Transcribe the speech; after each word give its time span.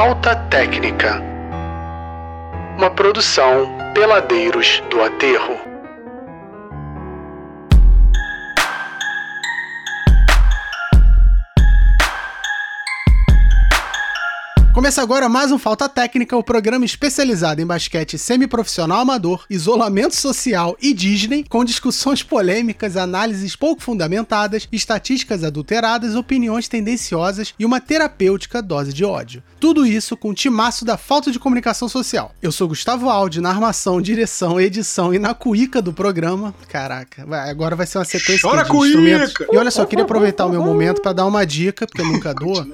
Falta 0.00 0.34
Técnica. 0.48 1.22
Uma 2.78 2.88
produção 2.88 3.68
Peladeiros 3.92 4.82
do 4.88 5.02
Aterro. 5.02 5.69
Começa 14.80 15.02
agora 15.02 15.28
mais 15.28 15.52
um 15.52 15.58
Falta 15.58 15.90
Técnica, 15.90 16.34
o 16.34 16.42
programa 16.42 16.86
especializado 16.86 17.60
em 17.60 17.66
basquete 17.66 18.16
semiprofissional 18.16 19.00
amador, 19.00 19.44
isolamento 19.50 20.16
social 20.16 20.74
e 20.80 20.94
Disney, 20.94 21.44
com 21.46 21.62
discussões 21.62 22.22
polêmicas, 22.22 22.96
análises 22.96 23.54
pouco 23.54 23.82
fundamentadas, 23.82 24.66
estatísticas 24.72 25.44
adulteradas, 25.44 26.14
opiniões 26.14 26.66
tendenciosas 26.66 27.52
e 27.58 27.66
uma 27.66 27.78
terapêutica 27.78 28.62
dose 28.62 28.94
de 28.94 29.04
ódio. 29.04 29.42
Tudo 29.60 29.84
isso 29.84 30.16
com 30.16 30.30
o 30.30 30.34
timaço 30.34 30.82
da 30.82 30.96
falta 30.96 31.30
de 31.30 31.38
comunicação 31.38 31.86
social. 31.86 32.34
Eu 32.40 32.50
sou 32.50 32.66
Gustavo 32.66 33.10
Aldi, 33.10 33.42
na 33.42 33.50
armação, 33.50 34.00
direção, 34.00 34.58
edição 34.58 35.12
e 35.12 35.18
na 35.18 35.34
cuíca 35.34 35.82
do 35.82 35.92
programa. 35.92 36.54
Caraca, 36.68 37.26
agora 37.50 37.76
vai 37.76 37.86
ser 37.86 37.98
uma 37.98 38.06
sequência 38.06 38.48
Chora 38.48 38.64
de 38.64 38.74
instrumentos. 38.74 39.34
E 39.52 39.58
olha 39.58 39.70
só, 39.70 39.82
eu 39.82 39.86
queria 39.86 40.06
aproveitar 40.06 40.46
o 40.46 40.48
meu 40.48 40.64
momento 40.64 41.02
para 41.02 41.12
dar 41.12 41.26
uma 41.26 41.44
dica, 41.44 41.86
porque 41.86 42.00
eu 42.00 42.06
nunca 42.06 42.32
dou. 42.32 42.64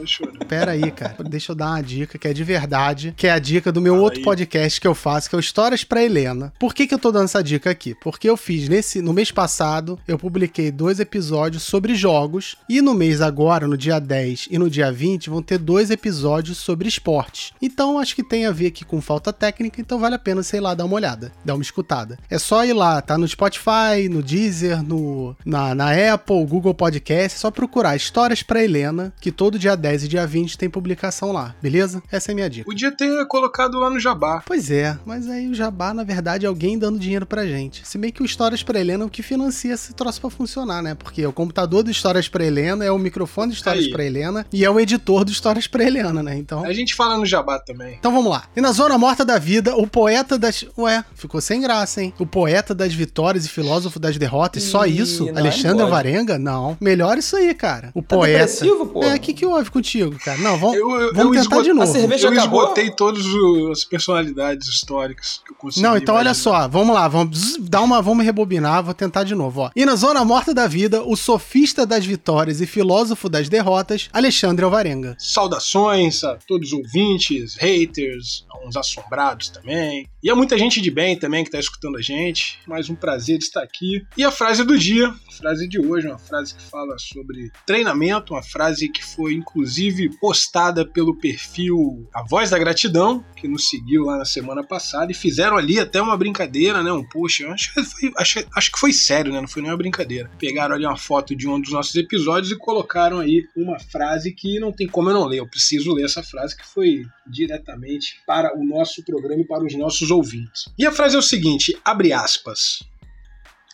Pera 0.47 0.71
aí, 0.71 0.89
cara. 0.93 1.17
Deixa 1.29 1.51
eu 1.51 1.57
dar 1.57 1.71
uma 1.71 1.83
dica 1.83 1.96
que 2.05 2.29
é 2.29 2.33
de 2.33 2.45
verdade, 2.45 3.15
que 3.17 3.27
é 3.27 3.31
a 3.31 3.39
dica 3.39 3.73
do 3.73 3.81
meu 3.81 3.95
Fala 3.95 4.05
outro 4.05 4.19
aí. 4.19 4.25
podcast 4.25 4.81
que 4.81 4.87
eu 4.87 4.95
faço, 4.95 5.31
que 5.31 5.35
é 5.35 5.39
o 5.39 5.41
Histórias 5.41 5.85
pra 5.85 6.03
Helena. 6.03 6.53
Por 6.59 6.75
que 6.75 6.87
que 6.87 6.95
eu 6.95 6.99
tô 6.99 7.11
dando 7.11 7.25
essa 7.25 7.43
dica 7.43 7.71
aqui? 7.71 7.95
Porque 7.95 8.29
eu 8.29 8.37
fiz 8.37 8.69
nesse 8.69 9.01
no 9.01 9.13
mês 9.13 9.31
passado, 9.31 9.99
eu 10.07 10.19
publiquei 10.19 10.71
dois 10.71 11.01
episódios 11.01 11.63
sobre 11.63 11.95
jogos 11.95 12.57
e 12.69 12.81
no 12.83 12.95
mês 12.95 13.21
agora, 13.21 13.67
no 13.67 13.77
dia 13.77 13.99
10 13.99 14.49
e 14.51 14.59
no 14.59 14.69
dia 14.69 14.93
20, 14.93 15.31
vão 15.31 15.41
ter 15.43 15.59
dois 15.59 15.91
episódios 15.91 16.59
sobre 16.59 16.89
esportes. 16.89 17.53
Então 17.63 17.99
acho 17.99 18.15
que 18.15 18.23
tem 18.23 18.47
a 18.47 18.51
ver 18.51 18.67
aqui 18.67 18.85
com 18.85 19.01
falta 19.01 19.33
técnica, 19.33 19.81
então 19.81 19.99
vale 19.99 20.17
a 20.17 20.19
pena, 20.19 20.43
sei 20.43 20.61
lá, 20.61 20.75
dar 20.75 20.85
uma 20.85 20.97
olhada, 20.97 21.33
dar 21.45 21.55
uma 21.55 21.63
escutada. 21.63 22.19
É 22.29 22.39
só 22.39 22.65
ir 22.65 22.73
lá, 22.73 23.01
tá 23.01 23.17
no 23.17 23.29
Spotify, 23.29 24.09
no 24.11 24.23
Deezer, 24.23 24.83
no 24.83 25.37
na, 25.45 25.75
na 25.75 25.91
Apple, 26.13 26.45
Google 26.45 26.75
Podcast, 26.75 27.37
é 27.37 27.41
só 27.41 27.51
procurar 27.51 27.97
Histórias 27.97 28.43
pra 28.43 28.63
Helena, 28.63 29.13
que 29.21 29.31
todo 29.31 29.59
dia 29.59 29.77
10 29.77 30.05
e 30.05 30.09
dia 30.09 30.27
20 30.27 30.59
tem 30.59 30.69
publicação 30.69 31.33
lá, 31.33 31.55
beleza? 31.63 31.86
Essa 32.11 32.31
é 32.31 32.33
a 32.33 32.35
minha 32.35 32.51
dica. 32.51 32.65
Podia 32.65 32.91
ter 32.93 33.27
colocado 33.27 33.79
lá 33.79 33.91
no 33.91 33.99
Jabá. 34.01 34.43
Pois 34.47 34.71
é, 34.71 34.99
mas 35.05 35.29
aí 35.29 35.49
o 35.49 35.55
Jabá, 35.55 35.93
na 35.95 36.05
verdade, 36.05 36.45
é 36.47 36.49
alguém 36.49 36.79
dando 36.79 36.99
dinheiro 36.99 37.27
pra 37.27 37.47
gente. 37.47 37.87
Se 37.87 37.99
bem 37.99 38.11
que 38.11 38.23
o 38.23 38.27
Histórias 38.27 38.63
pra 38.63 38.79
Helena 38.81 39.05
é 39.05 39.07
o 39.07 39.11
que 39.11 39.23
financia 39.23 39.75
esse 39.75 39.93
troço 39.95 40.21
pra 40.21 40.31
funcionar, 40.31 40.83
né? 40.83 40.95
Porque 40.95 41.25
o 41.27 41.33
computador 41.33 41.83
do 41.83 41.91
Histórias 41.91 42.29
pra 42.29 42.45
Helena 42.45 42.85
é 42.85 42.91
o 42.91 42.99
microfone 42.99 43.53
do 43.53 43.55
Histórias 43.55 43.85
Aí. 43.85 43.91
pra 43.91 44.05
Helena 44.05 44.47
e 44.53 44.65
é 44.65 44.71
o 44.71 44.79
editor 44.81 45.25
do 45.25 45.31
Histórias 45.31 45.67
pra 45.67 45.85
Helena, 45.85 46.23
né? 46.23 46.37
Então. 46.37 46.65
A 46.65 46.73
gente 46.73 46.95
fala 46.95 47.17
no 47.17 47.27
Jabá 47.27 47.59
também. 47.59 47.95
Então 47.99 48.13
vamos 48.13 48.31
lá. 48.31 48.45
E 48.57 48.61
na 48.61 48.73
Zona 48.73 48.97
Morta 48.99 49.25
da 49.25 49.39
Vida, 49.39 49.77
o 49.77 49.87
poeta 49.87 50.39
das. 50.39 50.65
Ué, 50.79 51.05
ficou 51.15 51.41
sem 51.41 51.61
graça, 51.61 52.03
hein? 52.03 52.13
O 52.19 52.27
poeta 52.27 52.75
das 52.75 52.93
vitórias 52.95 53.45
e 53.45 53.49
filósofo 53.49 53.99
das 53.99 54.17
derrotas. 54.19 54.63
Só 54.63 54.85
isso? 54.87 55.27
não, 55.27 55.37
Alexandre. 55.39 55.83
Alvarenga? 55.83 56.39
Não. 56.39 56.77
Melhor 56.81 57.19
isso 57.19 57.37
aí, 57.37 57.55
cara. 57.55 57.91
O 57.95 58.03
Tá 58.03 58.17
poeta. 58.17 58.65
pô? 58.93 59.03
É, 59.05 59.15
o 59.15 59.21
que, 59.21 59.33
que 59.33 59.45
houve 59.47 59.71
contigo, 59.71 60.17
cara? 60.25 60.39
Não, 60.39 60.57
vamos, 60.59 60.77
Eu, 60.77 60.91
eu, 60.91 61.15
vamos 61.15 61.37
eu 61.37 61.43
tentar 61.43 61.57
esgot- 61.57 61.65
de 61.65 61.73
novo. 61.77 61.89
A 61.91 61.93
cerveja 61.93 62.27
Eu 62.29 62.33
acabou? 62.33 62.63
esgotei 62.63 62.91
todas 62.91 63.25
as 63.71 63.85
personalidades 63.85 64.67
históricas 64.69 65.41
que 65.45 65.53
eu 65.53 65.57
consegui. 65.57 65.83
Não, 65.87 65.97
então 65.97 66.15
olha 66.15 66.29
imaginar. 66.31 66.63
só, 66.63 66.69
vamos 66.69 66.95
lá, 66.95 67.07
vamos 67.09 67.57
dar 67.59 67.83
uma, 67.83 68.03
vamos 68.03 68.25
rebobinar, 68.25 68.83
vou 68.83 68.95
tentar 68.95 69.23
de 69.25 69.35
novo, 69.35 69.61
ó. 69.63 69.71
E 69.77 69.85
na 69.85 69.95
zona 69.95 70.25
morta 70.25 70.53
da 70.53 70.67
vida, 70.67 71.03
o 71.05 71.17
sofista 71.17 71.87
das 71.87 72.05
vitórias 72.05 72.61
e 72.61 72.67
filósofo 72.67 73.29
das 73.29 73.49
derrotas, 73.49 74.09
Alexandre 74.13 74.65
Alvarenga. 74.65 75.17
Saudações 75.19 76.25
a 76.25 76.37
todos 76.49 76.73
os 76.73 76.79
ouvintes, 76.79 77.57
haters, 77.57 78.45
a 78.51 78.67
uns 78.67 78.77
assombrados 78.77 79.49
também. 79.51 80.09
E 80.27 80.31
a 80.31 80.35
muita 80.35 80.59
gente 80.59 80.81
de 80.81 80.91
bem 80.91 81.17
também 81.17 81.45
que 81.45 81.53
tá 81.53 81.61
escutando 81.61 81.99
a 81.99 82.03
gente. 82.03 82.59
Mais 82.67 82.91
um 82.91 82.97
prazer 82.97 83.39
estar 83.39 83.63
aqui. 83.63 84.05
E 84.17 84.25
a 84.25 84.31
frase 84.33 84.65
do 84.65 84.77
dia, 84.77 85.07
a 85.07 85.33
frase 85.33 85.69
de 85.69 85.79
hoje, 85.79 86.09
uma 86.09 86.19
frase 86.19 86.53
que 86.53 86.65
fala 86.65 86.99
sobre 86.99 87.49
treinamento, 87.65 88.35
uma 88.35 88.43
frase 88.43 88.89
que 88.89 89.05
foi 89.05 89.35
inclusive 89.35 90.11
postada 90.19 90.85
pelo 90.85 91.17
perfil 91.17 92.09
A 92.13 92.25
Voz 92.25 92.51
da 92.51 92.59
Gratidão, 92.59 93.25
que 93.37 93.47
nos 93.47 93.69
seguiu 93.69 94.07
lá 94.07 94.19
na 94.19 94.25
semana 94.25 94.67
passada 94.67 95.13
e 95.13 95.15
fizeram 95.15 95.57
ali 95.57 95.79
até 95.79 96.03
uma 96.03 96.17
brincadeira, 96.17 96.83
né? 96.83 96.91
Um 96.91 97.09
post. 97.09 97.45
Acho, 97.45 97.73
que 97.73 97.85
foi, 97.85 98.13
acho, 98.17 98.45
acho 98.57 98.73
que 98.73 98.81
foi 98.81 98.93
sério, 98.93 99.33
né? 99.33 99.41
Não 99.41 99.47
foi 99.47 99.63
nem 99.63 99.71
uma 99.71 99.79
brincadeira. 99.79 100.29
Pegaram 100.41 100.75
ali 100.75 100.85
uma 100.85 100.99
foto 100.99 101.37
de 101.37 101.47
um 101.47 101.61
dos 101.61 101.71
nossos 101.71 101.95
episódios 101.95 102.51
e 102.51 102.59
colocaram 102.59 103.21
aí 103.21 103.45
uma 103.57 103.79
frase 103.79 104.35
que 104.35 104.59
não 104.59 104.73
tem 104.73 104.89
como 104.89 105.09
eu 105.09 105.15
não 105.15 105.27
ler. 105.27 105.39
Eu 105.39 105.49
preciso 105.49 105.93
ler 105.93 106.07
essa 106.07 106.21
frase 106.21 106.57
que 106.57 106.67
foi 106.67 107.05
diretamente 107.29 108.21
para 108.27 108.57
o 108.57 108.65
nosso 108.65 109.05
programa 109.05 109.41
e 109.41 109.47
para 109.47 109.65
os 109.65 109.75
nossos 109.75 110.11
ouvintes. 110.11 110.69
E 110.79 110.87
a 110.87 110.93
frase 110.93 111.17
é 111.17 111.19
o 111.19 111.23
seguinte: 111.23 111.77
abre 111.85 112.13
aspas. 112.13 112.83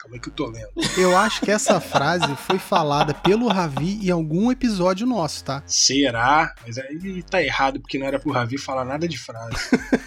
Calma 0.03 0.17
aí 0.17 0.21
que 0.21 0.31
eu 0.31 0.33
tô 0.33 0.47
lendo. 0.47 0.73
Eu 0.99 1.17
acho 1.17 1.41
que 1.43 1.51
essa 1.51 1.81
frase 1.81 2.35
foi 2.35 2.59
falada 2.59 3.15
pelo 3.15 3.47
Ravi 3.47 4.01
em 4.05 4.11
algum 4.11 4.51
episódio 4.51 5.07
nosso, 5.07 5.45
tá? 5.45 5.63
Será? 5.65 6.53
Mas 6.67 6.77
aí 6.77 7.23
tá 7.23 7.41
errado, 7.41 7.81
porque 7.81 8.01
não 8.01 8.07
era 8.09 8.19
pro 8.19 8.33
Ravi 8.33 8.59
falar 8.59 8.85
nada 8.85 9.07
de 9.07 9.17
frase. 9.17 9.55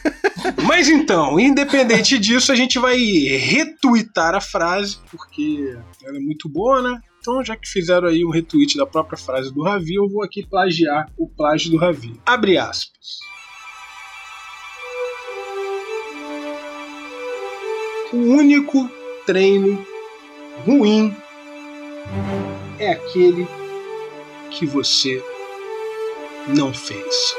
Mas 0.67 0.89
então, 0.89 1.39
independente 1.39 2.19
disso, 2.19 2.51
a 2.51 2.55
gente 2.55 2.77
vai 2.77 2.97
retweetar 2.97 4.35
a 4.35 4.41
frase, 4.41 4.97
porque 5.09 5.77
ela 6.03 6.17
é 6.17 6.19
muito 6.19 6.49
boa, 6.49 6.81
né? 6.81 6.99
Então, 7.21 7.41
já 7.43 7.55
que 7.55 7.67
fizeram 7.67 8.09
aí 8.09 8.25
um 8.25 8.29
retweet 8.29 8.77
da 8.77 8.85
própria 8.85 9.17
frase 9.17 9.51
do 9.53 9.63
Ravi, 9.63 9.95
eu 9.95 10.09
vou 10.09 10.23
aqui 10.23 10.45
plagiar 10.45 11.09
o 11.17 11.27
plágio 11.27 11.71
do 11.71 11.77
Ravi. 11.77 12.19
Abre 12.25 12.57
aspas. 12.57 13.19
O 18.15 18.17
único 18.17 18.89
treino 19.25 19.85
ruim 20.65 21.13
é 22.79 22.93
aquele 22.93 23.45
que 24.51 24.65
você 24.65 25.21
não 26.47 26.73
fez. 26.73 27.35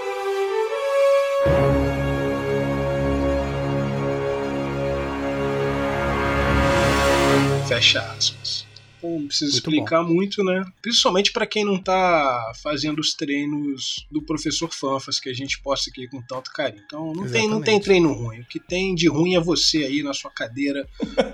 Fecha 7.66 8.02
aspas. 8.02 8.65
Então, 9.06 9.20
não 9.20 9.26
precisa 9.28 9.52
Muito 9.52 9.58
explicar 9.58 10.02
muito, 10.02 10.44
né? 10.44 10.64
Principalmente 10.82 11.32
para 11.32 11.46
quem 11.46 11.64
não 11.64 11.80
tá 11.80 12.52
fazendo 12.62 12.98
os 12.98 13.14
treinos 13.14 14.06
do 14.10 14.22
professor 14.22 14.72
Fanfas 14.72 15.20
que 15.20 15.28
a 15.28 15.34
gente 15.34 15.60
posta 15.60 15.90
aqui 15.90 16.08
com 16.08 16.20
tanto 16.20 16.50
carinho. 16.52 16.82
Então 16.84 17.12
não 17.12 17.30
tem, 17.30 17.48
não 17.48 17.60
tem 17.60 17.80
treino 17.80 18.12
ruim. 18.12 18.40
O 18.40 18.46
que 18.46 18.58
tem 18.58 18.94
de 18.94 19.08
ruim 19.08 19.34
é 19.34 19.40
você 19.40 19.78
aí 19.78 20.02
na 20.02 20.12
sua 20.12 20.30
cadeira, 20.30 20.88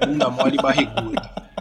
bunda 0.07 0.29
mole 0.29 0.57
e 0.59 0.63
barriguda. 0.63 1.43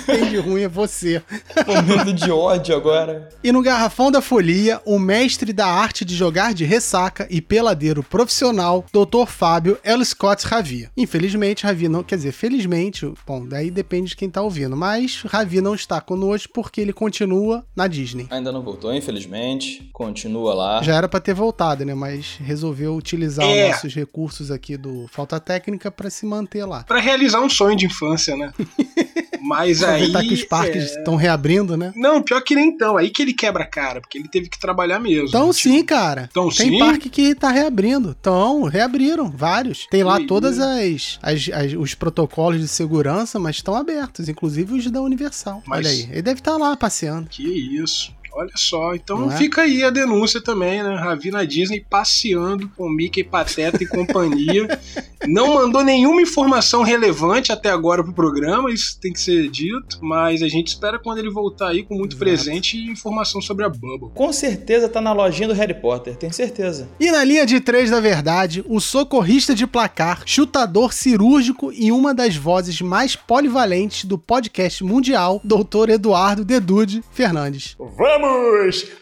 O 0.00 0.02
que 0.02 0.12
tem 0.18 0.28
de 0.30 0.36
ruim 0.38 0.62
é 0.62 0.68
você. 0.68 1.22
Momento 1.66 2.12
de 2.12 2.30
ódio 2.30 2.74
agora. 2.74 3.28
E 3.44 3.52
no 3.52 3.62
Garrafão 3.62 4.10
da 4.10 4.20
Folia, 4.22 4.80
o 4.84 4.98
mestre 4.98 5.52
da 5.52 5.66
arte 5.66 6.04
de 6.04 6.14
jogar 6.14 6.54
de 6.54 6.64
ressaca 6.64 7.26
e 7.30 7.40
peladeiro 7.40 8.02
profissional, 8.02 8.84
Dr. 8.92 9.26
Fábio 9.26 9.78
L. 9.84 10.04
Scott 10.04 10.46
Ravi. 10.46 10.88
Infelizmente, 10.96 11.64
Ravi 11.64 11.88
não, 11.88 12.02
quer 12.02 12.16
dizer, 12.16 12.32
felizmente, 12.32 13.12
bom, 13.26 13.46
daí 13.46 13.70
depende 13.70 14.10
de 14.10 14.16
quem 14.16 14.30
tá 14.30 14.42
ouvindo, 14.42 14.76
mas 14.76 15.22
Ravi 15.26 15.60
não 15.60 15.74
está 15.74 16.00
conosco 16.00 16.52
porque 16.54 16.80
ele 16.80 16.92
continua 16.92 17.64
na 17.76 17.86
Disney. 17.86 18.26
Ainda 18.30 18.50
não 18.52 18.62
voltou, 18.62 18.94
infelizmente. 18.94 19.88
Continua 19.92 20.54
lá. 20.54 20.82
Já 20.82 20.94
era 20.96 21.08
pra 21.08 21.20
ter 21.20 21.34
voltado, 21.34 21.84
né? 21.84 21.94
Mas 21.94 22.36
resolveu 22.40 22.94
utilizar 22.94 23.44
É. 23.46 23.66
os 23.66 23.70
nossos 23.72 23.94
recursos 23.94 24.50
aqui 24.50 24.76
do 24.76 25.06
Falta 25.12 25.38
Técnica 25.40 25.90
pra 25.90 26.08
se 26.10 26.24
manter 26.26 26.64
lá. 26.64 26.82
Pra 26.84 27.00
realizar 27.00 27.40
um 27.40 27.48
sonho 27.50 27.76
de 27.76 27.86
infância, 27.86 28.36
né? 28.36 28.52
Mas 29.50 29.82
aí. 29.82 30.04
Aproveitar 30.04 30.22
que 30.22 30.34
os 30.34 30.44
parques 30.44 30.82
é, 30.92 30.98
estão 30.98 31.16
reabrindo, 31.16 31.76
né? 31.76 31.92
Não, 31.96 32.22
pior 32.22 32.40
que 32.40 32.54
nem 32.54 32.68
então. 32.68 32.96
Aí 32.96 33.10
que 33.10 33.20
ele 33.20 33.32
quebra 33.34 33.64
a 33.64 33.66
cara, 33.66 34.00
porque 34.00 34.16
ele 34.16 34.28
teve 34.28 34.48
que 34.48 34.58
trabalhar 34.58 34.98
mesmo. 35.00 35.26
Então 35.28 35.52
Tipo, 35.52 35.54
sim, 35.54 35.84
cara. 35.84 36.28
Então 36.30 36.48
Tem 36.48 36.70
sim? 36.70 36.78
parque 36.78 37.08
que 37.10 37.34
tá 37.34 37.50
reabrindo. 37.50 38.16
Então, 38.20 38.62
reabriram, 38.64 39.30
vários. 39.30 39.86
Tem 39.90 40.02
lá 40.04 40.18
Que 40.18 40.26
todas 40.26 40.58
as, 40.60 41.18
as- 41.22 41.48
as- 41.52 41.72
os 41.74 41.94
protocolos 41.94 42.60
de 42.60 42.68
segurança, 42.68 43.38
mas 43.38 43.56
estão 43.56 43.74
abertos, 43.74 44.28
inclusive 44.28 44.72
os 44.74 44.90
da 44.90 45.00
Universal. 45.02 45.62
Mas- 45.66 45.80
Olha 45.86 45.90
aí, 45.90 46.08
ele 46.12 46.22
deve 46.22 46.40
estar 46.40 46.56
lá 46.56 46.76
passeando. 46.76 47.28
Que 47.28 47.42
isso. 47.42 48.14
Olha 48.32 48.52
só, 48.54 48.94
então 48.94 49.30
é? 49.30 49.36
fica 49.36 49.62
aí 49.62 49.82
a 49.82 49.90
denúncia 49.90 50.40
também, 50.40 50.82
né? 50.82 50.94
Ravi 50.94 51.30
na 51.30 51.44
Disney 51.44 51.84
passeando 51.88 52.68
com 52.76 52.88
Mickey, 52.88 53.24
Pateta 53.24 53.82
e 53.82 53.86
companhia. 53.86 54.66
Não 55.26 55.54
mandou 55.54 55.84
nenhuma 55.84 56.22
informação 56.22 56.82
relevante 56.82 57.52
até 57.52 57.68
agora 57.68 58.02
pro 58.02 58.12
programa, 58.12 58.72
isso 58.72 58.98
tem 58.98 59.12
que 59.12 59.20
ser 59.20 59.50
dito, 59.50 59.98
mas 60.00 60.42
a 60.42 60.48
gente 60.48 60.68
espera 60.68 60.98
quando 60.98 61.18
ele 61.18 61.30
voltar 61.30 61.68
aí 61.68 61.82
com 61.82 61.94
muito 61.94 62.16
Exato. 62.16 62.24
presente 62.24 62.78
e 62.78 62.90
informação 62.90 63.40
sobre 63.42 63.64
a 63.64 63.68
Bubble. 63.68 64.10
Com 64.14 64.32
certeza 64.32 64.88
tá 64.88 65.00
na 65.00 65.12
lojinha 65.12 65.48
do 65.48 65.54
Harry 65.54 65.74
Potter, 65.74 66.16
tenho 66.16 66.32
certeza. 66.32 66.88
E 66.98 67.10
na 67.10 67.22
linha 67.22 67.44
de 67.44 67.60
três 67.60 67.90
da 67.90 68.00
verdade, 68.00 68.64
o 68.66 68.80
socorrista 68.80 69.54
de 69.54 69.66
placar, 69.66 70.22
chutador 70.24 70.92
cirúrgico 70.94 71.70
e 71.72 71.92
uma 71.92 72.14
das 72.14 72.36
vozes 72.36 72.80
mais 72.80 73.14
polivalentes 73.14 74.06
do 74.06 74.16
podcast 74.16 74.82
mundial, 74.82 75.40
Dr. 75.44 75.90
Eduardo 75.90 76.44
Dedude 76.44 77.02
Fernandes. 77.12 77.76
Vamos 77.78 78.19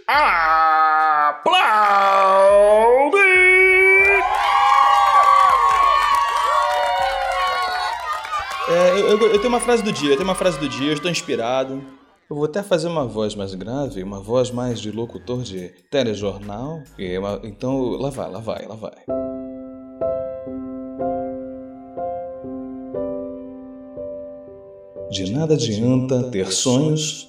à 0.07 1.41
É, 8.71 8.91
eu, 9.01 9.09
eu- 9.19 9.19
eu 9.33 9.39
tenho 9.39 9.49
uma 9.49 9.61
frase 9.61 9.83
do 9.83 9.91
dia, 9.91 10.11
eu 10.11 10.17
tenho 10.17 10.29
uma 10.29 10.35
frase 10.35 10.59
do 10.59 10.69
dia, 10.69 10.89
eu 10.89 10.95
estou 10.95 11.11
inspirado. 11.11 11.83
Eu 12.29 12.37
vou 12.37 12.45
até 12.45 12.63
fazer 12.63 12.89
uma 12.89 13.07
voz 13.07 13.35
mais 13.35 13.55
grave, 13.55 14.03
uma 14.03 14.21
voz 14.21 14.51
mais 14.51 14.79
de 14.79 14.91
locutor 14.91 15.43
de 15.43 15.71
telejornal. 15.91 16.83
E 16.99 17.17
uma- 17.17 17.41
então, 17.45 17.93
lá 17.99 18.11
vai, 18.11 18.31
lá 18.31 18.41
vai, 18.41 18.67
lá 18.67 18.75
vai. 18.75 18.93
De 25.11 25.33
nada 25.33 25.55
adianta 25.55 26.23
ter 26.25 26.53
sonhos 26.53 27.29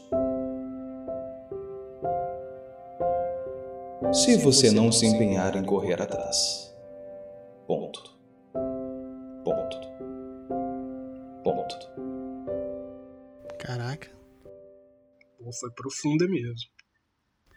se 4.12 4.38
você 4.38 4.72
não 4.72 4.92
se 4.92 5.06
empenhar 5.06 5.56
em 5.56 5.64
correr 5.64 6.02
atrás. 6.02 6.74
Ponto. 7.68 8.02
Ponto. 9.44 9.78
Ponto. 11.44 11.76
Caraca, 13.60 14.10
Pô, 15.38 15.52
foi 15.54 15.72
profunda 15.72 16.28
mesmo. 16.28 16.70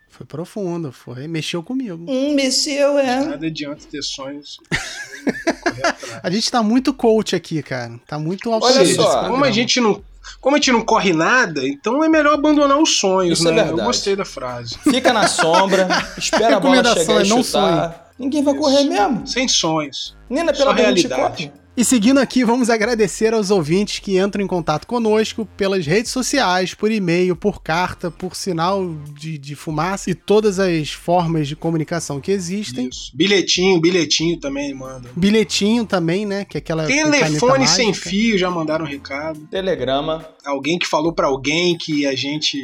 foi 0.08 0.26
profundo, 0.26 0.92
foi. 0.92 1.26
Mexeu 1.26 1.62
comigo. 1.62 2.04
Hum, 2.08 2.34
mexeu, 2.34 2.98
é. 2.98 3.24
Nada 3.24 3.46
adianta 3.46 3.86
ter 3.90 4.02
sonhos. 4.02 4.58
A 6.22 6.30
gente 6.30 6.50
tá 6.50 6.62
muito 6.62 6.92
coach 6.92 7.34
aqui, 7.34 7.62
cara. 7.62 7.98
Tá 8.06 8.18
muito 8.18 8.50
Olha 8.50 8.86
só. 8.94 9.28
Como 9.28 9.44
a 9.44 9.50
gente 9.50 9.80
não. 9.80 10.04
Como 10.40 10.56
a 10.56 10.58
gente 10.58 10.72
não 10.72 10.82
corre 10.82 11.12
nada, 11.12 11.66
então 11.66 12.02
é 12.02 12.08
melhor 12.08 12.34
abandonar 12.34 12.78
os 12.78 12.98
sonhos, 12.98 13.38
Isso 13.38 13.48
é 13.48 13.52
né? 13.52 13.60
Eu 13.62 13.66
verdade. 13.66 13.86
gostei 13.86 14.16
da 14.16 14.24
frase. 14.24 14.78
Fica 14.78 15.12
na 15.12 15.26
sombra, 15.26 15.88
espera 16.16 16.56
a 16.56 16.60
bola 16.60 16.84
chegar 16.84 17.22
e 17.22 17.26
é 17.26 17.28
não 17.28 17.42
chutar. 17.42 18.12
Ninguém 18.18 18.42
vai 18.42 18.54
correr 18.54 18.84
mesmo. 18.84 19.26
Sem 19.26 19.48
sonhos. 19.48 20.16
Nem 20.30 20.44
na 20.44 20.54
Só 20.54 20.72
pela 20.72 20.76
gente 20.94 21.08
realidade. 21.08 21.52
E 21.74 21.86
seguindo 21.86 22.18
aqui, 22.18 22.44
vamos 22.44 22.68
agradecer 22.68 23.32
aos 23.32 23.50
ouvintes 23.50 23.98
que 23.98 24.18
entram 24.18 24.44
em 24.44 24.46
contato 24.46 24.86
conosco 24.86 25.48
pelas 25.56 25.86
redes 25.86 26.10
sociais, 26.10 26.74
por 26.74 26.90
e-mail, 26.90 27.34
por 27.34 27.62
carta, 27.62 28.10
por 28.10 28.36
sinal 28.36 28.94
de, 29.18 29.38
de 29.38 29.54
fumaça 29.54 30.10
e 30.10 30.14
todas 30.14 30.58
as 30.58 30.90
formas 30.90 31.48
de 31.48 31.56
comunicação 31.56 32.20
que 32.20 32.30
existem. 32.30 32.90
Isso. 32.92 33.10
Bilhetinho, 33.14 33.80
bilhetinho 33.80 34.38
também 34.38 34.74
manda. 34.74 35.08
Bilhetinho 35.16 35.86
também, 35.86 36.26
né? 36.26 36.44
Que 36.44 36.58
é 36.58 36.60
aquela. 36.60 36.86
Telefone 36.86 37.66
sem 37.66 37.94
fio, 37.94 38.36
já 38.36 38.50
mandaram 38.50 38.84
um 38.84 38.88
recado. 38.88 39.40
Telegrama. 39.50 40.26
Alguém 40.44 40.78
que 40.78 40.86
falou 40.86 41.14
pra 41.14 41.28
alguém 41.28 41.78
que 41.78 42.06
a 42.06 42.14
gente. 42.14 42.58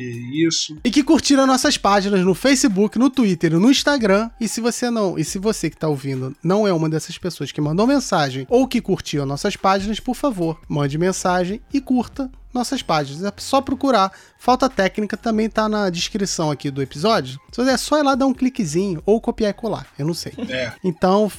Isso. 0.47 0.77
E 0.85 0.91
que 0.91 1.03
curtiram 1.03 1.47
nossas 1.47 1.79
páginas 1.79 2.21
no 2.21 2.35
Facebook, 2.35 2.99
no 2.99 3.09
Twitter, 3.09 3.55
e 3.55 3.57
no 3.57 3.71
Instagram. 3.71 4.29
E 4.39 4.47
se 4.47 4.61
você 4.61 4.91
não, 4.91 5.19
e 5.19 5.25
se 5.25 5.39
você 5.39 5.71
que 5.71 5.77
tá 5.79 5.89
ouvindo 5.89 6.37
não 6.45 6.69
é 6.69 6.73
uma 6.73 6.91
dessas 6.91 7.17
pessoas 7.17 7.51
que 7.51 7.61
mandou 7.61 7.87
mensagem 7.87 8.47
ou 8.51 8.69
que 8.69 8.83
curtiu 8.83 8.98
nossas 9.27 9.57
páginas, 9.57 10.01
por 10.01 10.15
favor, 10.15 10.61
mande 10.69 10.99
mensagem 10.99 11.61
e 11.73 11.81
curta 11.81 12.31
nossas 12.59 12.83
páginas. 12.83 13.25
É 13.25 13.33
só 13.39 13.61
procurar. 13.61 14.13
Falta 14.39 14.69
técnica 14.69 15.17
também 15.17 15.51
tá 15.51 15.69
na 15.69 15.91
descrição 15.91 16.51
aqui 16.51 16.71
do 16.71 16.81
episódio. 16.81 17.41
É 17.59 17.77
só 17.77 17.99
ir 17.99 18.03
lá 18.05 18.15
dar 18.15 18.27
um 18.27 18.33
cliquezinho 18.33 19.03
ou 19.05 19.21
copiar 19.21 19.51
e 19.51 19.55
colar, 19.55 19.87
eu 19.99 20.07
não 20.07 20.15
sei. 20.15 20.33
É. 20.49 20.73
Então, 20.85 21.31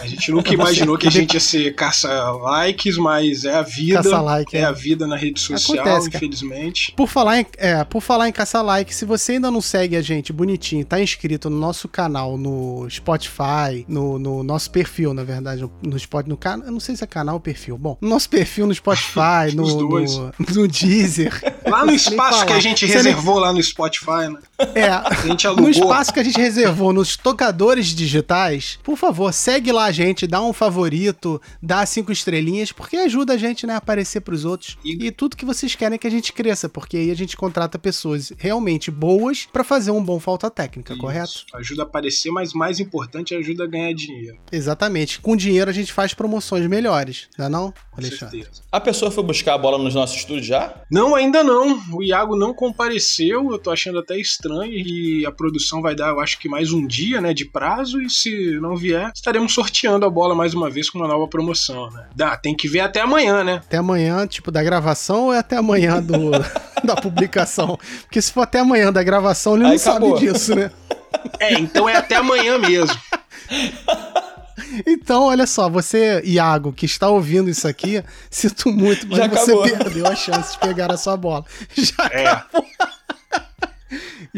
A 0.00 0.06
gente 0.06 0.32
nunca 0.32 0.52
imaginou 0.52 0.98
que 0.98 1.06
a 1.06 1.10
gente 1.10 1.34
ia 1.34 1.40
ser 1.40 1.74
caça-likes, 1.74 2.96
mas 2.96 3.44
é 3.44 3.54
a 3.54 3.62
vida. 3.62 4.02
Caça-like, 4.02 4.56
é. 4.56 4.60
é. 4.60 4.64
a 4.64 4.72
vida 4.72 5.06
na 5.06 5.16
rede 5.16 5.40
social, 5.40 5.78
Acontece, 5.78 6.08
infelizmente. 6.08 6.92
Por 6.96 7.08
falar 7.08 7.40
em, 7.40 7.46
é, 7.58 7.84
por 7.84 8.00
falar 8.00 8.28
em 8.28 8.32
caça 8.32 8.60
like, 8.60 8.94
se 8.94 9.04
você 9.04 9.32
ainda 9.32 9.50
não 9.50 9.60
segue 9.60 9.96
a 9.96 10.02
gente 10.02 10.32
bonitinho, 10.32 10.84
tá 10.84 11.00
inscrito 11.00 11.48
no 11.48 11.58
nosso 11.58 11.88
canal 11.88 12.36
no 12.36 12.88
Spotify, 12.90 13.84
no, 13.88 14.18
no 14.18 14.42
nosso 14.42 14.70
perfil, 14.70 15.14
na 15.14 15.24
verdade, 15.24 15.62
no, 15.62 15.72
no 15.82 15.98
Spotify, 15.98 16.28
no 16.28 16.36
canal, 16.36 16.66
eu 16.66 16.72
não 16.72 16.80
sei 16.80 16.96
se 16.96 17.04
é 17.04 17.06
canal 17.06 17.36
ou 17.36 17.40
perfil. 17.40 17.78
Bom, 17.78 17.96
no 18.00 18.08
nosso 18.08 18.28
perfil 18.28 18.66
no 18.66 18.74
Spotify, 18.74 19.52
no, 19.54 19.88
dois. 19.88 20.16
no, 20.54 20.67
no 20.68 20.70
Deezer. 20.70 21.56
Lá 21.66 21.84
no 21.84 21.92
espaço 21.92 22.44
que 22.46 22.52
a 22.52 22.60
gente 22.60 22.86
reservou 22.86 23.38
lá 23.38 23.52
no 23.52 23.62
Spotify, 23.62 24.28
né? 24.30 24.38
É, 24.74 24.88
A 24.90 25.14
gente 25.26 25.46
alugou. 25.46 25.64
no 25.66 25.70
espaço 25.70 26.12
que 26.12 26.18
a 26.20 26.24
gente 26.24 26.38
reservou 26.38 26.92
nos 26.92 27.16
tocadores 27.16 27.86
digitais, 27.86 28.78
por 28.82 28.96
favor, 28.96 29.32
segue 29.32 29.70
lá 29.70 29.84
a 29.84 29.92
gente, 29.92 30.26
dá 30.26 30.42
um 30.42 30.52
favorito, 30.52 31.40
dá 31.62 31.84
cinco 31.86 32.10
estrelinhas, 32.10 32.72
porque 32.72 32.96
ajuda 32.96 33.34
a 33.34 33.36
gente 33.36 33.66
né, 33.66 33.74
a 33.74 33.76
aparecer 33.78 34.20
pros 34.20 34.44
outros. 34.44 34.76
E- 34.84 34.98
E 35.06 35.10
tudo 35.12 35.36
que 35.36 35.44
vocês 35.44 35.74
querem 35.74 35.94
é 35.94 35.98
que 35.98 36.06
a 36.06 36.10
gente 36.10 36.32
cresça, 36.32 36.68
porque 36.68 36.96
aí 36.96 37.10
a 37.10 37.14
gente 37.14 37.36
contrata 37.36 37.78
pessoas 37.78 38.32
realmente 38.36 38.90
boas 38.90 39.46
pra 39.52 39.62
fazer 39.62 39.90
um 39.92 40.02
bom 40.02 40.18
falta 40.18 40.50
técnica, 40.50 40.92
Isso. 40.92 41.00
correto? 41.02 41.32
Ajuda 41.54 41.82
a 41.82 41.86
aparecer, 41.86 42.30
mas 42.32 42.52
mais 42.52 42.80
importante, 42.80 43.34
ajuda 43.34 43.64
a 43.64 43.66
ganhar 43.66 43.92
dinheiro. 43.94 44.38
Exatamente. 44.50 45.20
Com 45.20 45.36
dinheiro 45.36 45.70
a 45.70 45.74
gente 45.74 45.92
faz 45.92 46.12
promoções 46.14 46.66
melhores, 46.66 47.28
não 47.38 47.46
é 47.46 47.48
não, 47.48 47.70
Com 47.92 48.00
Alexandre? 48.00 48.38
certeza. 48.42 48.62
A 48.72 48.80
pessoa 48.80 49.10
foi 49.10 49.22
buscar 49.22 49.54
a 49.54 49.58
bola 49.58 49.78
nos 49.78 49.94
nossos 49.94 50.16
estúdios 50.16 50.46
já? 50.46 50.74
Não, 50.90 51.14
ainda 51.14 51.42
não. 51.44 51.80
O 51.92 52.02
Iago 52.02 52.36
não 52.36 52.52
compareceu. 52.52 53.50
Eu 53.52 53.58
tô 53.58 53.70
achando 53.70 53.98
até 54.00 54.18
estranho. 54.18 54.47
E 54.64 55.24
a 55.26 55.32
produção 55.32 55.80
vai 55.82 55.94
dar, 55.94 56.08
eu 56.08 56.20
acho 56.20 56.38
que 56.38 56.48
mais 56.48 56.72
um 56.72 56.86
dia, 56.86 57.20
né, 57.20 57.32
de 57.34 57.44
prazo. 57.44 58.00
E 58.00 58.08
se 58.10 58.58
não 58.60 58.76
vier, 58.76 59.10
estaremos 59.14 59.52
sorteando 59.52 60.04
a 60.06 60.10
bola 60.10 60.34
mais 60.34 60.54
uma 60.54 60.70
vez 60.70 60.88
com 60.90 60.98
uma 60.98 61.08
nova 61.08 61.26
promoção, 61.28 61.90
né? 61.90 62.06
Dá, 62.14 62.36
tem 62.36 62.54
que 62.56 62.68
ver 62.68 62.80
até 62.80 63.00
amanhã, 63.00 63.42
né? 63.44 63.56
Até 63.64 63.76
amanhã, 63.78 64.26
tipo, 64.26 64.50
da 64.50 64.62
gravação 64.62 65.24
ou 65.26 65.32
é 65.32 65.38
até 65.38 65.56
amanhã 65.56 66.02
do, 66.02 66.30
da 66.84 66.96
publicação? 66.96 67.78
Porque 68.02 68.20
se 68.22 68.32
for 68.32 68.42
até 68.42 68.60
amanhã 68.60 68.92
da 68.92 69.02
gravação, 69.02 69.54
ele 69.54 69.64
Aí 69.64 69.70
não 69.72 69.78
sabe 69.78 70.06
acabou. 70.06 70.18
disso, 70.18 70.54
né? 70.54 70.70
É, 71.40 71.54
então 71.54 71.88
é 71.88 71.96
até 71.96 72.16
amanhã 72.16 72.58
mesmo. 72.58 72.96
Então, 74.86 75.24
olha 75.24 75.46
só, 75.46 75.68
você, 75.68 76.20
Iago, 76.24 76.72
que 76.72 76.84
está 76.84 77.08
ouvindo 77.08 77.48
isso 77.48 77.66
aqui, 77.66 78.02
sinto 78.30 78.70
muito, 78.70 79.06
mas 79.08 79.18
Já 79.18 79.26
você 79.28 79.52
acabou. 79.52 79.62
perdeu 79.62 80.06
a 80.06 80.14
chance 80.14 80.52
de 80.52 80.58
pegar 80.58 80.92
a 80.92 80.96
sua 80.96 81.16
bola. 81.16 81.44
Já 81.74 82.04
É. 82.12 82.42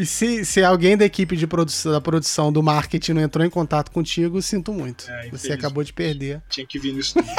E 0.01 0.05
se, 0.07 0.43
se 0.43 0.63
alguém 0.63 0.97
da 0.97 1.05
equipe 1.05 1.37
de 1.37 1.45
produção, 1.45 1.91
da 1.91 2.01
produção 2.01 2.51
do 2.51 2.63
marketing 2.63 3.13
não 3.13 3.21
entrou 3.21 3.45
em 3.45 3.51
contato 3.51 3.91
contigo, 3.91 4.41
sinto 4.41 4.73
muito. 4.73 5.05
É, 5.07 5.29
Você 5.29 5.53
acabou 5.53 5.83
de 5.83 5.93
perder. 5.93 6.41
Tinha 6.49 6.65
que 6.65 6.79
vir 6.79 6.91
no 6.91 6.99
estúdio. 6.99 7.29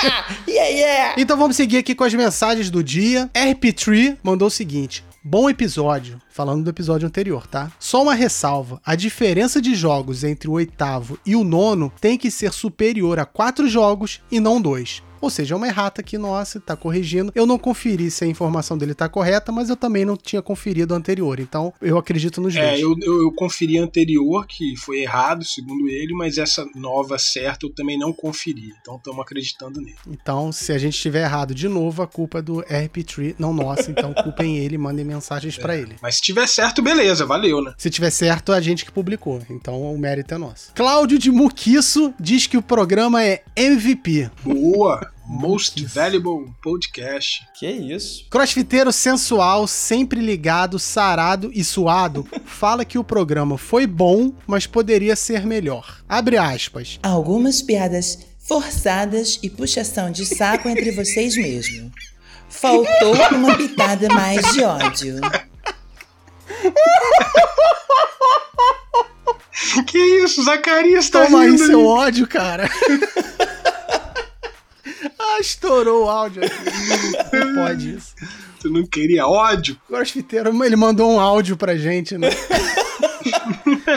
Yeah, 0.47 0.69
yeah! 0.69 1.15
Então 1.19 1.37
vamos 1.37 1.57
seguir 1.57 1.79
aqui 1.79 1.93
com 1.93 2.05
as 2.05 2.15
mensagens 2.15 2.71
do 2.71 2.85
dia. 2.85 3.29
RP3 3.35 4.19
mandou 4.23 4.47
o 4.47 4.51
seguinte: 4.51 5.05
Bom 5.25 5.51
episódio, 5.51 6.21
falando 6.31 6.63
do 6.63 6.71
episódio 6.71 7.09
anterior, 7.09 7.49
tá? 7.49 7.73
Só 7.81 8.01
uma 8.01 8.15
ressalva: 8.15 8.81
a 8.87 8.95
diferença 8.95 9.61
de 9.61 9.75
jogos 9.75 10.23
entre 10.23 10.49
o 10.49 10.53
oitavo 10.53 11.19
e 11.27 11.35
o 11.35 11.43
nono 11.43 11.93
tem 12.01 12.17
que 12.17 12.31
ser 12.31 12.53
superior 12.53 13.19
a 13.19 13.25
quatro 13.25 13.69
jogos 13.69 14.21
e 14.31 14.39
não 14.39 14.61
dois. 14.61 15.03
Ou 15.23 15.31
seja, 15.31 15.55
é 15.55 15.57
uma 15.57 15.69
errata 15.69 16.01
aqui 16.01 16.19
nossa, 16.19 16.61
tá 16.61 16.75
corrigindo. 16.77 17.31
Eu 17.35 17.47
não 17.47 17.57
conferi 17.59 18.11
se 18.11 18.25
a 18.25 18.27
informação 18.27 18.77
dele 18.77 18.93
tá 18.93 19.09
correta, 19.09 19.53
mas 19.53 19.71
eu 19.71 19.77
também 19.77 20.05
não 20.05 20.17
tinha 20.17 20.43
conferido 20.43 20.93
a 20.93 20.97
anterior. 20.97 21.39
Então, 21.41 21.73
eu 21.81 21.97
acredito 21.97 22.41
nos 22.41 22.55
É, 22.57 22.71
dois. 22.71 22.81
eu, 22.81 22.95
eu, 23.01 23.23
eu 23.23 23.33
conferi 23.33 23.79
anterior, 23.79 24.47
que 24.47 24.77
foi 24.77 25.01
errado, 25.03 25.45
segundo 25.45 25.89
ele, 25.89 26.13
mas 26.13 26.39
essa 26.39 26.67
nova 26.75 27.19
certa 27.19 27.65
eu 27.67 27.71
também 27.73 27.97
não 27.99 28.13
conferi. 28.13 28.73
Então 28.81 28.97
estamos 28.97 29.21
acreditando 29.21 29.81
nele. 29.81 29.97
Então, 30.09 30.51
se 30.51 30.73
a 30.73 30.79
gente 30.79 30.95
estiver 30.95 31.23
errado 31.23 31.55
de 31.55 31.69
novo, 31.69 32.03
a 32.03 32.07
culpa 32.07 32.41
é 32.41 32.43
do 32.43 32.57
RP3, 32.63 33.37
não 33.39 33.53
nossa. 33.55 33.91
Então, 33.91 34.13
culpem 34.25 34.59
ele, 34.59 34.77
mandem 34.77 35.05
mensagens 35.05 35.57
pra 35.57 35.77
ele. 35.77 35.95
Mas 36.03 36.17
se 36.17 36.23
tiver 36.23 36.49
certo, 36.49 36.83
beleza, 36.83 37.25
valeu, 37.25 37.63
né? 37.63 37.73
Se 37.79 37.89
tiver 37.91 38.11
certo, 38.11 38.53
é 38.53 38.57
a 38.57 38.61
gente 38.61 38.85
que 38.85 38.91
publicou. 38.91 39.41
Então 39.49 39.81
o 39.95 39.97
mérito 39.97 40.35
é 40.35 40.39
nosso. 40.39 40.73
Cláudio 40.75 41.19
de 41.19 41.31
Muquiço 41.31 42.13
diz 42.19 42.47
que 42.49 42.57
o 42.57 42.63
programa 42.63 43.23
é 43.25 43.43
MVP. 43.55 44.31
Boa! 44.43 45.12
Most 45.25 45.85
Valuable 45.87 46.53
Podcast. 46.63 47.47
Que 47.59 47.67
isso? 47.71 48.27
Crossfiteiro 48.29 48.93
sensual, 48.93 49.67
sempre 49.67 50.21
ligado, 50.21 50.79
sarado 50.79 51.51
e 51.55 51.63
suado, 51.65 52.27
fala 52.45 52.85
que 52.85 52.99
o 52.99 53.05
programa 53.05 53.57
foi 53.57 53.87
bom, 53.87 54.33
mas 54.47 54.67
poderia 54.67 55.15
ser 55.17 55.47
melhor. 55.47 56.03
Abre 56.09 56.37
aspas. 56.37 56.99
Algumas 57.03 57.63
piadas 57.63 58.19
forçadas 58.39 59.39
e 59.43 59.49
puxação 59.49 60.11
de 60.11 60.27
saco 60.27 60.69
entre 60.69 60.91
vocês 60.91 61.37
mesmo. 61.37 61.91
Faltou 62.49 63.15
uma 63.33 63.57
pitada 63.57 64.09
mais 64.09 64.53
de 64.53 64.63
ódio. 64.63 65.21
Que 69.87 69.99
isso, 70.25 70.43
Zacarias 70.45 71.09
tá 71.09 71.25
Toma 71.25 71.41
aí 71.43 71.51
rindo 71.51 71.65
seu 71.65 71.81
aí. 71.81 71.87
ódio, 71.87 72.27
cara. 72.27 72.69
ah, 75.23 75.41
estourou 75.41 76.05
o 76.05 76.11
áudio 76.11 76.43
aqui. 76.45 77.37
Não 77.37 77.55
pode 77.55 77.95
isso. 77.97 78.15
Tu 78.63 78.71
não 78.71 78.87
queria 78.87 79.27
ódio? 79.27 79.77
Crossfiteiro, 79.89 80.65
ele 80.65 80.77
mandou 80.77 81.11
um 81.11 81.19
áudio 81.19 81.57
pra 81.57 81.77
gente, 81.77 82.17
né? 82.17 82.31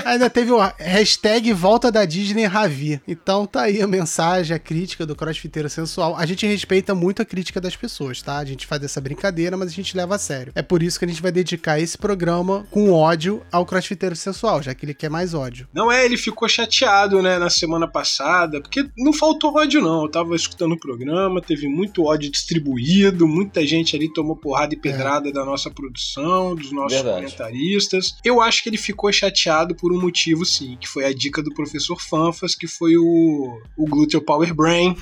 Ainda 0.05 0.29
teve 0.29 0.51
o 0.51 0.60
hashtag 0.77 1.53
volta 1.53 1.91
da 1.91 2.05
Disney 2.05 2.45
Ravi. 2.45 3.01
Então 3.07 3.45
tá 3.45 3.63
aí 3.63 3.81
a 3.81 3.88
mensagem, 3.88 4.55
a 4.55 4.60
crítica 4.60 5.05
do 5.05 5.15
crossfiteiro 5.15 5.69
sensual. 5.69 6.15
A 6.15 6.25
gente 6.25 6.45
respeita 6.45 6.95
muito 6.95 7.22
a 7.22 7.25
crítica 7.25 7.62
das 7.62 7.75
pessoas, 7.75 8.22
tá? 8.22 8.38
A 8.38 8.45
gente 8.45 8.65
faz 8.65 8.84
essa 8.84 9.00
brincadeira, 9.01 9.57
mas 9.57 9.69
a 9.69 9.74
gente 9.74 9.95
leva 9.95 10.15
a 10.15 10.19
sério. 10.19 10.51
É 10.55 10.62
por 10.62 10.81
isso 10.81 11.00
que 11.00 11.05
a 11.05 11.07
gente 11.07 11.22
vai 11.22 11.31
dedicar 11.31 11.79
esse 11.79 11.98
programa 11.98 12.65
com 12.72 12.91
ódio 12.91 13.41
ao 13.51 13.65
crossfiteiro 13.65 14.15
sensual, 14.15 14.62
já 14.62 14.74
que 14.74 14.86
ele 14.86 14.93
quer 14.93 15.10
mais 15.10 15.34
ódio. 15.34 15.67
Não 15.74 15.91
é, 15.91 16.05
ele 16.05 16.17
ficou 16.17 16.48
chateado, 16.48 17.22
né, 17.22 17.38
na 17.38 17.50
semana 17.50 17.88
passada, 17.88 18.62
porque 18.62 18.88
não 18.98 19.13
faltou 19.13 19.55
ódio, 19.55 19.81
não. 19.81 20.03
Eu 20.03 20.10
tava 20.10 20.36
escutando 20.36 20.74
o 20.74 20.79
programa, 20.79 21.41
teve 21.41 21.67
muito 21.67 22.03
ódio 22.03 22.31
distribuído, 22.31 23.27
muita 23.27 23.65
gente 23.65 23.95
ali 23.95 24.12
tomou 24.12 24.36
porrada 24.36 24.55
e 24.74 24.78
pedrada 24.78 25.30
é. 25.30 25.32
da 25.32 25.44
nossa 25.44 25.70
produção, 25.70 26.56
dos 26.56 26.72
nossos 26.72 26.94
Verdade. 26.94 27.18
comentaristas. 27.18 28.16
Eu 28.24 28.42
acho 28.42 28.64
que 28.64 28.70
ele 28.70 28.78
ficou 28.78 29.12
chateado 29.12 29.76
por 29.76 29.92
um 29.92 30.00
motivo, 30.00 30.46
sim, 30.46 30.78
que 30.80 30.88
foi 30.88 31.06
a 31.06 31.14
dica 31.14 31.42
do 31.42 31.54
professor 31.54 32.00
Fanfas, 32.02 32.56
que 32.56 32.68
foi 32.68 32.98
o, 32.98 33.62
o 33.78 33.86
Gluteal 33.86 34.22
Power 34.22 34.54
Brain, 34.54 34.96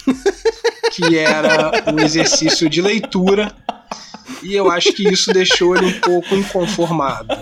que 0.92 1.18
era 1.18 1.72
um 1.94 2.00
exercício 2.00 2.70
de 2.70 2.82
leitura. 2.82 3.56
E 4.42 4.54
eu 4.54 4.70
acho 4.70 4.92
que 4.94 5.08
isso 5.08 5.32
deixou 5.32 5.76
ele 5.76 5.86
um 5.86 6.00
pouco 6.02 6.36
inconformado. 6.36 7.36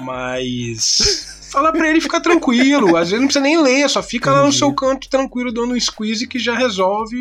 Mas 0.00 1.37
Fala 1.50 1.72
pra 1.72 1.88
ele 1.88 2.00
ficar 2.00 2.20
tranquilo. 2.20 2.96
Às 2.96 3.10
vezes 3.10 3.20
não 3.20 3.26
precisa 3.26 3.42
nem 3.42 3.60
ler, 3.60 3.88
só 3.88 4.02
fica 4.02 4.30
Entendi. 4.30 4.40
lá 4.40 4.46
no 4.46 4.52
seu 4.52 4.72
canto 4.72 5.08
tranquilo 5.08 5.52
dando 5.52 5.74
um 5.74 5.80
squeeze 5.80 6.26
que 6.26 6.38
já 6.38 6.56
resolve. 6.56 7.16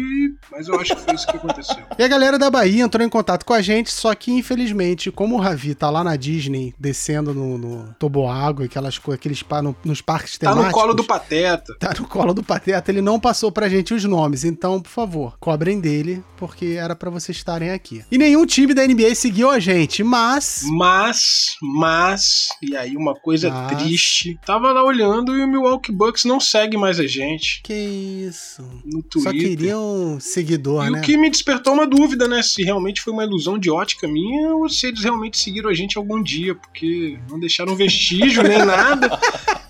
Mas 0.51 0.67
eu 0.67 0.79
acho 0.79 0.96
que 0.96 1.01
foi 1.01 1.15
isso 1.15 1.27
que 1.27 1.38
aconteceu. 1.38 1.84
E 1.98 2.03
a 2.03 2.07
galera 2.07 2.38
da 2.38 2.50
Bahia 2.50 2.84
entrou 2.84 3.05
em 3.05 3.10
contato 3.10 3.46
com 3.46 3.53
a 3.53 3.62
gente, 3.62 3.91
só 3.91 4.13
que 4.13 4.31
infelizmente, 4.31 5.12
como 5.12 5.36
o 5.36 5.39
Ravi 5.39 5.74
tá 5.74 5.89
lá 5.89 6.03
na 6.03 6.15
Disney, 6.15 6.74
descendo 6.77 7.34
no, 7.34 7.57
no 7.57 7.96
toboágua, 8.00 8.65
aquelas 8.65 9.00
aqueles 9.13 9.43
no, 9.63 9.75
nos 9.84 10.01
parques 10.01 10.38
temáticos. 10.38 10.65
Tá 10.65 10.69
no 10.69 10.74
colo 10.74 10.93
do 10.93 11.03
Pateta. 11.03 11.75
Tá 11.79 11.93
no 11.98 12.07
colo 12.07 12.34
do 12.34 12.43
Pateta, 12.43 12.91
ele 12.91 13.01
não 13.01 13.19
passou 13.19 13.51
pra 13.51 13.69
gente 13.69 13.93
os 13.93 14.03
nomes. 14.03 14.43
Então, 14.43 14.81
por 14.81 14.89
favor, 14.89 15.38
cobrem 15.39 15.79
dele, 15.79 16.24
porque 16.38 16.77
era 16.79 16.96
para 16.96 17.10
vocês 17.10 17.38
estarem 17.38 17.72
aqui. 17.72 18.03
E 18.12 18.17
nenhum 18.17 18.46
time 18.46 18.74
da 18.74 18.86
NBA 18.86 19.15
seguiu 19.15 19.50
a 19.50 19.60
gente, 19.60 20.03
mas. 20.03 20.63
Mas, 20.65 21.55
mas, 21.62 22.48
e 22.62 22.75
aí 22.75 22.96
uma 22.96 23.15
coisa 23.15 23.50
mas... 23.50 23.77
triste 23.77 24.16
Tava 24.45 24.71
lá 24.71 24.83
olhando 24.83 25.38
e 25.38 25.43
o 25.43 25.47
Milwaukee 25.47 25.91
Bucks 25.91 26.25
não 26.25 26.39
segue 26.39 26.77
mais 26.77 27.00
a 27.00 27.07
gente. 27.07 27.62
Que 27.63 27.74
isso. 27.74 28.62
No 28.86 29.01
Twitter. 29.01 29.31
Só 29.31 29.38
queria 29.38 29.77
um 29.77 30.19
seguidor, 30.19 30.88
e 30.88 30.91
né? 30.91 31.00
o 31.00 31.01
que 31.01 31.17
me 31.17 31.29
despertou 31.29 31.74
uma 31.74 31.88
dúvida, 31.88 32.27
né? 32.27 32.41
Se 32.41 32.63
realmente 32.63 33.01
foi 33.01 33.13
uma 33.13 33.24
ilusão 33.24 33.57
de 33.57 33.69
ótica 33.69 34.07
minha 34.07 34.55
ou 34.55 34.69
se 34.69 34.88
eles 34.88 35.03
realmente 35.03 35.38
seguiram 35.38 35.69
a 35.69 35.74
gente 35.74 35.97
algum 35.97 36.21
dia, 36.21 36.55
porque 36.55 37.17
não 37.29 37.39
deixaram 37.39 37.75
vestígio 37.75 38.43
nem 38.43 38.59
nada. 38.65 39.19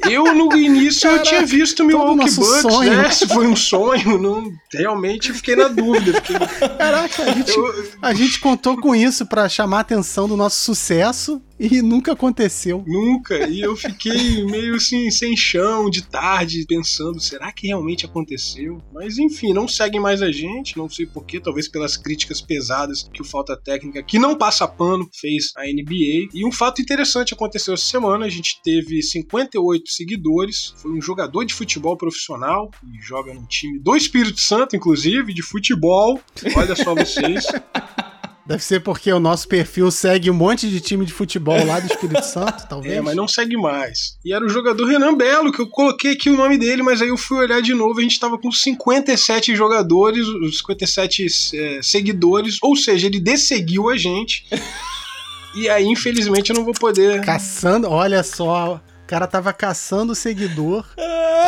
Eu, 0.09 0.33
no 0.33 0.55
início, 0.55 1.09
Caraca, 1.09 1.21
eu 1.21 1.29
tinha 1.29 1.45
visto 1.45 1.83
Milwaukee 1.83 2.31
Bucks, 2.31 2.61
sonho. 2.61 2.95
né? 2.95 3.09
Se 3.09 3.27
foi 3.27 3.47
um 3.47 3.55
sonho, 3.55 4.17
não, 4.17 4.51
realmente 4.71 5.33
fiquei 5.33 5.55
na 5.55 5.67
dúvida. 5.67 6.21
Fiquei... 6.21 6.37
Caraca, 6.77 7.23
a 7.23 7.31
gente, 7.31 7.55
eu... 7.55 7.91
a 8.01 8.13
gente 8.13 8.39
contou 8.39 8.79
com 8.79 8.95
isso 8.95 9.25
para 9.25 9.49
chamar 9.49 9.77
a 9.77 9.81
atenção 9.81 10.27
do 10.27 10.37
nosso 10.37 10.63
sucesso 10.63 11.41
e 11.59 11.81
nunca 11.81 12.13
aconteceu. 12.13 12.83
Nunca. 12.85 13.47
E 13.49 13.61
eu 13.61 13.75
fiquei 13.75 14.45
meio 14.45 14.75
assim, 14.75 15.09
sem 15.09 15.35
chão, 15.35 15.89
de 15.89 16.03
tarde, 16.03 16.65
pensando, 16.67 17.19
será 17.19 17.51
que 17.51 17.67
realmente 17.67 18.05
aconteceu? 18.05 18.81
Mas 18.93 19.17
enfim, 19.17 19.53
não 19.53 19.67
seguem 19.67 19.99
mais 19.99 20.21
a 20.21 20.31
gente, 20.31 20.77
não 20.77 20.89
sei 20.89 21.05
porquê, 21.05 21.39
talvez 21.39 21.67
pelas 21.67 21.97
críticas 21.97 22.41
pesadas 22.41 23.09
que 23.11 23.21
o 23.21 23.25
Falta 23.25 23.57
Técnica, 23.57 24.03
que 24.03 24.19
não 24.19 24.35
passa 24.35 24.67
pano, 24.67 25.09
fez 25.19 25.51
a 25.57 25.63
NBA. 25.63 26.29
E 26.33 26.45
um 26.45 26.51
fato 26.51 26.81
interessante 26.81 27.33
aconteceu 27.33 27.73
essa 27.73 27.85
semana, 27.85 28.25
a 28.25 28.29
gente 28.29 28.61
teve 28.63 29.01
58 29.01 29.89
seguidores, 29.89 30.73
foi 30.77 30.91
um 30.91 31.01
jogador 31.01 31.43
de 31.43 31.53
futebol 31.53 31.97
profissional, 31.97 32.69
e 32.83 33.01
joga 33.01 33.33
num 33.33 33.45
time 33.45 33.79
do 33.79 33.95
Espírito 33.95 34.39
Santo, 34.39 34.75
inclusive, 34.75 35.33
de 35.33 35.41
futebol. 35.41 36.19
Olha 36.55 36.75
só 36.75 36.93
vocês. 36.93 37.45
Deve 38.47 38.63
ser 38.63 38.79
porque 38.79 39.11
o 39.11 39.19
nosso 39.19 39.45
perfil 39.45 39.91
segue 39.91 40.31
um 40.31 40.33
monte 40.33 40.69
de 40.69 40.79
time 40.79 41.05
de 41.05 41.11
futebol 41.11 41.61
lá 41.65 41.81
do 41.81 41.87
Espírito 41.87 42.23
Santo, 42.25 42.65
talvez. 42.65 42.95
É, 42.95 43.01
mas 43.01 43.13
não 43.13 43.27
segue 43.27 43.57
mais. 43.57 44.17
E 44.23 44.31
era 44.31 44.45
o 44.45 44.47
jogador 44.47 44.85
Renan 44.85 45.15
Belo, 45.15 45.51
que 45.51 45.61
eu 45.61 45.67
coloquei 45.67 46.13
aqui 46.13 46.29
o 46.29 46.37
nome 46.37 46.57
dele, 46.57 46.81
mas 46.81 47.01
aí 47.01 47.09
eu 47.09 47.17
fui 47.17 47.39
olhar 47.39 47.61
de 47.61 47.73
novo, 47.73 47.99
a 47.99 48.01
gente 48.01 48.17
tava 48.17 48.37
com 48.37 48.49
57 48.49 49.53
jogadores, 49.53 50.25
57 50.25 51.25
é, 51.55 51.81
seguidores, 51.83 52.57
ou 52.61 52.73
seja, 52.77 53.07
ele 53.07 53.19
desseguiu 53.19 53.89
a 53.89 53.97
gente. 53.97 54.45
e 55.53 55.67
aí, 55.67 55.85
infelizmente, 55.85 56.51
eu 56.51 56.55
não 56.55 56.63
vou 56.63 56.73
poder. 56.73 57.19
Caçando, 57.25 57.89
olha 57.89 58.23
só. 58.23 58.81
O 59.07 59.09
cara 59.09 59.25
tava 59.25 59.53
caçando 59.53 60.11
o 60.11 60.15
seguidor, 60.15 60.85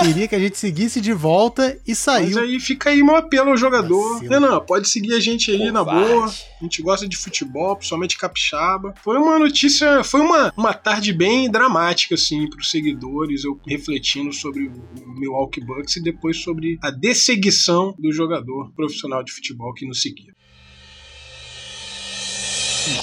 queria 0.02 0.30
que 0.30 0.36
a 0.36 0.40
gente 0.40 0.58
seguisse 0.58 1.02
de 1.02 1.12
volta 1.12 1.78
e 1.86 1.94
saiu. 1.94 2.36
Mas 2.36 2.38
aí 2.38 2.58
fica 2.58 2.90
aí 2.90 3.04
meu 3.04 3.18
apelo 3.18 3.50
ao 3.50 3.58
jogador. 3.58 4.14
Vacilo. 4.14 4.32
Renan, 4.32 4.62
pode 4.62 4.88
seguir 4.88 5.14
a 5.14 5.20
gente 5.20 5.52
aí 5.52 5.70
na 5.70 5.84
boa. 5.84 6.26
A 6.28 6.64
gente 6.64 6.82
gosta 6.82 7.06
de 7.06 7.18
futebol, 7.18 7.76
principalmente 7.76 8.18
capixaba. 8.18 8.94
Foi 9.04 9.18
uma 9.18 9.38
notícia, 9.38 10.06
foi 10.06 10.22
uma, 10.22 10.54
uma 10.56 10.74
tarde 10.74 11.12
bem 11.12 11.52
dramática, 11.52 12.16
assim, 12.16 12.50
pros 12.50 12.72
seguidores, 12.72 13.44
eu 13.44 13.60
refletindo 13.68 14.32
sobre 14.32 14.68
o 14.68 15.20
Milwaukee 15.20 15.60
Bucks 15.60 15.98
e 15.98 16.02
depois 16.02 16.38
sobre 16.38 16.80
a 16.82 16.90
desseguição 16.90 17.94
do 18.00 18.10
jogador 18.14 18.72
profissional 18.72 19.22
de 19.22 19.34
futebol 19.34 19.74
que 19.74 19.86
nos 19.86 20.02
seguia. 20.02 20.34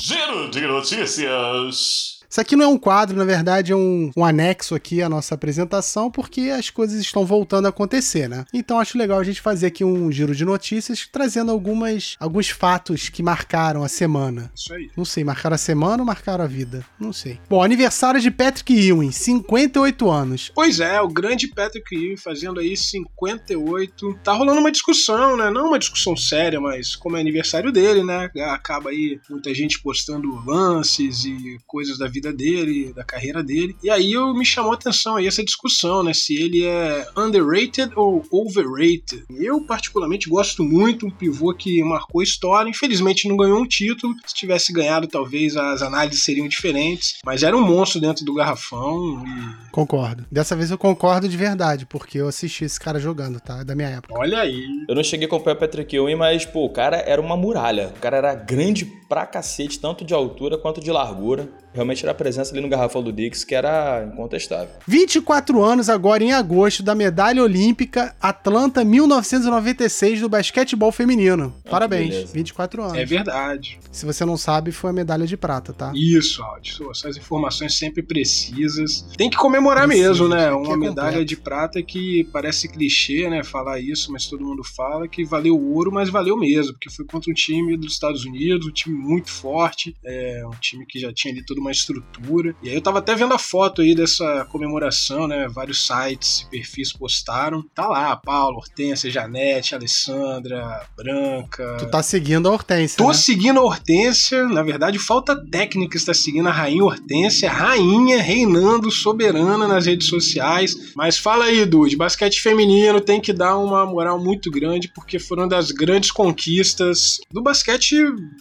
Giro 0.00 0.48
de 0.48 0.66
notícias. 0.66 2.15
Isso 2.28 2.40
aqui 2.40 2.56
não 2.56 2.64
é 2.64 2.68
um 2.68 2.78
quadro, 2.78 3.16
na 3.16 3.24
verdade 3.24 3.72
é 3.72 3.76
um, 3.76 4.10
um 4.16 4.24
anexo 4.24 4.74
aqui 4.74 5.02
à 5.02 5.08
nossa 5.08 5.34
apresentação, 5.34 6.10
porque 6.10 6.42
as 6.42 6.70
coisas 6.70 7.00
estão 7.00 7.24
voltando 7.24 7.66
a 7.66 7.68
acontecer, 7.68 8.28
né? 8.28 8.44
Então 8.52 8.78
acho 8.78 8.98
legal 8.98 9.18
a 9.18 9.24
gente 9.24 9.40
fazer 9.40 9.66
aqui 9.66 9.84
um 9.84 10.10
giro 10.10 10.34
de 10.34 10.44
notícias, 10.44 11.08
trazendo 11.10 11.50
algumas, 11.50 12.16
alguns 12.18 12.48
fatos 12.48 13.08
que 13.08 13.22
marcaram 13.22 13.82
a 13.82 13.88
semana. 13.88 14.50
Isso 14.54 14.72
aí. 14.72 14.90
Não 14.96 15.04
sei, 15.04 15.24
marcaram 15.24 15.54
a 15.54 15.58
semana 15.58 16.02
ou 16.02 16.06
marcaram 16.06 16.44
a 16.44 16.48
vida? 16.48 16.84
Não 16.98 17.12
sei. 17.12 17.38
Bom, 17.48 17.62
aniversário 17.62 18.20
de 18.20 18.30
Patrick 18.30 18.72
Ewing, 18.72 19.12
58 19.12 20.10
anos. 20.10 20.52
Pois 20.54 20.80
é, 20.80 21.00
o 21.00 21.08
grande 21.08 21.48
Patrick 21.48 21.94
Ewing 21.94 22.16
fazendo 22.16 22.60
aí 22.60 22.76
58. 22.76 24.18
Tá 24.22 24.32
rolando 24.32 24.60
uma 24.60 24.72
discussão, 24.72 25.36
né? 25.36 25.50
Não 25.50 25.68
uma 25.68 25.78
discussão 25.78 26.16
séria, 26.16 26.60
mas 26.60 26.96
como 26.96 27.16
é 27.16 27.20
aniversário 27.20 27.72
dele, 27.72 28.02
né? 28.02 28.30
Acaba 28.50 28.90
aí 28.90 29.20
muita 29.28 29.54
gente 29.54 29.80
postando 29.80 30.42
lances 30.44 31.24
e 31.24 31.58
coisas 31.66 31.98
da 31.98 32.08
vida 32.08 32.15
dele, 32.20 32.92
da 32.92 33.04
carreira 33.04 33.42
dele. 33.42 33.76
E 33.82 33.90
aí 33.90 34.12
eu 34.12 34.34
me 34.34 34.44
chamou 34.44 34.72
a 34.72 34.74
atenção 34.74 35.16
aí 35.16 35.26
essa 35.26 35.44
discussão, 35.44 36.02
né? 36.02 36.12
Se 36.12 36.34
ele 36.34 36.64
é 36.64 37.06
underrated 37.16 37.92
ou 37.96 38.22
overrated. 38.30 39.24
Eu, 39.30 39.60
particularmente, 39.66 40.28
gosto 40.28 40.62
muito, 40.62 41.06
um 41.06 41.10
pivô 41.10 41.52
que 41.54 41.82
marcou 41.82 42.22
história. 42.22 42.68
Infelizmente 42.68 43.28
não 43.28 43.36
ganhou 43.36 43.60
um 43.60 43.66
título. 43.66 44.14
Se 44.26 44.34
tivesse 44.34 44.72
ganhado, 44.72 45.06
talvez 45.06 45.56
as 45.56 45.82
análises 45.82 46.24
seriam 46.24 46.48
diferentes. 46.48 47.18
Mas 47.24 47.42
era 47.42 47.56
um 47.56 47.64
monstro 47.64 48.00
dentro 48.00 48.24
do 48.24 48.34
garrafão. 48.34 49.24
E... 49.26 49.70
Concordo. 49.70 50.24
Dessa 50.30 50.56
vez 50.56 50.70
eu 50.70 50.78
concordo 50.78 51.28
de 51.28 51.36
verdade, 51.36 51.86
porque 51.86 52.18
eu 52.18 52.28
assisti 52.28 52.64
esse 52.64 52.78
cara 52.78 52.98
jogando, 52.98 53.40
tá? 53.40 53.62
Da 53.62 53.74
minha 53.74 53.88
época. 53.88 54.14
Olha 54.16 54.40
aí. 54.40 54.64
Eu 54.88 54.94
não 54.94 55.04
cheguei 55.04 55.26
a 55.26 55.28
acompanhar 55.28 55.56
o 55.56 55.60
Patrick 55.60 55.94
Ewing, 55.94 56.16
mas, 56.16 56.44
pô, 56.44 56.64
o 56.64 56.70
cara 56.70 56.96
era 56.98 57.20
uma 57.20 57.36
muralha. 57.36 57.92
O 57.96 58.00
cara 58.00 58.16
era 58.16 58.34
grande 58.34 58.84
pra 59.08 59.26
cacete, 59.26 59.78
tanto 59.78 60.04
de 60.04 60.14
altura 60.14 60.58
quanto 60.58 60.80
de 60.80 60.90
largura 60.90 61.48
realmente 61.76 62.02
era 62.02 62.12
a 62.12 62.14
presença 62.14 62.52
ali 62.52 62.60
no 62.62 62.68
garrafão 62.68 63.02
do 63.02 63.12
Dix, 63.12 63.44
que 63.44 63.54
era 63.54 64.02
incontestável. 64.10 64.70
24 64.88 65.62
anos 65.62 65.90
agora 65.90 66.24
em 66.24 66.32
agosto 66.32 66.82
da 66.82 66.94
medalha 66.94 67.42
olímpica 67.42 68.16
Atlanta 68.18 68.82
1996 68.82 70.22
do 70.22 70.28
basquetebol 70.28 70.90
feminino. 70.90 71.54
Ah, 71.66 71.70
Parabéns, 71.70 72.32
24 72.32 72.82
anos. 72.82 72.96
É 72.96 73.04
verdade. 73.04 73.78
Se 73.92 74.06
você 74.06 74.24
não 74.24 74.38
sabe, 74.38 74.72
foi 74.72 74.88
a 74.88 74.92
medalha 74.92 75.26
de 75.26 75.36
prata, 75.36 75.72
tá? 75.74 75.92
Isso, 75.94 76.42
Aldo. 76.42 76.90
Essas 76.90 77.18
informações 77.18 77.78
sempre 77.78 78.02
precisas. 78.02 79.02
Tem 79.16 79.28
que 79.28 79.36
comemorar 79.36 79.86
Precisa, 79.86 80.08
mesmo, 80.08 80.28
né? 80.28 80.50
Uma 80.50 80.74
é 80.74 80.76
medalha 80.76 81.08
completo. 81.10 81.24
de 81.26 81.36
prata 81.36 81.82
que 81.82 82.24
parece 82.32 82.68
clichê, 82.68 83.28
né? 83.28 83.44
Falar 83.44 83.78
isso, 83.80 84.10
mas 84.10 84.26
todo 84.26 84.42
mundo 84.44 84.62
fala 84.64 85.06
que 85.06 85.24
valeu 85.24 85.60
ouro, 85.60 85.92
mas 85.92 86.08
valeu 86.08 86.38
mesmo, 86.38 86.72
porque 86.72 86.88
foi 86.90 87.04
contra 87.04 87.30
um 87.30 87.34
time 87.34 87.76
dos 87.76 87.92
Estados 87.92 88.24
Unidos, 88.24 88.66
um 88.66 88.72
time 88.72 88.95
muito 88.96 89.30
forte, 89.30 89.96
é 90.04 90.42
um 90.46 90.58
time 90.60 90.86
que 90.86 90.98
já 90.98 91.12
tinha 91.12 91.32
ali 91.32 91.44
todo 91.44 91.58
uma 91.58 91.70
estrutura. 91.70 92.54
E 92.62 92.68
aí 92.68 92.74
eu 92.74 92.80
tava 92.80 92.98
até 92.98 93.14
vendo 93.14 93.34
a 93.34 93.38
foto 93.38 93.82
aí 93.82 93.94
dessa 93.94 94.46
comemoração, 94.50 95.26
né? 95.26 95.46
Vários 95.48 95.86
sites 95.86 96.40
e 96.40 96.50
perfis 96.50 96.92
postaram. 96.92 97.62
Tá 97.74 97.86
lá, 97.86 98.16
Paulo, 98.16 98.56
Hortência, 98.56 99.10
Janete, 99.10 99.74
Alessandra, 99.74 100.86
Branca. 100.96 101.76
Tu 101.78 101.90
tá 101.90 102.02
seguindo 102.02 102.48
a 102.48 102.52
Hortência. 102.52 102.96
Tô 102.96 103.08
né? 103.08 103.14
seguindo 103.14 103.60
a 103.60 103.64
Hortência. 103.64 104.46
Na 104.46 104.62
verdade, 104.62 104.98
falta 104.98 105.36
técnica 105.50 105.96
está 105.96 106.14
seguindo 106.14 106.48
a 106.48 106.52
Rainha 106.52 106.84
Hortência, 106.84 107.50
rainha 107.50 108.22
reinando 108.22 108.90
soberana 108.90 109.66
nas 109.66 109.86
redes 109.86 110.08
sociais. 110.08 110.74
Mas 110.94 111.18
fala 111.18 111.46
aí, 111.46 111.64
Dude, 111.64 111.96
basquete 111.96 112.40
feminino 112.40 113.00
tem 113.00 113.20
que 113.20 113.32
dar 113.32 113.56
uma 113.58 113.84
moral 113.84 114.22
muito 114.22 114.50
grande, 114.50 114.88
porque 114.94 115.18
foram 115.18 115.48
das 115.48 115.70
grandes 115.70 116.10
conquistas 116.10 117.18
do 117.30 117.42
basquete 117.42 117.96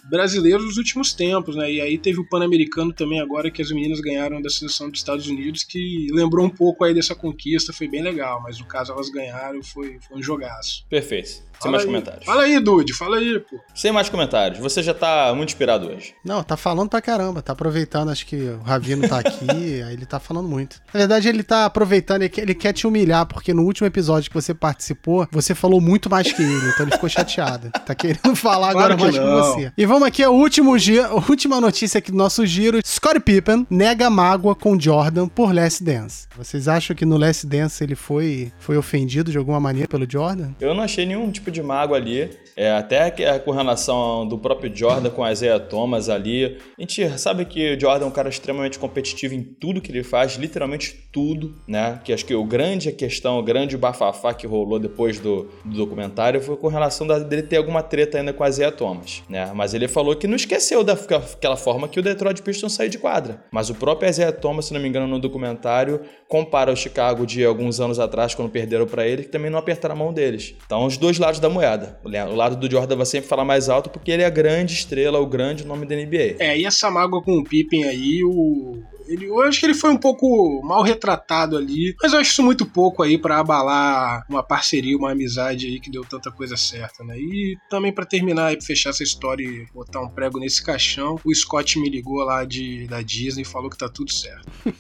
brasileiro 0.10 0.45
dos 0.52 0.78
últimos 0.78 1.14
tempos, 1.14 1.56
né? 1.56 1.72
E 1.72 1.82
aí 1.82 1.98
teve 1.98 2.20
o 2.20 2.28
Pan-Americano 2.28 2.94
também 2.94 3.20
agora 3.20 3.52
que 3.52 3.62
as 3.62 3.72
meninas 3.72 4.00
ganharam 4.00 4.42
da 4.42 4.50
seleção 4.50 4.90
dos 4.90 5.00
Estados 5.00 5.28
Unidos, 5.28 5.64
que 5.64 6.08
lembrou 6.12 6.46
um 6.46 6.50
pouco 6.50 6.84
aí 6.84 6.94
dessa 6.94 7.16
conquista, 7.16 7.74
foi 7.74 7.88
bem 7.88 8.02
legal, 8.02 8.42
mas 8.42 8.60
no 8.60 8.66
caso 8.66 8.92
elas 8.92 9.10
ganharam, 9.10 9.62
foi, 9.64 9.98
foi 10.00 10.18
um 10.18 10.24
jogaço. 10.24 10.86
Perfeito. 10.90 11.44
Sem 11.62 11.72
mais 11.72 11.84
aí. 11.84 11.88
comentários. 11.88 12.26
Fala 12.26 12.44
aí, 12.44 12.60
Dude, 12.60 12.94
fala 12.94 13.18
aí, 13.18 13.40
pô. 13.40 13.60
Sem 13.74 13.92
mais 13.92 14.10
comentários. 14.10 14.60
Você 14.60 14.82
já 14.84 14.94
tá 14.94 15.34
muito 15.36 15.50
inspirado 15.50 15.88
hoje. 15.88 16.14
Não, 16.24 16.44
tá 16.44 16.56
falando 16.58 16.90
pra 16.90 17.02
caramba. 17.02 17.42
Tá 17.42 17.54
aproveitando, 17.54 18.10
acho 18.10 18.26
que 18.26 18.36
o 18.36 18.62
Ravino 18.64 19.08
tá 19.08 19.20
aqui, 19.20 19.82
aí 19.84 19.94
ele 19.94 20.06
tá 20.06 20.20
falando 20.20 20.48
muito. 20.48 20.82
Na 20.94 21.00
verdade, 21.00 21.28
ele 21.28 21.44
tá 21.44 21.66
aproveitando, 21.66 22.22
ele 22.24 22.30
quer, 22.30 22.42
ele 22.42 22.56
quer 22.56 22.74
te 22.74 22.88
humilhar, 22.88 23.26
porque 23.26 23.54
no 23.54 23.64
último 23.64 23.88
episódio 23.88 24.30
que 24.30 24.36
você 24.36 24.54
participou, 24.54 25.28
você 25.32 25.54
falou 25.56 25.80
muito 25.82 26.10
mais 26.10 26.32
que 26.32 26.42
ele, 26.42 26.70
então 26.70 26.86
ele 26.86 26.92
ficou 26.92 27.10
chateado. 27.10 27.70
Tá 27.86 27.94
querendo 27.96 28.34
falar 28.36 28.72
Claro 28.72 28.94
agora 28.94 28.96
que 28.96 29.02
mais 29.04 29.16
que 29.16 29.22
não. 29.24 29.54
você. 29.54 29.72
E 29.78 29.86
vamos 29.86 30.08
aqui, 30.08 30.24
a, 30.24 30.30
último 30.30 30.78
giro, 30.78 31.06
a 31.06 31.16
última 31.16 31.60
notícia 31.62 31.98
aqui 32.00 32.12
do 32.12 32.18
nosso 32.18 32.46
giro. 32.46 32.80
Scottie 32.86 33.20
Pippen 33.20 33.66
nega 33.70 34.10
mágoa 34.10 34.56
com 34.56 34.80
Jordan 34.80 35.28
por 35.28 35.54
Last 35.54 35.84
Dance. 35.84 36.28
Vocês 36.36 36.68
acham 36.68 36.96
que 36.96 37.06
no 37.06 37.18
Last 37.18 37.46
Dance 37.48 37.84
ele 37.84 37.96
foi, 37.96 38.52
foi 38.60 38.78
ofendido 38.78 39.32
de 39.32 39.38
alguma 39.38 39.60
maneira 39.60 39.88
pelo 39.88 40.10
Jordan? 40.10 40.52
Eu 40.60 40.74
não 40.74 40.84
achei 40.84 41.06
nenhum 41.06 41.32
tipo 41.32 41.45
de 41.52 41.62
mágoa 41.64 41.98
ali. 41.98 42.30
É, 42.58 42.72
até 42.72 43.14
é 43.24 43.40
com 43.40 43.52
relação 43.52 44.28
do 44.28 44.38
próprio 44.38 44.74
Jordan 44.74 45.10
com 45.10 45.24
a 45.24 45.32
Isaiah 45.32 45.60
Thomas 45.60 46.10
ali. 46.10 46.58
A 46.78 46.82
gente 46.82 47.20
sabe 47.20 47.46
que 47.46 47.76
o 47.76 47.80
Jordan 47.80 48.06
é 48.06 48.08
um 48.08 48.12
cara 48.12 48.30
extremamente 48.30 48.80
competitivo 48.80 49.34
em 49.34 49.44
tudo 49.44 49.82
que 49.82 49.92
ele 49.92 50.04
faz, 50.04 50.34
literalmente 50.36 50.94
tudo, 51.12 51.56
né? 51.68 52.00
Que 52.04 52.14
acho 52.14 52.26
que 52.26 52.34
o 52.36 52.44
grande 52.46 52.92
questão, 52.92 53.40
o 53.40 53.44
grande 53.44 53.76
bafafá 53.78 54.34
que 54.34 54.48
rolou 54.48 54.80
depois 54.80 55.20
do, 55.20 55.50
do 55.66 55.76
documentário 55.78 56.42
foi 56.42 56.56
com 56.58 56.68
relação 56.68 57.06
da- 57.06 57.20
dele 57.20 57.44
ter 57.44 57.58
alguma 57.58 57.82
treta 57.84 58.18
ainda 58.18 58.32
com 58.34 58.44
a 58.44 58.50
Isaiah 58.50 58.72
Thomas, 58.72 59.24
né? 59.30 59.52
Mas 59.54 59.74
ele 59.74 59.88
falou 59.88 60.16
que 60.16 60.28
não 60.28 60.36
esqueceu 60.36 60.84
daquela 60.84 61.58
forma 61.58 61.88
que 61.88 62.00
o 62.00 62.04
Detroit 62.04 62.42
Pistons 62.42 62.74
saiu 62.74 62.90
de 62.90 62.98
quadra. 62.98 63.44
Mas 63.52 63.70
o 63.70 63.76
próprio 63.76 64.10
Isaiah 64.10 64.32
Thomas, 64.32 64.66
se 64.66 64.74
não 64.74 64.80
me 64.80 64.88
engano, 64.88 65.08
no 65.08 65.20
documentário, 65.20 66.02
compara 66.28 66.72
o 66.72 66.76
Chicago 66.76 67.26
de 67.26 67.44
alguns 67.44 67.80
anos 67.80 68.00
atrás, 68.00 68.34
quando 68.36 68.50
perderam 68.50 68.86
pra 68.86 69.06
ele, 69.08 69.24
que 69.24 69.30
também 69.30 69.50
não 69.52 69.60
apertaram 69.60 69.96
a 69.96 69.98
mão 69.98 70.14
deles. 70.14 70.56
Então, 70.66 70.86
os 70.86 70.98
dois 70.98 71.18
lados 71.18 71.40
da 71.40 71.50
moeda. 71.50 72.00
O 72.04 72.36
lado 72.36 72.45
do 72.54 72.70
Jordan 72.70 72.98
vai 72.98 73.06
sempre 73.06 73.30
falar 73.30 73.46
mais 73.46 73.70
alto 73.70 73.90
porque 73.90 74.12
ele 74.12 74.24
é 74.24 74.26
a 74.26 74.30
grande 74.30 74.74
estrela, 74.74 75.20
o 75.20 75.26
grande 75.26 75.66
nome 75.66 75.86
da 75.86 75.96
NBA. 75.96 76.36
É, 76.40 76.58
e 76.58 76.66
essa 76.66 76.92
mágoa 76.92 77.24
com 77.24 77.38
o 77.38 77.44
Pippen 77.44 77.86
aí, 77.86 78.24
o. 78.24 78.84
Ele, 79.08 79.26
eu 79.28 79.40
acho 79.42 79.60
que 79.60 79.68
ele 79.68 79.76
foi 79.76 79.92
um 79.92 79.98
pouco 79.98 80.62
mal 80.64 80.82
retratado 80.82 81.56
ali, 81.56 81.96
mas 82.02 82.12
eu 82.12 82.20
acho 82.20 82.32
isso 82.32 82.42
muito 82.42 82.66
pouco 82.66 83.04
aí 83.04 83.20
pra 83.20 83.40
abalar 83.40 84.26
uma 84.28 84.42
parceria, 84.42 84.98
uma 84.98 85.12
amizade 85.12 85.68
aí 85.68 85.80
que 85.80 85.92
deu 85.92 86.04
tanta 86.04 86.32
coisa 86.32 86.58
certa, 86.58 87.04
né? 87.04 87.16
E 87.16 87.56
também 87.70 87.94
pra 87.94 88.04
terminar 88.04 88.48
aí, 88.48 88.58
pra 88.58 88.66
fechar 88.66 88.90
essa 88.90 89.04
história 89.04 89.44
e 89.44 89.68
botar 89.72 90.02
um 90.02 90.10
prego 90.10 90.40
nesse 90.40 90.64
caixão, 90.64 91.20
o 91.24 91.34
Scott 91.34 91.80
me 91.80 91.88
ligou 91.88 92.24
lá 92.24 92.44
de, 92.46 92.88
da 92.88 93.02
Disney 93.02 93.44
e 93.44 93.46
falou 93.46 93.70
que 93.70 93.78
tá 93.78 93.88
tudo 93.88 94.12
certo. 94.12 94.52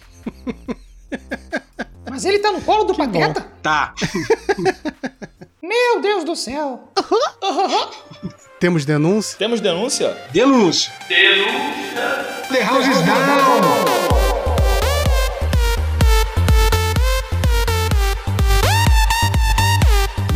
Mas 2.10 2.25
ele 2.25 2.39
tá 2.39 2.51
no 2.51 2.62
colo 2.62 2.86
do 2.86 2.95
Pateta? 2.95 3.41
Tá. 3.62 3.93
Meu 5.67 6.00
Deus 6.00 6.24
do 6.24 6.36
céu. 6.36 6.91
Temos 8.60 8.86
denúncia? 8.86 9.36
Temos 9.39 9.60
denúncia? 9.60 10.15
Denúncia. 10.31 10.93
Denúncia. 11.10 12.48
The 12.51 12.63
house 12.63 12.88
is 12.88 13.01
down. 13.01 14.05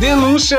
Denúncia 0.00 0.58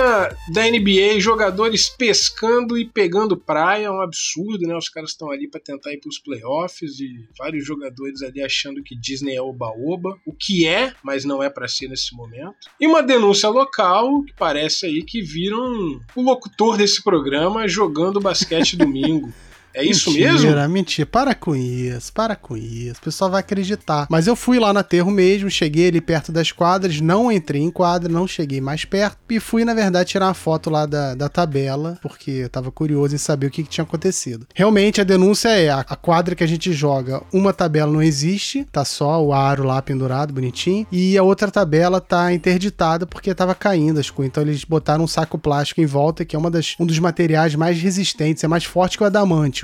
da 0.50 0.70
NBA, 0.70 1.20
jogadores 1.20 1.90
pescando 1.90 2.78
e 2.78 2.86
pegando 2.86 3.36
praia, 3.36 3.88
é 3.88 3.92
um 3.92 4.00
absurdo, 4.00 4.68
né? 4.68 4.78
Os 4.78 4.88
caras 4.88 5.10
estão 5.10 5.32
ali 5.32 5.50
para 5.50 5.60
tentar 5.60 5.92
ir 5.92 5.98
para 5.98 6.10
os 6.10 6.20
playoffs 6.20 7.00
e 7.00 7.28
vários 7.36 7.66
jogadores 7.66 8.22
ali 8.22 8.40
achando 8.44 8.84
que 8.84 8.96
Disney 8.96 9.36
é 9.36 9.42
oba-oba, 9.42 10.16
o 10.28 10.32
que 10.32 10.68
é, 10.68 10.94
mas 11.02 11.26
não 11.26 11.42
é 11.42 11.50
para 11.50 11.68
ser 11.68 11.88
nesse 11.88 12.16
momento. 12.16 12.54
E 12.80 12.86
uma 12.86 13.02
denúncia 13.02 13.50
local 13.50 14.22
que 14.22 14.34
parece 14.34 14.86
aí 14.86 15.02
que 15.02 15.24
viram 15.24 16.00
o 16.16 16.22
locutor 16.22 16.78
desse 16.78 17.04
programa 17.04 17.68
jogando 17.68 18.22
basquete 18.22 18.78
domingo. 18.78 19.34
É 19.74 19.84
isso 19.84 20.12
mentira, 20.12 20.34
mesmo? 20.34 20.70
Mentira, 20.70 21.06
para 21.06 21.36
com 21.36 21.56
isso, 21.56 22.12
para 22.14 22.36
com 22.36 22.58
isso. 22.58 23.00
O 23.00 23.04
pessoal 23.04 23.32
vai 23.32 23.40
acreditar. 23.40 24.08
Mas 24.10 24.28
eu 24.28 24.36
fui 24.36 24.60
lá 24.60 24.74
no 24.74 24.80
aterro 24.80 25.12
mesmo, 25.12 25.50
cheguei 25.50 25.88
ali 25.88 26.02
perto 26.02 26.32
das 26.32 26.52
quadras, 26.52 27.00
não 27.00 27.32
entrei 27.32 27.62
em 27.62 27.72
quadra, 27.72 28.12
não 28.12 28.28
cheguei 28.28 28.60
mais 28.60 28.86
perto. 28.86 29.18
E 29.30 29.40
fui, 29.40 29.64
na 29.64 29.74
verdade, 29.74 30.10
tirar 30.10 30.28
uma 30.28 30.34
foto 30.34 30.70
lá 30.70 30.86
da, 30.86 31.16
da 31.16 31.30
tabela, 31.30 31.98
porque 32.02 32.32
eu 32.32 32.50
tava 32.50 32.72
curioso 32.72 33.16
em 33.16 33.18
saber 33.18 33.48
o 33.48 33.52
que, 33.52 33.64
que 33.64 33.70
tinha 33.70 33.84
acontecido. 33.84 34.46
Realmente, 34.54 35.02
a 35.02 35.04
denúncia 35.04 35.50
é: 35.50 35.70
a, 35.70 35.80
a 35.80 35.96
quadra 35.96 36.36
que 36.36 36.44
a 36.44 36.48
gente 36.48 36.74
joga, 36.74 37.22
uma 37.32 37.54
tabela 37.54 37.92
não 37.92 38.02
existe, 38.02 38.66
tá 38.72 38.84
só 38.84 39.24
o 39.24 39.34
aro 39.34 39.64
lá 39.64 39.82
pendurado, 39.82 40.34
bonitinho. 40.34 40.86
E 40.92 41.18
a 41.18 41.24
outra 41.24 41.50
tabela 41.50 42.02
tá 42.02 42.34
interditada 42.34 43.06
porque 43.06 43.34
tava 43.34 43.56
caindo 43.56 44.00
as 44.00 44.10
coisas. 44.10 44.32
Então 44.32 44.44
eles 44.44 44.64
botaram 44.64 45.04
um 45.04 45.08
saco 45.08 45.38
plástico 45.38 45.82
em 45.82 45.86
volta, 45.86 46.26
que 46.26 46.36
é 46.36 46.40
uma 46.40 46.52
das, 46.52 46.76
um 46.80 46.86
dos 46.86 47.00
materiais 47.00 47.56
mais 47.56 47.82
resistentes, 47.82 48.44
é 48.44 48.48
mais 48.48 48.64
forte 48.64 48.98
que 48.98 49.04
o 49.04 49.08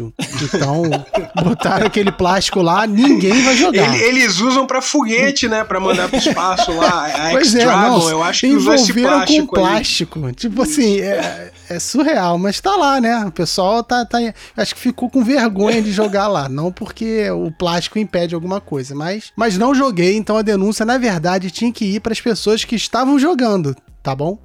adamantio. 0.06 0.14
Então, 0.44 0.84
botaram 1.44 1.88
aquele 1.88 2.12
plástico 2.12 2.62
lá, 2.62 2.86
ninguém 2.86 3.44
vai 3.44 3.56
jogar. 3.56 3.96
Ele- 3.96 4.04
eles 4.22 4.40
usam 4.40 4.66
pra 4.66 4.82
foguete, 4.82 5.48
né? 5.48 5.64
Pra 5.64 5.80
mandar 5.80 6.08
pro 6.10 6.18
espaço 6.18 6.72
lá. 6.74 7.06
A 7.08 7.32
Pois 7.32 7.54
é, 7.56 7.66
não, 7.66 8.10
eu 8.10 8.24
acho 8.24 8.42
que 8.42 8.48
envolveram 8.48 9.10
plástico 9.10 9.48
com 9.48 9.56
aí. 9.58 9.62
plástico. 9.64 10.32
Tipo 10.34 10.62
assim, 10.62 11.00
é, 11.00 11.52
é 11.70 11.80
surreal, 11.80 12.38
mas 12.38 12.60
tá 12.62 12.76
lá, 12.76 13.00
né? 13.02 13.26
O 13.26 13.32
pessoal 13.32 13.84
tá, 13.84 14.06
tá. 14.06 14.18
Acho 14.56 14.76
que 14.76 14.82
ficou 14.82 15.10
com 15.10 15.24
vergonha 15.24 15.82
de 15.82 15.92
jogar 15.92 16.28
lá. 16.28 16.48
Não 16.50 16.72
porque 16.72 17.30
o 17.32 17.52
plástico 17.52 18.00
impede 18.00 18.36
alguma 18.36 18.60
coisa, 18.62 18.96
mas, 18.96 19.32
mas 19.36 19.58
não 19.58 19.74
joguei, 19.74 20.16
então 20.16 20.38
a 20.38 20.42
denúncia, 20.42 20.86
na 20.86 20.98
verdade, 20.98 21.52
tinha 21.52 21.72
que 21.72 21.86
ir 21.86 22.00
pras 22.00 22.22
pessoas 22.22 22.64
que 22.64 22.76
estavam 22.76 23.18
jogando, 23.20 23.76
tá 24.08 24.15
bom? 24.15 24.39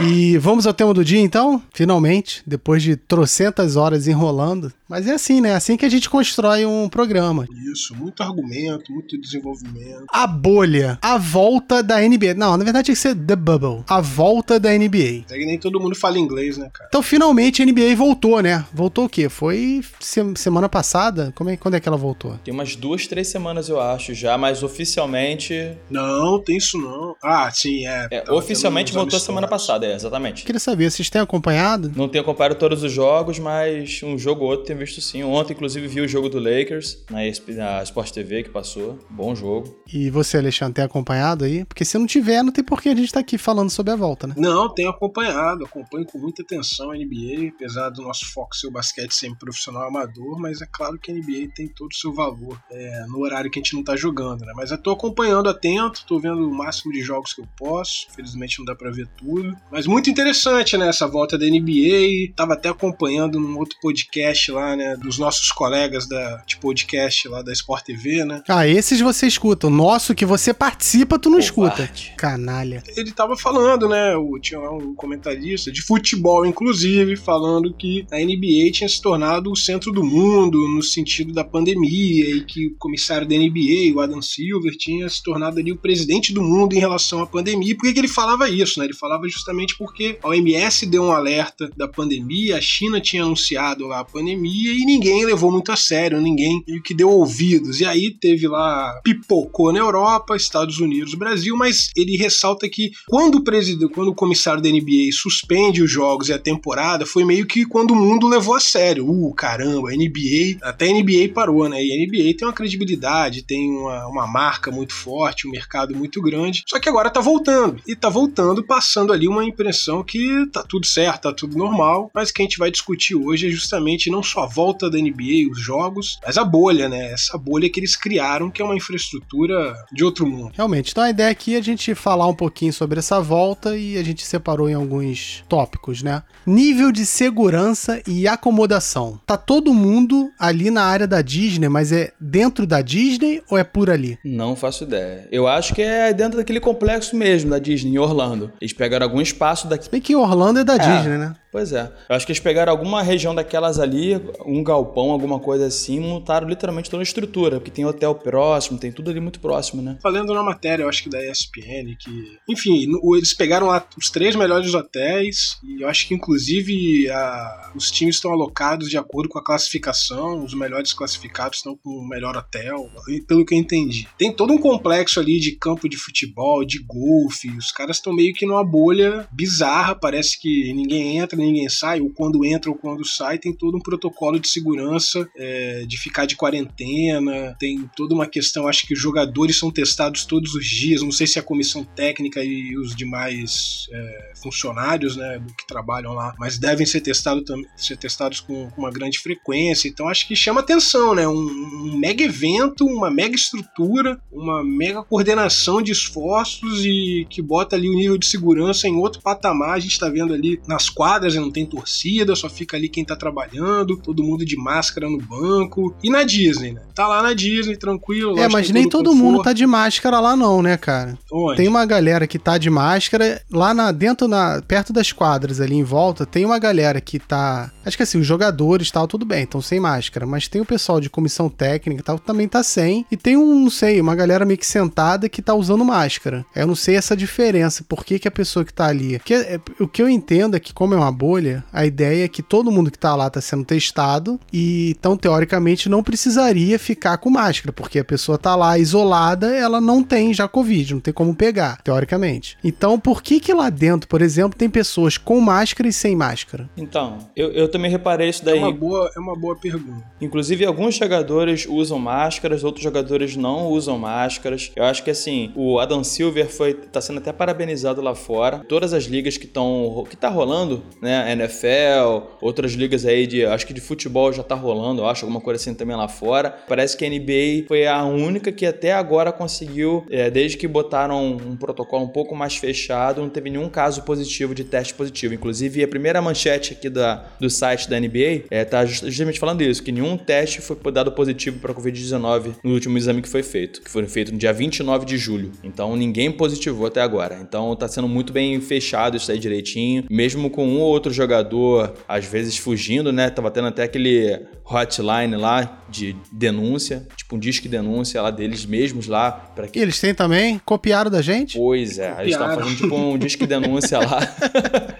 E 0.00 0.38
vamos 0.38 0.64
ao 0.66 0.72
tema 0.72 0.94
do 0.94 1.04
dia, 1.04 1.18
então? 1.20 1.60
Finalmente, 1.74 2.40
depois 2.46 2.82
de 2.84 2.94
trocentas 2.96 3.74
horas 3.74 4.06
enrolando. 4.06 4.72
Mas 4.88 5.08
é 5.08 5.12
assim, 5.14 5.40
né? 5.40 5.48
É 5.50 5.54
assim 5.56 5.76
que 5.76 5.84
a 5.84 5.88
gente 5.88 6.08
constrói 6.08 6.64
um 6.64 6.88
programa. 6.88 7.44
Isso, 7.72 7.92
muito 7.96 8.22
argumento, 8.22 8.92
muito 8.92 9.18
desenvolvimento. 9.20 10.04
A 10.12 10.24
bolha, 10.26 10.98
a 11.02 11.18
volta 11.18 11.82
da 11.82 11.98
NBA. 12.00 12.34
Não, 12.36 12.56
na 12.56 12.62
verdade 12.62 12.84
tinha 12.84 12.94
que 12.94 13.00
ser 13.00 13.16
The 13.16 13.34
Bubble. 13.34 13.82
A 13.88 14.00
volta 14.00 14.60
da 14.60 14.70
NBA. 14.70 15.24
É 15.30 15.36
que 15.38 15.46
nem 15.46 15.58
todo 15.58 15.80
mundo 15.80 15.96
fala 15.96 16.18
inglês, 16.18 16.56
né, 16.56 16.68
cara? 16.72 16.88
Então, 16.88 17.02
finalmente 17.02 17.62
a 17.62 17.66
NBA 17.66 17.96
voltou, 17.96 18.40
né? 18.40 18.64
Voltou 18.72 19.06
o 19.06 19.08
quê? 19.08 19.28
Foi 19.28 19.80
se- 19.98 20.34
semana 20.36 20.68
passada? 20.68 21.32
Como 21.34 21.50
é, 21.50 21.56
quando 21.56 21.74
é 21.74 21.80
que 21.80 21.88
ela 21.88 21.96
voltou? 21.96 22.38
Tem 22.44 22.54
umas 22.54 22.76
duas, 22.76 23.08
três 23.08 23.26
semanas, 23.26 23.68
eu 23.68 23.80
acho, 23.80 24.14
já, 24.14 24.38
mas 24.38 24.62
oficialmente. 24.62 25.72
Não, 25.90 26.38
tem 26.40 26.58
isso 26.58 26.78
não. 26.78 27.16
Ah, 27.24 27.50
sim, 27.52 27.86
é. 27.86 28.06
é, 28.10 28.20
Tava 28.20 28.38
oficialmente 28.76 28.92
voltou 28.92 29.18
semana 29.18 29.48
passada, 29.48 29.86
é, 29.86 29.94
exatamente. 29.94 30.44
Queria 30.44 30.60
saber, 30.60 30.90
vocês 30.90 31.08
têm 31.08 31.20
acompanhado? 31.20 31.92
Não 31.94 32.08
tenho 32.08 32.22
acompanhado 32.22 32.56
todos 32.56 32.82
os 32.82 32.92
jogos, 32.92 33.38
mas 33.38 34.00
um 34.02 34.18
jogo 34.18 34.44
ou 34.44 34.50
outro 34.50 34.66
tenho 34.66 34.78
visto 34.78 35.00
sim. 35.00 35.22
Ontem, 35.22 35.54
inclusive, 35.54 35.86
vi 35.86 36.00
o 36.00 36.08
jogo 36.08 36.28
do 36.28 36.38
Lakers 36.38 37.04
na, 37.10 37.26
ESP 37.26 37.52
na 37.52 37.82
Sport 37.82 38.10
TV 38.10 38.42
que 38.42 38.50
passou. 38.50 38.98
Bom 39.10 39.34
jogo. 39.34 39.76
E 39.92 40.10
você, 40.10 40.36
Alexandre, 40.38 40.74
tem 40.74 40.84
acompanhado 40.84 41.44
aí? 41.44 41.64
Porque 41.64 41.84
se 41.84 41.98
não 41.98 42.06
tiver, 42.06 42.42
não 42.42 42.52
tem 42.52 42.64
por 42.64 42.80
que 42.80 42.88
a 42.88 42.94
gente 42.94 43.12
tá 43.12 43.20
aqui 43.20 43.38
falando 43.38 43.70
sobre 43.70 43.92
a 43.92 43.96
volta, 43.96 44.26
né? 44.26 44.34
Não, 44.36 44.72
tenho 44.72 44.90
acompanhado, 44.90 45.64
acompanho 45.64 46.06
com 46.06 46.18
muita 46.18 46.42
atenção 46.42 46.90
a 46.90 46.96
NBA, 46.96 47.52
apesar 47.54 47.90
do 47.90 48.02
nosso 48.02 48.26
foco 48.32 48.54
ser 48.54 48.66
o 48.66 48.70
basquete 48.70 49.12
sempre 49.12 49.38
profissional 49.38 49.84
amador, 49.84 50.38
mas 50.38 50.60
é 50.60 50.66
claro 50.70 50.98
que 50.98 51.10
a 51.10 51.14
NBA 51.14 51.48
tem 51.54 51.68
todo 51.68 51.90
o 51.90 51.94
seu 51.94 52.12
valor 52.12 52.60
é, 52.70 53.06
no 53.06 53.20
horário 53.20 53.50
que 53.50 53.58
a 53.58 53.62
gente 53.62 53.74
não 53.74 53.84
tá 53.84 53.96
jogando, 53.96 54.44
né? 54.44 54.52
Mas 54.56 54.70
eu 54.70 54.78
tô 54.78 54.90
acompanhando 54.90 55.48
atento, 55.48 56.04
tô 56.06 56.18
vendo 56.18 56.48
o 56.48 56.54
máximo 56.54 56.92
de 56.92 57.00
jogos 57.00 57.32
que 57.32 57.40
eu 57.40 57.48
posso, 57.56 58.06
felizmente 58.14 58.58
não 58.58 58.65
dá 58.66 58.74
pra 58.74 58.90
ver 58.90 59.08
tudo, 59.16 59.56
mas 59.70 59.86
muito 59.86 60.10
interessante, 60.10 60.76
né, 60.76 60.88
essa 60.88 61.06
volta 61.06 61.38
da 61.38 61.46
NBA, 61.46 62.32
tava 62.34 62.54
até 62.54 62.68
acompanhando 62.68 63.38
num 63.40 63.56
outro 63.58 63.78
podcast 63.80 64.50
lá, 64.50 64.76
né, 64.76 64.96
dos 64.96 65.18
nossos 65.18 65.50
colegas 65.50 66.08
da, 66.08 66.42
de 66.46 66.56
podcast 66.58 67.28
lá 67.28 67.42
da 67.42 67.52
Sport 67.52 67.84
TV, 67.84 68.24
né? 68.24 68.42
Ah, 68.48 68.66
esses 68.66 69.00
você 69.00 69.26
escuta. 69.26 69.68
O 69.68 69.70
nosso 69.70 70.14
que 70.14 70.26
você 70.26 70.52
participa, 70.52 71.18
tu 71.18 71.30
não 71.30 71.38
escuta. 71.38 71.70
Covarde. 71.70 72.14
Canalha. 72.16 72.82
ele 72.96 73.12
tava 73.12 73.36
falando, 73.36 73.88
né? 73.88 74.16
O, 74.16 74.38
tinha 74.38 74.60
lá 74.60 74.72
um 74.72 74.94
comentarista 74.94 75.70
de 75.70 75.82
futebol, 75.82 76.44
inclusive, 76.44 77.16
falando 77.16 77.72
que 77.72 78.06
a 78.10 78.16
NBA 78.16 78.72
tinha 78.72 78.88
se 78.88 79.00
tornado 79.00 79.50
o 79.50 79.56
centro 79.56 79.92
do 79.92 80.04
mundo 80.04 80.66
no 80.68 80.82
sentido 80.82 81.32
da 81.32 81.44
pandemia 81.44 82.24
e 82.36 82.44
que 82.44 82.66
o 82.66 82.76
comissário 82.78 83.26
da 83.26 83.36
NBA, 83.36 83.94
o 83.94 84.00
Adam 84.00 84.20
Silver, 84.20 84.76
tinha 84.76 85.08
se 85.08 85.22
tornado 85.22 85.58
ali 85.58 85.72
o 85.72 85.76
presidente 85.76 86.32
do 86.32 86.42
mundo 86.42 86.74
em 86.74 86.78
relação 86.78 87.22
à 87.22 87.26
pandemia. 87.26 87.72
E 87.72 87.74
por 87.74 87.84
que, 87.84 87.92
que 87.92 88.00
ele 88.00 88.08
falava 88.08 88.45
isso, 88.48 88.78
né? 88.78 88.86
Ele 88.86 88.94
falava 88.94 89.28
justamente 89.28 89.46
justamente 89.56 89.76
porque 89.76 90.18
a 90.22 90.28
OMS 90.28 90.86
deu 90.86 91.04
um 91.04 91.12
alerta 91.12 91.70
da 91.76 91.88
pandemia, 91.88 92.56
a 92.56 92.60
China 92.60 93.00
tinha 93.00 93.22
anunciado 93.22 93.86
lá 93.86 94.00
a 94.00 94.04
pandemia 94.04 94.72
e 94.72 94.84
ninguém 94.84 95.24
levou 95.24 95.50
muito 95.50 95.72
a 95.72 95.76
sério, 95.76 96.20
ninguém 96.20 96.62
meio 96.66 96.82
que 96.82 96.94
deu 96.94 97.08
ouvidos. 97.10 97.80
E 97.80 97.84
aí 97.84 98.10
teve 98.10 98.46
lá, 98.46 99.00
pipocou 99.02 99.72
na 99.72 99.78
Europa, 99.78 100.36
Estados 100.36 100.78
Unidos, 100.78 101.14
Brasil, 101.14 101.56
mas 101.56 101.90
ele 101.96 102.16
ressalta 102.16 102.68
que 102.68 102.90
quando 103.08 103.36
o 103.36 103.44
presidente, 103.44 103.92
quando 103.92 104.08
o 104.08 104.14
comissário 104.14 104.62
da 104.62 104.68
NBA 104.68 105.10
suspende 105.12 105.82
os 105.82 105.90
jogos 105.90 106.28
e 106.28 106.32
a 106.32 106.38
temporada, 106.38 107.06
foi 107.06 107.24
meio 107.24 107.46
que 107.46 107.64
quando 107.64 107.92
o 107.92 107.96
mundo 107.96 108.28
levou 108.28 108.54
a 108.54 108.60
sério. 108.60 109.08
Uh, 109.08 109.32
caramba, 109.34 109.90
a 109.90 109.96
NBA, 109.96 110.58
até 110.62 110.88
a 110.88 110.92
NBA 110.92 111.32
parou, 111.32 111.68
né? 111.68 111.82
E 111.82 111.92
a 111.92 112.06
NBA 112.06 112.36
tem 112.36 112.46
uma 112.46 112.52
credibilidade, 112.52 113.42
tem 113.42 113.70
uma, 113.70 114.06
uma 114.08 114.26
marca 114.26 114.70
muito 114.70 114.92
forte, 114.92 115.46
um 115.46 115.50
mercado 115.50 115.94
muito 115.94 116.20
grande. 116.20 116.62
Só 116.66 116.78
que 116.78 116.88
agora 116.88 117.10
tá 117.10 117.20
voltando. 117.20 117.80
E 117.86 117.94
tá 117.94 118.08
voltando, 118.08 118.35
passando 118.66 119.12
ali 119.12 119.28
uma 119.28 119.44
impressão 119.44 120.02
que 120.02 120.46
tá 120.52 120.62
tudo 120.62 120.86
certo, 120.86 121.22
tá 121.22 121.32
tudo 121.32 121.56
normal. 121.56 122.10
Mas 122.14 122.30
o 122.30 122.34
que 122.34 122.42
a 122.42 122.44
gente 122.44 122.58
vai 122.58 122.70
discutir 122.70 123.14
hoje 123.14 123.48
é 123.48 123.50
justamente 123.50 124.10
não 124.10 124.22
só 124.22 124.44
a 124.44 124.46
volta 124.46 124.90
da 124.90 124.98
NBA, 124.98 125.50
os 125.50 125.60
jogos, 125.60 126.18
mas 126.24 126.36
a 126.36 126.44
bolha, 126.44 126.88
né? 126.88 127.12
Essa 127.12 127.38
bolha 127.38 127.68
que 127.70 127.80
eles 127.80 127.96
criaram, 127.96 128.50
que 128.50 128.60
é 128.60 128.64
uma 128.64 128.76
infraestrutura 128.76 129.74
de 129.92 130.04
outro 130.04 130.26
mundo. 130.26 130.52
Realmente. 130.54 130.90
Então 130.90 131.04
a 131.04 131.10
ideia 131.10 131.30
aqui 131.30 131.54
é 131.54 131.58
a 131.58 131.62
gente 131.62 131.94
falar 131.94 132.26
um 132.26 132.34
pouquinho 132.34 132.72
sobre 132.72 132.98
essa 132.98 133.20
volta 133.20 133.76
e 133.76 133.96
a 133.96 134.02
gente 134.02 134.24
separou 134.24 134.68
em 134.68 134.74
alguns 134.74 135.44
tópicos, 135.48 136.02
né? 136.02 136.22
Nível 136.46 136.92
de 136.92 137.04
segurança 137.04 138.02
e 138.06 138.28
acomodação. 138.28 139.20
Tá 139.26 139.36
todo 139.36 139.74
mundo 139.74 140.30
ali 140.38 140.70
na 140.70 140.84
área 140.84 141.06
da 141.06 141.22
Disney, 141.22 141.68
mas 141.68 141.92
é 141.92 142.12
dentro 142.20 142.66
da 142.66 142.82
Disney 142.82 143.42
ou 143.50 143.58
é 143.58 143.64
por 143.64 143.90
ali? 143.90 144.18
Não 144.24 144.56
faço 144.56 144.84
ideia. 144.84 145.28
Eu 145.30 145.46
acho 145.46 145.74
que 145.74 145.82
é 145.82 146.12
dentro 146.12 146.38
daquele 146.38 146.60
complexo 146.60 147.16
mesmo 147.16 147.50
da 147.50 147.58
Disney, 147.58 147.92
em 147.92 147.98
Orlando. 147.98 148.25
Eles 148.60 148.72
pegaram 148.72 149.06
algum 149.06 149.20
espaço 149.20 149.68
daqui. 149.68 149.84
Se 149.84 149.90
bem 149.90 150.00
que 150.00 150.16
Orlando 150.16 150.60
é 150.60 150.64
da 150.64 150.76
Disney, 150.76 151.18
né? 151.18 151.34
Pois 151.56 151.72
é. 151.72 151.90
Eu 152.10 152.14
acho 152.16 152.26
que 152.26 152.32
eles 152.32 152.40
pegaram 152.40 152.70
alguma 152.70 153.02
região 153.02 153.34
daquelas 153.34 153.78
ali, 153.78 154.20
um 154.44 154.62
galpão, 154.62 155.10
alguma 155.10 155.40
coisa 155.40 155.64
assim, 155.64 155.98
montaram 155.98 156.46
literalmente 156.46 156.90
toda 156.90 157.00
a 157.00 157.02
estrutura, 157.02 157.56
porque 157.58 157.70
tem 157.70 157.86
hotel 157.86 158.14
próximo, 158.14 158.78
tem 158.78 158.92
tudo 158.92 159.10
ali 159.10 159.20
muito 159.20 159.40
próximo, 159.40 159.80
né? 159.80 159.96
Falando 160.02 160.34
na 160.34 160.42
matéria, 160.42 160.82
eu 160.82 160.88
acho 160.90 161.02
que 161.02 161.08
da 161.08 161.18
ESPN, 161.24 161.96
que. 161.98 162.36
Enfim, 162.46 162.86
eles 163.16 163.32
pegaram 163.32 163.68
lá 163.68 163.82
os 163.96 164.10
três 164.10 164.36
melhores 164.36 164.74
hotéis, 164.74 165.56
e 165.64 165.80
eu 165.80 165.88
acho 165.88 166.06
que 166.06 166.12
inclusive 166.12 167.08
a- 167.10 167.72
os 167.74 167.90
times 167.90 168.16
estão 168.16 168.32
alocados 168.32 168.90
de 168.90 168.98
acordo 168.98 169.30
com 169.30 169.38
a 169.38 169.42
classificação, 169.42 170.44
os 170.44 170.52
melhores 170.52 170.92
classificados 170.92 171.60
estão 171.60 171.74
com 171.74 171.88
o 171.88 172.06
melhor 172.06 172.36
hotel, 172.36 172.90
pelo 173.26 173.46
que 173.46 173.54
eu 173.54 173.58
entendi. 173.58 174.06
Tem 174.18 174.30
todo 174.30 174.52
um 174.52 174.58
complexo 174.58 175.18
ali 175.20 175.40
de 175.40 175.52
campo 175.52 175.88
de 175.88 175.96
futebol, 175.96 176.66
de 176.66 176.80
golfe, 176.84 177.48
os 177.56 177.72
caras 177.72 177.96
estão 177.96 178.12
meio 178.12 178.34
que 178.34 178.44
numa 178.44 178.62
bolha 178.62 179.26
bizarra, 179.32 179.94
parece 179.94 180.38
que 180.38 180.70
ninguém 180.74 181.16
entra, 181.16 181.45
ninguém 181.46 181.68
sai, 181.68 182.00
ou 182.00 182.10
quando 182.10 182.44
entra 182.44 182.70
ou 182.70 182.76
quando 182.76 183.06
sai, 183.06 183.38
tem 183.38 183.52
todo 183.52 183.76
um 183.76 183.80
protocolo 183.80 184.38
de 184.38 184.48
segurança, 184.48 185.28
é, 185.36 185.84
de 185.86 185.96
ficar 185.96 186.26
de 186.26 186.36
quarentena, 186.36 187.56
tem 187.58 187.88
toda 187.96 188.14
uma 188.14 188.26
questão, 188.26 188.68
acho 188.68 188.86
que 188.86 188.94
os 188.94 189.00
jogadores 189.00 189.58
são 189.58 189.70
testados 189.70 190.24
todos 190.24 190.54
os 190.54 190.66
dias, 190.66 191.02
não 191.02 191.12
sei 191.12 191.26
se 191.26 191.38
a 191.38 191.42
comissão 191.42 191.84
técnica 191.84 192.44
e 192.44 192.76
os 192.76 192.94
demais 192.94 193.86
é, 193.92 194.32
funcionários 194.42 195.16
né, 195.16 195.42
que 195.56 195.66
trabalham 195.66 196.12
lá, 196.12 196.34
mas 196.38 196.58
devem 196.58 196.86
ser, 196.86 197.00
testado, 197.00 197.42
ser 197.76 197.96
testados 197.96 198.40
com, 198.40 198.70
uma 198.76 198.90
grande 198.90 199.18
frequência, 199.18 199.88
então 199.88 200.08
acho 200.08 200.26
que 200.26 200.36
chama 200.36 200.60
atenção, 200.60 201.14
né? 201.14 201.26
Um, 201.26 201.34
um 201.34 201.98
mega 201.98 202.22
evento, 202.22 202.84
uma 202.86 203.10
mega 203.10 203.34
estrutura, 203.34 204.20
uma 204.30 204.62
mega 204.64 205.02
coordenação 205.02 205.80
de 205.80 205.92
esforços 205.92 206.84
e 206.84 207.26
que 207.28 207.40
bota 207.40 207.76
ali 207.76 207.88
o 207.88 207.94
nível 207.94 208.18
de 208.18 208.26
segurança 208.26 208.88
em 208.88 208.96
outro 208.96 209.22
patamar. 209.22 209.74
A 209.74 209.78
gente 209.78 209.98
tá 209.98 210.08
vendo 210.08 210.34
ali 210.34 210.60
nas 210.66 210.88
quadras, 210.88 211.35
né, 211.36 211.44
não 211.44 211.50
tem 211.50 211.64
torcida, 211.64 212.36
só 212.36 212.48
fica 212.48 212.76
ali 212.76 212.88
quem 212.88 213.04
tá 213.04 213.16
trabalhando, 213.16 213.96
todo 213.96 214.22
mundo 214.22 214.44
de 214.44 214.56
máscara 214.56 215.08
no 215.08 215.18
banco. 215.18 215.94
E 216.02 216.10
na 216.10 216.22
Disney, 216.22 216.72
né? 216.72 216.82
Tá 216.94 217.06
lá 217.06 217.22
na 217.22 217.32
Disney, 217.32 217.76
tranquilo. 217.76 218.38
É, 218.38 218.48
mas 218.48 218.70
nem 218.70 218.88
todo 218.88 219.06
todo 219.06 219.12
o 219.12 219.14
mundo 219.14 219.38
conforto. 219.38 219.44
tá 219.44 219.52
de 219.52 219.66
máscara 219.66 220.20
lá 220.20 220.36
não, 220.36 220.62
né, 220.62 220.76
cara? 220.76 221.18
Onde? 221.32 221.56
Tem 221.56 221.68
uma 221.68 221.84
galera 221.86 222.26
que 222.26 222.38
tá 222.38 222.58
de 222.58 222.68
máscara 222.68 223.40
lá 223.50 223.72
na 223.72 223.92
dentro 223.92 224.26
na 224.26 224.62
perto 224.66 224.92
das 224.92 225.12
quadras 225.12 225.60
ali 225.60 225.74
em 225.74 225.84
volta, 225.84 226.26
tem 226.26 226.44
uma 226.44 226.58
galera 226.58 227.00
que 227.00 227.18
tá, 227.18 227.70
acho 227.84 227.96
que 227.96 228.02
assim, 228.02 228.18
os 228.18 228.26
jogadores 228.26 228.88
e 228.88 228.92
tal, 228.92 229.06
tudo 229.06 229.24
bem, 229.24 229.44
estão 229.44 229.60
sem 229.60 229.78
máscara, 229.78 230.26
mas 230.26 230.48
tem 230.48 230.60
o 230.60 230.66
pessoal 230.66 231.00
de 231.00 231.08
comissão 231.08 231.48
técnica 231.48 232.00
e 232.00 232.04
tal 232.04 232.18
que 232.18 232.26
também 232.26 232.48
tá 232.48 232.62
sem 232.62 233.06
e 233.10 233.16
tem 233.16 233.36
um, 233.36 233.60
não 233.60 233.70
sei, 233.70 234.00
uma 234.00 234.14
galera 234.14 234.44
meio 234.44 234.58
que 234.58 234.66
sentada 234.66 235.28
que 235.28 235.42
tá 235.42 235.54
usando 235.54 235.84
máscara. 235.84 236.44
Eu 236.54 236.66
não 236.66 236.74
sei 236.74 236.96
essa 236.96 237.16
diferença, 237.16 237.84
por 237.88 238.04
que 238.04 238.18
que 238.18 238.28
a 238.28 238.30
pessoa 238.30 238.64
que 238.64 238.72
tá 238.72 238.86
ali, 238.86 239.18
porque 239.18 239.34
é, 239.34 239.60
o 239.78 239.86
que 239.86 240.02
eu 240.02 240.08
entendo 240.08 240.56
é 240.56 240.60
que 240.60 240.72
como 240.72 240.94
é 240.94 240.96
uma 240.96 241.12
bolha, 241.26 241.64
a 241.72 241.84
ideia 241.84 242.24
é 242.24 242.28
que 242.28 242.40
todo 242.40 242.70
mundo 242.70 242.88
que 242.88 242.98
tá 242.98 243.16
lá 243.16 243.28
tá 243.28 243.40
sendo 243.40 243.64
testado 243.64 244.38
e 244.52 244.94
então 244.96 245.16
teoricamente 245.16 245.88
não 245.88 246.00
precisaria 246.00 246.78
ficar 246.78 247.18
com 247.18 247.28
máscara, 247.30 247.72
porque 247.72 247.98
a 247.98 248.04
pessoa 248.04 248.38
tá 248.38 248.54
lá 248.54 248.78
isolada, 248.78 249.52
ela 249.52 249.80
não 249.80 250.04
tem 250.04 250.32
já 250.32 250.46
covid, 250.46 250.94
não 250.94 251.00
tem 251.00 251.12
como 251.12 251.34
pegar, 251.34 251.82
teoricamente. 251.82 252.56
Então, 252.62 252.98
por 253.00 253.22
que 253.22 253.40
que 253.40 253.52
lá 253.52 253.68
dentro, 253.70 254.08
por 254.08 254.22
exemplo, 254.22 254.56
tem 254.56 254.70
pessoas 254.70 255.18
com 255.18 255.40
máscara 255.40 255.88
e 255.88 255.92
sem 255.92 256.14
máscara? 256.14 256.70
Então, 256.76 257.18
eu, 257.34 257.50
eu 257.50 257.68
também 257.68 257.90
reparei 257.90 258.28
isso 258.28 258.42
É 258.42 258.46
daí. 258.46 258.58
uma 258.60 258.70
boa, 258.70 259.10
é 259.16 259.18
uma 259.18 259.34
boa 259.36 259.56
pergunta. 259.56 260.04
Inclusive, 260.20 260.64
alguns 260.64 260.94
jogadores 260.94 261.66
usam 261.68 261.98
máscaras, 261.98 262.62
outros 262.62 262.84
jogadores 262.84 263.36
não 263.36 263.66
usam 263.66 263.98
máscaras. 263.98 264.70
Eu 264.76 264.84
acho 264.84 265.02
que 265.02 265.10
assim, 265.10 265.50
o 265.56 265.80
Adam 265.80 266.04
Silver 266.04 266.48
foi 266.48 266.74
tá 266.74 267.00
sendo 267.00 267.18
até 267.18 267.32
parabenizado 267.32 268.00
lá 268.00 268.14
fora. 268.14 268.64
Todas 268.68 268.92
as 268.92 269.04
ligas 269.04 269.36
que 269.36 269.46
estão 269.46 270.04
que 270.08 270.16
tá 270.16 270.28
rolando, 270.28 270.82
né, 271.06 271.32
NFL, 271.32 272.26
outras 272.40 272.72
ligas 272.72 273.06
aí 273.06 273.26
de, 273.26 273.44
acho 273.44 273.66
que 273.66 273.72
de 273.72 273.80
futebol 273.80 274.32
já 274.32 274.42
tá 274.42 274.54
rolando, 274.54 275.04
acho 275.04 275.24
alguma 275.24 275.40
coisa 275.40 275.60
assim 275.60 275.74
também 275.74 275.96
lá 275.96 276.08
fora. 276.08 276.50
Parece 276.68 276.96
que 276.96 277.04
a 277.04 277.08
NBA 277.08 277.66
foi 277.68 277.86
a 277.86 278.04
única 278.04 278.50
que 278.52 278.66
até 278.66 278.92
agora 278.92 279.32
conseguiu, 279.32 280.04
é, 280.10 280.30
desde 280.30 280.56
que 280.56 280.66
botaram 280.66 281.24
um 281.36 281.56
protocolo 281.56 282.04
um 282.04 282.08
pouco 282.08 282.34
mais 282.34 282.56
fechado, 282.56 283.20
não 283.22 283.28
teve 283.28 283.50
nenhum 283.50 283.68
caso 283.68 284.02
positivo 284.02 284.54
de 284.54 284.64
teste 284.64 284.94
positivo. 284.94 285.34
Inclusive, 285.34 285.82
a 285.82 285.88
primeira 285.88 286.20
manchete 286.20 286.72
aqui 286.72 286.88
da, 286.90 287.24
do 287.40 287.48
site 287.48 287.88
da 287.88 287.98
NBA 287.98 288.44
é, 288.50 288.64
tá 288.64 288.84
just- 288.84 289.04
justamente 289.04 289.38
falando 289.38 289.62
isso, 289.62 289.82
que 289.82 289.92
nenhum 289.92 290.16
teste 290.16 290.60
foi 290.60 290.76
dado 290.92 291.12
positivo 291.12 291.58
para 291.60 291.72
Covid-19 291.74 292.56
no 292.62 292.72
último 292.74 292.98
exame 292.98 293.22
que 293.22 293.28
foi 293.28 293.42
feito, 293.42 293.80
que 293.82 293.90
foi 293.90 294.04
feito 294.06 294.32
no 294.32 294.38
dia 294.38 294.52
29 294.52 295.04
de 295.06 295.16
julho. 295.16 295.52
Então, 295.62 295.96
ninguém 295.96 296.30
positivou 296.30 296.86
até 296.86 297.00
agora. 297.00 297.38
Então, 297.40 297.74
tá 297.76 297.86
sendo 297.88 298.08
muito 298.08 298.32
bem 298.32 298.60
fechado 298.60 299.16
isso 299.16 299.30
aí 299.30 299.38
direitinho. 299.38 300.04
Mesmo 300.10 300.50
com 300.50 300.66
um 300.66 300.80
ou 300.80 300.95
outro 300.96 301.12
jogador, 301.12 301.94
às 302.08 302.24
vezes 302.24 302.56
fugindo, 302.58 303.12
né? 303.12 303.30
Tava 303.30 303.50
tendo 303.50 303.68
até 303.68 303.84
aquele 303.84 304.46
hotline 304.64 305.36
lá 305.36 305.80
de 305.88 306.16
denúncia, 306.32 307.06
tipo 307.16 307.36
um 307.36 307.38
disque 307.38 307.68
denúncia 307.68 308.20
lá 308.20 308.30
deles 308.30 308.66
mesmos 308.66 309.06
lá, 309.06 309.30
para 309.30 309.66
E 309.72 309.78
eles 309.78 310.00
têm 310.00 310.12
também? 310.14 310.60
Copiaram 310.64 311.10
da 311.10 311.22
gente? 311.22 311.56
Pois 311.56 311.98
é, 311.98 312.14
eles 312.20 312.32
estavam 312.32 312.56
Copiaram. 312.56 312.62
fazendo 312.64 312.76
tipo 312.76 312.96
um 312.96 313.18
disque 313.18 313.46
denúncia 313.46 313.98
lá. 313.98 314.20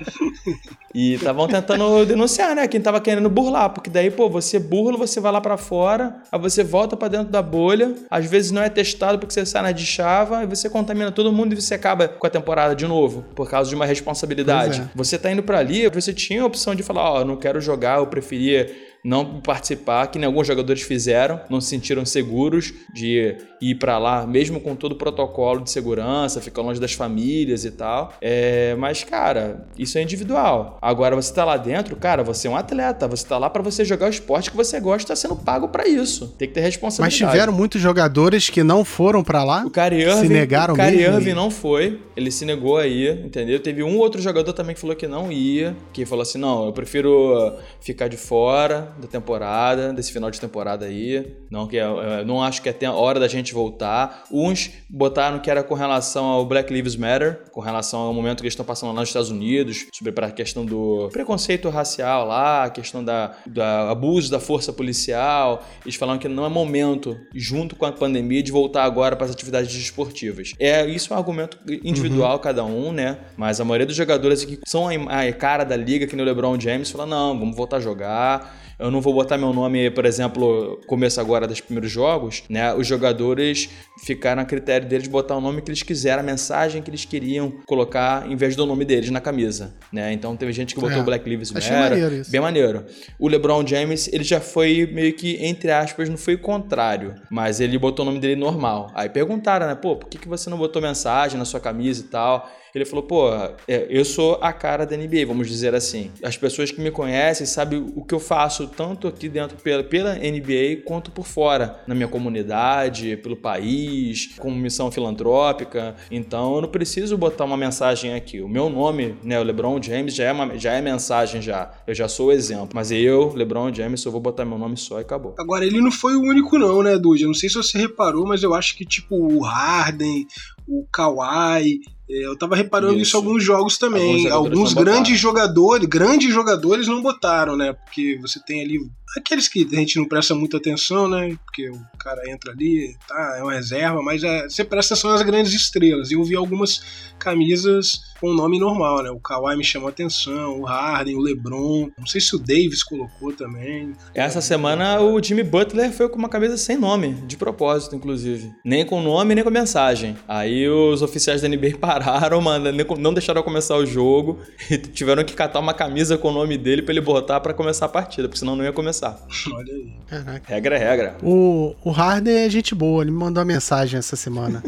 e 0.94 1.14
estavam 1.14 1.46
tentando 1.46 2.06
denunciar, 2.06 2.54
né? 2.54 2.66
Quem 2.66 2.80
tava 2.80 3.00
querendo 3.00 3.28
burlar, 3.28 3.70
porque 3.70 3.90
daí, 3.90 4.10
pô, 4.10 4.28
você 4.30 4.58
burla, 4.58 4.96
você 4.96 5.20
vai 5.20 5.30
lá 5.30 5.40
pra 5.40 5.56
fora, 5.56 6.16
aí 6.32 6.40
você 6.40 6.64
volta 6.64 6.96
pra 6.96 7.08
dentro 7.08 7.28
da 7.28 7.42
bolha, 7.42 7.94
às 8.10 8.24
vezes 8.26 8.50
não 8.50 8.62
é 8.62 8.68
testado 8.68 9.18
porque 9.18 9.32
você 9.32 9.44
sai 9.44 9.62
na 9.62 9.72
de 9.72 9.84
chava, 9.84 10.42
e 10.42 10.46
você 10.46 10.70
contamina 10.70 11.12
todo 11.12 11.32
mundo 11.32 11.52
e 11.52 11.60
você 11.60 11.74
acaba 11.74 12.08
com 12.08 12.26
a 12.26 12.30
temporada 12.30 12.74
de 12.74 12.86
novo, 12.86 13.24
por 13.34 13.48
causa 13.48 13.68
de 13.68 13.76
uma 13.76 13.86
responsabilidade. 13.86 14.80
É. 14.80 14.88
Você 14.94 15.18
tá 15.18 15.30
indo 15.30 15.42
pra 15.42 15.58
ali, 15.58 15.88
você 15.88 16.12
tinha 16.12 16.42
a 16.42 16.46
opção 16.46 16.74
de 16.74 16.82
falar, 16.82 17.10
ó, 17.10 17.24
não 17.24 17.36
quero 17.36 17.60
jogar, 17.60 17.98
eu 17.98 18.06
preferia 18.06 18.74
não 19.04 19.40
participar, 19.40 20.08
que 20.08 20.18
nem 20.18 20.26
alguns 20.26 20.48
jogadores 20.48 20.82
fizeram, 20.82 21.40
não 21.48 21.60
se 21.60 21.68
sentiram 21.68 22.04
seguros 22.04 22.74
de 22.92 23.36
ir 23.60 23.74
pra 23.76 23.98
lá, 23.98 24.26
mesmo 24.26 24.60
com 24.60 24.74
todo 24.74 24.92
o 24.92 24.96
protocolo 24.96 25.60
de 25.60 25.70
segurança, 25.70 26.40
ficar 26.40 26.62
longe 26.62 26.80
das 26.80 26.92
famílias 26.92 27.64
e 27.64 27.70
tal. 27.70 28.12
É, 28.20 28.74
mas, 28.76 29.04
cara, 29.04 29.66
isso 29.78 29.98
é 29.98 30.02
individual. 30.02 30.78
Agora, 30.80 31.16
você 31.16 31.32
tá 31.32 31.44
lá 31.44 31.56
dentro, 31.56 31.96
cara, 31.96 32.22
você 32.22 32.48
é 32.48 32.50
um 32.50 32.56
atleta, 32.56 33.08
você 33.08 33.26
tá 33.26 33.38
lá 33.38 33.48
pra 33.48 33.62
você 33.62 33.84
jogar 33.84 34.06
o 34.06 34.10
esporte 34.10 34.50
que 34.50 34.56
você 34.56 34.78
gosta, 34.80 35.08
tá 35.08 35.16
sendo 35.16 35.36
pago 35.36 35.68
pra 35.68 35.86
isso. 35.86 36.28
Tem 36.38 36.48
que 36.48 36.54
ter 36.54 36.60
Mas 36.60 36.74
responsabilidade. 36.74 37.32
tiveram 37.32 37.52
muitos 37.52 37.80
jogadores 37.80 38.50
que 38.50 38.62
não 38.62 38.84
foram 38.84 39.22
pra 39.22 39.44
lá? 39.44 39.64
O 39.64 39.70
Kyrie 39.70 40.02
Irving, 40.02 40.20
se 40.20 40.28
negaram 40.28 40.74
o 40.74 40.76
Kyrie 40.76 40.98
mesmo? 40.98 41.16
Irving 41.16 41.34
não 41.34 41.50
foi, 41.50 42.00
ele 42.16 42.30
se 42.30 42.44
negou 42.44 42.76
aí, 42.76 43.08
entendeu? 43.24 43.58
Teve 43.60 43.82
um 43.82 43.96
outro 43.98 44.20
jogador 44.20 44.52
também 44.52 44.74
que 44.74 44.80
falou 44.80 44.96
que 44.96 45.06
não 45.06 45.30
ia, 45.32 45.76
que 45.92 46.04
falou 46.04 46.22
assim, 46.22 46.38
não, 46.38 46.66
eu 46.66 46.72
prefiro 46.72 47.54
ficar 47.80 48.08
de 48.08 48.16
fora, 48.16 48.92
da 49.00 49.06
temporada, 49.06 49.92
desse 49.92 50.12
final 50.12 50.30
de 50.30 50.40
temporada 50.40 50.86
aí. 50.86 51.34
Não, 51.50 51.66
que 51.66 51.78
é, 51.78 51.82
é, 51.82 52.24
não 52.24 52.42
acho 52.42 52.62
que 52.62 52.68
é 52.68 52.86
a 52.86 52.92
hora 52.92 53.18
da 53.18 53.28
gente 53.28 53.45
voltar. 53.52 54.24
Uns 54.30 54.70
botaram 54.88 55.38
que 55.38 55.50
era 55.50 55.62
com 55.62 55.74
relação 55.74 56.26
ao 56.26 56.44
Black 56.44 56.72
Lives 56.72 56.96
Matter, 56.96 57.44
com 57.52 57.60
relação 57.60 58.00
ao 58.00 58.14
momento 58.14 58.38
que 58.38 58.44
eles 58.44 58.52
estão 58.52 58.64
passando 58.64 58.92
lá 58.92 59.00
nos 59.00 59.08
Estados 59.08 59.30
Unidos, 59.30 59.86
sobre 59.92 60.12
a 60.24 60.30
questão 60.30 60.64
do 60.64 61.08
preconceito 61.12 61.68
racial 61.68 62.26
lá, 62.26 62.64
a 62.64 62.70
questão 62.70 63.04
da, 63.04 63.36
da 63.46 63.90
abuso 63.90 64.30
da 64.30 64.40
força 64.40 64.72
policial. 64.72 65.64
Eles 65.84 65.96
falaram 65.96 66.18
que 66.18 66.28
não 66.28 66.44
é 66.44 66.48
momento, 66.48 67.16
junto 67.34 67.76
com 67.76 67.86
a 67.86 67.92
pandemia, 67.92 68.42
de 68.42 68.52
voltar 68.52 68.84
agora 68.84 69.16
para 69.16 69.26
as 69.26 69.32
atividades 69.32 69.74
desportivas. 69.74 70.52
É 70.58 70.86
isso 70.86 71.12
é 71.12 71.16
um 71.16 71.18
argumento 71.18 71.58
individual 71.82 72.34
uhum. 72.34 72.38
cada 72.38 72.64
um, 72.64 72.92
né? 72.92 73.18
Mas 73.36 73.60
a 73.60 73.64
maioria 73.64 73.86
dos 73.86 73.96
jogadores 73.96 74.44
que 74.44 74.58
são 74.66 74.88
a, 74.88 75.20
a 75.20 75.32
cara 75.32 75.64
da 75.64 75.76
liga, 75.76 76.06
que 76.06 76.16
no 76.16 76.24
LeBron 76.24 76.58
James, 76.58 76.90
fala 76.90 77.06
não, 77.06 77.38
vamos 77.38 77.56
voltar 77.56 77.76
a 77.76 77.80
jogar 77.80 78.65
eu 78.78 78.90
não 78.90 79.00
vou 79.00 79.14
botar 79.14 79.38
meu 79.38 79.52
nome, 79.52 79.90
por 79.90 80.04
exemplo, 80.04 80.80
começo 80.86 81.20
agora 81.20 81.46
dos 81.46 81.60
primeiros 81.60 81.90
jogos, 81.90 82.42
né? 82.48 82.74
Os 82.74 82.86
jogadores 82.86 83.70
ficaram 84.04 84.42
a 84.42 84.44
critério 84.44 84.86
deles 84.86 85.08
botar 85.08 85.36
o 85.36 85.40
nome 85.40 85.62
que 85.62 85.70
eles 85.70 85.82
quiseram, 85.82 86.20
a 86.20 86.22
mensagem 86.22 86.82
que 86.82 86.90
eles 86.90 87.04
queriam 87.04 87.50
colocar 87.66 88.30
em 88.30 88.36
vez 88.36 88.54
do 88.54 88.66
nome 88.66 88.84
deles 88.84 89.10
na 89.10 89.20
camisa, 89.20 89.74
né? 89.92 90.12
Então 90.12 90.36
teve 90.36 90.52
gente 90.52 90.74
que 90.74 90.80
botou 90.80 91.00
é, 91.00 91.02
Black 91.02 91.28
Lives 91.28 91.50
Matter, 91.50 92.28
bem 92.28 92.40
maneiro. 92.40 92.84
O 93.18 93.28
LeBron 93.28 93.66
James, 93.66 94.08
ele 94.12 94.24
já 94.24 94.40
foi 94.40 94.88
meio 94.92 95.12
que 95.14 95.42
entre 95.44 95.70
aspas, 95.70 96.08
não 96.08 96.18
foi 96.18 96.34
o 96.34 96.38
contrário, 96.38 97.14
mas 97.30 97.60
ele 97.60 97.78
botou 97.78 98.04
o 98.04 98.06
nome 98.06 98.20
dele 98.20 98.36
normal. 98.36 98.90
Aí 98.94 99.08
perguntaram, 99.08 99.66
né? 99.66 99.74
Pô, 99.74 99.96
por 99.96 100.08
que, 100.08 100.18
que 100.18 100.28
você 100.28 100.50
não 100.50 100.58
botou 100.58 100.82
mensagem 100.82 101.38
na 101.38 101.44
sua 101.44 101.60
camisa 101.60 102.02
e 102.02 102.08
tal? 102.08 102.50
Ele 102.76 102.84
falou, 102.84 103.04
pô, 103.04 103.30
é, 103.66 103.86
eu 103.88 104.04
sou 104.04 104.38
a 104.42 104.52
cara 104.52 104.84
da 104.84 104.94
NBA, 104.94 105.24
vamos 105.26 105.48
dizer 105.48 105.74
assim. 105.74 106.10
As 106.22 106.36
pessoas 106.36 106.70
que 106.70 106.78
me 106.78 106.90
conhecem 106.90 107.46
sabem 107.46 107.90
o 107.96 108.04
que 108.04 108.14
eu 108.14 108.20
faço 108.20 108.68
tanto 108.68 109.08
aqui 109.08 109.30
dentro 109.30 109.56
pela, 109.56 109.82
pela 109.82 110.14
NBA 110.14 110.82
quanto 110.84 111.10
por 111.10 111.26
fora, 111.26 111.80
na 111.86 111.94
minha 111.94 112.06
comunidade, 112.06 113.16
pelo 113.16 113.34
país, 113.34 114.34
como 114.38 114.54
missão 114.54 114.90
filantrópica. 114.90 115.96
Então 116.10 116.56
eu 116.56 116.60
não 116.60 116.68
preciso 116.68 117.16
botar 117.16 117.46
uma 117.46 117.56
mensagem 117.56 118.12
aqui. 118.12 118.42
O 118.42 118.48
meu 118.48 118.68
nome, 118.68 119.16
né, 119.22 119.40
o 119.40 119.42
LeBron 119.42 119.82
James, 119.82 120.14
já 120.14 120.24
é, 120.24 120.32
uma, 120.32 120.58
já 120.58 120.74
é 120.74 120.82
mensagem 120.82 121.40
já. 121.40 121.72
Eu 121.86 121.94
já 121.94 122.06
sou 122.08 122.26
o 122.26 122.32
exemplo. 122.32 122.68
Mas 122.74 122.90
eu, 122.90 123.32
LeBron 123.34 123.72
James, 123.72 124.04
eu 124.04 124.12
vou 124.12 124.20
botar 124.20 124.44
meu 124.44 124.58
nome 124.58 124.76
só 124.76 124.98
e 124.98 125.00
acabou. 125.00 125.34
Agora, 125.38 125.64
ele 125.64 125.80
não 125.80 125.90
foi 125.90 126.14
o 126.14 126.20
único 126.20 126.58
não, 126.58 126.82
né, 126.82 126.98
Dude? 126.98 127.22
Eu 127.22 127.28
não 127.28 127.34
sei 127.34 127.48
se 127.48 127.54
você 127.54 127.78
reparou, 127.78 128.26
mas 128.26 128.42
eu 128.42 128.52
acho 128.52 128.76
que 128.76 128.84
tipo 128.84 129.16
o 129.16 129.40
Harden, 129.40 130.26
o 130.68 130.84
Kawhi, 130.92 131.80
eu 132.08 132.36
tava 132.38 132.54
reparando 132.54 132.94
isso, 132.94 133.02
isso 133.02 133.16
em 133.16 133.20
alguns 133.20 133.44
jogos 133.44 133.78
também. 133.78 134.28
Alguns, 134.30 134.50
alguns 134.50 134.74
grandes 134.74 135.18
jogadores, 135.18 135.88
grandes 135.88 136.32
jogadores 136.32 136.86
não 136.86 137.02
botaram, 137.02 137.56
né? 137.56 137.72
Porque 137.72 138.18
você 138.20 138.40
tem 138.44 138.62
ali 138.62 138.78
aqueles 139.16 139.48
que 139.48 139.68
a 139.72 139.76
gente 139.76 139.98
não 139.98 140.06
presta 140.06 140.34
muita 140.34 140.56
atenção, 140.56 141.08
né? 141.08 141.36
Porque 141.44 141.68
o 141.68 141.80
cara 141.98 142.30
entra 142.30 142.52
ali, 142.52 142.96
tá, 143.06 143.36
é 143.38 143.42
uma 143.42 143.52
reserva, 143.52 144.02
mas 144.02 144.22
é, 144.22 144.44
você 144.44 144.64
presta 144.64 144.94
atenção 144.94 145.10
nas 145.10 145.22
grandes 145.22 145.52
estrelas. 145.52 146.10
Eu 146.10 146.24
vi 146.24 146.34
algumas 146.34 146.82
camisas 147.18 148.00
com 148.20 148.32
nome 148.32 148.58
normal, 148.58 149.02
né? 149.02 149.10
O 149.10 149.20
Kawhi 149.20 149.56
me 149.56 149.64
chamou 149.64 149.88
atenção, 149.88 150.60
o 150.60 150.64
Harden, 150.64 151.16
o 151.16 151.20
LeBron, 151.20 151.90
não 151.98 152.06
sei 152.06 152.20
se 152.20 152.34
o 152.34 152.38
Davis 152.38 152.82
colocou 152.82 153.32
também. 153.32 153.92
Essa 154.14 154.40
semana 154.40 155.00
o 155.00 155.22
Jimmy 155.22 155.42
Butler 155.42 155.92
foi 155.92 156.08
com 156.08 156.18
uma 156.18 156.28
camisa 156.28 156.56
sem 156.56 156.76
nome, 156.76 157.14
de 157.26 157.36
propósito, 157.36 157.94
inclusive. 157.94 158.52
Nem 158.64 158.84
com 158.84 159.02
nome, 159.02 159.34
nem 159.34 159.44
com 159.44 159.50
mensagem. 159.50 160.16
Aí 160.26 160.68
os 160.68 161.02
oficiais 161.02 161.42
da 161.42 161.48
NBA 161.48 161.76
pararam, 161.80 162.40
mano, 162.40 162.70
não 162.98 163.12
deixaram 163.12 163.42
começar 163.42 163.76
o 163.76 163.84
jogo 163.84 164.38
e 164.70 164.78
tiveram 164.78 165.24
que 165.24 165.34
catar 165.34 165.60
uma 165.60 165.74
camisa 165.74 166.16
com 166.16 166.28
o 166.28 166.32
nome 166.32 166.56
dele 166.56 166.82
para 166.82 166.92
ele 166.92 167.00
botar 167.00 167.40
para 167.40 167.52
começar 167.52 167.86
a 167.86 167.88
partida, 167.88 168.28
porque 168.28 168.38
senão 168.38 168.56
não 168.56 168.64
ia 168.64 168.72
começar 168.72 168.95
começar. 168.96 169.18
Olha 169.52 169.72
aí. 169.72 169.92
Caraca. 170.08 170.54
Regra 170.54 170.76
é 170.76 170.78
regra. 170.78 171.16
O, 171.22 171.74
o 171.84 171.90
Harden 171.90 172.34
é 172.34 172.50
gente 172.50 172.74
boa, 172.74 173.02
ele 173.02 173.10
me 173.10 173.18
mandou 173.18 173.40
uma 173.40 173.46
mensagem 173.46 173.98
essa 173.98 174.16
semana. 174.16 174.62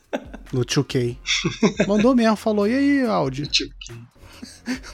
no 0.52 0.64
2K. 0.64 1.16
Mandou 1.86 2.14
mesmo, 2.14 2.36
falou, 2.36 2.66
e 2.66 2.74
aí, 2.74 3.06
áudio? 3.06 3.46
2K. 3.46 3.94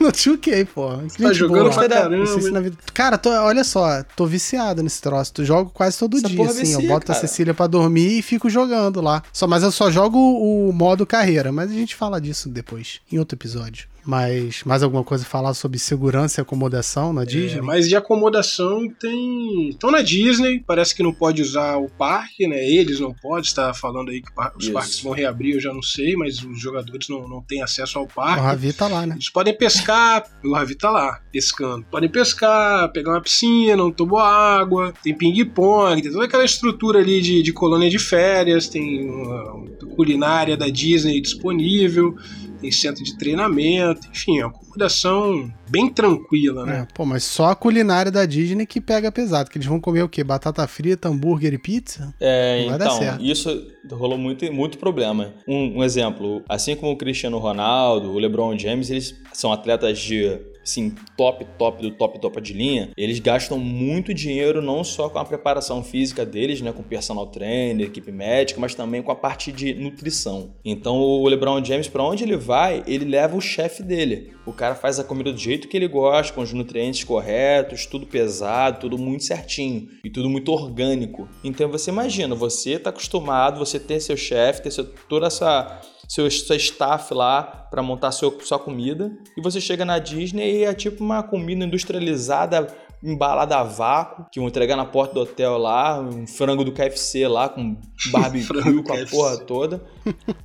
no 0.01 0.09
2K, 0.09 0.67
pô. 0.75 0.97
Você 0.97 1.23
tá 1.23 1.33
jogando 1.33 1.73
pra 1.73 1.89
caramba. 1.89 2.27
Se 2.27 2.73
cara, 2.93 3.19
tô, 3.19 3.31
olha 3.31 3.63
só, 3.63 4.03
tô 4.17 4.27
viciado 4.27 4.83
nesse 4.83 5.01
troço. 5.01 5.33
Tu 5.35 5.45
jogo 5.45 5.71
quase 5.71 5.99
todo 5.99 6.17
Essa 6.17 6.29
dia, 6.29 6.45
assim. 6.45 6.61
Vicia, 6.61 6.77
eu 6.77 6.89
boto 6.89 7.07
cara. 7.07 7.19
a 7.19 7.21
Cecília 7.21 7.55
pra 7.55 7.67
dormir 7.67 8.19
e 8.19 8.23
fico 8.23 8.49
jogando 8.49 9.01
lá. 9.01 9.23
Só, 9.33 9.47
mas 9.47 9.63
eu 9.63 9.71
só 9.71 9.91
jogo 9.91 10.19
o 10.19 10.73
modo 10.73 11.07
carreira. 11.07 11.53
Mas 11.53 11.71
a 11.71 11.75
gente 11.75 11.95
fala 11.95 12.21
disso 12.21 12.49
depois, 12.49 13.01
em 13.13 13.19
outro 13.19 13.37
episódio. 13.37 13.90
Mas 14.05 14.63
mais 14.65 14.83
alguma 14.83 15.05
coisa 15.05 15.25
a 15.25 15.27
falar 15.27 15.55
sobre 15.55 15.79
segurança 15.79 16.41
e 16.41 16.43
acomodação 16.43 17.13
na 17.13 17.23
é, 17.23 17.27
Disney? 17.27 17.59
É, 17.59 17.63
mas 17.63 17.89
de 17.89 17.97
acomodação 17.97 18.89
tem. 18.99 19.69
Estão 19.71 19.91
na 19.91 20.03
Disney, 20.03 20.63
parece 20.67 20.95
que 20.95 21.03
não 21.03 21.13
pode 21.13 21.43
usar 21.43 21.77
o 21.77 21.89
parque, 21.89 22.47
né? 22.47 22.65
Eles 22.69 23.01
não 23.01 23.13
podem, 23.13 23.43
está 23.43 23.73
falando 23.75 24.11
aí 24.11 24.23
que 24.23 24.31
os 24.57 24.65
Isso. 24.65 24.73
parques 24.73 25.01
vão 25.01 25.13
reabrir, 25.13 25.55
eu 25.55 25.61
já 25.61 25.73
não 25.73 25.83
sei, 25.83 26.17
mas 26.17 26.43
os 26.43 26.61
jogadores 26.61 27.09
não, 27.09 27.29
não 27.29 27.43
têm 27.43 27.63
acesso 27.63 27.99
ao 27.99 28.07
parque. 28.07 28.41
O 28.41 28.45
Ravi 28.45 28.73
tá 28.73 28.89
lá, 28.89 29.07
né? 29.07 29.15
Eles 29.15 29.31
podem 29.31 29.57
pescar, 29.57 30.25
o 30.45 30.55
Ravi 30.55 30.75
tá 30.75 30.91
lá, 30.91 31.21
pescando. 31.33 31.85
Podem 31.91 32.09
pescar, 32.09 32.91
pegar 32.93 33.13
uma 33.13 33.21
piscina, 33.21 33.83
um 33.83 34.17
água, 34.17 34.93
tem 35.03 35.15
ping-pong, 35.15 36.03
tem 36.03 36.11
toda 36.11 36.25
aquela 36.25 36.45
estrutura 36.45 36.99
ali 36.99 37.21
de, 37.21 37.43
de 37.43 37.53
colônia 37.53 37.89
de 37.89 37.99
férias, 37.99 38.69
tem 38.69 39.09
uma 39.09 39.65
culinária 39.97 40.57
da 40.57 40.69
Disney 40.69 41.21
disponível 41.21 42.17
tem 42.61 42.71
centro 42.71 43.03
de 43.03 43.17
treinamento, 43.17 44.09
enfim, 44.09 44.41
uma 44.41 44.49
acomodação 44.51 45.53
bem 45.71 45.89
tranquila, 45.89 46.67
né? 46.67 46.81
É, 46.81 46.95
pô, 46.95 47.05
mas 47.05 47.25
só 47.25 47.47
a 47.47 47.55
culinária 47.55 48.11
da 48.11 48.27
Disney 48.27 48.67
que 48.67 48.81
pega 48.81 49.13
pesado, 49.13 49.51
que 49.51 49.59
eles 49.59 49.67
vão 49.67 49.81
comer 49.81 50.03
o 50.03 50.09
quê? 50.09 50.25
Batata 50.25 50.67
frita, 50.67 51.09
hambúrguer 51.09 51.55
e 51.55 51.59
pizza? 51.59 52.15
É, 52.21 52.67
então, 52.67 53.19
isso 53.21 53.67
rolou 53.91 54.19
muito, 54.19 54.51
muito 54.53 54.79
problema. 54.79 55.35
Um, 55.47 55.79
um 55.79 55.85
exemplo, 55.85 56.43
assim 56.49 56.77
como 56.77 56.93
o 56.93 56.97
Cristiano 56.97 57.39
Ronaldo, 57.39 58.11
o 58.11 58.19
LeBron 58.19 58.59
James, 58.59 58.91
eles 58.91 59.15
são 59.33 59.53
atletas 59.53 59.99
de 59.99 60.51
assim, 60.63 60.95
top, 61.17 61.47
top 61.59 61.83
do 61.83 61.91
top, 61.91 62.21
top 62.21 62.41
de 62.41 62.53
linha, 62.53 62.91
eles 62.97 63.19
gastam 63.19 63.59
muito 63.59 64.13
dinheiro 64.15 64.63
não 64.63 64.85
só 64.85 65.09
com 65.09 65.19
a 65.19 65.25
preparação 65.25 65.83
física 65.83 66.25
deles, 66.25 66.61
né, 66.61 66.73
com 66.73 66.83
personal 66.83 67.27
trainer, 67.27 67.87
equipe 67.87 68.13
médica, 68.13 68.61
mas 68.61 68.75
também 68.75 69.03
com 69.03 69.11
a 69.11 69.17
parte 69.17 69.51
de 69.51 69.75
nutrição. 69.75 70.55
Então 70.65 70.97
o 70.97 71.27
LeBron 71.29 71.65
James, 71.65 71.89
para 71.89 72.03
onde 72.03 72.25
ele 72.25 72.37
vai, 72.37 72.83
ele 72.87 73.05
leva 73.05 73.37
o 73.37 73.41
chefe 73.41 73.83
dele. 73.83 74.33
O 74.51 74.53
cara 74.53 74.75
faz 74.75 74.99
a 74.99 75.05
comida 75.05 75.33
do 75.33 75.39
jeito 75.39 75.69
que 75.69 75.77
ele 75.77 75.87
gosta, 75.87 76.35
com 76.35 76.41
os 76.41 76.53
nutrientes 76.53 77.05
corretos, 77.05 77.87
tudo 77.87 78.05
pesado, 78.05 78.81
tudo 78.81 78.99
muito 78.99 79.23
certinho 79.23 79.89
e 80.05 80.11
tudo 80.11 80.29
muito 80.29 80.51
orgânico. 80.51 81.29
Então 81.45 81.71
você 81.71 81.91
imagina, 81.91 82.35
você 82.35 82.73
está 82.73 82.91
acostumado, 82.91 83.61
você 83.61 83.79
ter 83.79 84.01
seu 84.01 84.17
chefe, 84.17 84.63
ter 84.63 84.73
seu, 84.73 84.85
toda 85.09 85.29
essa 85.29 85.81
seu, 86.09 86.29
seu 86.29 86.57
staff 86.57 87.15
lá 87.15 87.45
para 87.71 87.81
montar 87.81 88.11
seu, 88.11 88.37
sua 88.41 88.59
comida. 88.59 89.17
E 89.37 89.41
você 89.41 89.61
chega 89.61 89.85
na 89.85 90.01
Disney 90.01 90.59
e 90.59 90.65
é 90.65 90.75
tipo 90.75 91.05
uma 91.05 91.23
comida 91.23 91.65
industrializada, 91.65 92.67
embalada 93.03 93.57
a 93.57 93.63
vácuo, 93.63 94.27
que 94.31 94.39
vão 94.39 94.49
entregar 94.49 94.77
na 94.77 94.85
porta 94.85 95.15
do 95.15 95.21
hotel 95.21 95.57
lá, 95.57 96.01
um 96.01 96.27
frango 96.27 96.65
do 96.65 96.73
KFC 96.73 97.27
lá, 97.27 97.49
com 97.49 97.77
barbecue, 98.13 98.83
com 98.83 98.93
a 98.93 99.07
porra 99.07 99.39
toda. 99.39 99.83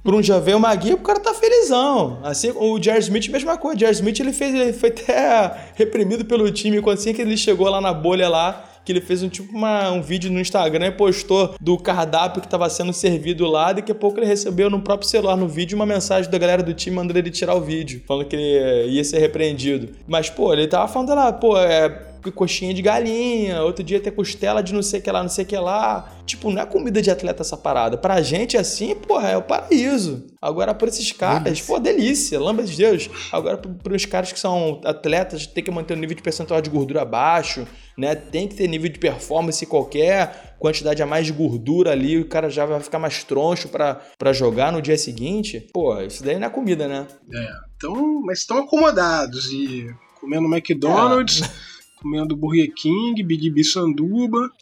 Por 0.04 0.13
um 0.13 0.24
já 0.24 0.39
veio 0.39 0.58
uma 0.58 0.74
guia, 0.76 0.96
o 0.96 1.00
cara 1.00 1.20
tá 1.20 1.34
felizão. 1.34 2.20
Assim, 2.24 2.52
o 2.56 2.82
Jerry 2.82 3.00
Smith, 3.00 3.28
mesma 3.30 3.58
coisa. 3.58 3.76
O 3.76 3.80
Jerry 3.80 3.94
Smith, 3.94 4.20
ele, 4.20 4.34
fez, 4.34 4.54
ele 4.54 4.74
foi 4.74 4.89
até 4.89 5.72
reprimido 5.76 6.26
pelo 6.26 6.50
time 6.52 6.82
quando 6.82 6.98
assim 6.98 7.13
que 7.13 7.22
ele 7.22 7.36
chegou 7.36 7.70
lá 7.70 7.82
na 7.82 7.94
bolha 7.94 8.30
lá 8.30 8.72
que 8.86 8.91
ele 8.91 9.02
fez 9.02 9.24
um 9.24 9.28
tipo 9.28 9.52
uma, 9.52 9.91
um 9.91 10.02
vídeo 10.02 10.32
no 10.32 10.39
Instagram 10.39 10.88
e 10.88 10.91
postou 10.91 11.56
do 11.60 11.76
cardápio 11.78 12.39
que 12.39 12.48
estava 12.48 12.70
sendo 12.70 12.94
servido 12.94 13.48
lá. 13.48 13.74
Daqui 13.74 13.91
a 13.91 13.96
pouco 13.96 14.20
ele 14.20 14.28
recebeu 14.28 14.70
no 14.70 14.80
próprio 14.80 15.10
celular, 15.10 15.36
no 15.36 15.48
vídeo, 15.48 15.76
uma 15.76 15.88
mensagem 15.88 16.30
da 16.30 16.38
galera 16.38 16.62
do 16.62 16.74
time 16.74 16.96
mandando 16.96 17.18
ele 17.18 17.32
tirar 17.32 17.56
o 17.56 17.62
vídeo, 17.62 18.04
falando 18.08 18.28
que 18.28 18.36
ele 18.36 18.91
ia 18.91 19.04
ser 19.04 19.18
repreendido. 19.18 19.89
Mas, 20.08 20.30
pô, 20.30 20.54
ele 20.54 20.68
tava 20.68 20.88
falando 20.88 21.15
lá, 21.15 21.34
pô, 21.34 21.58
é 21.58 22.14
coxinha 22.32 22.74
de 22.74 22.82
galinha, 22.82 23.62
outro 23.62 23.84
dia 23.84 24.00
ter 24.00 24.12
costela 24.12 24.62
de 24.62 24.74
não 24.74 24.82
sei 24.82 25.00
o 25.00 25.04
que 25.04 25.12
lá, 25.12 25.22
não 25.22 25.30
sei 25.30 25.44
o 25.46 25.48
que 25.48 25.58
lá. 25.58 26.12
Tipo, 26.26 26.50
não 26.50 26.62
é 26.62 26.66
comida 26.66 27.02
de 27.02 27.12
atleta 27.12 27.42
essa 27.44 27.56
parada. 27.56 27.98
Pra 27.98 28.22
gente, 28.22 28.58
assim, 28.58 28.96
porra, 28.96 29.30
é 29.30 29.38
o 29.38 29.42
paraíso. 29.42 30.26
Agora, 30.42 30.74
por 30.74 30.88
esses 30.88 31.12
caras, 31.12 31.62
pô, 31.62 31.80
delícia, 31.80 32.40
lambda 32.40 32.64
de 32.64 32.76
Deus. 32.76 33.10
Agora, 33.32 33.58
para 33.58 33.96
os 33.96 34.06
caras 34.06 34.32
que 34.32 34.40
são 34.40 34.82
atletas, 34.84 35.46
tem 35.46 35.64
que 35.64 35.72
manter 35.72 35.94
o 35.94 35.98
nível 35.98 36.16
de 36.16 36.24
percentual 36.24 36.62
de 36.62 36.70
gordura 36.70 37.06
baixo, 37.06 37.68
né? 37.98 38.16
Tem 38.16 38.48
que 38.48 38.56
ter 38.56 38.68
nível 38.68 38.90
de 38.90 39.00
performance 39.00 39.66
qualquer 39.66 40.56
quantidade 40.60 41.02
a 41.04 41.06
mais 41.06 41.26
de 41.28 41.32
gordura 41.34 41.92
ali, 41.92 42.20
o 42.20 42.28
cara 42.28 42.50
já 42.50 42.66
vai 42.66 42.80
ficar 42.80 42.98
mais 42.98 43.24
troncho 43.24 43.70
para 43.70 44.34
jogar 44.34 44.72
no 44.72 44.82
dia 44.82 44.98
seguinte. 44.98 45.68
Pô, 45.74 46.00
isso 46.02 46.24
daí 46.24 46.40
não 46.40 46.48
é 46.48 46.50
comida, 46.50 46.88
né? 46.88 47.08
É, 47.32 47.48
então, 47.76 48.22
mas 48.24 48.40
estão 48.40 48.58
acomodados 48.58 49.46
e 49.52 49.88
comendo 50.20 50.48
McDonald's. 50.48 51.42
É 51.42 51.75
comendo 52.02 52.36
Burger 52.36 52.72
King, 52.74 53.22
Big 53.24 53.50
B 53.50 53.64
Sanduba. 53.64 54.52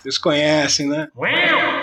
Vocês 0.00 0.18
conhecem, 0.18 0.88
né? 0.88 1.08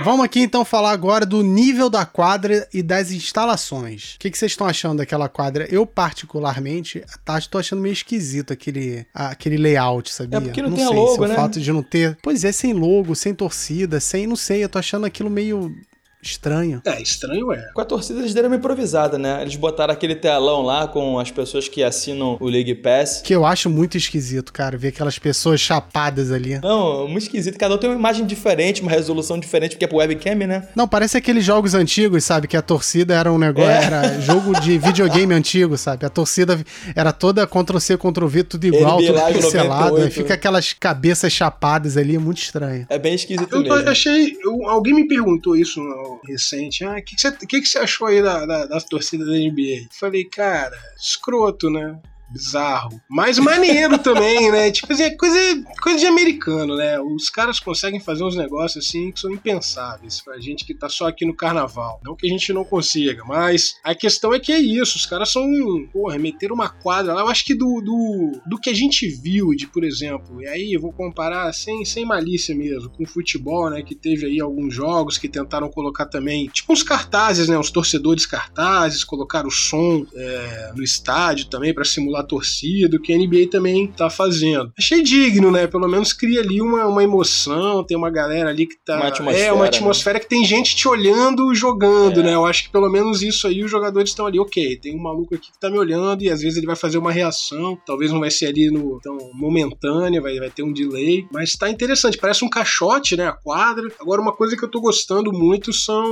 Vamos 0.04 0.26
aqui 0.26 0.42
então 0.42 0.64
falar 0.64 0.92
agora 0.92 1.26
do 1.26 1.42
nível 1.42 1.90
da 1.90 2.06
quadra 2.06 2.68
e 2.74 2.84
das 2.84 3.12
instalações. 3.12 4.16
O 4.16 4.20
que, 4.20 4.30
que 4.30 4.38
vocês 4.38 4.52
estão 4.52 4.68
achando 4.68 4.98
daquela 4.98 5.28
quadra? 5.28 5.68
Eu, 5.72 5.86
particularmente, 5.86 7.04
tá, 7.24 7.40
tô 7.42 7.58
achando 7.58 7.82
meio 7.82 7.94
esquisito 7.94 8.54
aquele, 8.54 9.06
aquele 9.14 9.58
layout, 9.58 10.14
sabia? 10.14 10.38
É 10.38 10.42
porque 10.42 10.62
não 10.62 10.72
tem 10.72 10.86
sei 10.86 10.96
logo, 10.96 11.16
se 11.16 11.22
é 11.22 11.26
o 11.26 11.28
né? 11.28 11.36
fato 11.36 11.60
de 11.60 11.72
não 11.72 11.84
ter. 11.84 12.18
Pois 12.22 12.44
é, 12.44 12.52
sem 12.52 12.74
logo, 12.74 13.16
sem 13.16 13.34
torcida, 13.34 14.00
sem. 14.00 14.28
Não 14.28 14.36
sei, 14.36 14.64
eu 14.64 14.70
tô 14.70 14.78
achando 14.78 15.06
aquilo 15.06 15.30
meio 15.30 15.76
estranho. 16.26 16.82
É, 16.86 17.02
estranho 17.02 17.52
é. 17.52 17.70
Com 17.74 17.82
a 17.82 17.86
torcida 17.86 18.20
eles 18.20 18.34
deram 18.34 18.50
uma 18.50 18.56
improvisada, 18.56 19.18
né? 19.18 19.42
Eles 19.42 19.56
botaram 19.56 19.94
aquele 19.94 20.16
telão 20.16 20.62
lá 20.62 20.88
com 20.88 21.20
as 21.20 21.32
pessoas 21.32 21.68
que 21.68 21.84
assinam 21.84 22.38
o 22.40 22.48
League 22.48 22.74
Pass. 22.76 23.22
Que 23.24 23.34
eu 23.36 23.46
acho 23.46 23.70
muito 23.70 23.98
esquisito, 23.98 24.52
cara, 24.52 24.78
ver 24.78 24.90
aquelas 24.90 25.18
pessoas 25.20 25.60
chapadas 25.60 26.32
ali. 26.32 26.60
Não, 26.60 27.08
muito 27.08 27.24
esquisito. 27.24 27.58
Cada 27.58 27.76
um 27.76 27.78
tem 27.78 27.90
uma 27.90 27.96
imagem 27.98 28.26
diferente, 28.26 28.82
uma 28.82 28.92
resolução 28.92 29.40
diferente, 29.40 29.72
porque 29.72 29.86
é 29.86 29.88
pro 29.88 29.98
webcam, 29.98 30.36
né? 30.36 30.68
Não, 30.76 30.88
parece 30.88 31.18
aqueles 31.18 31.44
jogos 31.46 31.74
antigos, 31.74 32.24
sabe? 32.24 32.48
Que 32.48 32.58
a 32.58 32.62
torcida 32.62 33.14
era 33.14 33.32
um 33.32 33.38
negócio. 33.38 33.70
É. 33.70 33.84
Era 33.86 34.22
jogo 34.22 34.60
de 34.60 34.78
videogame 34.80 35.34
antigo, 35.34 35.78
sabe? 35.78 36.06
A 36.06 36.10
torcida 36.10 36.60
era 36.96 37.12
toda 37.12 37.46
Ctrl-C, 37.48 37.98
Ctrl-V, 37.98 38.44
tudo 38.44 38.66
igual, 38.66 39.00
NBA 39.00 39.22
tudo 39.22 39.34
pixelado. 39.34 39.84
98. 39.92 40.04
Aí 40.06 40.12
fica 40.12 40.34
aquelas 40.34 40.74
cabeças 40.74 41.32
chapadas 41.32 41.98
ali, 41.98 42.16
é 42.16 42.20
muito 42.20 42.38
estranho. 42.40 42.86
É 42.90 42.98
bem 42.98 43.14
esquisito 43.16 43.56
Eu 43.56 43.64
tô- 43.64 43.76
mesmo. 43.76 43.90
achei. 43.90 44.38
eu- 44.44 44.68
alguém 44.70 44.94
me 44.94 45.08
perguntou 45.08 45.56
isso 45.56 45.80
no 45.80 46.15
recente. 46.24 46.84
Ah, 46.84 46.94
o 46.94 47.04
que, 47.04 47.16
que, 47.16 47.22
você, 47.22 47.32
que, 47.32 47.62
que 47.62 47.68
você 47.68 47.80
achou 47.80 48.08
aí 48.08 48.22
da, 48.22 48.46
da, 48.46 48.66
das 48.66 48.86
torcidas 48.86 49.28
da 49.28 49.34
NBA? 49.34 49.88
Falei, 49.92 50.26
cara, 50.26 50.78
escroto, 50.98 51.70
né? 51.70 52.00
Bizarro. 52.36 53.02
Mas 53.10 53.40
maneiro 53.40 53.98
também, 53.98 54.52
né? 54.52 54.70
Tipo 54.70 54.92
assim, 54.92 55.04
é 55.04 55.12
coisa, 55.12 55.40
coisa 55.82 55.98
de 55.98 56.06
americano, 56.06 56.76
né? 56.76 57.00
Os 57.00 57.30
caras 57.30 57.62
conseguem 57.62 58.02
fazer 58.02 58.26
uns 58.26 58.36
negócios 58.36 58.86
assim 58.86 59.10
que 59.10 59.22
são 59.22 59.32
impensáveis 59.32 60.20
pra 60.20 60.38
gente 60.38 60.66
que 60.66 60.74
tá 60.74 60.90
só 60.90 61.08
aqui 61.08 61.26
no 61.26 61.34
carnaval. 61.34 62.02
Não 62.04 62.14
que 62.14 62.28
a 62.28 62.30
gente 62.30 62.52
não 62.52 62.66
consiga, 62.66 63.24
mas 63.24 63.76
a 63.82 63.96
questão 63.96 64.34
é 64.34 64.40
que 64.40 64.52
é 64.52 64.60
isso. 64.60 64.98
Os 64.98 65.06
caras 65.06 65.32
são, 65.32 65.46
porra, 65.94 66.20
meteram 66.20 66.56
uma 66.56 66.68
quadra 66.68 67.14
lá. 67.14 67.22
Eu 67.22 67.30
acho 67.30 67.46
que 67.46 67.56
do, 67.56 67.80
do, 67.80 68.42
do 68.46 68.60
que 68.60 68.70
a 68.70 68.76
gente 68.76 69.08
viu 69.08 69.52
de, 69.56 69.66
por 69.66 69.86
exemplo, 69.86 70.42
e 70.42 70.48
aí 70.50 70.74
eu 70.74 70.82
vou 70.82 70.92
comparar 70.92 71.54
sem, 71.54 71.86
sem 71.86 72.04
malícia 72.06 72.54
mesmo, 72.54 72.90
com 72.90 73.06
futebol, 73.06 73.70
né? 73.70 73.82
Que 73.82 73.96
teve 73.96 74.26
aí 74.26 74.42
alguns 74.42 74.74
jogos 74.74 75.18
que 75.18 75.30
tentaram 75.30 75.70
colocar 75.70 76.06
também, 76.06 76.48
tipo 76.48 76.74
uns 76.74 76.84
cartazes, 76.84 77.48
né? 77.48 77.58
Uns 77.58 77.72
torcedores 77.72 78.26
cartazes, 78.26 79.06
colocaram 79.06 79.48
o 79.48 79.52
som 79.52 80.06
é, 80.14 80.74
no 80.76 80.84
estádio 80.84 81.46
também 81.46 81.74
pra 81.74 81.86
simular 81.86 82.25
torcida, 82.26 82.98
o 82.98 83.02
que 83.02 83.14
a 83.14 83.18
NBA 83.18 83.50
também 83.50 83.88
tá 83.88 84.10
fazendo. 84.10 84.72
Achei 84.78 85.02
digno, 85.02 85.52
né? 85.52 85.68
Pelo 85.68 85.88
menos 85.88 86.14
cria 86.14 86.42
ali 86.42 86.62
uma, 86.62 86.86
uma 86.86 87.04
emoção, 87.04 87.84
tem 87.84 87.96
uma 87.96 88.10
galera 88.10 88.50
ali 88.50 88.66
que 88.66 88.78
tá. 88.84 88.98
Uma 88.98 89.08
atmosfera, 89.08 89.46
é, 89.46 89.52
uma 89.52 89.64
né? 89.64 89.68
atmosfera 89.70 90.20
que 90.20 90.28
tem 90.28 90.44
gente 90.44 90.76
te 90.76 90.88
olhando 90.88 91.54
jogando, 91.54 92.24
né? 92.24 92.34
Eu 92.34 92.46
acho 92.46 92.66
que 92.66 92.70
pelo 92.70 92.90
menos 92.90 93.22
isso 93.22 93.48
aí 93.48 93.64
os 93.64 93.72
jogadores 93.72 94.10
estão 94.10 94.26
ali, 94.26 94.40
ok, 94.40 94.78
tem 94.78 94.96
um 94.96 95.02
maluco 95.02 95.36
aqui 95.36 95.52
que 95.52 95.60
tá 95.60 95.70
me 95.70 95.78
olhando 95.78 96.24
e 96.24 96.30
às 96.30 96.42
vezes 96.42 96.58
ele 96.58 96.68
vai 96.68 96.76
fazer 96.76 96.98
uma 96.98 97.12
reação, 97.12 97.78
talvez 97.86 98.12
não 98.12 98.20
vai 98.20 98.32
ser 98.32 98.48
ali 98.48 98.70
no 98.70 99.00
tão 99.02 99.18
momentânea, 99.34 100.22
vai, 100.22 100.38
vai 100.38 100.50
ter 100.50 100.64
um 100.64 100.74
delay, 100.74 101.26
mas 101.32 101.54
tá 101.54 101.70
interessante, 101.70 102.18
parece 102.18 102.44
um 102.44 102.50
caixote, 102.50 103.16
né? 103.16 103.28
A 103.28 103.34
quadra. 103.34 103.88
Agora, 104.00 104.22
uma 104.22 104.34
coisa 104.34 104.56
que 104.56 104.64
eu 104.64 104.70
tô 104.70 104.82
gostando 104.82 105.32
muito 105.32 105.72
são, 105.74 106.06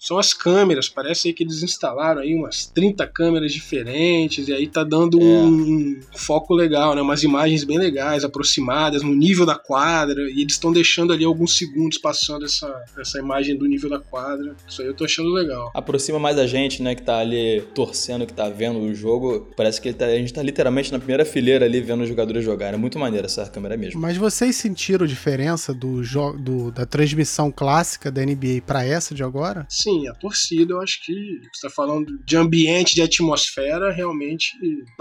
são 0.00 0.18
as 0.18 0.32
câmeras. 0.32 0.88
Parece 0.88 1.28
aí 1.28 1.34
que 1.34 1.44
eles 1.44 1.62
instalaram 1.62 2.22
aí 2.22 2.34
umas 2.34 2.66
30 2.66 3.06
câmeras 3.06 3.52
diferentes, 3.52 4.48
e 4.48 4.52
aí 4.52 4.66
tá 4.66 4.84
dando 4.84 5.18
um, 5.18 5.25
um 5.26 6.00
foco 6.14 6.54
legal, 6.54 6.94
né? 6.94 7.02
Umas 7.02 7.22
imagens 7.22 7.64
bem 7.64 7.78
legais, 7.78 8.24
aproximadas, 8.24 9.02
no 9.02 9.14
nível 9.14 9.44
da 9.46 9.54
quadra, 9.56 10.20
e 10.30 10.40
eles 10.40 10.52
estão 10.54 10.72
deixando 10.72 11.12
ali 11.12 11.24
alguns 11.24 11.56
segundos 11.56 11.98
passando 11.98 12.44
essa, 12.44 12.72
essa 12.98 13.18
imagem 13.18 13.56
do 13.56 13.66
nível 13.66 13.90
da 13.90 13.98
quadra. 13.98 14.54
Isso 14.68 14.82
aí 14.82 14.88
eu 14.88 14.94
tô 14.94 15.04
achando 15.04 15.30
legal. 15.32 15.70
Aproxima 15.74 16.18
mais 16.18 16.38
a 16.38 16.46
gente, 16.46 16.82
né, 16.82 16.94
que 16.94 17.02
tá 17.02 17.18
ali 17.18 17.62
torcendo, 17.74 18.26
que 18.26 18.32
tá 18.32 18.48
vendo 18.48 18.78
o 18.78 18.94
jogo. 18.94 19.48
Parece 19.56 19.80
que 19.80 19.88
ele 19.88 19.96
tá- 19.96 20.06
a 20.06 20.16
gente 20.16 20.32
tá 20.32 20.42
literalmente 20.42 20.92
na 20.92 20.98
primeira 20.98 21.24
fileira 21.24 21.64
ali 21.64 21.80
vendo 21.80 22.02
os 22.02 22.08
jogadores 22.08 22.44
jogar. 22.44 22.72
É 22.74 22.76
muito 22.76 22.98
maneiro 22.98 23.26
essa 23.26 23.46
câmera 23.48 23.76
mesmo. 23.76 24.00
Mas 24.00 24.16
vocês 24.16 24.56
sentiram 24.56 25.06
diferença 25.06 25.72
do, 25.74 26.02
jo- 26.02 26.32
do 26.38 26.70
da 26.70 26.84
transmissão 26.86 27.50
clássica 27.50 28.10
da 28.10 28.22
NBA 28.24 28.62
pra 28.66 28.84
essa 28.84 29.14
de 29.14 29.22
agora? 29.22 29.66
Sim, 29.68 30.08
a 30.08 30.14
torcida, 30.14 30.72
eu 30.74 30.80
acho 30.80 31.04
que 31.04 31.40
você 31.52 31.66
tá 31.68 31.72
falando 31.72 32.18
de 32.24 32.36
ambiente, 32.36 32.94
de 32.94 33.02
atmosfera, 33.02 33.92
realmente. 33.92 34.52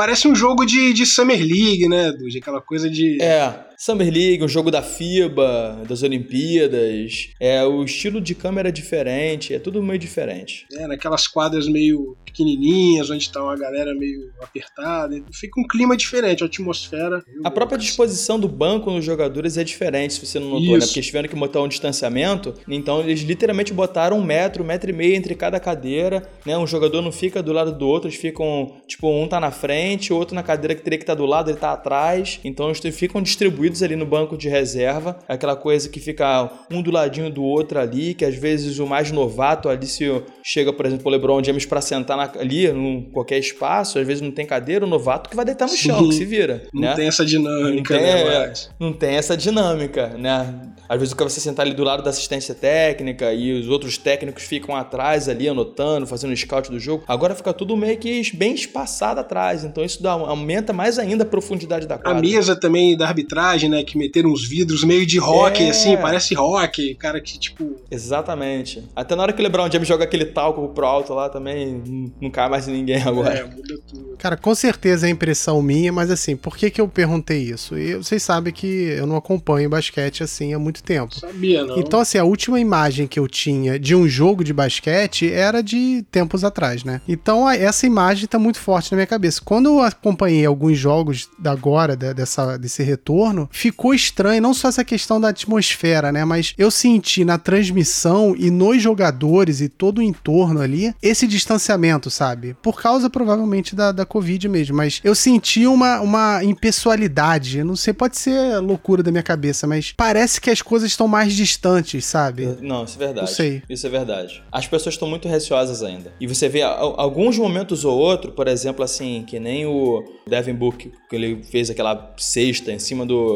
Parece 0.06 0.28
um 0.28 0.36
jogo 0.36 0.66
de, 0.66 0.94
de 0.94 1.04
Summer 1.04 1.40
League, 1.40 1.88
né, 1.88 2.12
Dude? 2.12 2.38
Aquela 2.38 2.62
coisa 2.62 2.88
de. 2.88 3.20
É, 3.20 3.52
Summer 3.78 4.12
League, 4.12 4.44
um 4.44 4.48
jogo 4.48 4.72
da 4.72 4.82
FIBA, 4.82 5.84
das 5.88 6.04
Olimpíadas. 6.04 7.30
É, 7.40 7.64
o 7.64 7.84
estilo 7.84 8.22
de 8.22 8.34
câmera 8.36 8.70
é 8.70 8.72
diferente, 8.72 9.54
é 9.54 9.60
tudo 9.60 9.82
meio 9.84 10.00
diferente. 10.00 10.66
né, 10.72 10.88
naquelas 10.88 11.28
quadras 11.28 11.68
meio 11.68 12.18
pequenininhas, 12.26 13.10
onde 13.10 13.32
tá 13.32 13.44
uma 13.44 13.58
galera 13.58 13.94
meio 13.94 14.32
apertada. 14.42 15.22
Fica 15.34 15.60
um 15.60 15.68
clima 15.68 15.96
diferente, 15.96 16.44
a 16.44 16.48
atmosfera. 16.48 17.24
A 17.44 17.52
própria 17.52 17.78
disposição 17.78 18.40
do 18.40 18.48
banco 18.48 18.92
nos 18.92 19.06
jogadores 19.06 19.58
é 19.58 19.64
diferente, 19.64 20.14
se 20.16 20.26
você 20.26 20.40
não 20.40 20.50
notou, 20.50 20.72
né? 20.72 20.78
Isso. 20.78 20.88
Porque 20.88 21.00
eles 21.00 21.08
tiveram 21.08 21.30
que 21.30 21.36
botar 21.36 21.62
um 21.62 21.68
distanciamento, 21.68 22.54
então 22.68 23.02
eles 23.02 23.22
literalmente 23.22 23.74
botaram 23.74 24.18
um 24.18 24.24
metro, 24.24 24.64
um 24.64 24.68
metro 24.68 24.90
e 24.90 24.94
meio 24.94 25.16
entre 25.16 25.36
cada 25.36 25.60
cadeira, 25.60 26.28
né? 26.46 26.58
Um 26.58 26.68
jogador 26.68 27.02
não 27.02 27.12
fica 27.12 27.42
do 27.42 27.54
lado 27.54 27.72
do 27.72 27.88
outro, 27.88 28.10
eles 28.10 28.20
ficam, 28.20 28.82
tipo, 28.88 29.10
um 29.10 29.28
tá 29.28 29.40
na 29.40 29.52
frente, 29.52 30.12
o 30.12 30.18
outro 30.18 30.36
na 30.36 30.44
cadeira 30.44 30.76
que 30.76 30.82
teria 30.82 30.98
que 30.98 31.04
estar 31.04 31.16
do 31.16 31.26
lado, 31.26 31.50
ele 31.50 31.58
tá 31.58 31.72
atrás. 31.72 32.40
Então 32.44 32.70
eles 32.70 32.96
ficam 32.96 33.22
distribuídos 33.22 33.65
ali 33.84 33.96
no 33.96 34.06
banco 34.06 34.38
de 34.38 34.50
reserva, 34.50 35.18
aquela 35.28 35.56
coisa 35.56 35.90
que 35.90 36.00
fica 36.00 36.50
um 36.72 36.82
do 36.82 36.92
ladinho 36.92 37.30
do 37.30 37.44
outro 37.44 37.80
ali, 37.80 38.14
que 38.14 38.26
às 38.26 38.36
vezes 38.36 38.80
o 38.80 38.86
mais 38.88 39.12
novato 39.12 39.70
ali, 39.70 39.86
se 39.88 40.06
chega, 40.44 40.72
por 40.74 40.86
exemplo, 40.86 41.08
o 41.08 41.10
LeBron 41.10 41.44
James 41.44 41.66
pra 41.66 41.82
sentar 41.82 42.18
na- 42.18 42.32
ali, 42.40 42.68
em 42.68 43.02
qualquer 43.12 43.38
espaço, 43.40 44.00
às 44.00 44.06
vezes 44.06 44.22
não 44.22 44.32
tem 44.32 44.46
cadeira, 44.46 44.86
o 44.86 44.88
novato 44.90 45.30
que 45.30 45.36
vai 45.36 45.46
deitar 45.46 45.68
no 45.68 45.76
chão, 45.76 46.00
Sim. 46.00 46.10
que 46.10 46.16
se 46.16 46.26
vira. 46.26 46.64
Não 46.74 46.82
né? 46.82 46.94
tem 46.96 47.08
essa 47.08 47.26
dinâmica, 47.26 47.94
Não 47.96 48.02
tem, 48.04 48.14
né? 48.26 48.48
Mas... 48.48 48.70
não 48.80 48.94
tem 48.94 49.16
essa 49.16 49.36
dinâmica, 49.38 50.08
né? 50.18 50.54
Às 50.88 51.00
vezes 51.00 51.14
o 51.14 51.16
cara 51.16 51.30
você 51.30 51.40
sentar 51.40 51.66
ali 51.66 51.74
do 51.76 51.84
lado 51.84 52.04
da 52.04 52.12
assistência 52.12 52.54
técnica 52.54 53.34
e 53.34 53.54
os 53.60 53.68
outros 53.70 53.98
técnicos 53.98 54.44
ficam 54.44 54.76
atrás 54.76 55.28
ali 55.28 55.48
anotando, 55.50 56.06
fazendo 56.06 56.32
o 56.32 56.38
scout 56.38 56.70
do 56.70 56.80
jogo. 56.80 57.04
Agora 57.08 57.34
fica 57.34 57.52
tudo 57.54 57.76
meio 57.76 57.98
que 57.98 58.22
bem 58.36 58.54
espaçado 58.54 59.20
atrás, 59.20 59.64
então 59.64 59.84
isso 59.84 60.02
dá, 60.04 60.12
aumenta 60.12 60.72
mais 60.74 61.00
ainda 61.00 61.24
a 61.24 61.26
profundidade 61.28 61.88
da 61.88 61.96
A 61.96 61.98
quadra. 61.98 62.22
mesa 62.22 62.56
também 62.56 62.96
da 62.96 63.08
arbitragem, 63.08 63.55
né? 63.70 63.84
Que 63.84 63.98
meteram 63.98 64.30
uns 64.32 64.48
vidros 64.48 64.84
meio 64.84 65.06
de 65.06 65.18
rock, 65.18 65.64
É. 65.64 65.70
assim, 65.70 65.96
parece 65.98 66.34
rock. 66.34 66.96
Cara 66.96 67.20
que, 67.22 67.38
tipo. 67.40 67.76
Exatamente. 67.90 68.84
Até 68.96 69.16
na 69.16 69.24
hora 69.24 69.34
que 69.34 69.40
o 69.40 69.44
LeBron 69.44 69.70
James 69.72 69.88
joga 69.88 70.04
aquele 70.04 70.26
talco 70.26 70.68
pro 70.70 70.86
alto 70.86 71.14
lá 71.14 71.30
também, 71.30 72.12
não- 72.22 72.30
cai 72.32 72.50
mais 72.50 72.68
ninguém 72.68 73.02
agora. 73.04 73.34
É, 73.40 73.44
muda 73.44 73.78
tudo. 73.88 74.16
Cara, 74.18 74.38
com 74.38 74.56
certeza 74.56 75.08
é 75.08 75.10
impressão 75.10 75.62
minha, 75.62 75.92
mas 75.92 76.10
assim, 76.10 76.36
por 76.36 76.56
que 76.58 76.70
que 76.70 76.80
eu 76.82 76.88
perguntei 76.88 77.42
isso? 77.44 77.78
E 77.78 77.96
vocês 77.96 78.24
sabem 78.24 78.52
que 78.54 78.66
eu 78.68 79.06
não 79.06 79.16
acompanho 79.16 79.70
basquete 79.70 80.24
assim 80.24 80.54
há 80.54 80.60
muito 80.60 80.82
tempo. 80.84 81.14
Sabia, 81.20 81.64
não. 81.66 81.78
Então, 81.78 82.00
assim, 82.00 82.18
a 82.18 82.24
última 82.24 82.60
imagem 82.60 83.08
que 83.08 83.20
eu 83.20 83.28
tinha 83.28 83.78
de 83.78 83.94
um 83.96 84.08
jogo 84.08 84.44
de 84.44 84.54
basquete 84.54 85.32
era 85.32 85.62
de 85.62 86.04
tempos 86.12 86.44
atrás, 86.44 86.84
né? 86.84 87.02
Então, 87.08 87.46
a- 87.48 87.56
essa 87.56 87.86
imagem 87.86 88.28
tá 88.28 88.40
muito 88.40 88.60
forte 88.60 88.92
na 88.92 88.96
minha 88.98 89.08
cabeça. 89.08 89.42
Quando 89.44 89.68
eu 89.68 89.80
acompanhei 89.82 90.46
alguns 90.46 90.78
jogos 90.78 91.30
da 91.38 91.52
agora, 91.52 91.96
da- 91.96 92.14
dessa, 92.14 92.58
desse 92.58 92.84
retorno, 92.84 93.45
ficou 93.52 93.94
estranho, 93.94 94.42
não 94.42 94.54
só 94.54 94.70
essa 94.70 94.84
questão 94.84 95.20
da 95.20 95.30
atmosfera, 95.30 96.12
né? 96.12 96.26
Mas 96.26 96.54
eu 96.58 96.70
senti 96.70 97.24
na 97.24 97.38
transmissão 97.38 98.36
e 98.38 98.50
nos 98.50 98.82
jogadores 98.82 99.62
e 99.62 99.70
todo 99.70 100.00
o 100.00 100.02
entorno 100.02 100.62
ali 100.62 100.94
esse 101.02 101.28
distanciamento, 101.28 102.10
sabe? 102.10 102.56
Por 102.62 102.82
causa, 102.82 103.10
provavelmente, 103.10 103.76
da, 103.76 103.92
da 103.92 104.06
Covid 104.06 104.48
mesmo. 104.48 104.76
Mas 104.76 105.02
eu 105.04 105.16
senti 105.16 105.66
uma, 105.68 106.00
uma 106.02 106.44
impessoalidade. 106.44 107.64
Não 107.64 107.76
sei, 107.76 107.94
pode 107.94 108.18
ser 108.18 108.60
loucura 108.60 109.04
da 109.04 109.12
minha 109.12 109.24
cabeça, 109.24 109.68
mas 109.68 109.94
parece 109.96 110.40
que 110.40 110.50
as 110.50 110.62
coisas 110.62 110.90
estão 110.90 111.08
mais 111.08 111.34
distantes, 111.34 112.06
sabe? 112.06 112.58
Não, 112.62 112.84
isso 112.84 112.96
é 112.96 113.06
verdade. 113.06 113.28
Não 113.28 113.36
sei. 113.36 113.64
Isso 113.70 113.88
é 113.88 113.90
verdade. 113.90 114.44
As 114.52 114.68
pessoas 114.68 114.96
estão 114.96 115.08
muito 115.08 115.28
reciosas 115.28 115.84
ainda. 115.84 116.14
E 116.20 116.28
você 116.28 116.48
vê 116.50 116.62
alguns 116.62 117.38
momentos 117.38 117.86
ou 117.86 117.98
outro, 117.98 118.32
por 118.32 118.48
exemplo, 118.48 118.84
assim, 118.84 119.24
que 119.28 119.40
nem 119.40 119.66
o 119.66 120.04
Devin 120.28 120.54
Book, 120.54 120.92
que 121.10 121.16
ele 121.16 121.44
fez 121.44 121.70
aquela 121.70 122.14
cesta 122.18 122.72
em 122.72 122.80
cima 122.80 123.06
do 123.06 123.35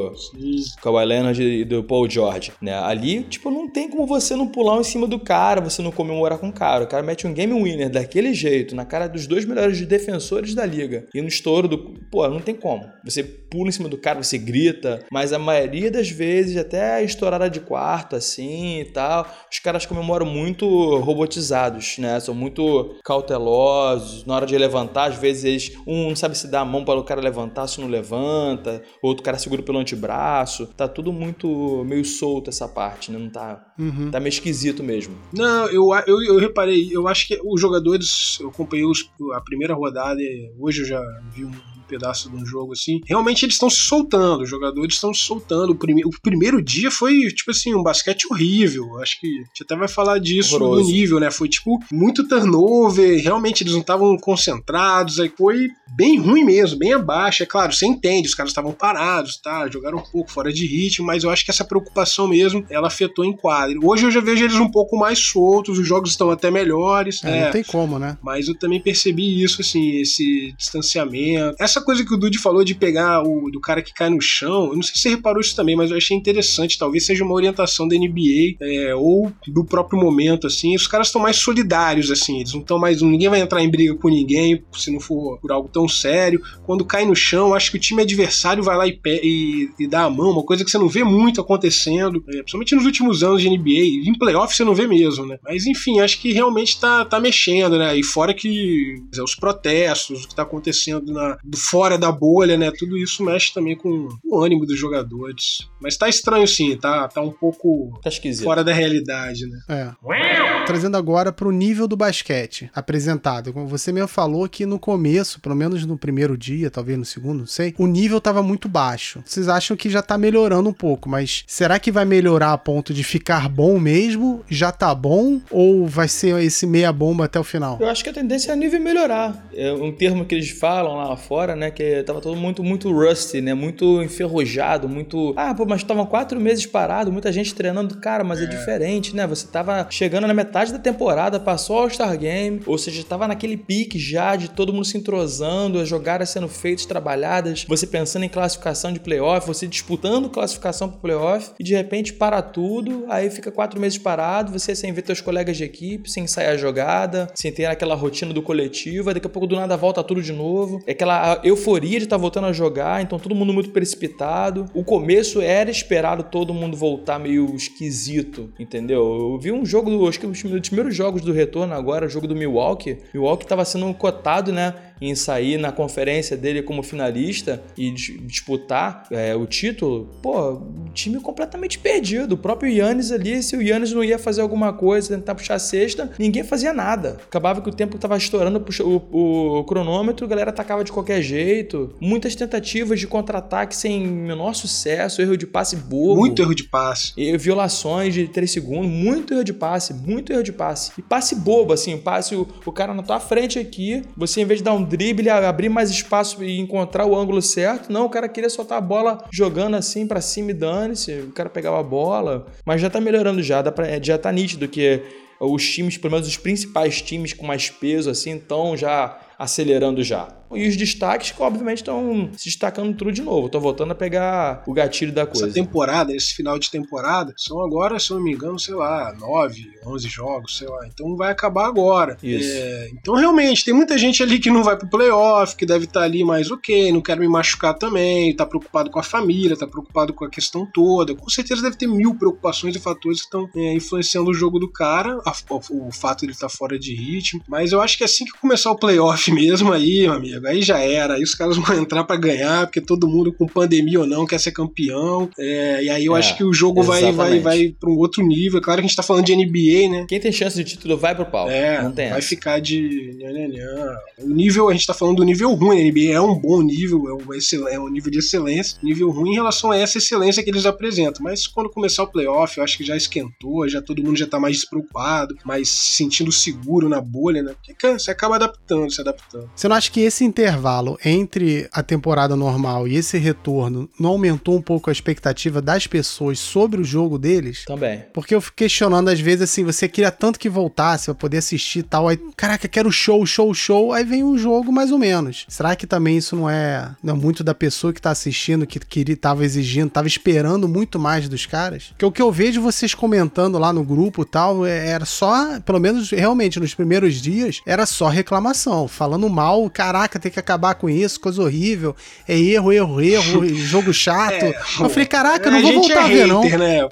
Kawhi 0.81 1.05
Leonard 1.05 1.41
e 1.41 1.63
do 1.63 1.83
Paul 1.83 2.09
George, 2.09 2.51
né? 2.61 2.77
Ali, 2.77 3.23
tipo, 3.23 3.49
não 3.49 3.69
tem 3.69 3.89
como 3.89 4.05
você 4.05 4.35
não 4.35 4.47
pular 4.47 4.79
em 4.79 4.83
cima 4.83 5.07
do 5.07 5.19
cara, 5.19 5.61
você 5.61 5.81
não 5.81 5.91
comemorar 5.91 6.37
com 6.37 6.49
o 6.49 6.53
cara. 6.53 6.83
O 6.83 6.87
cara 6.87 7.03
mete 7.03 7.27
um 7.27 7.33
game 7.33 7.53
winner 7.53 7.89
daquele 7.89 8.33
jeito, 8.33 8.75
na 8.75 8.85
cara 8.85 9.07
dos 9.07 9.27
dois 9.27 9.45
melhores 9.45 9.79
defensores 9.85 10.53
da 10.53 10.65
liga. 10.65 11.07
E 11.13 11.21
no 11.21 11.27
estouro 11.27 11.67
do. 11.67 11.77
Pô, 12.11 12.27
não 12.27 12.39
tem 12.39 12.55
como. 12.55 12.85
Você 13.03 13.23
pula 13.23 13.69
em 13.69 13.71
cima 13.71 13.89
do 13.89 13.97
cara, 13.97 14.21
você 14.21 14.37
grita, 14.37 15.05
mas 15.11 15.33
a 15.33 15.39
maioria 15.39 15.89
das 15.89 16.09
vezes, 16.09 16.57
até 16.57 17.03
estourada 17.03 17.49
de 17.49 17.59
quarto, 17.59 18.15
assim 18.15 18.81
e 18.81 18.85
tal, 18.85 19.27
os 19.51 19.59
caras 19.59 19.85
comemoram 19.85 20.25
muito 20.25 20.97
robotizados, 20.97 21.97
né? 21.97 22.19
São 22.19 22.35
muito 22.35 22.95
cautelosos. 23.03 24.25
Na 24.25 24.35
hora 24.35 24.45
de 24.45 24.57
levantar, 24.57 25.09
às 25.09 25.15
vezes. 25.15 25.71
Um 25.87 26.09
não 26.09 26.15
sabe 26.15 26.37
se 26.37 26.47
dá 26.47 26.61
a 26.61 26.65
mão 26.65 26.83
para 26.83 26.99
o 26.99 27.03
cara 27.03 27.21
levantar, 27.21 27.67
se 27.67 27.79
não 27.79 27.87
levanta, 27.87 28.81
outro 29.01 29.23
cara 29.23 29.37
segura 29.37 29.61
pelo 29.61 29.77
antebraço. 29.89 30.67
Tá 30.67 30.87
tudo 30.87 31.11
muito 31.11 31.83
meio 31.85 32.05
solto 32.05 32.49
essa 32.49 32.67
parte, 32.67 33.11
né? 33.11 33.17
Não 33.17 33.29
tá. 33.29 33.73
Uhum. 33.77 34.11
Tá 34.11 34.19
meio 34.19 34.29
esquisito 34.29 34.83
mesmo. 34.83 35.15
Não, 35.33 35.67
eu, 35.67 35.87
eu, 36.07 36.21
eu 36.23 36.37
reparei, 36.37 36.89
eu 36.91 37.07
acho 37.07 37.27
que 37.27 37.39
os 37.43 37.59
jogadores, 37.59 38.37
eu 38.39 38.49
acompanhei 38.49 38.85
os, 38.85 39.09
a 39.33 39.41
primeira 39.41 39.73
rodada, 39.73 40.19
hoje 40.57 40.81
eu 40.81 40.85
já 40.85 41.01
vi 41.33 41.45
um 41.45 41.51
pedaço 41.89 42.29
de 42.29 42.35
um 42.35 42.45
jogo 42.45 42.73
assim. 42.73 43.01
Realmente 43.05 43.43
eles 43.43 43.55
estão 43.55 43.69
se 43.69 43.77
soltando, 43.77 44.43
os 44.43 44.49
jogadores 44.49 44.95
estão 44.95 45.13
se 45.13 45.21
soltando. 45.21 45.71
O, 45.71 45.75
prime 45.75 46.05
o 46.05 46.11
primeiro 46.21 46.61
dia 46.61 46.91
foi, 46.91 47.27
tipo 47.27 47.51
assim, 47.51 47.73
um 47.73 47.83
basquete 47.83 48.25
horrível. 48.31 48.97
Acho 49.01 49.19
que 49.19 49.27
a 49.27 49.45
gente 49.47 49.63
até 49.63 49.75
vai 49.75 49.87
falar 49.87 50.19
disso 50.19 50.55
Horroroso. 50.55 50.81
no 50.83 50.87
nível, 50.87 51.19
né? 51.19 51.31
Foi, 51.31 51.49
tipo, 51.49 51.79
muito 51.91 52.27
turnover, 52.27 53.21
realmente 53.21 53.63
eles 53.63 53.73
não 53.73 53.81
estavam 53.81 54.15
concentrados, 54.17 55.19
aí 55.19 55.31
foi 55.35 55.67
bem 55.95 56.19
ruim 56.19 56.43
mesmo, 56.43 56.77
bem 56.77 56.93
abaixo. 56.93 57.43
É 57.43 57.45
claro, 57.45 57.73
você 57.73 57.85
entende, 57.85 58.27
os 58.27 58.35
caras 58.35 58.51
estavam 58.51 58.71
parados, 58.71 59.37
tá? 59.37 59.67
Jogaram 59.69 59.97
um 59.97 60.03
pouco 60.03 60.31
fora 60.31 60.53
de 60.53 60.65
ritmo, 60.65 61.05
mas 61.05 61.23
eu 61.23 61.29
acho 61.29 61.43
que 61.43 61.51
essa 61.51 61.65
preocupação 61.65 62.27
mesmo, 62.27 62.65
ela 62.69 62.87
afetou 62.87 63.25
em 63.25 63.35
quadro. 63.35 63.79
Hoje 63.83 64.05
eu 64.05 64.11
já 64.11 64.21
vejo 64.21 64.45
eles 64.45 64.55
um 64.55 64.69
pouco 64.69 64.97
mais 64.97 65.19
soltos, 65.19 65.79
os 65.79 65.87
jogos 65.87 66.11
estão 66.11 66.29
até 66.29 66.51
melhores. 66.51 67.23
É, 67.23 67.29
é, 67.29 67.45
Não 67.45 67.51
tem 67.51 67.63
como, 67.63 67.97
né? 67.97 68.17
mas 68.21 68.47
eu 68.47 68.55
também 68.55 68.81
percebi 68.81 69.41
isso, 69.41 69.61
assim, 69.61 69.97
esse 70.01 70.53
distanciamento. 70.57 71.55
Essa 71.59 71.78
coisa 71.81 72.03
que 72.05 72.13
o 72.13 72.17
Dude 72.17 72.37
falou 72.37 72.63
de 72.63 72.75
pegar 72.75 73.21
o 73.23 73.49
do 73.51 73.59
cara 73.59 73.81
que 73.81 73.93
cai 73.93 74.09
no 74.09 74.21
chão, 74.21 74.67
eu 74.67 74.75
não 74.75 74.83
sei 74.83 74.93
se 74.95 75.01
você 75.01 75.09
reparou 75.09 75.41
isso 75.41 75.55
também, 75.55 75.75
mas 75.75 75.91
eu 75.91 75.97
achei 75.97 76.15
interessante. 76.15 76.77
Talvez 76.77 77.05
seja 77.05 77.23
uma 77.23 77.33
orientação 77.33 77.87
da 77.87 77.95
NBA 77.95 78.57
é, 78.61 78.95
ou 78.95 79.31
do 79.47 79.65
próprio 79.65 79.99
momento, 79.99 80.47
assim. 80.47 80.75
Os 80.75 80.87
caras 80.87 81.07
estão 81.07 81.21
mais 81.21 81.37
solidários, 81.37 82.11
assim. 82.11 82.39
Eles 82.39 82.53
não 82.53 82.61
estão 82.61 82.79
mais. 82.79 83.01
Ninguém 83.01 83.29
vai 83.29 83.41
entrar 83.41 83.63
em 83.63 83.69
briga 83.69 83.95
com 83.95 84.09
ninguém 84.09 84.63
se 84.73 84.91
não 84.91 84.99
for 84.99 85.39
por 85.39 85.51
algo 85.51 85.69
tão 85.69 85.87
sério. 85.87 86.41
Quando 86.65 86.85
cai 86.85 87.05
no 87.05 87.15
chão, 87.15 87.53
acho 87.53 87.71
que 87.71 87.77
o 87.77 87.79
time 87.79 88.01
adversário 88.01 88.63
vai 88.63 88.77
lá 88.77 88.87
e, 88.87 88.99
e, 89.05 89.69
e 89.79 89.87
dá 89.87 90.03
a 90.03 90.09
mão, 90.09 90.31
uma 90.31 90.43
coisa 90.43 90.63
que 90.63 90.71
você 90.71 90.77
não 90.77 90.87
vê 90.87 91.03
muito 91.03 91.41
acontecendo, 91.41 92.23
é, 92.29 92.37
principalmente 92.39 92.75
nos 92.75 92.85
últimos 92.85 93.23
anos 93.23 93.41
de 93.41 93.49
NBA. 93.49 94.09
Em 94.09 94.17
playoff 94.17 94.55
você 94.55 94.63
não 94.63 94.75
vê 94.75 94.87
mesmo, 94.87 95.25
né? 95.25 95.37
Mas 95.43 95.65
enfim, 95.65 95.99
acho 95.99 96.19
que 96.19 96.31
realmente 96.31 96.79
tá, 96.79 97.05
tá 97.05 97.19
mexendo, 97.19 97.77
né? 97.77 97.97
E 97.97 98.03
fora 98.03 98.33
que 98.33 98.95
é, 99.15 99.21
os 99.21 99.35
protestos, 99.35 100.23
o 100.23 100.27
que 100.27 100.35
tá 100.35 100.43
acontecendo 100.43 101.11
na, 101.11 101.37
do 101.43 101.57
fora 101.69 101.97
da 101.97 102.11
bolha, 102.11 102.57
né? 102.57 102.71
Tudo 102.77 102.97
isso 102.97 103.23
mexe 103.23 103.53
também 103.53 103.75
com 103.75 104.07
o 104.25 104.41
ânimo 104.41 104.65
dos 104.65 104.77
jogadores. 104.79 105.67
Mas 105.81 105.97
tá 105.97 106.07
estranho 106.09 106.47
sim, 106.47 106.75
tá, 106.77 107.07
tá 107.07 107.21
um 107.21 107.31
pouco 107.31 107.99
Tá 108.03 108.09
esquisito. 108.09 108.43
fora 108.45 108.63
da 108.63 108.73
realidade, 108.73 109.45
né? 109.47 109.59
É. 109.69 110.65
Trazendo 110.65 110.97
agora 110.97 111.31
pro 111.31 111.51
nível 111.51 111.87
do 111.87 111.95
basquete 111.97 112.69
apresentado. 112.73 113.51
Como 113.53 113.67
você 113.67 113.91
mesmo 113.91 114.07
falou 114.07 114.47
que 114.47 114.65
no 114.65 114.79
começo, 114.79 115.39
pelo 115.41 115.55
menos 115.55 115.85
no 115.85 115.97
primeiro 115.97 116.37
dia, 116.37 116.69
talvez 116.69 116.97
no 116.97 117.05
segundo, 117.05 117.39
não 117.39 117.45
sei, 117.47 117.73
o 117.77 117.87
nível 117.87 118.19
tava 118.21 118.41
muito 118.43 118.67
baixo. 118.69 119.21
Vocês 119.25 119.47
acham 119.47 119.75
que 119.75 119.89
já 119.89 120.01
tá 120.01 120.17
melhorando 120.17 120.69
um 120.69 120.73
pouco, 120.73 121.09
mas 121.09 121.43
será 121.47 121.79
que 121.79 121.91
vai 121.91 122.05
melhorar 122.05 122.53
a 122.53 122.57
ponto 122.57 122.93
de 122.93 123.03
ficar 123.03 123.47
bom 123.49 123.79
mesmo? 123.79 124.43
Já 124.49 124.71
tá 124.71 124.93
bom? 124.93 125.39
Ou 125.49 125.87
vai 125.87 126.07
ser 126.07 126.39
esse 126.43 126.65
meia 126.67 126.91
bomba 126.91 127.25
até 127.25 127.39
o 127.39 127.43
final? 127.43 127.77
Eu 127.79 127.87
acho 127.87 128.03
que 128.03 128.09
a 128.09 128.13
tendência 128.13 128.51
é 128.51 128.53
a 128.53 128.55
nível 128.55 128.79
melhorar. 128.79 129.47
É 129.53 129.71
um 129.73 129.91
termo 129.91 130.25
que 130.25 130.35
eles 130.35 130.49
falam 130.51 130.95
lá 130.95 131.15
fora, 131.17 131.55
né? 131.59 131.69
Que 131.69 132.01
tava 132.03 132.21
todo 132.21 132.35
muito, 132.35 132.63
muito 132.63 132.91
rusty, 132.91 133.41
né? 133.41 133.53
Muito 133.53 134.01
enferrujado, 134.01 134.87
muito. 134.87 135.33
Ah, 135.35 135.53
pô, 135.53 135.65
mas 135.65 135.81
estavam 135.81 136.05
quatro 136.05 136.39
meses 136.39 136.65
parado, 136.65 137.11
muita 137.11 137.31
gente 137.31 137.53
treinando. 137.53 137.97
Cara, 137.97 138.23
mas 138.23 138.41
é. 138.41 138.45
diferente, 138.45 139.15
né? 139.15 139.27
Você 139.27 139.47
tava 139.47 139.87
chegando 139.89 140.25
na 140.25 140.33
metade 140.33 140.71
da 140.71 140.79
temporada, 140.79 141.39
passou 141.39 141.77
o 141.77 141.79
All-Star 141.79 142.17
Game, 142.17 142.61
ou 142.65 142.77
seja, 142.77 143.03
tava 143.03 143.27
naquele 143.27 143.57
pique 143.57 143.99
já 143.99 144.35
de 144.35 144.49
todo 144.49 144.73
mundo 144.73 144.85
se 144.85 144.97
entrosando, 144.97 145.79
as 145.79 145.87
jogadas 145.87 146.29
sendo 146.29 146.47
feitas, 146.47 146.85
trabalhadas, 146.85 147.65
você 147.67 147.85
pensando 147.85 148.23
em 148.23 148.29
classificação 148.29 148.91
de 148.91 148.99
playoff, 148.99 149.45
você 149.45 149.67
disputando 149.67 150.29
classificação 150.29 150.89
pro 150.89 150.99
playoff, 150.99 151.51
e 151.59 151.63
de 151.63 151.75
repente 151.75 152.13
para 152.13 152.41
tudo, 152.41 153.05
aí 153.09 153.29
fica 153.29 153.51
quatro 153.51 153.79
meses 153.79 153.97
parado, 153.97 154.51
você 154.51 154.75
sem 154.75 154.93
ver 154.93 155.01
teus 155.01 155.21
colegas 155.21 155.57
de 155.57 155.63
equipe, 155.63 156.09
sem 156.09 156.23
ensaiar 156.23 156.53
a 156.53 156.57
jogada, 156.57 157.27
sem 157.35 157.51
ter 157.51 157.65
aquela 157.65 157.95
rotina 157.95 158.33
do 158.33 158.41
coletivo, 158.41 159.09
aí 159.09 159.15
daqui 159.15 159.27
a 159.27 159.29
pouco 159.29 159.47
do 159.47 159.55
nada 159.55 159.75
volta 159.75 160.03
tudo 160.03 160.21
de 160.21 160.31
novo. 160.31 160.79
É 160.87 160.91
aquela 160.91 161.38
euforia 161.43 161.97
de 161.97 162.05
estar 162.05 162.17
voltando 162.17 162.47
a 162.47 162.53
jogar, 162.53 163.01
então 163.01 163.19
todo 163.19 163.35
mundo 163.35 163.53
muito 163.53 163.69
precipitado. 163.69 164.65
O 164.73 164.83
começo 164.83 165.41
era 165.41 165.69
esperado 165.69 166.23
todo 166.23 166.53
mundo 166.53 166.75
voltar 166.75 167.19
meio 167.19 167.55
esquisito, 167.55 168.51
entendeu? 168.59 169.31
Eu 169.33 169.39
vi 169.39 169.51
um 169.51 169.65
jogo, 169.65 170.07
acho 170.07 170.19
que 170.19 170.25
um 170.25 170.31
dos 170.31 170.69
primeiros 170.69 170.95
jogos 170.95 171.21
do 171.21 171.31
retorno 171.31 171.73
agora, 171.73 172.07
jogo 172.07 172.27
do 172.27 172.35
Milwaukee. 172.35 172.97
Milwaukee 173.13 173.45
estava 173.45 173.65
sendo 173.65 173.93
cotado, 173.93 174.51
né? 174.51 174.73
Em 175.01 175.15
sair 175.15 175.57
na 175.57 175.71
conferência 175.71 176.35
dele 176.35 176.61
como 176.61 176.83
finalista 176.83 177.61
e 177.77 177.91
dis- 177.91 178.17
disputar 178.21 179.05
é, 179.11 179.35
o 179.35 179.45
título, 179.45 180.09
pô, 180.21 180.61
time 180.93 181.19
completamente 181.19 181.77
perdido. 181.79 182.33
O 182.33 182.37
próprio 182.37 182.71
Yannis 182.71 183.11
ali, 183.11 183.41
se 183.43 183.55
o 183.55 183.61
Yannis 183.61 183.93
não 183.93 184.03
ia 184.03 184.17
fazer 184.19 184.41
alguma 184.41 184.73
coisa, 184.73 185.15
tentar 185.15 185.35
puxar 185.35 185.55
a 185.55 185.59
cesta, 185.59 186.11
ninguém 186.19 186.43
fazia 186.43 186.73
nada. 186.73 187.17
Acabava 187.25 187.61
que 187.61 187.69
o 187.69 187.73
tempo 187.73 187.97
tava 187.97 188.17
estourando 188.17 188.59
puxa- 188.59 188.83
o, 188.83 189.59
o 189.59 189.63
cronômetro, 189.65 190.25
a 190.25 190.29
galera 190.29 190.49
atacava 190.49 190.83
de 190.83 190.91
qualquer 190.91 191.21
jeito. 191.21 191.93
Muitas 192.01 192.35
tentativas 192.35 192.99
de 192.99 193.07
contra-ataque 193.07 193.75
sem 193.75 194.05
menor 194.05 194.53
sucesso, 194.53 195.21
erro 195.21 195.37
de 195.37 195.47
passe 195.47 195.75
bobo. 195.75 196.17
Muito 196.21 196.41
erro 196.41 196.55
de 196.55 196.63
passe. 196.63 197.13
E 197.17 197.37
violações 197.37 198.13
de 198.13 198.27
3 198.27 198.49
segundos, 198.51 198.89
muito 198.89 199.33
erro 199.33 199.43
de 199.43 199.53
passe, 199.53 199.93
muito 199.93 200.31
erro 200.31 200.43
de 200.43 200.51
passe. 200.51 200.91
E 200.97 201.01
passe 201.01 201.35
bobo, 201.35 201.73
assim, 201.73 201.97
passe 201.97 202.35
o, 202.35 202.47
o 202.65 202.71
cara 202.71 202.93
na 202.93 203.03
tua 203.03 203.19
frente 203.19 203.59
aqui, 203.59 204.01
você 204.15 204.41
em 204.41 204.45
vez 204.45 204.59
de 204.59 204.63
dar 204.63 204.73
um 204.73 204.83
drible, 204.89 205.29
abrir 205.29 205.69
mais 205.69 205.89
espaço 205.89 206.43
e 206.43 206.59
encontrar 206.59 207.05
o 207.05 207.15
ângulo 207.17 207.41
certo, 207.41 207.91
não, 207.91 208.05
o 208.05 208.09
cara 208.09 208.27
queria 208.27 208.49
soltar 208.49 208.77
a 208.77 208.81
bola 208.81 209.23
jogando 209.31 209.75
assim 209.75 210.07
pra 210.07 210.19
cima 210.21 210.51
e 210.51 210.53
dane-se, 210.53 211.11
o 211.21 211.31
cara 211.31 211.49
pegava 211.49 211.79
a 211.79 211.83
bola. 211.83 212.47
Mas 212.65 212.81
já 212.81 212.89
tá 212.89 212.99
melhorando 212.99 213.41
já, 213.43 213.61
dá 213.61 213.71
pra- 213.71 214.01
já 214.01 214.17
tá 214.17 214.31
nítido 214.31 214.67
que 214.67 215.01
os 215.39 215.65
times, 215.69 215.97
pelo 215.97 216.11
menos 216.13 216.27
os 216.27 216.35
principais 216.37 217.01
times 217.01 217.31
com 217.33 217.45
mais 217.45 217.69
peso, 217.69 218.09
assim, 218.09 218.35
estão 218.35 218.75
já 218.75 219.17
acelerando 219.37 220.03
já. 220.03 220.27
E 220.53 220.67
os 220.67 220.75
destaques, 220.75 221.31
que 221.31 221.41
obviamente 221.41 221.77
estão 221.77 222.29
se 222.35 222.45
destacando 222.45 222.95
tudo 222.95 223.11
de 223.11 223.21
novo. 223.21 223.49
Tô 223.49 223.59
voltando 223.59 223.91
a 223.91 223.95
pegar 223.95 224.63
o 224.67 224.73
gatilho 224.73 225.11
da 225.11 225.25
coisa. 225.25 225.45
Essa 225.45 225.53
temporada, 225.53 226.15
esse 226.15 226.33
final 226.33 226.57
de 226.57 226.69
temporada, 226.71 227.33
são 227.37 227.61
agora, 227.61 227.99
se 227.99 228.11
não 228.11 228.19
me 228.21 228.31
engano, 228.33 228.57
sei 228.59 228.73
lá, 228.73 229.13
9, 229.19 229.63
11 229.85 230.07
jogos, 230.07 230.57
sei 230.57 230.67
lá. 230.67 230.87
Então 230.87 231.15
vai 231.15 231.31
acabar 231.31 231.67
agora. 231.67 232.17
Isso. 232.23 232.49
É, 232.51 232.89
então 232.93 233.15
realmente, 233.15 233.63
tem 233.63 233.73
muita 233.73 233.97
gente 233.97 234.23
ali 234.23 234.39
que 234.39 234.49
não 234.49 234.63
vai 234.63 234.77
pro 234.77 234.89
playoff, 234.89 235.55
que 235.55 235.65
deve 235.65 235.85
estar 235.85 236.01
ali 236.03 236.23
mais 236.23 236.49
ok, 236.51 236.91
não 236.91 237.01
quero 237.01 237.21
me 237.21 237.27
machucar 237.27 237.73
também, 237.75 238.35
tá 238.35 238.45
preocupado 238.45 238.89
com 238.89 238.99
a 238.99 239.03
família, 239.03 239.55
tá 239.57 239.67
preocupado 239.67 240.13
com 240.13 240.25
a 240.25 240.29
questão 240.29 240.65
toda. 240.65 241.13
Com 241.15 241.29
certeza 241.29 241.61
deve 241.61 241.75
ter 241.77 241.87
mil 241.87 242.15
preocupações 242.15 242.75
e 242.75 242.79
fatores 242.79 243.19
que 243.19 243.25
estão 243.25 243.49
é, 243.55 243.73
influenciando 243.73 244.29
o 244.29 244.33
jogo 244.33 244.57
do 244.59 244.69
cara, 244.71 245.19
a- 245.25 245.33
o, 245.49 245.87
o 245.87 245.91
fato 245.91 246.19
de 246.19 246.25
ele 246.25 246.31
estar 246.33 246.49
fora 246.49 246.77
de 246.79 246.93
ritmo. 246.95 247.41
Mas 247.47 247.71
eu 247.71 247.81
acho 247.81 247.97
que 247.97 248.03
assim 248.03 248.25
que 248.25 248.31
começar 248.39 248.71
o 248.71 248.75
playoff 248.75 249.31
mesmo 249.33 249.71
aí, 249.71 250.01
meu 250.01 250.13
amigo, 250.13 250.38
aí 250.45 250.61
já 250.61 250.79
era. 250.79 251.15
Aí 251.15 251.23
os 251.23 251.33
caras 251.35 251.57
vão 251.57 251.75
entrar 251.77 252.03
pra 252.03 252.15
ganhar, 252.15 252.65
porque 252.67 252.81
todo 252.81 253.07
mundo 253.07 253.33
com 253.33 253.45
pandemia 253.47 253.99
ou 253.99 254.07
não 254.07 254.25
quer 254.25 254.39
ser 254.39 254.51
campeão. 254.51 255.29
É, 255.37 255.83
e 255.83 255.89
aí 255.89 256.05
eu 256.05 256.15
É, 256.15 256.19
acho 256.19 256.35
que 256.37 256.43
o 256.43 256.53
jogo 256.53 256.81
vai, 256.83 257.01
vai, 257.01 257.09
exatamente. 257.11 257.41
vai 257.43 257.75
pra 257.79 257.89
um 257.89 257.97
outro 257.97 258.23
nível. 258.25 258.59
É 258.59 258.63
claro 258.63 258.79
que 258.81 258.85
a 258.85 258.87
gente 258.87 258.95
tá 258.95 259.03
falando 259.03 259.25
de 259.25 259.35
NBA, 259.35 259.89
né? 259.89 260.05
Quem 260.07 260.19
tem 260.19 260.31
chance 260.31 260.55
de 260.55 260.63
título 260.63 260.97
vai 260.97 261.15
pro 261.15 261.25
pau. 261.25 261.49
É, 261.49 261.81
não 261.81 261.91
tem 261.91 262.09
vai 262.09 262.19
essa. 262.19 262.27
ficar 262.27 262.59
de. 262.59 263.15
nhã, 263.17 263.31
nhã, 263.31 263.47
nhã. 263.47 263.95
O 264.19 264.29
nível, 264.29 264.69
a 264.69 264.73
gente 264.73 264.85
tá 264.85 264.93
falando 264.93 265.17
do 265.17 265.23
nível 265.23 265.53
ruim, 265.53 265.79
a 265.79 265.83
NBA 265.91 266.13
é 266.13 266.21
um 266.21 266.35
bom 266.35 266.61
nível, 266.61 267.07
é 267.09 267.13
um, 267.13 267.33
excel- 267.33 267.67
é 267.67 267.79
um 267.79 267.89
nível 267.89 268.11
de 268.11 268.19
excelência, 268.19 268.77
nível 268.83 269.09
ruim 269.09 269.31
em 269.31 269.35
relação 269.35 269.71
a 269.71 269.77
essa 269.77 269.97
excelência 269.97 270.43
que 270.43 270.49
eles 270.49 270.65
apresentam. 270.65 271.21
Mas 271.23 271.47
quando 271.47 271.69
começar 271.69 272.03
o 272.03 272.07
playoff, 272.07 272.57
eu 272.57 272.63
acho 272.63 272.77
que 272.77 272.83
já 272.83 272.95
esquentou, 272.95 273.67
já 273.67 273.81
todo 273.81 274.03
mundo 274.03 274.17
já 274.17 274.27
tá 274.27 274.39
mais 274.39 274.57
despreocupado, 274.57 275.35
mais 275.45 275.69
se 275.69 275.97
sentindo 275.97 276.31
seguro 276.31 276.87
na 276.89 277.01
bolha, 277.01 277.41
né? 277.43 277.53
Porque 277.65 277.93
você 277.99 278.11
acaba 278.11 278.35
adaptando, 278.35 278.91
se 278.91 279.01
adaptando. 279.01 279.49
Você 279.55 279.67
não 279.67 279.75
acha 279.75 279.91
que 279.91 279.99
esse 280.01 280.23
intervalo 280.29 280.97
entre 281.03 281.67
a 281.71 281.83
temporada 281.83 282.35
normal 282.35 282.87
e 282.87 282.95
esse 282.95 283.17
retorno 283.17 283.89
não 283.99 284.11
aumentou 284.11 284.55
um 284.57 284.61
pouco 284.61 284.89
a 284.89 284.93
expectativa 284.93 285.61
das 285.61 285.87
pessoas 285.87 286.39
sobre 286.39 286.79
o 286.81 286.83
jogo 286.83 287.17
deles? 287.17 287.65
Também. 287.65 288.03
Porque 288.13 288.33
eu 288.33 288.41
fico 288.41 288.55
questionando 288.57 289.09
às 289.09 289.19
vezes 289.19 289.41
assim, 289.41 289.63
você 289.63 289.87
queria 289.87 290.11
tanto 290.11 290.39
que 290.39 290.49
voltasse 290.49 291.05
pra 291.05 291.15
poder 291.15 291.37
assistir 291.37 291.79
e 291.79 291.83
tal, 291.83 292.07
aí, 292.07 292.17
caraca, 292.35 292.67
quero 292.67 292.91
show, 292.91 293.25
show, 293.25 293.53
show, 293.53 293.91
aí 293.91 294.03
vem 294.03 294.23
um 294.23 294.37
jogo 294.37 294.71
mais 294.71 294.91
ou 294.91 294.97
menos. 294.97 295.45
Será 295.47 295.75
que 295.75 295.87
também 295.87 296.17
isso 296.17 296.35
não 296.35 296.49
é, 296.49 296.91
não 297.03 297.15
é 297.15 297.17
muito 297.17 297.43
da 297.43 297.53
pessoa 297.55 297.91
que 297.93 298.01
tá 298.01 298.11
assistindo, 298.11 298.67
que 298.67 298.79
queria, 298.79 299.17
tava 299.17 299.43
exigindo, 299.43 299.89
tava 299.89 300.07
esperando 300.07 300.67
muito 300.67 300.99
mais 300.99 301.27
dos 301.27 301.45
caras? 301.45 301.87
Porque 301.89 302.05
o 302.05 302.11
que 302.11 302.21
eu 302.21 302.31
vejo 302.31 302.61
vocês 302.61 302.93
comentando 302.93 303.57
lá 303.57 303.73
no 303.73 303.83
grupo 303.83 304.21
e 304.21 304.25
tal, 304.25 304.65
é- 304.65 304.89
era 304.89 305.05
só, 305.05 305.59
pelo 305.61 305.79
menos 305.79 306.11
realmente 306.11 306.59
nos 306.59 306.75
primeiros 306.75 307.21
dias, 307.21 307.61
era 307.65 307.85
só 307.85 308.07
reclamação. 308.07 308.87
Falando 308.87 309.29
mal, 309.29 309.69
caraca, 309.69 310.18
tem 310.19 310.31
que 310.31 310.39
acabar 310.39 310.75
com 310.75 310.89
isso, 310.89 311.19
coisa 311.19 311.41
horrível. 311.41 311.95
É 312.27 312.37
erro, 312.37 312.71
erro, 312.71 313.01
erro, 313.01 313.45
jogo 313.55 313.93
chato. 313.93 314.43
É, 314.43 314.53
eu 314.79 314.89
falei, 314.89 315.05
caraca, 315.05 315.49
eu 315.49 315.51
a 315.51 315.55
não 315.55 315.61
vou 315.61 315.71
gente 315.71 315.87
voltar 315.87 316.01
é 316.01 316.03
a 316.03 316.07
ver, 316.07 316.27
não. 316.27 316.43
né? 316.43 316.89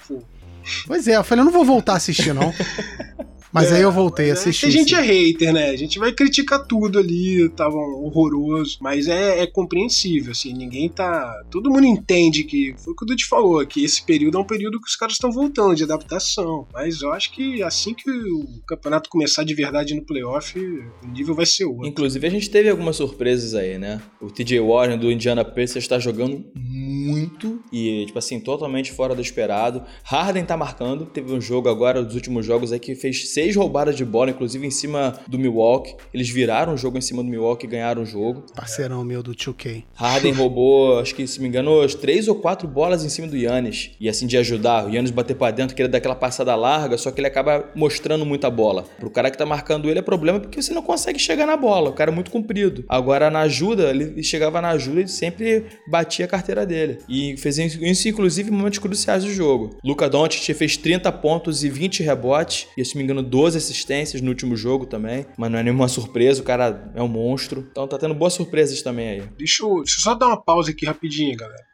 Pois 0.86 1.08
é, 1.08 1.16
eu 1.16 1.24
falei, 1.24 1.42
eu 1.42 1.46
não 1.46 1.52
vou 1.52 1.64
voltar 1.66 1.94
a 1.94 1.98
assistir, 1.98 2.34
não. 2.34 2.54
Mas 3.52 3.72
aí 3.72 3.82
eu 3.82 3.92
voltei 3.92 4.26
a 4.26 4.30
é 4.30 4.32
assistir. 4.32 4.68
que 4.68 4.68
a 4.68 4.80
gente 4.80 4.96
é 4.96 5.02
hater, 5.02 5.54
né? 5.54 5.70
A 5.70 5.76
gente 5.76 6.00
vai 6.00 6.12
criticar 6.12 6.66
tudo 6.66 7.00
ali, 7.00 7.48
tava 7.50 7.76
horroroso. 7.76 8.78
Mas 8.82 9.08
é, 9.08 9.42
é 9.42 9.48
compreensível, 9.48 10.32
assim, 10.32 10.54
ninguém 10.54 10.90
tá. 10.90 11.34
Todo 11.50 11.70
mundo 11.70 11.86
entende 11.86 12.44
que. 12.44 12.76
Foi 12.78 12.94
o 12.94 12.96
que 12.96 13.04
o 13.04 13.08
Dude 13.08 13.26
falou, 13.26 13.66
que 13.66 13.84
esse 13.84 14.06
período 14.06 14.38
é 14.38 14.42
um 14.42 14.46
período 14.46 14.80
que 14.80 14.88
os 14.88 14.96
caras 14.96 15.14
estão 15.14 15.32
voltando 15.32 15.76
de 15.76 15.84
adaptação. 15.84 16.68
Mas 16.74 17.02
eu 17.02 17.12
acho 17.12 17.32
que 17.32 17.64
assim 17.64 17.94
que 17.94 18.10
o 18.10 18.62
campeonato 18.68 19.10
começar 19.10 19.44
de 19.44 19.54
verdade 19.54 19.96
no 19.96 20.06
playoff, 20.06 20.58
o 20.58 21.08
nível 21.08 21.36
vai 21.36 21.46
ser 21.46 21.66
outro. 21.66 21.88
Inclusive, 21.88 22.28
a 22.28 22.30
gente 22.30 22.50
teve 22.50 22.70
algumas 22.70 22.96
surpresas 22.96 23.54
aí, 23.56 23.78
né? 23.78 24.02
O 24.22 24.30
TJ 24.30 24.60
Warren 24.60 24.98
do 24.98 25.12
Indiana 25.12 25.44
Pacers 25.44 25.78
está 25.78 26.00
jogando 26.00 26.46
muito 26.56 27.62
e, 27.72 28.06
tipo 28.06 28.20
assim, 28.20 28.40
totalmente 28.40 28.92
fora 28.92 29.16
do 29.16 29.22
esperado. 29.22 29.84
Harden 30.04 30.46
tá 30.46 30.58
marcando. 30.58 31.06
Teve 31.06 31.34
um 31.34 31.42
jogo 31.42 31.70
agora, 31.70 32.04
dos 32.04 32.16
últimos 32.16 32.46
jogos 32.46 32.72
aí, 32.72 32.80
que 32.80 32.96
fez 32.96 33.32
seis 33.38 33.56
roubadas 33.56 33.96
de 33.96 34.04
bola, 34.04 34.32
inclusive 34.32 34.66
em 34.66 34.72
cima 34.72 35.14
do 35.28 35.38
Milwaukee. 35.38 35.96
Eles 36.12 36.28
viraram 36.28 36.74
o 36.74 36.78
jogo 36.78 36.98
em 36.98 37.02
cima 37.02 37.22
do 37.22 37.30
Milwaukee 37.30 37.68
e 37.68 37.70
ganharam 37.70 38.02
o 38.02 38.06
jogo. 38.06 38.44
Parceirão 38.56 39.04
meu 39.04 39.22
do 39.22 39.36
2K. 39.36 39.84
Harden 39.94 40.34
roubou, 40.34 40.98
acho 41.00 41.14
que 41.14 41.28
se 41.28 41.40
me 41.40 41.48
engano, 41.48 41.82
as 41.82 41.94
três 41.94 42.28
ou 42.28 42.34
quatro 42.34 42.68
bolas 42.68 43.06
em 43.06 43.10
cima 43.10 43.28
do 43.28 43.38
Yannis. 43.38 43.92
E 44.00 44.10
assim, 44.10 44.26
de 44.26 44.36
ajudar. 44.38 44.88
O 44.88 44.90
Yannis 44.90 45.12
bater 45.12 45.36
pra 45.36 45.52
dentro, 45.52 45.76
querer 45.76 45.88
dar 45.88 46.00
aquela 46.00 46.16
passada 46.16 46.56
larga, 46.56 46.98
só 46.98 47.12
que 47.12 47.20
ele 47.20 47.28
acaba 47.28 47.70
mostrando 47.76 48.26
muita 48.26 48.50
bola. 48.50 48.86
Pro 49.00 49.12
cara 49.12 49.30
que 49.30 49.38
tá 49.38 49.46
marcando 49.46 49.88
ele 49.88 50.00
é 50.00 50.02
problema 50.02 50.40
porque 50.40 50.60
você 50.60 50.74
não 50.74 50.82
consegue 50.82 51.20
chegar 51.20 51.46
na 51.46 51.56
bola. 51.56 51.92
O 51.92 51.94
cara 51.94 52.10
é 52.10 52.16
muito 52.16 52.32
comprido. 52.32 52.86
Agora, 52.90 53.30
na 53.30 53.42
ajuda, 53.42 53.92
ele 53.92 54.24
chegava 54.24 54.60
na 54.60 54.70
ajuda 54.70 55.02
e 55.02 55.08
sempre 55.08 55.66
batia 55.88 56.26
a 56.26 56.28
carteira 56.28 56.66
dele. 56.66 56.98
E 57.08 57.38
fez 57.38 57.60
isso, 57.60 58.10
inclusive, 58.10 58.50
em 58.50 58.54
momentos 58.54 58.80
cruciais 58.80 59.24
do 59.24 59.32
jogo. 59.32 59.78
Luca 59.84 60.10
Doncic 60.10 60.56
fez 60.56 60.76
30 60.76 61.12
pontos 61.12 61.64
e 61.64 61.70
20 61.70 62.02
rebotes. 62.02 62.66
E, 62.76 62.84
se 62.84 62.98
me 62.98 63.04
engano, 63.04 63.27
12 63.28 63.58
assistências 63.58 64.22
no 64.22 64.30
último 64.30 64.56
jogo 64.56 64.86
também. 64.86 65.26
Mas 65.38 65.52
não 65.52 65.60
é 65.60 65.64
nenhuma 65.64 65.88
surpresa, 65.88 66.42
o 66.42 66.46
cara 66.46 66.92
é 66.96 67.02
um 67.02 67.08
monstro. 67.08 67.68
Então 67.72 67.88
tá 67.88 67.98
tendo 67.98 68.14
boas 68.14 68.34
surpresas 68.34 68.82
também 68.82 69.10
aí. 69.10 69.24
Deixa 69.38 69.64
eu, 69.64 69.76
deixa 69.78 70.00
eu 70.00 70.02
só 70.02 70.16
dar 70.16 70.28
uma 70.28 70.42
pausa 70.42 70.72
aqui 70.72 70.86
rapidinho, 70.86 71.38
galera. 71.38 71.68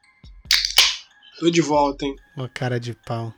Tô 1.39 1.49
de 1.49 1.61
volta, 1.61 2.05
hein? 2.05 2.15
Uma 2.35 2.49
cara 2.49 2.79
de 2.79 2.93
pau. 2.93 3.33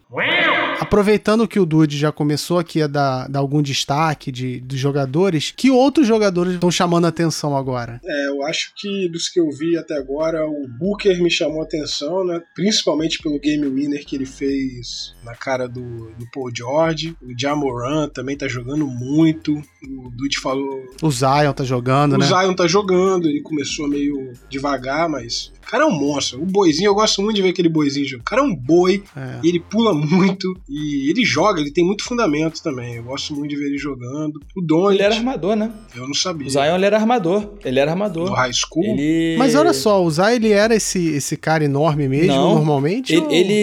Aproveitando 0.80 1.48
que 1.48 1.60
o 1.60 1.66
Dude 1.66 1.98
já 1.98 2.12
começou 2.12 2.60
aqui 2.60 2.82
a 2.82 2.88
dar, 2.88 3.28
dar 3.28 3.40
algum 3.40 3.62
destaque 3.62 4.32
de, 4.32 4.60
dos 4.60 4.78
jogadores, 4.78 5.54
que 5.56 5.72
outros 5.72 6.08
jogadores 6.08 6.54
estão 6.54 6.70
chamando 6.70 7.06
a 7.06 7.10
atenção 7.10 7.56
agora? 7.56 8.00
É, 8.04 8.28
eu 8.28 8.44
acho 8.44 8.74
que 8.76 9.08
dos 9.10 9.30
que 9.30 9.40
eu 9.40 9.50
vi 9.50 9.78
até 9.78 9.96
agora, 9.96 10.46
o 10.46 10.68
Booker 10.80 11.22
me 11.22 11.32
chamou 11.32 11.62
a 11.62 11.66
atenção, 11.66 12.26
né? 12.26 12.42
Principalmente 12.54 13.22
pelo 13.22 13.40
game 13.40 13.68
winner 13.68 14.06
que 14.06 14.16
ele 14.16 14.26
fez 14.26 15.16
na 15.24 15.34
cara 15.34 15.68
do, 15.68 16.12
do 16.12 16.30
Paul 16.34 16.52
George. 16.54 17.16
O 17.22 17.34
Jamoran 17.38 18.10
também 18.10 18.38
tá 18.38 18.48
jogando 18.48 18.86
muito. 18.86 19.54
O 19.56 20.10
Dude 20.12 20.40
falou. 20.40 20.84
O 21.02 21.12
Zion 21.12 21.54
tá 21.54 21.64
jogando, 21.64 22.14
o 22.14 22.18
né? 22.18 22.26
Zion 22.26 22.54
tá 22.54 22.68
jogando, 22.68 23.28
ele 23.28 23.42
começou 23.42 23.88
meio 23.88 24.34
devagar, 24.50 25.10
mas. 25.10 25.52
O 25.66 25.68
cara 25.68 25.84
é 25.84 25.88
um 25.88 25.92
monstro. 25.92 26.42
O 26.42 26.46
boizinho, 26.46 26.90
eu 26.90 26.96
gosto 26.96 27.24
muito 27.24 27.38
de 27.38 27.42
ver 27.42 27.50
aquele 27.50 27.70
boizinho 27.70 28.08
jogar. 28.08 28.22
O 28.22 28.26
cara 28.26 28.42
é 28.42 28.46
um 28.46 28.56
boi, 28.56 28.85
É. 29.16 29.40
e 29.44 29.50
ele 29.50 29.60
pula 29.60 29.94
muito, 29.94 30.54
e 30.70 31.10
ele 31.10 31.24
joga, 31.26 31.60
ele 31.62 31.72
tem 31.72 31.86
muito 31.86 32.04
fundamento 32.04 32.62
também. 32.62 32.96
Eu 32.96 33.04
gosto 33.04 33.34
muito 33.36 33.50
de 33.50 33.56
ver 33.58 33.66
ele 33.68 33.78
jogando. 33.78 34.40
O 34.56 34.62
Don, 34.62 34.92
Ele 34.92 35.02
era 35.02 35.16
armador, 35.16 35.56
né? 35.56 35.72
eu 35.96 36.08
não 36.08 36.14
sabia. 36.14 36.48
O 36.48 36.50
Zion 36.50 36.76
ele 36.76 36.86
era 36.86 36.98
armador. 36.98 37.54
Ele 37.64 37.80
era 37.80 37.92
armador. 37.92 38.30
No 38.30 38.36
high 38.36 38.52
school. 38.54 38.84
Ele... 38.84 39.36
Mas 39.38 39.56
olha 39.56 39.74
só, 39.74 40.04
o 40.04 40.10
Zion 40.10 40.30
ele 40.30 40.52
era 40.52 40.76
esse, 40.76 41.10
esse 41.16 41.36
cara 41.38 41.64
enorme 41.64 42.08
mesmo, 42.08 42.34
Não. 42.36 42.56
normalmente? 42.56 43.14
Ele, 43.14 43.22
ou- 43.26 43.32
ele, 43.32 43.54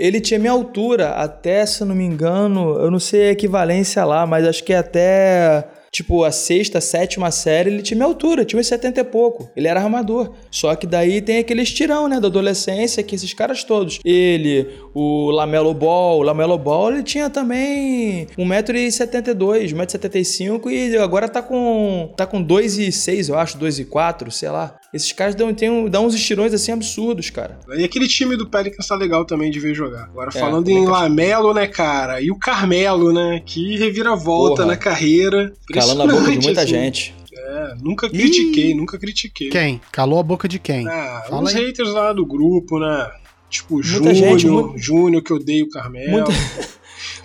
ele 0.00 0.20
tinha 0.20 0.38
minha 0.40 0.52
altura, 0.52 1.10
até, 1.12 1.64
se 1.66 1.80
eu 1.82 1.86
não 1.86 1.94
me 1.94 2.04
engano, 2.04 2.76
eu 2.78 2.90
não 2.90 2.98
sei 2.98 3.28
a 3.28 3.32
equivalência 3.32 4.04
lá, 4.04 4.26
mas 4.26 4.46
acho 4.46 4.62
que 4.64 4.72
até, 4.72 5.66
tipo, 5.96 6.24
a 6.24 6.30
sexta, 6.30 6.78
sétima 6.78 7.30
série, 7.30 7.70
ele 7.70 7.82
tinha 7.82 7.96
minha 7.96 8.06
altura, 8.06 8.44
tinha 8.44 8.60
uns 8.60 8.66
70 8.66 9.00
e 9.00 9.04
pouco. 9.04 9.48
Ele 9.56 9.66
era 9.66 9.80
armador. 9.80 10.34
Só 10.50 10.74
que 10.74 10.86
daí 10.86 11.22
tem 11.22 11.38
aquele 11.38 11.62
estirão, 11.62 12.06
né, 12.06 12.20
da 12.20 12.28
adolescência, 12.28 13.02
que 13.02 13.14
esses 13.14 13.32
caras 13.32 13.64
todos, 13.64 13.98
ele, 14.04 14.68
o 14.92 15.30
Lamelo 15.30 15.72
Ball, 15.72 16.18
o 16.18 16.22
Lamelo 16.22 16.58
Ball, 16.58 16.92
ele 16.92 17.02
tinha 17.02 17.30
também 17.30 18.26
1,72m, 18.36 19.72
1,75m 19.72 20.70
e 20.70 20.98
agora 20.98 21.30
tá 21.30 21.40
com, 21.40 22.12
tá 22.14 22.26
com 22.26 22.44
2,6, 22.44 23.30
eu 23.30 23.38
acho, 23.38 23.58
2,4, 23.58 24.30
sei 24.30 24.50
lá. 24.50 24.78
Esses 24.94 25.12
caras 25.12 25.34
dão, 25.34 25.52
tem 25.52 25.68
um- 25.68 25.88
dão 25.88 26.06
uns 26.06 26.14
estirões 26.14 26.54
assim 26.54 26.72
absurdos, 26.72 27.28
cara. 27.28 27.58
E 27.76 27.84
aquele 27.84 28.06
time 28.08 28.36
do 28.36 28.48
Pelicans 28.48 28.86
tá 28.86 28.94
legal 28.96 29.24
também 29.24 29.50
de 29.50 29.58
ver 29.60 29.74
jogar. 29.74 30.04
Agora, 30.04 30.30
É, 30.34 30.38
falando 30.40 30.68
em 30.68 30.86
Lamelo, 30.86 31.52
né, 31.52 31.66
cara? 31.66 32.20
E 32.22 32.30
o 32.30 32.38
Carmelo, 32.38 33.12
né? 33.12 33.42
Que 33.44 33.76
reviravolta 33.76 34.62
Porra. 34.62 34.66
na 34.68 34.76
carreira. 34.76 35.52
Calando 35.72 36.02
a 36.02 36.06
boca 36.06 36.30
de 36.30 36.38
muita 36.38 36.60
assim. 36.62 36.70
gente. 36.70 37.14
É, 37.36 37.74
nunca 37.82 38.08
critiquei, 38.08 38.74
nunca 38.74 38.98
critiquei. 38.98 39.50
Quem? 39.50 39.80
Calou 39.92 40.18
a 40.18 40.22
boca 40.22 40.48
de 40.48 40.58
quem? 40.58 40.86
Ah, 40.88 41.24
Fala 41.28 41.42
os 41.42 41.54
aí. 41.54 41.66
haters 41.66 41.90
lá 41.92 42.12
do 42.12 42.24
grupo, 42.24 42.78
né? 42.78 43.10
Tipo, 43.50 43.74
Muita 43.74 43.88
Júnior, 43.88 44.14
gente, 44.14 44.46
muito- 44.48 44.78
Júnior 44.78 45.22
que 45.22 45.32
odeia 45.32 45.62
o 45.64 45.68
Carmelo. 45.70 46.10
Muito, 46.10 46.30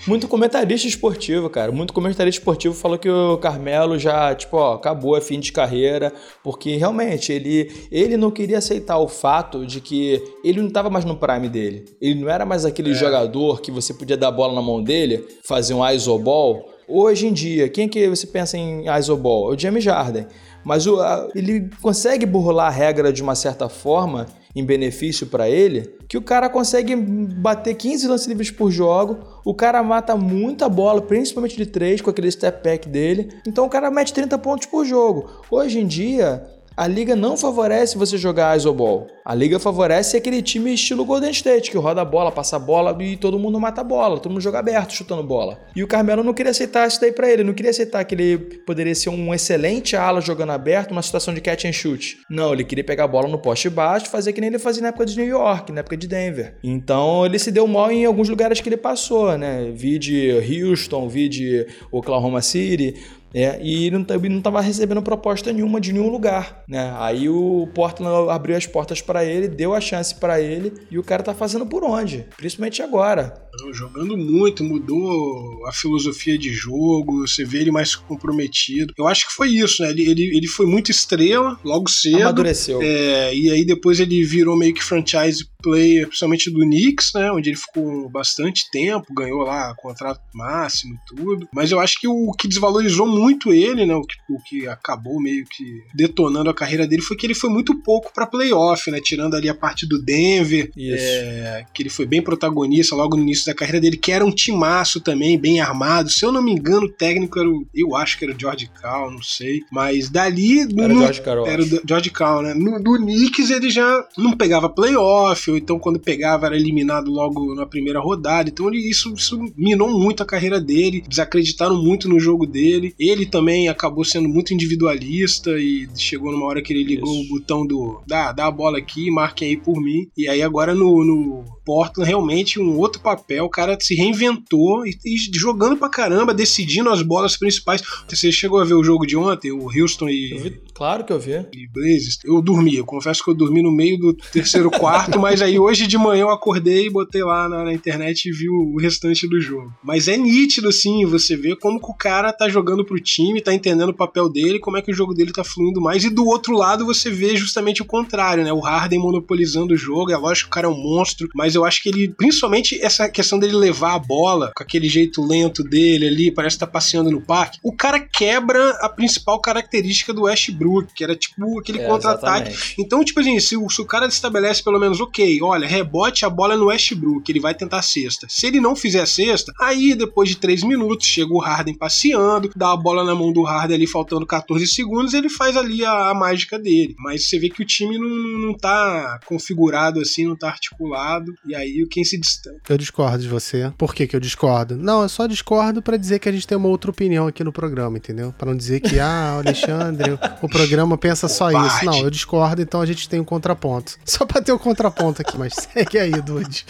muito 0.08 0.28
comentarista 0.28 0.88
esportivo, 0.88 1.50
cara. 1.50 1.72
Muito 1.72 1.94
comentarista 1.94 2.40
esportivo 2.40 2.74
falou 2.74 2.98
que 2.98 3.10
o 3.10 3.38
Carmelo 3.38 3.98
já, 4.00 4.34
tipo, 4.34 4.58
ó, 4.58 4.74
acabou, 4.74 5.16
é 5.16 5.22
fim 5.22 5.40
de 5.40 5.52
carreira. 5.52 6.12
Porque 6.44 6.76
realmente 6.76 7.32
ele, 7.32 7.72
ele 7.92 8.18
não 8.18 8.32
queria 8.32 8.58
aceitar 8.58 8.98
o 8.98 9.08
fato 9.08 9.66
de 9.66 9.80
que 9.80 10.22
ele 10.44 10.60
não 10.60 10.68
estava 10.68 10.90
mais 10.90 11.06
no 11.06 11.16
prime 11.16 11.48
dele. 11.48 11.86
Ele 12.02 12.22
não 12.22 12.30
era 12.30 12.46
mais 12.46 12.66
aquele 12.66 12.94
jogador 12.94 13.62
que 13.62 13.72
você 13.72 13.94
podia 13.94 14.18
dar 14.18 14.30
a 14.30 14.32
bola 14.32 14.54
na 14.54 14.62
mão 14.62 14.82
dele, 14.82 15.24
fazer 15.44 15.74
um 15.74 15.88
isoball. 15.90 16.70
Hoje 16.88 17.28
em 17.28 17.34
dia, 17.34 17.70
quem 17.70 17.88
que 17.88 18.10
você 18.10 18.28
pensa 18.28 18.58
em 18.58 18.86
isoball? 19.00 19.52
É 19.52 19.56
o 19.56 19.60
James 19.60 19.86
Harden. 19.86 20.28
Mas 20.64 20.86
o- 20.86 21.00
a- 21.00 21.28
ele 21.34 21.70
consegue 21.82 22.26
burlar 22.26 22.68
a 22.68 22.70
regra 22.70 23.14
de 23.14 23.22
uma 23.24 23.34
certa 23.34 23.70
forma 23.70 24.26
em 24.56 24.64
benefício 24.64 25.28
pra 25.28 25.50
ele, 25.50 25.96
que 26.08 26.18
o 26.18 26.22
cara 26.22 26.50
consegue 26.50 26.96
bater 26.96 27.74
15 27.74 28.08
lances 28.08 28.28
livres 28.28 28.52
por 28.52 28.70
jogo, 28.70 29.20
o 29.46 29.54
cara 29.54 29.82
mata 29.82 30.16
muita 30.16 30.68
bola, 30.68 31.02
principalmente 31.02 31.56
de 31.56 31.66
três, 31.66 32.02
com 32.02 32.10
aquele 32.10 32.30
step 32.30 32.64
back 32.64 32.88
dele. 32.88 33.30
Então 33.48 33.66
o 33.66 33.70
cara 33.70 33.90
mete 33.90 34.14
30 34.14 34.38
pontos 34.38 34.68
por 34.68 34.86
jogo. 34.86 35.30
Hoje 35.50 35.80
em 35.80 35.88
dia, 35.88 36.46
a 36.76 36.88
liga 36.88 37.16
não 37.16 37.36
favorece 37.36 37.98
você 37.98 38.18
jogar 38.18 38.56
isoball. 38.56 39.08
A 39.26 39.36
liga 39.36 39.60
favorece 39.60 40.18
aquele 40.18 40.42
time 40.42 40.74
estilo 40.74 41.06
Golden 41.06 41.32
State, 41.32 41.70
que 41.70 41.78
roda 41.78 42.02
a 42.02 42.06
bola, 42.06 42.32
passa 42.32 42.56
a 42.56 42.60
bola 42.60 42.98
e 43.04 43.18
todo 43.18 43.38
mundo 43.38 43.60
mata 43.60 43.82
a 43.82 43.84
bola, 43.84 44.18
todo 44.20 44.32
mundo 44.32 44.42
joga 44.42 44.60
aberto, 44.60 44.94
chutando 44.94 45.22
bola. 45.22 45.60
E 45.76 45.84
o 45.84 45.88
Carmelo 45.88 46.24
não 46.24 46.34
queria 46.34 46.52
aceitar 46.52 46.88
isso 46.88 47.00
daí 47.00 47.12
pra 47.12 47.30
ele, 47.30 47.44
não 47.44 47.54
queria 47.54 47.72
aceitar 47.72 48.04
que 48.06 48.16
ele 48.16 48.38
poderia 48.66 48.96
ser 48.96 49.10
um 49.10 49.34
excelente 49.34 49.96
ala 49.96 50.22
jogando 50.22 50.52
aberto, 50.52 50.92
numa 50.92 51.02
situação 51.02 51.34
de 51.34 51.42
catch 51.42 51.66
and 51.66 51.74
shoot. 51.74 52.18
Não, 52.30 52.54
ele 52.54 52.64
queria 52.64 52.84
pegar 52.84 53.04
a 53.04 53.08
bola 53.08 53.28
no 53.28 53.38
poste 53.38 53.70
baixo, 53.70 54.10
fazer 54.10 54.34
que 54.34 54.42
nem 54.42 54.48
ele 54.48 54.60
fazia 54.60 54.82
na 54.82 54.90
época 54.90 55.06
de 55.06 55.18
New 55.18 55.28
York, 55.28 55.72
na 55.72 55.82
época 55.82 55.98
de 55.98 56.08
Denver. 56.08 56.56
Então 56.64 57.26
ele 57.26 57.38
se 57.38 57.52
deu 57.52 57.68
mal 57.68 57.92
em 57.92 58.06
alguns 58.06 58.30
lugares 58.30 58.62
que 58.62 58.70
ele 58.70 58.78
passou, 58.78 59.38
né? 59.38 59.72
Vi 59.74 60.00
de 60.00 60.32
Houston, 60.32 61.08
vi 61.08 61.28
de 61.28 61.68
Oklahoma 61.92 62.42
City. 62.42 62.96
É, 63.34 63.60
e 63.62 63.86
ele 63.86 63.98
não, 63.98 64.06
não 64.30 64.42
tava 64.42 64.62
recebendo 64.62 65.02
proposta 65.02 65.52
nenhuma 65.54 65.80
de 65.80 65.94
nenhum 65.94 66.10
lugar, 66.10 66.64
né? 66.68 66.94
Aí 66.98 67.30
o 67.30 67.68
Portland 67.74 68.30
abriu 68.30 68.56
as 68.56 68.68
portas 68.68 69.02
pra 69.02 69.24
ele, 69.24 69.48
deu 69.48 69.74
a 69.74 69.82
chance 69.82 70.14
pra 70.16 70.42
ele 70.42 70.74
e 70.90 71.00
o 71.00 71.04
cara 71.04 71.24
tá 71.24 71.34
fazendo 71.34 71.66
por 71.66 71.84
onde? 71.84 72.26
Principalmente 72.38 72.82
agora. 72.82 73.34
Jogando 73.74 74.18
muito, 74.18 74.64
mudou 74.64 75.68
a 75.68 75.72
filosofia 75.72 76.38
de 76.38 76.52
jogo, 76.54 77.28
você 77.28 77.44
vê 77.44 77.60
ele 77.60 77.72
mais 77.72 77.96
comprometido. 77.96 78.94
Eu 78.98 79.08
acho 79.08 79.28
que 79.28 79.34
foi 79.34 79.50
isso, 79.50 79.82
né? 79.82 79.90
Ele, 79.90 80.10
ele, 80.10 80.38
ele 80.38 80.48
foi 80.48 80.66
muito 80.66 80.92
estrela 80.92 81.60
logo 81.64 81.90
cedo. 81.90 82.22
Amadureceu. 82.22 82.82
É, 82.82 83.34
e 83.36 83.52
aí 83.52 83.66
depois 83.66 84.00
ele 84.00 84.24
virou 84.24 84.58
meio 84.58 84.74
que 84.74 84.84
franchise 84.84 85.46
player, 85.62 86.08
principalmente 86.08 86.50
do 86.50 86.60
Knicks, 86.60 87.12
né? 87.14 87.32
Onde 87.32 87.50
ele 87.50 87.58
ficou 87.58 88.10
bastante 88.10 88.70
tempo, 88.72 89.14
ganhou 89.14 89.44
lá 89.44 89.74
contrato 89.76 90.22
máximo 90.34 90.96
e 90.96 91.16
tudo. 91.16 91.48
Mas 91.54 91.72
eu 91.72 91.80
acho 91.80 92.00
que 92.00 92.08
o 92.08 92.32
que 92.32 92.48
desvalorizou 92.48 93.08
muito 93.08 93.54
ele, 93.54 93.86
né? 93.86 93.96
O 93.96 94.02
que, 94.02 94.16
o 94.30 94.42
que 94.42 94.68
acabou 94.68 95.22
meio 95.22 95.46
que 95.46 95.82
detonando 95.94 96.50
a 96.50 96.54
carreira 96.54 96.88
dele 96.88 97.02
foi 97.02 97.18
que 97.18 97.26
ele 97.26 97.34
foi 97.34 97.50
muito 97.50 97.76
pouco 97.82 98.12
pra 98.14 98.28
playoff, 98.28 98.90
né? 98.90 99.00
Tirando 99.02 99.36
ali 99.36 99.50
a 99.50 99.56
parte 99.56 99.86
do 99.88 100.02
Denver, 100.02 100.72
é, 100.78 101.66
que 101.74 101.84
ele 101.84 101.90
foi 101.90 102.06
bem 102.06 102.22
protagonista 102.22 102.96
logo 102.96 103.16
no 103.16 103.24
início 103.24 103.46
da 103.46 103.54
carreira 103.54 103.80
dele, 103.80 103.98
que 103.98 104.12
era 104.12 104.26
um 104.26 104.32
timaço 104.32 105.00
também, 105.00 105.40
bem 105.40 105.60
armado. 105.60 106.10
Se 106.10 106.26
eu 106.26 106.32
não 106.32 106.42
me 106.42 106.52
engano, 106.52 106.86
o 106.86 106.92
técnico 106.92 107.40
era 107.40 107.50
o. 107.50 107.66
Eu 107.74 107.96
acho 107.96 108.18
que 108.18 108.26
era 108.26 108.34
o 108.34 108.40
George 108.40 108.70
Cal, 108.82 109.12
não 109.12 109.22
sei. 109.22 109.62
Mas 109.72 110.10
dali. 110.10 110.66
No, 110.66 110.84
Era 110.84 110.94
o 110.94 110.98
George 110.98 111.22
Karl, 111.22 111.48
Era 111.48 111.62
o. 111.62 111.82
George 111.88 112.10
Cal, 112.10 112.42
né? 112.42 112.54
No, 112.54 112.82
do 112.82 112.98
Knicks 112.98 113.50
ele 113.50 113.70
já 113.70 114.06
não 114.18 114.34
pegava 114.34 114.70
playoff, 114.70 115.51
ou 115.52 115.58
então 115.58 115.80
quando 115.80 116.00
pegava 116.00 116.46
era 116.48 116.56
eliminado 116.56 117.12
logo 117.12 117.54
na 117.56 117.66
primeira 117.66 118.00
rodada. 118.00 118.50
Então 118.50 118.68
ele, 118.68 118.78
isso, 118.90 119.14
isso 119.14 119.40
minou 119.56 119.90
muito 119.90 120.24
a 120.24 120.26
carreira 120.26 120.60
dele, 120.60 121.04
desacreditaram 121.08 121.82
muito 121.82 122.08
no 122.10 122.20
jogo 122.20 122.46
dele. 122.46 122.94
Ele 123.00 123.26
também 123.26 123.68
acabou 123.68 124.04
sendo 124.04 124.28
muito 124.30 124.54
individualista 124.54 125.52
e 125.60 125.88
chegou 125.96 126.32
numa 126.32 126.46
hora 126.46 126.62
que 126.62 126.74
ele 126.74 126.84
ligou 126.84 127.12
Isso. 127.12 127.22
o 127.24 127.28
botão 127.40 127.66
do 127.66 128.02
dá, 128.08 128.32
dá 128.32 128.48
a 128.48 128.52
bola 128.52 128.78
aqui, 128.78 129.10
marquem 129.12 129.50
aí 129.50 129.58
por 129.58 129.82
mim. 129.82 130.08
E 130.18 130.28
aí 130.28 130.42
agora 130.42 130.74
no, 130.74 131.04
no 131.06 131.44
Portland 131.66 132.08
realmente 132.08 132.60
um 132.60 132.78
outro 132.78 133.02
papel, 133.02 133.46
o 133.46 133.50
cara 133.50 133.78
se 133.80 133.96
reinventou 133.96 134.86
e, 134.86 134.92
e 135.06 135.18
jogando 135.38 135.78
pra 135.78 135.90
caramba, 135.90 136.34
decidindo 136.34 136.90
as 136.90 137.02
bolas 137.02 137.38
principais. 137.38 137.82
Você 138.08 138.32
chegou 138.32 138.60
a 138.60 138.64
ver 138.66 138.74
o 138.76 138.84
jogo 138.84 139.06
de 139.06 139.16
ontem, 139.18 139.52
o 139.52 139.66
Houston 139.66 140.10
e, 140.10 140.32
Eu 140.32 140.40
vi- 140.40 140.62
claro 140.74 141.04
que 141.04 141.14
eu 141.14 141.20
vi. 141.20 141.32
e 141.54 141.68
Blazers? 141.72 142.20
Eu 142.24 142.42
dormi, 142.42 142.76
eu 142.76 142.86
confesso 142.86 143.24
que 143.24 143.30
eu 143.30 143.36
dormi 143.36 143.62
no 143.62 143.72
meio 143.72 143.98
do 143.98 144.14
terceiro 144.14 144.70
quarto, 144.72 145.20
mas 145.20 145.41
aí 145.42 145.60
hoje 145.60 145.88
de 145.88 145.98
manhã 145.98 146.22
eu 146.22 146.30
acordei, 146.30 146.90
botei 146.90 147.24
lá 147.24 147.48
na, 147.48 147.64
na 147.64 147.74
internet 147.74 148.26
e 148.26 148.32
vi 148.32 148.50
o, 148.50 148.78
restante 148.78 149.28
do 149.28 149.40
jogo. 149.40 149.74
Mas 149.84 150.08
é 150.08 150.18
nítido, 150.18 150.70
assim, 150.70 151.06
você 151.06 151.36
vê 151.36 151.56
como 151.56 151.80
que 151.80 151.92
o 151.92 151.94
cara 151.94 152.34
tá 152.34 152.50
jogando 152.50 152.84
pro 152.84 153.00
time, 153.00 153.42
tá 153.42 153.54
entendendo 153.54 153.90
o 153.90 153.94
papel 153.94 154.30
dele, 154.30 154.60
como 154.60 154.78
é 154.78 154.82
que 154.82 154.92
o 154.92 154.94
jogo 154.94 155.14
dele 155.14 155.32
tá 155.32 155.44
fluindo 155.44 155.82
mais. 155.82 156.04
E 156.04 156.10
do 156.10 156.26
outro 156.26 156.56
lado 156.56 156.86
você 156.86 157.10
vê 157.10 157.36
justamente 157.36 157.82
o 157.82 157.86
contrário, 157.86 158.44
né? 158.44 158.52
O 158.52 158.60
Harden 158.60 159.00
monopolizando 159.00 159.74
o 159.74 159.78
jogo. 159.78 160.12
É 160.12 160.18
lógico 160.18 160.50
que 160.50 160.52
o 160.52 160.56
cara 160.56 160.68
é 160.68 160.70
um 160.70 160.78
monstro, 160.78 161.30
mas 161.36 161.56
eu 161.56 161.66
acho 161.66 161.82
que 161.82 161.90
ele, 161.90 162.10
principalmente 162.10 162.80
essa 162.82 163.10
questão 163.10 163.40
dele 163.40 163.56
levar 163.56 163.96
a 163.96 164.00
bola 164.00 164.52
com 164.56 164.64
aquele 164.64 164.88
jeito 164.88 165.26
lento 165.26 165.64
dele 165.64 166.08
ali, 166.08 166.32
parece 166.32 166.56
que 166.56 166.62
tá 166.62 166.68
passeando 166.68 167.12
no 167.12 167.22
parque. 167.22 167.60
O 167.64 167.76
cara 167.76 168.00
quebra 168.00 168.72
a 168.82 168.90
principal 168.90 169.40
característica 169.40 170.14
do 170.14 170.24
Westbrook, 170.24 170.94
que 170.94 171.04
era 171.04 171.16
tipo 171.16 171.60
aquele 171.60 171.80
É, 171.80 171.88
contra-ataque. 171.88 172.76
Então, 172.78 173.04
tipo 173.04 173.20
assim, 173.20 173.40
se 173.40 173.56
o, 173.58 173.70
se 173.70 173.82
o 173.82 173.86
cara 173.86 174.08
estabelece 174.08 174.64
pelo 174.64 174.80
menos, 174.80 175.00
ok, 175.00 175.31
olha, 175.42 175.68
rebote 175.68 176.26
a 176.26 176.30
bola 176.30 176.58
no 176.58 176.66
Westbrook, 176.66 177.32
ele 177.32 177.40
vai 177.40 177.54
tentar 177.54 177.80
a 177.80 177.82
cesta. 177.84 178.26
Se 178.30 178.48
ele 178.48 178.60
não 178.60 178.76
fizer 178.76 179.02
a 179.02 179.06
cesta, 179.06 179.54
aí 179.60 179.94
depois 179.94 180.30
de 180.30 180.38
3 180.38 180.64
minutos, 180.64 181.06
chega 181.06 181.32
o 181.32 181.40
Harden 181.40 181.76
passeando, 181.76 182.52
dá 182.56 182.72
a 182.72 182.78
bola 182.78 183.04
na 183.04 183.14
mão 183.14 183.32
do 183.32 183.44
Harden 183.44 183.76
ali 183.76 183.88
faltando 183.88 184.26
14 184.26 184.66
segundos, 184.68 185.14
ele 185.14 185.30
faz 185.30 185.56
ali 185.56 185.86
a, 185.86 186.10
a 186.10 186.14
mágica 186.14 186.58
dele. 186.58 186.96
Mas 186.98 187.30
você 187.30 187.38
vê 187.38 187.50
que 187.50 187.62
o 187.62 187.66
time 187.66 187.98
não, 187.98 188.48
não 188.48 188.58
tá 188.58 189.20
configurado 189.26 190.00
assim, 190.00 190.26
não 190.26 190.36
tá 190.36 190.48
articulado, 190.50 191.34
e 191.46 191.56
aí 191.56 191.86
quem 191.90 192.04
se 192.04 192.18
destaca. 192.20 192.58
Eu 192.70 192.78
discordo 192.78 193.20
de 193.20 193.28
você. 193.28 193.72
Por 193.78 193.94
que, 193.94 194.08
que 194.08 194.16
eu 194.16 194.20
discordo? 194.20 194.76
Não, 194.78 195.04
eu 195.04 195.10
só 195.10 195.28
discordo 195.28 195.82
pra 195.82 195.98
dizer 195.98 196.20
que 196.20 196.30
a 196.30 196.32
gente 196.32 196.48
tem 196.48 196.58
uma 196.58 196.70
outra 196.70 196.90
opinião 196.90 197.28
aqui 197.28 197.44
no 197.44 197.52
programa, 197.52 197.98
entendeu? 197.98 198.34
Pra 198.38 198.50
não 198.50 198.58
dizer 198.58 198.80
que, 198.80 199.00
ah, 199.00 199.38
Alexandre, 199.38 200.18
o 200.42 200.50
programa 200.50 200.98
pensa 200.98 201.28
só 201.28 201.52
Covarde. 201.52 201.76
isso. 201.76 201.86
Não, 201.86 201.98
eu 202.00 202.10
discordo, 202.10 202.62
então 202.62 202.82
a 202.82 202.86
gente 202.86 203.08
tem 203.08 203.20
um 203.20 203.26
contraponto. 203.26 203.98
Só 204.06 204.26
pra 204.26 204.42
ter 204.42 204.52
o 204.52 204.60
contraponto 204.60 205.21
aqui, 205.22 205.38
mas 205.38 205.54
segue 205.54 205.98
aí, 205.98 206.12
Dude. 206.22 206.66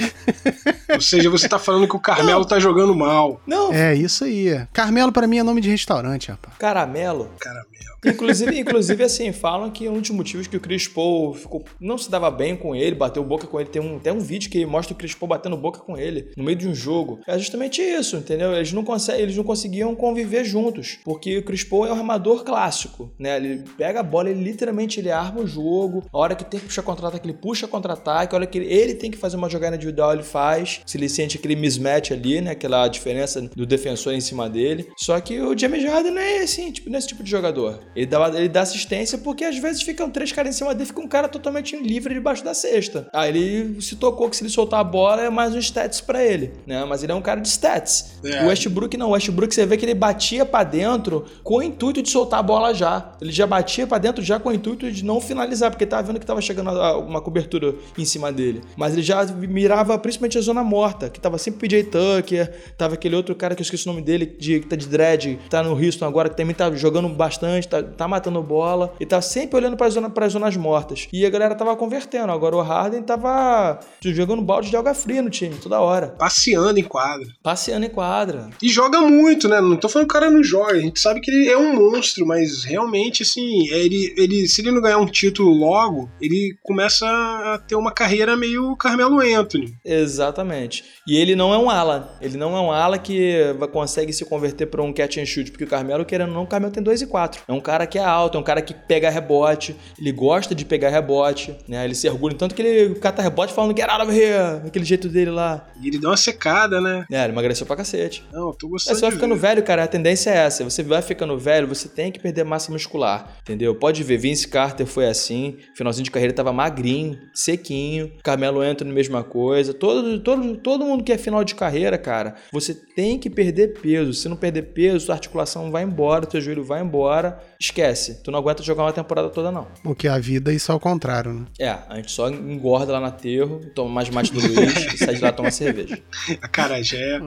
Ou 0.94 1.02
seja, 1.02 1.30
você 1.30 1.48
tá 1.48 1.58
falando 1.60 1.88
que 1.88 1.96
o 1.96 2.00
Carmelo 2.00 2.46
tá 2.46 2.60
jogando 2.60 2.96
mal. 2.96 3.42
Não, 3.46 3.74
É 3.74 3.96
isso 3.96 4.24
aí. 4.24 4.66
Carmelo 4.74 5.12
pra 5.12 5.28
mim 5.28 5.38
é 5.40 5.44
nome 5.44 5.62
de 5.62 5.70
restaurante, 5.70 6.30
rapaz. 6.30 6.58
caramelo. 6.58 7.30
Caramelo. 7.40 7.72
Inclusive, 8.04 8.60
inclusive, 8.60 9.04
assim, 9.04 9.32
falam 9.32 9.70
que 9.70 9.88
um 9.88 10.00
dos 10.02 10.10
motivos 10.10 10.48
que 10.48 10.58
o 10.58 10.60
Chris 10.60 10.88
Paul 10.88 11.36
ficou, 11.36 11.64
não 11.80 12.00
se 12.00 12.10
dava 12.10 12.32
bem 12.32 12.56
com 12.56 12.76
ele, 12.76 12.96
bateu 12.96 13.24
boca 13.24 13.46
com 13.46 13.60
ele. 13.60 13.70
Tem 13.70 13.80
um, 13.82 14.00
tem 14.00 14.12
um 14.12 14.20
vídeo 14.20 14.50
que 14.50 14.66
mostra 14.66 14.96
o 14.96 14.98
Chris 14.98 15.14
Paul 15.14 15.30
batendo 15.30 15.56
boca 15.56 15.80
com 15.80 15.96
ele 15.96 16.32
no 16.36 16.44
meio 16.44 16.58
de 16.58 16.68
um 16.68 16.74
jogo. 16.74 17.20
É 17.28 17.38
justamente 17.38 17.80
isso, 17.80 18.18
entendeu? 18.18 18.54
Eles 18.54 18.74
não, 18.74 18.84
conseguem, 18.84 19.22
eles 19.22 19.38
não 19.38 19.44
conseguiam 19.44 19.94
conviver 19.96 20.44
juntos. 20.44 20.98
Porque 21.06 21.38
o 21.38 21.44
Chris 21.44 21.64
Paul 21.64 21.86
é 21.86 21.94
um 21.94 21.98
armador 21.98 22.44
clássico, 22.44 23.14
né? 23.20 23.36
Ele 23.38 23.64
pega 23.78 24.00
a 24.00 24.04
bola, 24.04 24.32
ele 24.32 24.44
literalmente 24.44 25.00
ele 25.00 25.12
arma 25.12 25.42
o 25.42 25.48
jogo. 25.48 26.04
A 26.12 26.18
hora 26.18 26.34
que 26.36 26.44
tem 26.44 26.60
que 26.60 26.66
puxar 26.66 26.82
contra-ataque, 26.82 27.28
ele 27.28 27.38
puxa 27.38 27.68
contra-ataque. 27.68 28.34
Hora 28.42 28.48
que 28.48 28.58
ele, 28.58 28.96
tem 28.96 29.12
que 29.12 29.18
fazer 29.18 29.38
uma 29.38 29.48
jogada 29.48 29.76
individual, 29.76 30.14
ele 30.14 30.24
faz. 30.24 30.82
Se 30.84 30.98
ele 30.98 31.08
sente 31.08 31.38
aquele 31.38 31.56
mismatch 31.56 32.12
ali, 32.12 32.42
né? 32.42 32.52
Aquela 32.52 32.88
diferença 32.88 33.40
do 33.56 33.68
defensor 33.68 34.14
em 34.14 34.20
cima 34.20 34.50
dele. 34.50 34.88
Só 34.98 35.20
que 35.22 35.40
o 35.40 35.56
James 35.56 35.84
Harden 35.86 36.12
não 36.12 36.22
é 36.22 36.40
assim, 36.40 36.72
tipo, 36.72 36.90
nesse 36.90 37.10
tipo 37.10 37.24
de 37.24 37.30
jogador. 37.30 37.80
Ele 37.96 38.08
dá, 38.08 38.30
ele 38.30 38.50
dá 38.50 38.62
assistência 38.62 39.20
porque 39.20 39.46
às 39.46 39.60
vezes 39.60 39.84
ficam 39.84 40.10
três 40.10 40.32
caras 40.32 40.56
em 40.56 40.58
cima 40.58 40.74
dele, 40.74 40.88
fica 40.88 41.02
um 41.02 41.08
cara 41.08 41.30
totalmente 41.30 41.76
livre 41.78 42.16
debaixo 42.16 42.44
da 42.44 42.56
cesta. 42.56 43.08
Aí 43.14 43.30
ele 43.30 43.80
se 43.80 43.96
tocou 43.96 44.28
que 44.28 44.36
se 44.36 44.44
ele 44.44 44.50
soltar 44.50 44.80
a 44.80 44.84
bola 44.84 45.22
é 45.22 45.30
mais 45.30 45.54
um 45.54 45.60
stats 45.60 46.02
pra 46.02 46.24
ele, 46.24 46.52
né? 46.66 46.84
Mas 46.86 47.04
ele 47.04 47.12
é 47.12 47.16
um 47.16 47.22
cara 47.22 47.40
de 47.40 47.48
stats. 47.48 48.20
É. 48.24 48.44
O 48.44 48.48
Westbrook 48.48 48.98
não, 48.98 49.10
o 49.10 49.12
Westbrook 49.12 49.54
você 49.54 49.68
vê 49.68 49.78
que 49.78 49.86
ele 49.86 49.94
batia 49.94 50.46
pra 50.48 50.64
dentro 50.64 51.26
com 51.44 51.58
o 51.58 51.62
intuito 51.62 52.02
de 52.02 52.10
soltar 52.10 52.40
a 52.40 52.44
bola 52.44 52.74
já. 52.74 53.14
Ele 53.22 53.32
já 53.32 53.46
batia 53.46 53.86
pra 53.86 54.00
dentro 54.00 54.24
já 54.24 54.40
com 54.40 54.50
o 54.50 54.54
intuito 54.54 54.92
de 54.92 55.06
não 55.06 55.22
finalizar, 55.22 55.70
porque 55.70 55.86
tava 55.86 56.02
vendo 56.02 56.20
que 56.20 56.26
tava 56.26 56.42
chegando 56.42 56.72
uma 57.02 57.22
cobertura 57.22 57.76
em 57.98 58.06
cima 58.06 58.31
dele. 58.32 58.62
Mas 58.76 58.94
ele 58.94 59.02
já 59.02 59.24
mirava 59.26 59.98
principalmente 59.98 60.38
a 60.38 60.42
zona 60.42 60.64
morta, 60.64 61.10
que 61.10 61.20
tava 61.20 61.38
sempre 61.38 61.68
PJ 61.68 61.84
Tucker, 61.84 62.52
tava 62.78 62.96
aquele 62.96 63.16
outro 63.16 63.36
cara 63.36 63.56
que 63.56 63.62
eu 63.62 63.64
esqueci 63.64 63.88
o 63.88 63.92
nome 63.92 64.02
dele, 64.02 64.26
de, 64.26 64.60
que 64.60 64.68
tá 64.68 64.76
de 64.76 64.88
dread, 64.88 65.40
tá 65.50 65.64
no 65.64 65.74
Houston 65.74 66.06
agora, 66.06 66.30
que 66.30 66.38
também 66.38 66.56
tá 66.56 66.72
jogando 66.72 67.10
bastante, 67.10 67.68
tá, 67.68 67.82
tá 67.82 68.08
matando 68.08 68.42
bola, 68.42 68.94
e 69.00 69.06
tá 69.06 69.22
sempre 69.22 69.58
olhando 69.58 69.78
para 69.78 69.90
zona, 69.90 70.10
pras 70.10 70.34
zonas 70.34 70.56
mortas. 70.56 71.08
E 71.12 71.26
a 71.26 71.30
galera 71.30 71.56
tava 71.56 71.76
convertendo. 71.76 72.32
Agora 72.32 72.56
o 72.56 72.62
Harden 72.62 73.04
tava 73.04 73.80
jogando 74.02 74.42
balde 74.42 74.70
de 74.70 74.76
alga 74.76 74.94
fria 74.94 75.22
no 75.22 75.30
time, 75.30 75.56
toda 75.56 75.80
hora. 75.80 76.08
Passeando 76.08 76.80
em 76.80 76.84
quadra. 76.84 77.28
Passeando 77.42 77.86
em 77.86 77.90
quadra. 77.90 78.50
E 78.62 78.70
joga 78.70 79.02
muito, 79.02 79.48
né? 79.48 79.60
Não 79.62 79.76
tô 79.76 79.90
falando 79.90 80.08
que 80.08 80.16
o 80.16 80.20
cara 80.20 80.30
não 80.30 80.44
joga. 80.44 80.74
A 80.74 80.80
gente 80.80 81.00
sabe 81.00 81.20
que 81.20 81.32
ele 81.32 81.50
é 81.50 81.58
um 81.58 81.74
monstro, 81.76 82.26
mas 82.26 82.64
realmente, 82.64 83.24
assim, 83.24 83.68
ele, 83.70 84.14
ele, 84.18 84.48
se 84.48 84.62
ele 84.62 84.72
não 84.72 84.82
ganhar 84.82 84.98
um 84.98 85.06
título 85.06 85.52
logo, 85.52 86.10
ele 86.22 86.56
começa 86.64 87.08
a 87.08 87.60
ter 87.60 87.76
uma 87.76 87.92
carreira 87.92 88.11
meio 88.38 88.76
Carmelo 88.76 89.20
Anthony. 89.22 89.74
Exatamente. 89.86 90.84
E 91.08 91.16
ele 91.18 91.36
não 91.36 91.54
é 91.54 91.58
um 91.58 91.70
ala. 91.70 92.18
Ele 92.22 92.38
não 92.38 92.56
é 92.56 92.60
um 92.62 92.72
ala 92.72 92.98
que 92.98 93.40
consegue 93.72 94.14
se 94.14 94.26
converter 94.26 94.66
para 94.68 94.82
um 94.82 94.94
catch 94.94 95.18
and 95.18 95.26
shoot. 95.26 95.52
Porque 95.52 95.64
o 95.64 95.68
Carmelo, 95.68 96.06
querendo 96.06 96.30
ou 96.30 96.36
não, 96.36 96.44
o 96.44 96.48
Carmelo 96.48 96.72
tem 96.74 96.82
2 96.84 97.02
e 97.02 97.08
4. 97.08 97.42
É 97.48 97.54
um 97.54 97.60
cara 97.60 97.86
que 97.88 97.98
é 97.98 98.04
alto, 98.04 98.38
é 98.38 98.42
um 98.42 98.44
cara 98.44 98.62
que 98.62 98.74
pega 98.74 99.10
rebote. 99.10 99.76
Ele 100.00 100.12
gosta 100.12 100.54
de 100.54 100.66
pegar 100.66 100.90
rebote, 100.90 101.56
né? 101.68 101.84
Ele 101.86 101.96
se 101.96 102.08
orgulha. 102.10 102.36
Tanto 102.36 102.54
que 102.56 102.62
ele 102.62 102.96
cata 102.96 103.22
rebote 103.22 103.54
falando 103.54 103.76
get 103.78 103.90
out 103.90 104.04
of 104.06 104.12
here. 104.18 104.62
Aquele 104.66 104.86
jeito 104.86 105.08
dele 105.10 105.32
lá. 105.32 105.68
E 105.82 105.88
ele 105.88 106.00
dá 106.00 106.10
uma 106.10 106.18
secada, 106.18 106.80
né? 106.82 107.06
É, 107.12 107.24
ele 107.24 107.34
emagreceu 107.34 107.66
pra 107.66 107.76
cacete. 107.76 108.24
Não, 108.32 108.48
eu 108.50 108.54
tô 108.54 108.68
É, 108.68 108.70
gostando. 108.72 108.96
você 108.98 109.02
vai 109.02 109.12
ficando 109.12 109.36
ver. 109.36 109.42
velho, 109.42 109.64
cara, 109.64 109.84
a 109.84 109.88
tendência 109.88 110.30
é 110.30 110.38
essa. 110.38 110.64
Você 110.64 110.84
vai 110.84 111.02
ficando 111.02 111.38
velho, 111.38 111.68
você 111.68 111.88
tem 111.88 112.12
que 112.12 112.20
perder 112.20 112.44
massa 112.44 112.72
muscular, 112.72 113.38
entendeu? 113.42 113.74
Pode 113.76 114.04
ver, 114.04 114.18
Vince 114.18 114.48
Carter 114.48 114.86
foi 114.86 115.08
assim, 115.08 115.58
finalzinho 115.76 116.04
de 116.04 116.12
carreira 116.12 116.34
tava 116.34 116.52
magrinho, 116.54 117.18
sequinho, 117.34 118.01
Carmelo 118.24 118.60
Anthony 118.62 118.92
mesma 118.92 119.24
coisa. 119.24 119.74
Todo, 119.74 120.20
todo, 120.20 120.58
todo 120.58 120.86
mundo 120.86 121.04
que 121.04 121.12
é 121.12 121.18
final 121.18 121.44
de 121.44 121.56
carreira, 121.56 121.98
cara, 121.98 122.36
você 122.52 122.74
tem 122.74 123.18
que 123.20 123.30
perder 123.30 123.80
peso. 123.82 124.14
Se 124.14 124.28
não 124.30 124.36
perder 124.36 124.64
peso, 124.74 125.06
sua 125.06 125.16
articulação 125.16 125.72
vai 125.72 125.84
embora, 125.84 126.26
teu 126.26 126.42
joelho 126.42 126.64
vai 126.64 126.82
embora. 126.82 127.40
Esquece, 127.60 128.22
tu 128.24 128.32
não 128.32 128.40
aguenta 128.40 128.64
jogar 128.64 128.84
uma 128.84 128.94
temporada 128.94 129.30
toda 129.30 129.52
não. 129.52 129.68
O 129.84 129.94
que 129.96 130.08
a 130.08 130.18
vida, 130.18 130.52
isso 130.54 130.72
é 130.72 130.76
o 130.76 130.80
contrário, 130.80 131.34
né? 131.34 131.46
É, 131.60 131.70
a 131.90 131.96
gente 131.98 132.12
só 132.12 132.30
engorda 132.30 132.92
lá 132.94 133.00
no 133.00 133.06
aterro, 133.06 133.62
toma 133.76 133.90
mais 133.90 134.10
mate 134.10 134.32
do 134.34 134.40
Luiz 134.40 134.94
e 134.94 134.98
sai 134.98 135.16
de 135.16 135.22
lá 135.22 135.32
tomar 135.32 135.52
cerveja. 135.52 136.00
A 136.42 136.48
Carajé. 136.48 137.22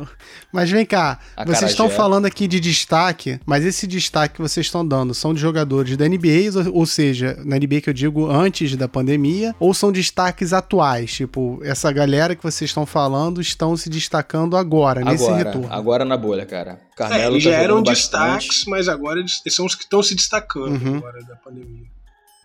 Mas 0.53 0.71
vem 0.71 0.85
cá, 0.85 1.19
A 1.37 1.45
vocês 1.45 1.71
estão 1.71 1.89
falando 1.97 2.27
aqui 2.27 2.47
de 2.49 2.59
destaque, 2.61 3.39
mas 3.47 3.65
esse 3.65 3.87
destaque 3.87 4.35
que 4.37 4.41
vocês 4.43 4.67
estão 4.67 4.87
dando 4.87 5.15
são 5.15 5.33
de 5.35 5.41
jogadores 5.41 5.97
da 5.97 6.07
NBA, 6.09 6.51
ou- 6.69 6.79
ou 6.81 6.87
seja, 6.87 7.39
na 7.45 7.57
NBA 7.57 7.81
que 7.81 7.91
eu 7.91 7.95
digo 7.95 8.27
antes 8.31 8.75
da 8.77 8.89
pandemia, 8.89 9.55
ou 9.61 9.73
são 9.75 9.93
destaques 9.93 10.53
atuais? 10.53 10.64
Tipo, 11.13 11.61
essa 11.63 11.91
galera 11.93 12.35
que 12.35 12.43
vocês 12.43 12.71
estão 12.71 12.85
falando 12.87 13.41
estão 13.41 13.77
se 13.77 13.89
destacando 13.89 14.57
agora, 14.57 15.03
nesse 15.05 15.25
Agora, 15.25 15.45
retorno. 15.45 15.69
agora 15.73 16.05
na 16.05 16.17
bolha, 16.17 16.45
cara. 16.47 16.73
É, 16.93 16.97
Carmelo 16.97 17.35
eles 17.35 17.45
tá 17.45 17.51
já 17.51 17.57
eram 17.57 17.83
bastante. 17.83 18.39
destaques, 18.41 18.65
mas 18.67 18.89
agora 18.89 19.21
eles 19.21 19.41
são 19.51 19.67
os 19.67 19.75
que 19.75 19.85
estão 19.85 20.03
se 20.03 20.15
destacando 20.15 20.83
Uhum. 20.85 20.97
agora 20.99 21.23
da 21.25 21.37
pandemia. 21.37 21.87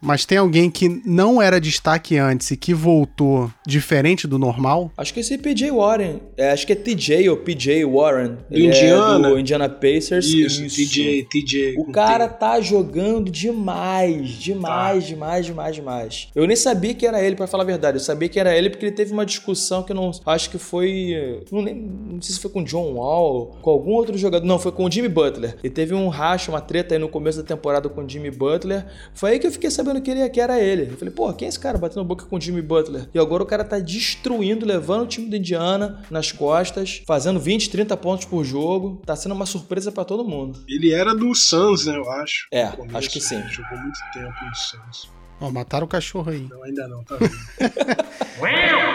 Mas 0.01 0.25
tem 0.25 0.37
alguém 0.37 0.69
que 0.69 1.01
não 1.05 1.41
era 1.41 1.59
destaque 1.59 2.17
antes 2.17 2.51
e 2.51 2.57
que 2.57 2.73
voltou 2.73 3.51
diferente 3.67 4.27
do 4.27 4.39
normal? 4.39 4.91
Acho 4.97 5.13
que 5.13 5.19
esse 5.19 5.37
PJ 5.37 5.71
Warren. 5.71 6.21
É, 6.37 6.51
acho 6.51 6.65
que 6.65 6.73
é 6.73 6.75
TJ 6.75 7.29
ou 7.29 7.37
PJ 7.37 7.83
Warren. 7.85 8.37
Do 8.49 8.55
Ele 8.55 8.67
Indiana? 8.67 9.27
É 9.27 9.31
do 9.31 9.39
Indiana 9.39 9.69
Pacers. 9.69 10.27
Isso, 10.27 10.63
TJ, 10.75 11.23
TJ. 11.29 11.75
O 11.77 11.91
cara 11.91 12.27
T. 12.27 12.39
tá 12.39 12.61
jogando 12.61 13.29
demais, 13.29 14.29
demais, 14.29 15.03
Tá. 15.03 15.07
demais, 15.09 15.45
demais, 15.45 15.75
demais. 15.75 16.27
Eu 16.35 16.47
nem 16.47 16.55
sabia 16.55 16.93
que 16.93 17.05
era 17.05 17.21
ele, 17.21 17.35
pra 17.35 17.47
falar 17.47 17.63
a 17.63 17.65
verdade. 17.65 17.97
Eu 17.97 18.01
sabia 18.03 18.29
que 18.29 18.39
era 18.39 18.55
ele 18.57 18.69
porque 18.69 18.85
ele 18.85 18.95
teve 18.95 19.11
uma 19.11 19.25
discussão 19.25 19.83
que 19.83 19.91
eu 19.91 19.95
não. 19.95 20.11
Acho 20.25 20.49
que 20.49 20.57
foi. 20.57 21.43
Não, 21.51 21.61
lem- 21.61 21.89
não 22.11 22.21
sei 22.21 22.35
se 22.35 22.41
foi 22.41 22.49
com 22.51 22.61
o 22.61 22.63
John 22.65 22.93
Wall, 22.93 23.57
com 23.61 23.69
algum 23.69 23.91
outro 23.91 24.17
jogador. 24.17 24.45
Não, 24.45 24.59
foi 24.59 24.71
com 24.71 24.85
o 24.85 24.91
Jimmy 24.91 25.09
Butler. 25.09 25.57
Ele 25.63 25.73
teve 25.73 25.93
um 25.93 26.07
racha, 26.07 26.51
uma 26.51 26.61
treta 26.61 26.95
aí 26.95 26.99
no 26.99 27.09
começo 27.09 27.37
da 27.39 27.43
temporada 27.43 27.89
com 27.89 28.03
o 28.03 28.09
Jimmy 28.09 28.31
Butler. 28.31 28.85
Foi 29.13 29.31
aí 29.31 29.39
que 29.39 29.47
eu 29.47 29.51
fiquei 29.51 29.69
sabendo 29.69 29.88
sabendo 29.89 30.01
que, 30.01 30.11
ele, 30.11 30.29
que 30.29 30.39
era 30.39 30.59
ele. 30.59 30.91
Eu 30.91 30.97
falei, 30.97 31.13
pô, 31.13 31.33
quem 31.33 31.45
é 31.47 31.49
esse 31.49 31.59
cara 31.59 31.77
batendo 31.77 32.05
boca 32.05 32.25
com 32.25 32.37
o 32.37 32.41
Jimmy 32.41 32.61
Butler? 32.61 33.09
E 33.13 33.19
agora 33.19 33.43
o 33.43 33.45
cara 33.45 33.63
tá 33.63 33.79
destruindo, 33.79 34.65
levando 34.65 35.03
o 35.03 35.07
time 35.07 35.27
do 35.29 35.35
Indiana 35.35 36.03
nas 36.09 36.31
costas, 36.31 37.01
fazendo 37.05 37.39
20, 37.39 37.69
30 37.69 37.97
pontos 37.97 38.25
por 38.25 38.43
jogo. 38.43 39.01
Tá 39.05 39.15
sendo 39.15 39.33
uma 39.33 39.45
surpresa 39.45 39.91
pra 39.91 40.05
todo 40.05 40.23
mundo. 40.23 40.59
Ele 40.67 40.91
era 40.91 41.13
do 41.15 41.33
Suns, 41.33 41.85
né, 41.85 41.95
eu 41.95 42.09
acho. 42.09 42.47
É, 42.51 42.71
acho 42.93 43.09
que 43.09 43.19
sim. 43.19 43.41
Jogou 43.49 43.77
muito 43.77 43.99
tempo 44.13 44.45
no 44.45 44.55
Suns. 44.55 45.18
Ó, 45.41 45.49
mataram 45.49 45.85
o 45.85 45.89
cachorro 45.89 46.31
aí. 46.31 46.45
Não, 46.49 46.63
ainda 46.63 46.87
não, 46.87 47.03
tá 47.03 47.15
vendo? 47.15 47.31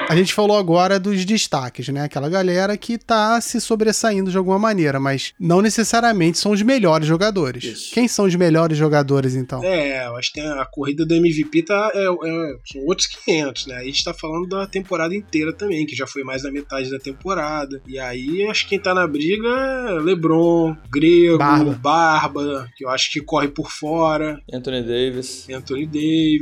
A 0.09 0.15
gente 0.17 0.33
falou 0.35 0.57
agora 0.57 0.99
dos 0.99 1.25
destaques, 1.25 1.89
né? 1.89 2.03
Aquela 2.03 2.29
galera 2.29 2.77
que 2.77 2.99
tá 2.99 3.41
se 3.41 3.61
sobressaindo 3.61 4.31
de 4.31 4.37
alguma 4.37 4.59
maneira, 4.59 5.01
mas 5.01 5.33
não 5.41 5.61
necessariamente 5.63 6.39
são 6.39 6.53
os 6.53 6.63
melhores 6.63 7.07
jogadores. 7.07 7.65
Isso. 7.65 7.95
Quem 7.95 8.07
são 8.07 8.27
os 8.27 8.35
melhores 8.35 8.77
jogadores, 8.77 9.35
então? 9.35 9.63
É, 9.65 10.07
eu 10.07 10.17
acho 10.17 10.33
que 10.33 10.41
a 10.41 10.65
corrida 10.67 11.05
do 11.07 11.15
MVP 11.15 11.63
tá, 11.63 11.91
é, 11.95 12.05
é- 12.05 12.57
são 12.71 12.83
outros 12.87 13.07
500, 13.09 13.67
né? 13.67 13.77
A 13.77 13.85
gente 13.85 14.05
tá 14.05 14.13
falando 14.15 14.47
da 14.49 14.67
temporada 14.67 15.15
inteira 15.15 15.53
também, 15.53 15.87
que 15.87 15.97
já 15.97 16.07
foi 16.07 16.23
mais 16.23 16.43
da 16.43 16.51
metade 16.51 16.91
da 16.91 16.99
temporada. 16.99 17.81
E 17.87 17.99
aí, 17.99 18.47
acho 18.49 18.65
que 18.65 18.71
quem 18.71 18.79
tá 18.81 18.95
na 18.95 19.07
briga 19.07 19.49
é 19.49 19.93
LeBron, 20.01 20.77
Grego, 20.91 21.39
Barba. 21.39 21.73
Barba. 21.83 22.69
que 22.77 22.85
eu 22.85 22.89
acho 22.91 23.11
que 23.11 23.21
corre 23.21 23.49
por 23.49 23.71
fora, 23.71 24.41
Anthony 24.53 24.83
Davis. 24.83 25.47
Anthony 25.51 25.87
Davis. 25.87 26.34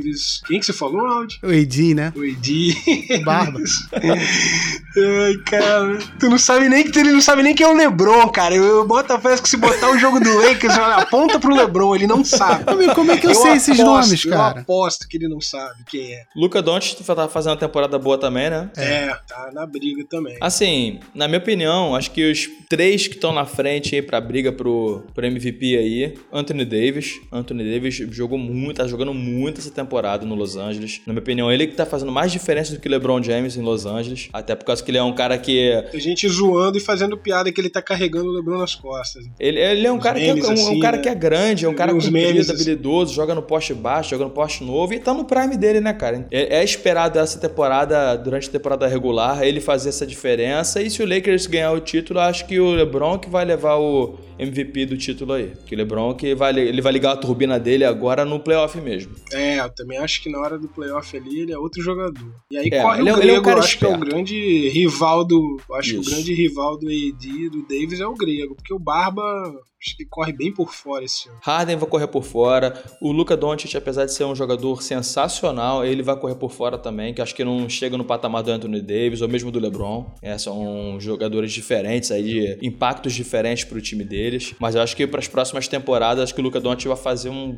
Quem 0.47 0.59
que 0.59 0.65
você 0.65 0.73
falou, 0.73 1.05
Aldi? 1.05 1.39
O 1.43 1.47
AD, 1.49 1.93
né? 1.95 2.13
O 2.15 2.21
AD. 2.21 2.73
O 3.19 3.23
Barba. 3.23 3.59
Ai, 4.95 5.37
cara. 5.45 5.97
Tu 6.19 6.29
não 6.29 6.37
sabe 6.37 6.69
nem 6.69 6.89
que 6.89 6.99
ele 6.99 7.11
não 7.11 7.21
sabe 7.21 7.43
nem 7.43 7.55
quem 7.55 7.65
é 7.65 7.69
o 7.69 7.75
LeBron, 7.75 8.27
cara. 8.29 8.55
Eu, 8.55 8.63
eu 8.63 8.87
boto 8.87 9.11
a 9.13 9.19
fé 9.19 9.37
que 9.37 9.49
se 9.49 9.57
botar 9.57 9.91
o 9.91 9.97
jogo 9.97 10.19
do 10.19 10.33
Lakers, 10.35 10.77
olha, 10.77 10.95
aponta 10.95 11.39
pro 11.39 11.55
LeBron, 11.55 11.95
ele 11.95 12.07
não 12.07 12.23
sabe. 12.23 12.63
Amigo, 12.67 12.93
como 12.93 13.11
é 13.11 13.17
que 13.17 13.27
eu, 13.27 13.35
sei 13.35 13.53
esses 13.53 13.79
aposto, 13.79 14.07
nomes, 14.07 14.25
Eu 14.25 14.31
cara? 14.31 14.59
aposto 14.61 15.07
que 15.07 15.17
ele 15.17 15.27
não 15.27 15.41
sabe 15.41 15.83
quem 15.87 16.13
é. 16.13 16.25
Luca 16.35 16.61
Doncic 16.61 17.03
tá 17.03 17.27
fazendo 17.27 17.51
uma 17.53 17.57
temporada 17.57 17.97
boa 17.97 18.17
também, 18.17 18.49
né? 18.49 18.69
É, 18.77 19.07
tá 19.27 19.51
na 19.53 19.65
briga 19.65 20.03
também. 20.09 20.37
Assim, 20.41 20.99
na 21.13 21.27
minha 21.27 21.39
opinião, 21.39 21.95
acho 21.95 22.11
que 22.11 22.31
os 22.31 22.49
três 22.69 23.07
que 23.07 23.15
estão 23.15 23.33
na 23.33 23.45
frente 23.45 23.95
aí 23.95 24.01
pra 24.01 24.19
briga 24.21 24.51
pro, 24.51 25.03
pro 25.13 25.25
MVP 25.25 25.77
aí, 25.77 26.17
Anthony 26.31 26.65
Davis. 26.65 27.19
Anthony 27.31 27.71
Davis 27.71 27.95
jogou 28.11 28.37
muito, 28.37 28.77
tá 28.77 28.87
jogando 28.87 29.13
muito 29.13 29.59
essa 29.59 29.69
temporada 29.69 29.82
no 30.25 30.35
Los 30.35 30.55
Angeles. 30.55 31.01
Na 31.05 31.13
minha 31.13 31.21
opinião, 31.21 31.51
ele 31.51 31.67
que 31.67 31.75
tá 31.75 31.85
fazendo 31.85 32.11
mais 32.11 32.31
diferença 32.31 32.73
do 32.73 32.79
que 32.79 32.89
LeBron 32.89 33.21
James 33.21 33.57
em 33.57 33.61
Los 33.61 33.85
Angeles. 33.85 34.29
Até 34.33 34.55
por 34.55 34.65
causa 34.65 34.83
que 34.83 34.91
ele 34.91 34.97
é 34.97 35.03
um 35.03 35.13
cara 35.13 35.37
que. 35.37 35.83
Tem 35.91 35.99
gente 35.99 36.27
zoando 36.27 36.77
e 36.77 36.81
fazendo 36.81 37.17
piada 37.17 37.51
que 37.51 37.59
ele 37.59 37.69
tá 37.69 37.81
carregando 37.81 38.29
o 38.29 38.33
LeBron 38.33 38.57
nas 38.57 38.75
costas. 38.75 39.25
Ele, 39.39 39.59
ele 39.59 39.87
é 39.87 39.91
um 39.91 39.97
Os 39.97 40.03
cara, 40.03 40.19
que 40.19 40.25
é, 40.25 40.33
um, 40.33 40.37
um 40.37 40.51
assim, 40.51 40.79
cara 40.79 40.97
né? 40.97 41.03
que 41.03 41.09
é 41.09 41.15
grande, 41.15 41.65
é 41.65 41.69
um 41.69 41.73
cara 41.73 41.91
comprido, 41.91 42.11
memes, 42.11 42.49
assim. 42.49 42.61
habilidoso, 42.61 43.13
joga 43.13 43.35
no 43.35 43.41
poste 43.41 43.73
baixo, 43.73 44.11
joga 44.11 44.25
no 44.25 44.31
poste 44.31 44.63
novo 44.63 44.93
e 44.93 44.99
tá 44.99 45.13
no 45.13 45.25
prime 45.25 45.57
dele, 45.57 45.79
né, 45.79 45.93
cara? 45.93 46.25
É, 46.31 46.57
é 46.57 46.63
esperado 46.63 47.19
essa 47.19 47.39
temporada, 47.39 48.15
durante 48.15 48.49
a 48.49 48.51
temporada 48.51 48.87
regular, 48.87 49.43
ele 49.43 49.59
fazer 49.59 49.89
essa 49.89 50.05
diferença. 50.05 50.81
E 50.81 50.89
se 50.89 51.01
o 51.01 51.07
Lakers 51.07 51.47
ganhar 51.47 51.71
o 51.71 51.79
título, 51.79 52.19
acho 52.19 52.45
que 52.45 52.59
o 52.59 52.71
LeBron 52.71 53.17
que 53.17 53.29
vai 53.29 53.45
levar 53.45 53.77
o 53.77 54.17
MVP 54.37 54.85
do 54.85 54.97
título 54.97 55.33
aí. 55.33 55.53
Que 55.65 55.75
o 55.75 55.77
LeBron 55.77 56.13
que 56.13 56.35
vai, 56.35 56.57
ele 56.57 56.81
vai 56.81 56.91
ligar 56.91 57.13
a 57.13 57.17
turbina 57.17 57.59
dele 57.59 57.85
agora 57.85 58.25
no 58.25 58.39
playoff 58.39 58.79
mesmo. 58.79 59.13
É, 59.31 59.59
também 59.75 59.97
acho 59.97 60.21
que 60.21 60.29
na 60.29 60.39
hora 60.39 60.57
do 60.57 60.67
playoff 60.67 61.15
ali 61.17 61.39
ele 61.41 61.51
é 61.51 61.57
outro 61.57 61.81
jogador. 61.81 62.33
E 62.51 62.57
aí 62.57 62.69
É, 62.71 62.81
corre 62.81 63.01
ele 63.01 63.09
é- 63.09 63.13
o 63.13 63.17
ele 63.17 63.31
é 63.31 63.33
um 63.33 63.41
Grego, 63.41 63.45
cara 63.45 63.59
eu 63.59 63.63
acho 63.63 63.77
que 63.79 63.85
é 63.85 63.87
o 63.87 63.91
esperto. 63.91 64.09
grande 64.09 64.69
rival 64.69 65.25
do. 65.25 65.57
eu 65.69 65.75
Acho 65.75 65.89
que 65.93 65.99
Isso. 65.99 66.09
o 66.09 66.13
grande 66.13 66.33
rival 66.33 66.77
do 66.77 66.87
AD 66.87 67.49
do 67.49 67.61
Davis 67.67 67.99
é 67.99 68.07
o 68.07 68.13
Grego, 68.13 68.55
porque 68.55 68.73
o 68.73 68.79
Barba 68.79 69.23
acho 69.85 69.97
que 69.97 70.05
corre 70.05 70.31
bem 70.31 70.51
por 70.53 70.73
fora 70.73 71.03
esse 71.03 71.27
ano. 71.27 71.37
Harden 71.41 71.75
vai 71.75 71.89
correr 71.89 72.07
por 72.07 72.23
fora. 72.23 72.73
O 73.01 73.11
Luca 73.11 73.35
Doncic, 73.35 73.75
apesar 73.75 74.05
de 74.05 74.13
ser 74.13 74.23
um 74.23 74.35
jogador 74.35 74.81
sensacional, 74.81 75.85
ele 75.85 76.01
vai 76.01 76.15
correr 76.15 76.35
por 76.35 76.51
fora 76.51 76.77
também, 76.77 77.13
que 77.13 77.21
acho 77.21 77.35
que 77.35 77.43
não 77.43 77.67
chega 77.69 77.97
no 77.97 78.05
patamar 78.05 78.43
do 78.43 78.51
Anthony 78.51 78.81
Davis 78.81 79.21
ou 79.21 79.27
mesmo 79.27 79.51
do 79.51 79.59
LeBron. 79.59 80.11
É, 80.21 80.37
são 80.37 80.97
jogadores 80.99 81.51
diferentes 81.51 82.11
aí, 82.11 82.23
de 82.23 82.65
impactos 82.65 83.13
diferentes 83.13 83.63
pro 83.65 83.81
time 83.81 84.03
deles. 84.03 84.53
Mas 84.59 84.75
eu 84.75 84.81
acho 84.81 84.95
que 84.95 85.05
para 85.05 85.19
as 85.19 85.27
próximas 85.27 85.67
temporadas, 85.67 86.23
acho 86.23 86.33
que 86.35 86.39
o 86.41 86.43
Luca 86.43 86.59
Doncic 86.59 86.87
vai 86.87 86.97
fazer 86.97 87.29
um- 87.29 87.57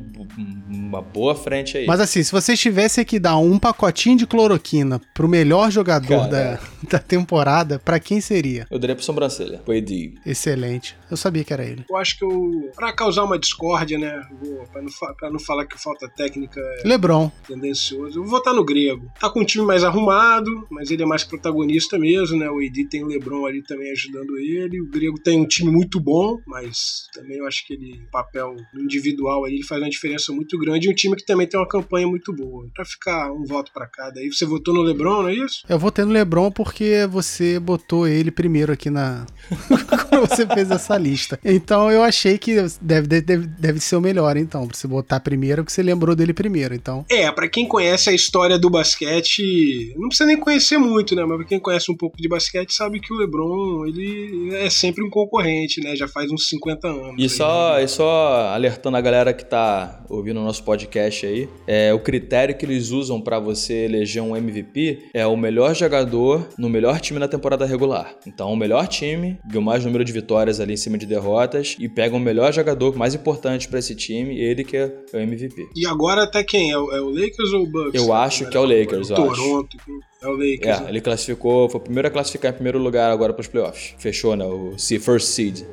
uma 0.68 1.00
boa 1.00 1.34
frente 1.34 1.76
aí. 1.78 1.86
Mas 1.86 2.00
assim, 2.00 2.22
se 2.22 2.32
vocês 2.32 2.58
tivessem 2.58 3.04
que 3.04 3.18
dar 3.18 3.38
um 3.38 3.58
pacotinho 3.58 4.16
de 4.16 4.26
cloroquina 4.26 5.00
pro 5.14 5.28
melhor 5.28 5.70
jogador 5.70 6.26
da, 6.28 6.56
Cara. 6.56 6.60
da 6.90 6.98
temporada, 6.98 7.78
pra 7.78 8.00
quem 8.00 8.20
seria? 8.20 8.66
Eu 8.70 8.78
daria 8.78 8.96
pro 8.96 9.04
sobrancelha, 9.04 9.58
pro 9.58 9.74
AD. 9.76 10.14
Excelente. 10.26 10.96
Eu 11.10 11.16
sabia 11.16 11.44
que 11.44 11.52
era 11.52 11.64
ele. 11.64 11.84
Eu 11.88 11.96
acho 11.96 12.18
que 12.18 12.24
eu. 12.24 12.70
Pra 12.74 12.92
causar 12.92 13.24
uma 13.24 13.38
discórdia, 13.38 13.98
né? 13.98 14.26
Vou, 14.42 14.64
pra, 14.66 14.82
não, 14.82 14.90
pra 15.16 15.30
não 15.30 15.38
falar 15.38 15.66
que 15.66 15.80
falta 15.80 16.08
técnica 16.08 16.60
é 16.60 16.88
LeBron. 16.88 17.30
tendencioso, 17.46 18.18
eu 18.18 18.22
vou 18.22 18.30
votar 18.30 18.54
no 18.54 18.64
Grego. 18.64 19.10
Tá 19.20 19.30
com 19.30 19.40
um 19.40 19.44
time 19.44 19.64
mais 19.64 19.84
arrumado, 19.84 20.66
mas 20.70 20.90
ele 20.90 21.02
é 21.02 21.06
mais 21.06 21.24
protagonista 21.24 21.98
mesmo, 21.98 22.38
né? 22.38 22.50
O 22.50 22.58
AD 22.58 22.88
tem 22.88 23.04
o 23.04 23.06
LeBron 23.06 23.46
ali 23.46 23.62
também 23.62 23.90
ajudando 23.92 24.36
ele. 24.38 24.80
O 24.80 24.90
Grego 24.90 25.18
tem 25.18 25.40
um 25.40 25.46
time 25.46 25.70
muito 25.70 26.00
bom, 26.00 26.38
mas 26.46 27.06
também 27.14 27.38
eu 27.38 27.46
acho 27.46 27.66
que 27.66 27.74
ele, 27.74 28.06
papel 28.10 28.56
individual 28.74 29.44
ali, 29.44 29.56
ele 29.56 29.64
faz 29.64 29.80
uma 29.80 29.90
diferença 29.90 30.32
muito 30.32 30.58
grande. 30.58 30.88
E 30.88 30.90
um 30.90 30.94
time 30.94 31.16
que 31.16 31.24
também 31.24 31.46
tem 31.46 31.58
uma 31.58 31.68
campanha 31.68 32.06
muito 32.06 32.32
boa. 32.32 32.68
Pra 32.74 32.84
ficar 32.84 33.32
um 33.32 33.44
voto 33.44 33.72
pra 33.72 33.86
cada 33.86 34.20
aí. 34.20 34.32
Você 34.32 34.44
votou 34.44 34.74
no 34.74 34.82
LeBron, 34.82 35.22
não 35.22 35.28
é 35.28 35.34
isso? 35.34 35.62
Eu 35.68 35.78
votei 35.78 36.04
no 36.04 36.12
LeBron 36.12 36.50
porque 36.50 37.06
você 37.10 37.58
botou 37.58 38.06
ele 38.06 38.30
primeiro 38.30 38.72
aqui 38.72 38.90
na. 38.90 39.26
Quando 40.08 40.28
você 40.28 40.46
fez 40.46 40.70
essa 40.70 40.95
lista. 40.98 41.38
Então 41.44 41.90
eu 41.90 42.02
achei 42.02 42.38
que 42.38 42.54
deve, 42.80 43.06
deve, 43.06 43.46
deve 43.46 43.80
ser 43.80 43.96
o 43.96 44.00
melhor, 44.00 44.36
então. 44.36 44.66
Pra 44.66 44.76
você 44.76 44.86
botar 44.86 45.20
primeiro, 45.20 45.62
porque 45.62 45.72
você 45.72 45.82
lembrou 45.82 46.14
dele 46.14 46.32
primeiro. 46.32 46.74
Então. 46.74 47.04
É, 47.10 47.30
pra 47.30 47.48
quem 47.48 47.66
conhece 47.66 48.10
a 48.10 48.12
história 48.12 48.58
do 48.58 48.70
basquete, 48.70 49.94
não 49.96 50.08
precisa 50.08 50.26
nem 50.26 50.38
conhecer 50.38 50.78
muito, 50.78 51.14
né? 51.14 51.24
Mas 51.24 51.38
pra 51.38 51.46
quem 51.46 51.58
conhece 51.58 51.90
um 51.90 51.96
pouco 51.96 52.16
de 52.16 52.28
basquete 52.28 52.72
sabe 52.72 53.00
que 53.00 53.12
o 53.12 53.16
LeBron, 53.16 53.86
ele 53.86 54.54
é 54.54 54.70
sempre 54.70 55.04
um 55.04 55.10
concorrente, 55.10 55.82
né? 55.82 55.96
Já 55.96 56.06
faz 56.06 56.30
uns 56.30 56.48
50 56.48 56.88
anos. 56.88 57.14
E 57.18 57.22
aí, 57.22 57.28
só, 57.28 57.74
né? 57.74 57.84
e 57.84 57.88
só 57.88 58.50
alertando 58.52 58.96
a 58.96 59.00
galera 59.00 59.32
que 59.32 59.44
tá 59.44 60.04
ouvindo 60.08 60.40
o 60.40 60.44
nosso 60.44 60.62
podcast 60.62 61.26
aí, 61.26 61.48
é, 61.66 61.92
o 61.92 61.98
critério 61.98 62.56
que 62.56 62.64
eles 62.64 62.90
usam 62.90 63.20
pra 63.20 63.38
você 63.38 63.84
eleger 63.84 64.22
um 64.22 64.36
MVP 64.36 65.10
é 65.12 65.26
o 65.26 65.36
melhor 65.36 65.74
jogador 65.74 66.48
no 66.58 66.68
melhor 66.68 67.00
time 67.00 67.18
na 67.18 67.28
temporada 67.28 67.66
regular. 67.66 68.14
Então, 68.26 68.52
o 68.52 68.56
melhor 68.56 68.86
time 68.86 69.38
o 69.56 69.62
mais 69.62 69.84
número 69.84 70.04
de 70.04 70.12
vitórias 70.12 70.60
ali 70.60 70.74
em 70.74 70.76
cima 70.86 70.96
de 70.96 71.06
derrotas 71.06 71.76
e 71.78 71.88
pega 71.88 72.14
o 72.14 72.20
melhor 72.20 72.52
jogador 72.52 72.96
mais 72.96 73.14
importante 73.14 73.68
pra 73.68 73.78
esse 73.78 73.94
time, 73.94 74.38
ele 74.38 74.62
que 74.62 74.76
é 74.76 74.92
o 75.12 75.16
MVP. 75.16 75.68
E 75.74 75.86
agora 75.86 76.22
até 76.22 76.44
quem? 76.44 76.70
É 76.70 76.78
o, 76.78 76.92
é 76.92 77.00
o 77.00 77.10
Lakers 77.10 77.52
ou 77.52 77.62
o 77.62 77.66
Bucks? 77.66 77.94
Eu 77.94 78.12
acho 78.12 78.48
que 78.48 78.56
é 78.56 78.60
o 78.60 78.64
Lakers, 78.64 79.10
eu 79.10 79.16
acho. 79.16 79.24
Toronto. 79.24 79.76
É 80.22 80.28
o 80.28 80.32
Lakers. 80.32 80.78
É, 80.78 80.80
né? 80.82 80.88
ele 80.88 81.00
classificou, 81.00 81.68
foi 81.68 81.80
o 81.80 81.82
primeiro 81.84 82.08
a 82.08 82.10
classificar 82.10 82.52
em 82.52 82.54
primeiro 82.54 82.78
lugar 82.78 83.10
agora 83.10 83.32
pros 83.32 83.48
playoffs. 83.48 83.94
Fechou, 83.98 84.36
né? 84.36 84.44
O 84.44 84.76
first 84.78 85.26
seed. 85.26 85.64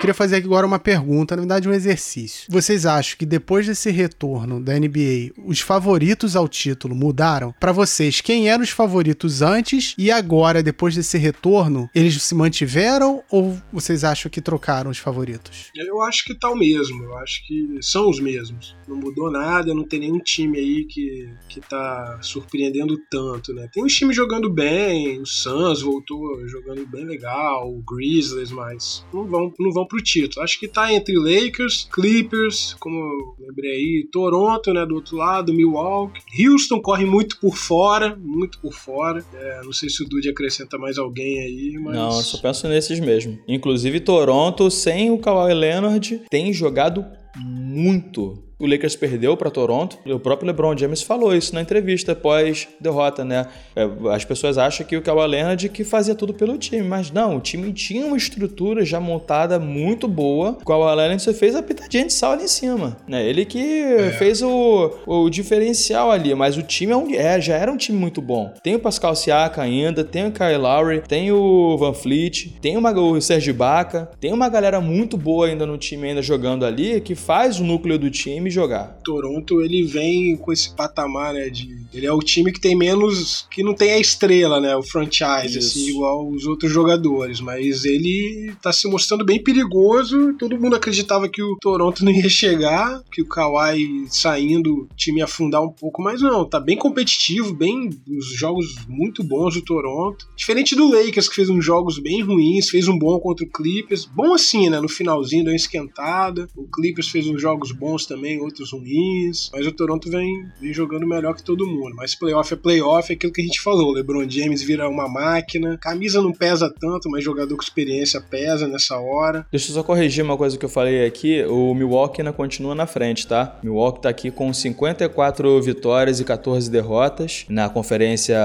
Queria 0.00 0.14
fazer 0.14 0.36
aqui 0.36 0.46
agora 0.46 0.66
uma 0.66 0.78
pergunta, 0.78 1.34
na 1.34 1.42
verdade 1.42 1.68
um 1.68 1.72
exercício. 1.72 2.46
Vocês 2.48 2.86
acham 2.86 3.16
que 3.18 3.26
depois 3.26 3.66
desse 3.66 3.90
retorno 3.90 4.60
da 4.60 4.78
NBA, 4.78 5.32
os 5.44 5.60
favoritos 5.60 6.36
ao 6.36 6.48
título 6.48 6.94
mudaram? 6.94 7.54
Pra 7.58 7.72
vocês, 7.72 8.20
quem 8.20 8.48
eram 8.48 8.62
os 8.62 8.70
favoritos 8.70 9.42
antes 9.42 9.94
e 9.98 10.10
agora, 10.10 10.62
depois 10.62 10.94
desse 10.94 11.18
retorno, 11.18 11.88
eles 11.94 12.22
se 12.22 12.34
mantiveram 12.34 13.22
ou 13.30 13.58
vocês 13.72 14.04
acham 14.04 14.30
que 14.30 14.40
trocaram 14.40 14.90
os 14.90 14.98
favoritos? 14.98 15.70
Eu 15.74 16.02
acho 16.02 16.24
que 16.24 16.34
tá 16.34 16.50
o 16.50 16.56
mesmo. 16.56 17.04
Eu 17.04 17.16
acho 17.18 17.46
que 17.46 17.78
são 17.80 18.08
os 18.08 18.20
mesmos. 18.20 18.76
Não 18.86 18.96
mudou 18.96 19.30
nada, 19.30 19.74
não 19.74 19.84
tem 19.84 20.00
nenhum 20.00 20.20
time 20.20 20.58
aí 20.58 20.84
que, 20.84 21.28
que 21.48 21.60
tá 21.60 22.18
surpreendendo 22.22 22.96
tanto, 23.10 23.52
né? 23.54 23.68
Tem 23.72 23.84
uns 23.84 23.94
times 23.94 24.14
jogando 24.14 24.52
bem, 24.52 25.20
o 25.20 25.26
Suns 25.26 25.80
voltou 25.82 26.46
jogando 26.46 26.86
bem 26.86 27.04
legal, 27.04 27.68
o 27.68 27.82
Grizzlies, 27.82 28.50
mas 28.50 29.04
não 29.16 29.26
vão, 29.26 29.52
não 29.58 29.72
vão 29.72 29.86
pro 29.86 30.02
título. 30.02 30.44
Acho 30.44 30.58
que 30.58 30.68
tá 30.68 30.92
entre 30.92 31.16
Lakers, 31.16 31.88
Clippers, 31.92 32.74
como 32.78 32.96
eu 32.96 33.46
lembrei 33.46 33.72
aí, 33.72 34.08
Toronto, 34.12 34.72
né, 34.72 34.84
do 34.84 34.94
outro 34.94 35.16
lado, 35.16 35.52
Milwaukee. 35.52 36.20
Houston 36.46 36.80
corre 36.80 37.04
muito 37.04 37.38
por 37.40 37.56
fora, 37.56 38.16
muito 38.16 38.58
por 38.60 38.72
fora. 38.72 39.24
É, 39.34 39.60
não 39.64 39.72
sei 39.72 39.88
se 39.88 40.02
o 40.02 40.08
Dude 40.08 40.28
acrescenta 40.28 40.78
mais 40.78 40.98
alguém 40.98 41.40
aí, 41.40 41.78
mas... 41.82 41.96
Não, 41.96 42.10
só 42.12 42.38
penso 42.38 42.68
nesses 42.68 43.00
mesmo. 43.00 43.38
Inclusive, 43.48 44.00
Toronto, 44.00 44.70
sem 44.70 45.10
o 45.10 45.18
Kawhi 45.18 45.54
Leonard, 45.54 46.22
tem 46.30 46.52
jogado 46.52 47.04
muito. 47.36 48.45
O 48.58 48.66
Lakers 48.66 48.96
perdeu 48.96 49.36
para 49.36 49.50
Toronto. 49.50 49.98
O 50.06 50.18
próprio 50.18 50.46
LeBron 50.46 50.74
James 50.76 51.02
falou 51.02 51.34
isso 51.36 51.54
na 51.54 51.60
entrevista 51.60 52.12
após 52.12 52.66
derrota, 52.80 53.22
né? 53.24 53.46
É, 53.74 53.86
As 54.14 54.24
pessoas 54.24 54.56
acham 54.56 54.86
que 54.86 54.96
o 54.96 55.02
Kawhi 55.02 55.26
Leonard 55.28 55.68
que 55.68 55.84
fazia 55.84 56.14
tudo 56.14 56.32
pelo 56.32 56.56
time, 56.56 56.82
mas 56.82 57.10
não, 57.10 57.36
o 57.36 57.40
time 57.40 57.70
tinha 57.72 58.06
uma 58.06 58.16
estrutura 58.16 58.82
já 58.84 58.98
montada 58.98 59.58
muito 59.58 60.08
boa. 60.08 60.56
O 60.62 60.64
Kawhi 60.64 60.96
Leonard 60.96 61.22
só 61.22 61.34
fez 61.34 61.54
a 61.54 61.62
pitadinha 61.62 62.06
de 62.06 62.12
sal 62.14 62.32
ali 62.32 62.44
em 62.44 62.48
cima, 62.48 62.96
né? 63.06 63.28
Ele 63.28 63.44
que 63.44 63.84
fez 64.18 64.40
o, 64.40 64.90
o 65.06 65.28
diferencial 65.28 66.10
ali, 66.10 66.34
mas 66.34 66.56
o 66.56 66.62
time 66.62 66.92
é 66.92 66.96
um- 66.96 67.14
é, 67.14 67.38
já 67.40 67.56
era 67.56 67.70
um 67.70 67.76
time 67.76 67.98
muito 67.98 68.22
bom. 68.22 68.54
Tem 68.62 68.74
o 68.74 68.78
Pascal 68.78 69.14
Siaka 69.14 69.60
ainda, 69.60 70.02
tem 70.02 70.26
o 70.26 70.32
Kyle 70.32 70.56
Lowry, 70.56 71.02
tem 71.06 71.30
o 71.30 71.76
Van 71.76 71.92
Fleet, 71.92 72.54
tem 72.62 72.76
uma, 72.78 72.90
o 72.98 73.20
Serge 73.20 73.50
Ibaka, 73.50 74.10
tem 74.18 74.32
uma 74.32 74.48
galera 74.48 74.80
muito 74.80 75.18
boa 75.18 75.46
ainda 75.46 75.66
no 75.66 75.76
time 75.76 76.08
ainda 76.08 76.22
jogando 76.22 76.64
ali 76.64 77.02
que 77.02 77.14
faz 77.14 77.60
o 77.60 77.64
núcleo 77.64 77.98
do 77.98 78.10
time 78.10 78.45
time 78.46 78.50
jogar. 78.50 78.98
Toronto, 79.04 79.60
ele 79.60 79.82
vem 79.82 80.36
com 80.36 80.52
esse 80.52 80.74
patamar, 80.74 81.34
né, 81.34 81.48
de... 81.50 81.76
Ele 81.92 82.06
é 82.06 82.12
o 82.12 82.18
time 82.18 82.52
que 82.52 82.60
tem 82.60 82.76
menos... 82.76 83.46
que 83.50 83.62
não 83.62 83.74
tem 83.74 83.92
a 83.92 83.98
estrela, 83.98 84.60
né, 84.60 84.76
o 84.76 84.82
franchise, 84.82 85.58
Isso. 85.58 85.58
assim, 85.58 85.90
igual 85.90 86.28
os 86.28 86.46
outros 86.46 86.70
jogadores, 86.70 87.40
mas 87.40 87.84
ele 87.84 88.52
tá 88.62 88.72
se 88.72 88.88
mostrando 88.88 89.24
bem 89.24 89.42
perigoso, 89.42 90.34
todo 90.34 90.58
mundo 90.60 90.76
acreditava 90.76 91.28
que 91.28 91.42
o 91.42 91.56
Toronto 91.60 92.04
não 92.04 92.12
ia 92.12 92.28
chegar, 92.28 93.02
que 93.10 93.22
o 93.22 93.26
Kawhi 93.26 94.06
saindo, 94.08 94.82
o 94.82 94.88
time 94.96 95.18
ia 95.18 95.24
afundar 95.24 95.62
um 95.62 95.70
pouco, 95.70 96.02
mas 96.02 96.20
não, 96.20 96.44
tá 96.44 96.60
bem 96.60 96.76
competitivo, 96.76 97.54
bem... 97.54 97.90
os 98.06 98.26
jogos 98.26 98.74
muito 98.88 99.22
bons 99.22 99.54
do 99.54 99.62
Toronto. 99.62 100.28
Diferente 100.36 100.74
do 100.74 100.90
Lakers, 100.90 101.28
que 101.28 101.34
fez 101.34 101.48
uns 101.48 101.64
jogos 101.64 101.98
bem 101.98 102.22
ruins, 102.22 102.68
fez 102.68 102.88
um 102.88 102.98
bom 102.98 103.18
contra 103.18 103.44
o 103.44 103.50
Clippers, 103.50 104.04
bom 104.04 104.34
assim, 104.34 104.68
né, 104.68 104.80
no 104.80 104.88
finalzinho 104.88 105.44
deu 105.44 105.52
uma 105.52 105.56
esquentada, 105.56 106.48
o 106.54 106.64
Clippers 106.64 107.08
fez 107.08 107.26
uns 107.26 107.40
jogos 107.40 107.72
bons 107.72 108.06
também, 108.06 108.35
outros 108.40 108.72
ruins, 108.72 109.50
mas 109.52 109.66
o 109.66 109.72
Toronto 109.72 110.10
vem, 110.10 110.46
vem 110.60 110.72
jogando 110.72 111.06
melhor 111.06 111.34
que 111.34 111.42
todo 111.42 111.66
mundo. 111.66 111.94
Mas 111.94 112.14
playoff 112.14 112.52
é 112.52 112.56
playoff, 112.56 113.12
é 113.12 113.16
aquilo 113.16 113.32
que 113.32 113.40
a 113.40 113.44
gente 113.44 113.60
falou. 113.60 113.92
LeBron 113.92 114.28
James 114.28 114.62
vira 114.62 114.88
uma 114.88 115.08
máquina, 115.08 115.78
camisa 115.78 116.22
não 116.22 116.32
pesa 116.32 116.72
tanto, 116.80 117.08
mas 117.10 117.24
jogador 117.24 117.56
com 117.56 117.62
experiência 117.62 118.20
pesa 118.20 118.66
nessa 118.66 118.98
hora. 118.98 119.46
Deixa 119.50 119.70
eu 119.70 119.74
só 119.74 119.82
corrigir 119.82 120.24
uma 120.24 120.36
coisa 120.36 120.58
que 120.58 120.64
eu 120.64 120.68
falei 120.68 121.04
aqui. 121.04 121.44
O 121.44 121.74
Milwaukee 121.74 122.20
ainda 122.20 122.32
continua 122.32 122.74
na 122.74 122.86
frente, 122.86 123.26
tá? 123.26 123.58
Milwaukee 123.62 124.02
tá 124.02 124.08
aqui 124.08 124.30
com 124.30 124.52
54 124.52 125.60
vitórias 125.62 126.20
e 126.20 126.24
14 126.24 126.70
derrotas 126.70 127.44
na 127.48 127.68
Conferência 127.68 128.36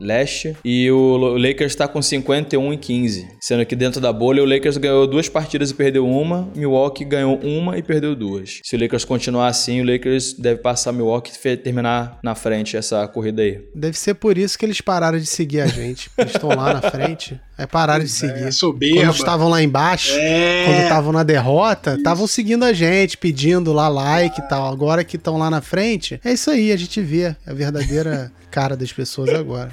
Leste. 0.00 0.56
E 0.64 0.90
o 0.90 1.36
Lakers 1.36 1.74
tá 1.74 1.88
com 1.88 2.00
51 2.00 2.72
e 2.72 2.78
15. 2.78 3.28
Sendo 3.40 3.64
que 3.66 3.76
dentro 3.76 4.00
da 4.00 4.12
bolha, 4.12 4.42
o 4.42 4.46
Lakers 4.46 4.76
ganhou 4.76 5.06
duas 5.06 5.28
partidas 5.28 5.70
e 5.70 5.74
perdeu 5.74 6.06
uma. 6.06 6.48
Milwaukee 6.54 7.04
ganhou 7.04 7.38
uma 7.42 7.78
e 7.78 7.82
perdeu 7.82 8.14
duas. 8.14 8.60
Se 8.62 8.76
o 8.76 8.80
Lakers 8.80 9.04
continuar 9.18 9.48
assim, 9.48 9.80
o 9.80 9.84
Lakers 9.84 10.32
deve 10.34 10.60
passar 10.60 10.92
Milwaukee 10.92 11.32
e 11.44 11.56
terminar 11.56 12.18
na 12.22 12.34
frente 12.34 12.76
essa 12.76 13.06
corrida 13.08 13.42
aí. 13.42 13.60
Deve 13.74 13.98
ser 13.98 14.14
por 14.14 14.38
isso 14.38 14.56
que 14.58 14.64
eles 14.64 14.80
pararam 14.80 15.18
de 15.18 15.26
seguir 15.26 15.60
a 15.60 15.66
gente. 15.66 16.10
Eles 16.16 16.32
estão 16.34 16.50
lá 16.50 16.74
na 16.74 16.90
frente. 16.90 17.40
Aí 17.56 17.66
pararam 17.66 18.04
de 18.04 18.10
seguir. 18.10 18.34
É, 18.34 18.40
Quando 18.42 18.52
soberba. 18.52 19.10
estavam 19.10 19.48
lá 19.48 19.62
embaixo, 19.62 20.12
É. 20.16 20.64
quando 20.66 20.82
estavam 20.82 21.12
na 21.12 21.22
derrota, 21.22 21.94
estavam 21.96 22.26
seguindo 22.26 22.64
a 22.64 22.72
gente, 22.72 23.16
pedindo 23.18 23.72
lá 23.72 23.88
like 23.88 24.40
e 24.40 24.48
tal. 24.48 24.72
Agora 24.72 25.02
que 25.02 25.16
estão 25.16 25.36
lá 25.36 25.50
na 25.50 25.60
frente, 25.60 26.20
é 26.24 26.32
isso 26.32 26.50
aí, 26.50 26.70
a 26.70 26.76
gente 26.76 27.00
vê 27.00 27.34
a 27.46 27.52
verdadeira 27.52 28.30
cara 28.50 28.76
das 28.76 28.92
pessoas 28.92 29.30
agora. 29.30 29.70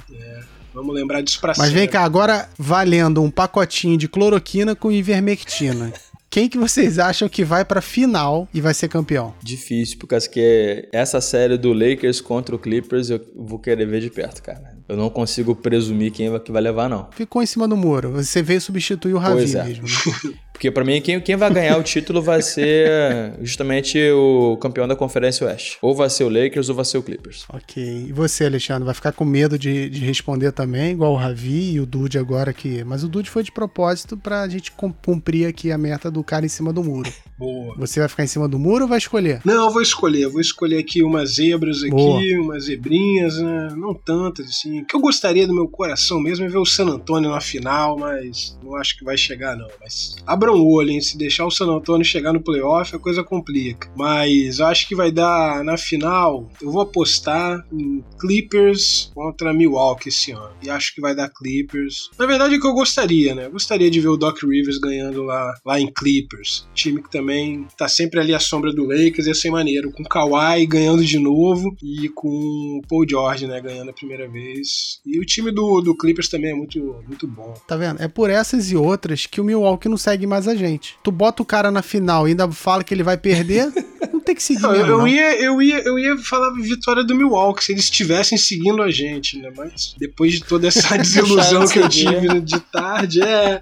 Vamos 0.74 0.94
lembrar 0.94 1.22
disso 1.22 1.40
pra 1.40 1.54
Mas 1.56 1.70
vem 1.70 1.84
sempre. 1.84 1.92
cá, 1.92 2.02
agora 2.04 2.48
valendo 2.58 3.22
um 3.22 3.30
pacotinho 3.30 3.96
de 3.96 4.06
cloroquina 4.08 4.74
com 4.76 4.92
ivermectina. 4.92 5.90
Quem 6.28 6.48
que 6.48 6.58
vocês 6.58 6.98
acham 6.98 7.28
que 7.28 7.44
vai 7.44 7.64
pra 7.64 7.80
final 7.80 8.48
e 8.52 8.60
vai 8.60 8.74
ser 8.74 8.88
campeão? 8.88 9.34
Difícil, 9.42 9.98
por 9.98 10.06
causa 10.06 10.28
que 10.28 10.88
essa 10.92 11.20
série 11.20 11.56
do 11.56 11.72
Lakers 11.72 12.20
contra 12.20 12.54
o 12.54 12.58
Clippers 12.58 13.10
eu 13.10 13.20
vou 13.34 13.58
querer 13.58 13.86
ver 13.86 14.00
de 14.00 14.10
perto, 14.10 14.42
cara. 14.42 14.76
Eu 14.88 14.96
não 14.96 15.10
consigo 15.10 15.54
presumir 15.54 16.12
quem 16.12 16.30
vai, 16.30 16.38
que 16.38 16.52
vai 16.52 16.62
levar, 16.62 16.88
não. 16.88 17.08
Ficou 17.12 17.42
em 17.42 17.46
cima 17.46 17.66
do 17.66 17.76
muro. 17.76 18.12
Você 18.12 18.42
veio 18.42 18.60
substituir 18.60 19.14
o 19.14 19.18
Ravi 19.18 19.56
é. 19.56 19.64
mesmo. 19.64 19.84
né? 19.84 20.34
Porque 20.56 20.70
pra 20.70 20.82
mim, 20.82 21.02
quem, 21.02 21.20
quem 21.20 21.36
vai 21.36 21.52
ganhar 21.52 21.76
o 21.76 21.82
título 21.82 22.22
vai 22.22 22.40
ser 22.40 23.34
justamente 23.42 23.98
o 24.10 24.56
campeão 24.56 24.88
da 24.88 24.96
Conferência 24.96 25.46
Oeste. 25.46 25.76
Ou 25.82 25.94
vai 25.94 26.08
ser 26.08 26.24
o 26.24 26.30
Lakers 26.30 26.70
ou 26.70 26.74
vai 26.74 26.84
ser 26.86 26.96
o 26.96 27.02
Clippers. 27.02 27.44
Ok. 27.52 28.06
E 28.08 28.10
você, 28.12 28.46
Alexandre, 28.46 28.84
vai 28.84 28.94
ficar 28.94 29.12
com 29.12 29.22
medo 29.24 29.58
de, 29.58 29.90
de 29.90 30.00
responder 30.02 30.52
também, 30.52 30.92
igual 30.92 31.12
o 31.12 31.16
Ravi 31.16 31.72
e 31.72 31.80
o 31.80 31.84
Dude 31.84 32.18
agora 32.18 32.50
aqui. 32.52 32.82
Mas 32.84 33.04
o 33.04 33.08
Dude 33.08 33.28
foi 33.28 33.42
de 33.42 33.52
propósito 33.52 34.16
pra 34.16 34.48
gente 34.48 34.72
cum- 34.72 34.92
cumprir 35.04 35.46
aqui 35.46 35.70
a 35.70 35.76
meta 35.76 36.10
do 36.10 36.24
cara 36.24 36.46
em 36.46 36.48
cima 36.48 36.72
do 36.72 36.82
muro. 36.82 37.12
Boa. 37.38 37.74
Você 37.76 38.00
vai 38.00 38.08
ficar 38.08 38.24
em 38.24 38.28
cima 38.28 38.48
do 38.48 38.58
muro 38.58 38.84
ou 38.84 38.88
vai 38.88 38.96
escolher? 38.96 39.42
Não, 39.44 39.66
eu 39.66 39.70
vou 39.70 39.82
escolher. 39.82 40.22
Eu 40.22 40.32
vou 40.32 40.40
escolher 40.40 40.78
aqui 40.78 41.02
umas 41.02 41.34
zebras 41.34 41.82
aqui, 41.82 41.90
Boa. 41.90 42.22
umas 42.40 42.64
zebrinhas, 42.64 43.36
né? 43.38 43.68
Não 43.76 43.92
tantas, 43.92 44.46
assim. 44.46 44.80
O 44.80 44.86
que 44.86 44.96
eu 44.96 45.00
gostaria 45.00 45.46
do 45.46 45.54
meu 45.54 45.68
coração 45.68 46.18
mesmo 46.18 46.46
é 46.46 46.48
ver 46.48 46.56
o 46.56 46.64
San 46.64 46.86
Antonio 46.86 47.30
na 47.30 47.40
final, 47.42 47.98
mas 47.98 48.58
não 48.64 48.74
acho 48.76 48.96
que 48.96 49.04
vai 49.04 49.18
chegar, 49.18 49.54
não. 49.54 49.68
Mas 49.82 50.16
o 50.52 50.68
olho, 50.68 50.90
hein? 50.90 51.00
Se 51.00 51.16
deixar 51.16 51.46
o 51.46 51.50
San 51.50 51.66
Antonio 51.66 52.04
chegar 52.04 52.32
no 52.32 52.40
playoff, 52.40 52.94
a 52.94 52.98
coisa 52.98 53.22
complica. 53.22 53.90
Mas 53.96 54.60
acho 54.60 54.88
que 54.88 54.94
vai 54.94 55.10
dar 55.10 55.64
na 55.64 55.76
final. 55.76 56.48
Eu 56.60 56.70
vou 56.70 56.82
apostar 56.82 57.64
em 57.72 58.04
Clippers 58.18 59.10
contra 59.14 59.52
Milwaukee 59.52 60.08
esse 60.08 60.32
ano. 60.32 60.50
E 60.62 60.70
acho 60.70 60.94
que 60.94 61.00
vai 61.00 61.14
dar 61.14 61.28
Clippers. 61.30 62.10
Na 62.18 62.26
verdade, 62.26 62.54
é 62.54 62.58
que 62.58 62.66
eu 62.66 62.74
gostaria, 62.74 63.34
né? 63.34 63.46
Eu 63.46 63.52
gostaria 63.52 63.90
de 63.90 64.00
ver 64.00 64.08
o 64.08 64.16
Doc 64.16 64.42
Rivers 64.42 64.78
ganhando 64.78 65.22
lá, 65.22 65.54
lá 65.64 65.80
em 65.80 65.90
Clippers. 65.92 66.68
Time 66.74 67.02
que 67.02 67.10
também 67.10 67.66
tá 67.76 67.88
sempre 67.88 68.20
ali 68.20 68.34
à 68.34 68.40
sombra 68.40 68.72
do 68.72 68.84
Lakers, 68.84 69.26
ia 69.26 69.34
ser 69.34 69.50
maneiro. 69.50 69.90
Com 69.92 70.04
Kawhi 70.04 70.66
ganhando 70.66 71.04
de 71.04 71.18
novo 71.18 71.74
e 71.82 72.08
com 72.08 72.80
Paul 72.88 73.06
George, 73.08 73.46
né? 73.46 73.60
Ganhando 73.60 73.90
a 73.90 73.94
primeira 73.94 74.28
vez. 74.28 75.00
E 75.06 75.18
o 75.18 75.24
time 75.24 75.50
do, 75.50 75.80
do 75.80 75.96
Clippers 75.96 76.28
também 76.28 76.50
é 76.50 76.54
muito, 76.54 77.02
muito 77.06 77.26
bom. 77.26 77.54
Tá 77.66 77.76
vendo? 77.76 78.02
É 78.02 78.08
por 78.08 78.30
essas 78.30 78.70
e 78.70 78.76
outras 78.76 79.26
que 79.26 79.40
o 79.40 79.44
Milwaukee 79.44 79.88
não 79.88 79.96
segue 79.96 80.26
mais 80.26 80.35
a 80.46 80.54
gente. 80.54 80.96
Tu 81.02 81.10
bota 81.10 81.42
o 81.42 81.46
cara 81.46 81.70
na 81.70 81.82
final 81.82 82.26
e 82.26 82.30
ainda 82.30 82.50
fala 82.50 82.84
que 82.84 82.92
ele 82.92 83.02
vai 83.02 83.16
perder, 83.16 83.72
não 84.12 84.20
tem 84.20 84.34
que 84.34 84.42
seguir 84.42 84.62
Não, 84.62 84.74
eu, 84.74 84.78
mesmo, 84.78 84.92
eu 84.92 84.98
não. 84.98 85.08
ia, 85.08 85.40
eu, 85.40 85.62
ia, 85.62 85.78
eu 85.78 85.98
ia 85.98 86.18
falar 86.18 86.52
vitória 86.54 87.02
do 87.02 87.14
Milwaukee 87.14 87.64
se 87.64 87.72
eles 87.72 87.84
estivessem 87.84 88.36
seguindo 88.36 88.82
a 88.82 88.90
gente, 88.90 89.38
né? 89.38 89.50
Mas 89.56 89.94
depois 89.98 90.32
de 90.32 90.40
toda 90.44 90.68
essa 90.68 90.96
desilusão 90.98 91.66
que 91.66 91.78
eu 91.78 91.88
tive 91.88 92.40
de 92.40 92.60
tarde, 92.60 93.22
é. 93.22 93.60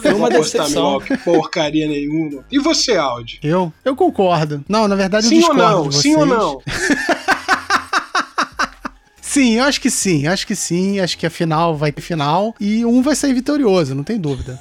Foi 0.00 0.12
uma 0.12 0.28
decepção. 0.28 0.82
Milwaukee, 0.82 1.16
porcaria 1.18 1.86
nenhuma. 1.86 2.44
E 2.50 2.58
você, 2.58 2.96
Aldi? 2.96 3.38
Eu? 3.42 3.72
Eu 3.84 3.94
concordo. 3.94 4.64
Não, 4.68 4.88
na 4.88 4.96
verdade 4.96 5.26
eu 5.26 5.30
Sim 5.30 5.44
ou 5.44 5.54
discordo 5.54 5.84
não? 5.84 5.92
Sim 5.92 6.16
ou 6.16 6.26
não? 6.26 6.62
Sim, 9.36 9.58
eu 9.58 9.64
acho 9.64 9.82
que 9.82 9.90
sim, 9.90 10.26
acho 10.26 10.46
que 10.46 10.56
sim, 10.56 10.98
acho 10.98 11.18
que 11.18 11.26
a 11.26 11.30
final 11.30 11.76
vai 11.76 11.92
ter 11.92 12.00
final 12.00 12.54
e 12.58 12.86
um 12.86 13.02
vai 13.02 13.14
sair 13.14 13.34
vitorioso, 13.34 13.94
não 13.94 14.02
tem 14.02 14.18
dúvida. 14.18 14.58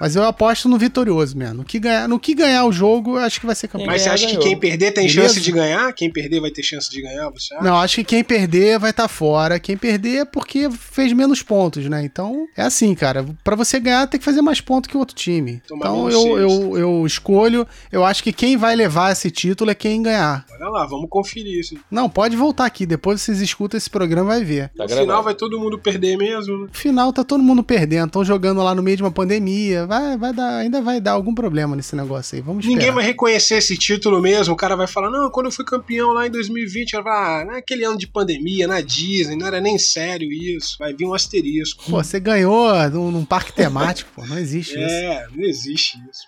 Mas 0.00 0.16
eu 0.16 0.24
aposto 0.24 0.68
no 0.68 0.78
vitorioso 0.78 1.36
mesmo. 1.36 1.54
No 1.54 1.64
que 1.64 1.78
ganhar, 1.78 2.08
no 2.08 2.18
que 2.18 2.34
ganhar 2.34 2.64
o 2.64 2.72
jogo, 2.72 3.16
eu 3.16 3.22
acho 3.22 3.40
que 3.40 3.46
vai 3.46 3.54
ser 3.54 3.68
campeão. 3.68 3.86
Mas 3.86 4.02
você 4.02 4.08
acha 4.08 4.26
que 4.26 4.36
quem 4.36 4.58
perder 4.58 4.92
tem 4.92 5.06
Beleza? 5.06 5.28
chance 5.28 5.40
de 5.40 5.52
ganhar? 5.52 5.92
Quem 5.92 6.10
perder 6.10 6.40
vai 6.40 6.50
ter 6.50 6.62
chance 6.62 6.90
de 6.90 7.00
ganhar, 7.00 7.30
você 7.30 7.54
acha? 7.54 7.64
Não, 7.64 7.76
acho 7.76 7.96
que 7.96 8.04
quem 8.04 8.24
perder 8.24 8.78
vai 8.78 8.90
estar 8.90 9.08
fora. 9.08 9.58
Quem 9.58 9.76
perder 9.76 10.16
é 10.18 10.24
porque 10.24 10.70
fez 10.70 11.12
menos 11.12 11.42
pontos, 11.42 11.88
né? 11.88 12.04
Então, 12.04 12.46
é 12.56 12.62
assim, 12.62 12.94
cara. 12.94 13.24
Pra 13.42 13.56
você 13.56 13.78
ganhar, 13.78 14.06
tem 14.06 14.18
que 14.18 14.24
fazer 14.24 14.42
mais 14.42 14.60
pontos 14.60 14.90
que 14.90 14.96
o 14.96 15.00
outro 15.00 15.14
time. 15.14 15.62
Tomar 15.66 15.86
então, 15.86 16.10
eu, 16.10 16.38
eu, 16.38 16.78
eu 16.78 17.06
escolho. 17.06 17.66
Eu 17.90 18.04
acho 18.04 18.22
que 18.22 18.32
quem 18.32 18.56
vai 18.56 18.74
levar 18.74 19.12
esse 19.12 19.30
título 19.30 19.70
é 19.70 19.74
quem 19.74 20.02
ganhar. 20.02 20.44
Olha 20.50 20.68
lá, 20.68 20.86
vamos 20.86 21.08
conferir 21.08 21.58
isso. 21.58 21.76
Não, 21.90 22.08
pode 22.08 22.36
voltar 22.36 22.66
aqui. 22.66 22.86
Depois 22.86 23.20
vocês 23.20 23.40
escutam 23.40 23.78
esse 23.78 23.88
programa 23.88 24.32
e 24.32 24.36
vai 24.36 24.44
ver. 24.44 24.68
Tá 24.68 24.84
no 24.84 24.88
gravado. 24.88 25.00
final 25.00 25.22
vai 25.22 25.34
todo 25.34 25.58
mundo 25.58 25.78
perder 25.78 26.16
mesmo, 26.16 26.58
né? 26.58 26.66
No 26.70 26.74
final 26.74 27.12
tá 27.12 27.24
todo 27.24 27.42
mundo 27.42 27.62
perdendo. 27.62 28.06
Estão 28.06 28.24
jogando 28.24 28.62
lá 28.62 28.74
no 28.74 28.82
meio 28.82 28.96
de 28.96 29.02
uma 29.02 29.10
pandemia. 29.10 29.83
Vai, 29.86 30.16
vai 30.16 30.32
dar, 30.32 30.56
ainda 30.58 30.80
vai 30.80 31.00
dar 31.00 31.12
algum 31.12 31.34
problema 31.34 31.76
nesse 31.76 31.94
negócio 31.96 32.36
aí. 32.36 32.42
Vamos 32.42 32.64
Ninguém 32.64 32.78
esperar. 32.78 32.94
vai 32.94 33.04
reconhecer 33.04 33.56
esse 33.56 33.76
título 33.76 34.20
mesmo. 34.20 34.54
O 34.54 34.56
cara 34.56 34.76
vai 34.76 34.86
falar: 34.86 35.10
Não, 35.10 35.30
quando 35.30 35.46
eu 35.46 35.52
fui 35.52 35.64
campeão 35.64 36.12
lá 36.12 36.26
em 36.26 36.30
2020, 36.30 36.94
ela 36.94 37.04
vai, 37.04 37.42
ah, 37.42 37.44
naquele 37.44 37.84
ano 37.84 37.98
de 37.98 38.06
pandemia, 38.06 38.66
na 38.66 38.80
Disney, 38.80 39.36
não 39.36 39.46
era 39.46 39.60
nem 39.60 39.78
sério 39.78 40.30
isso. 40.32 40.76
Vai 40.78 40.92
vir 40.94 41.06
um 41.06 41.14
asterisco. 41.14 41.84
Pô, 41.90 42.02
você 42.02 42.18
ganhou 42.20 42.72
num, 42.90 43.10
num 43.10 43.24
parque 43.24 43.52
temático, 43.52 44.10
pô. 44.14 44.24
Não 44.26 44.38
existe 44.38 44.72
isso. 44.72 44.94
É, 44.94 45.26
não 45.34 45.44
existe 45.44 45.98
isso. 46.10 46.24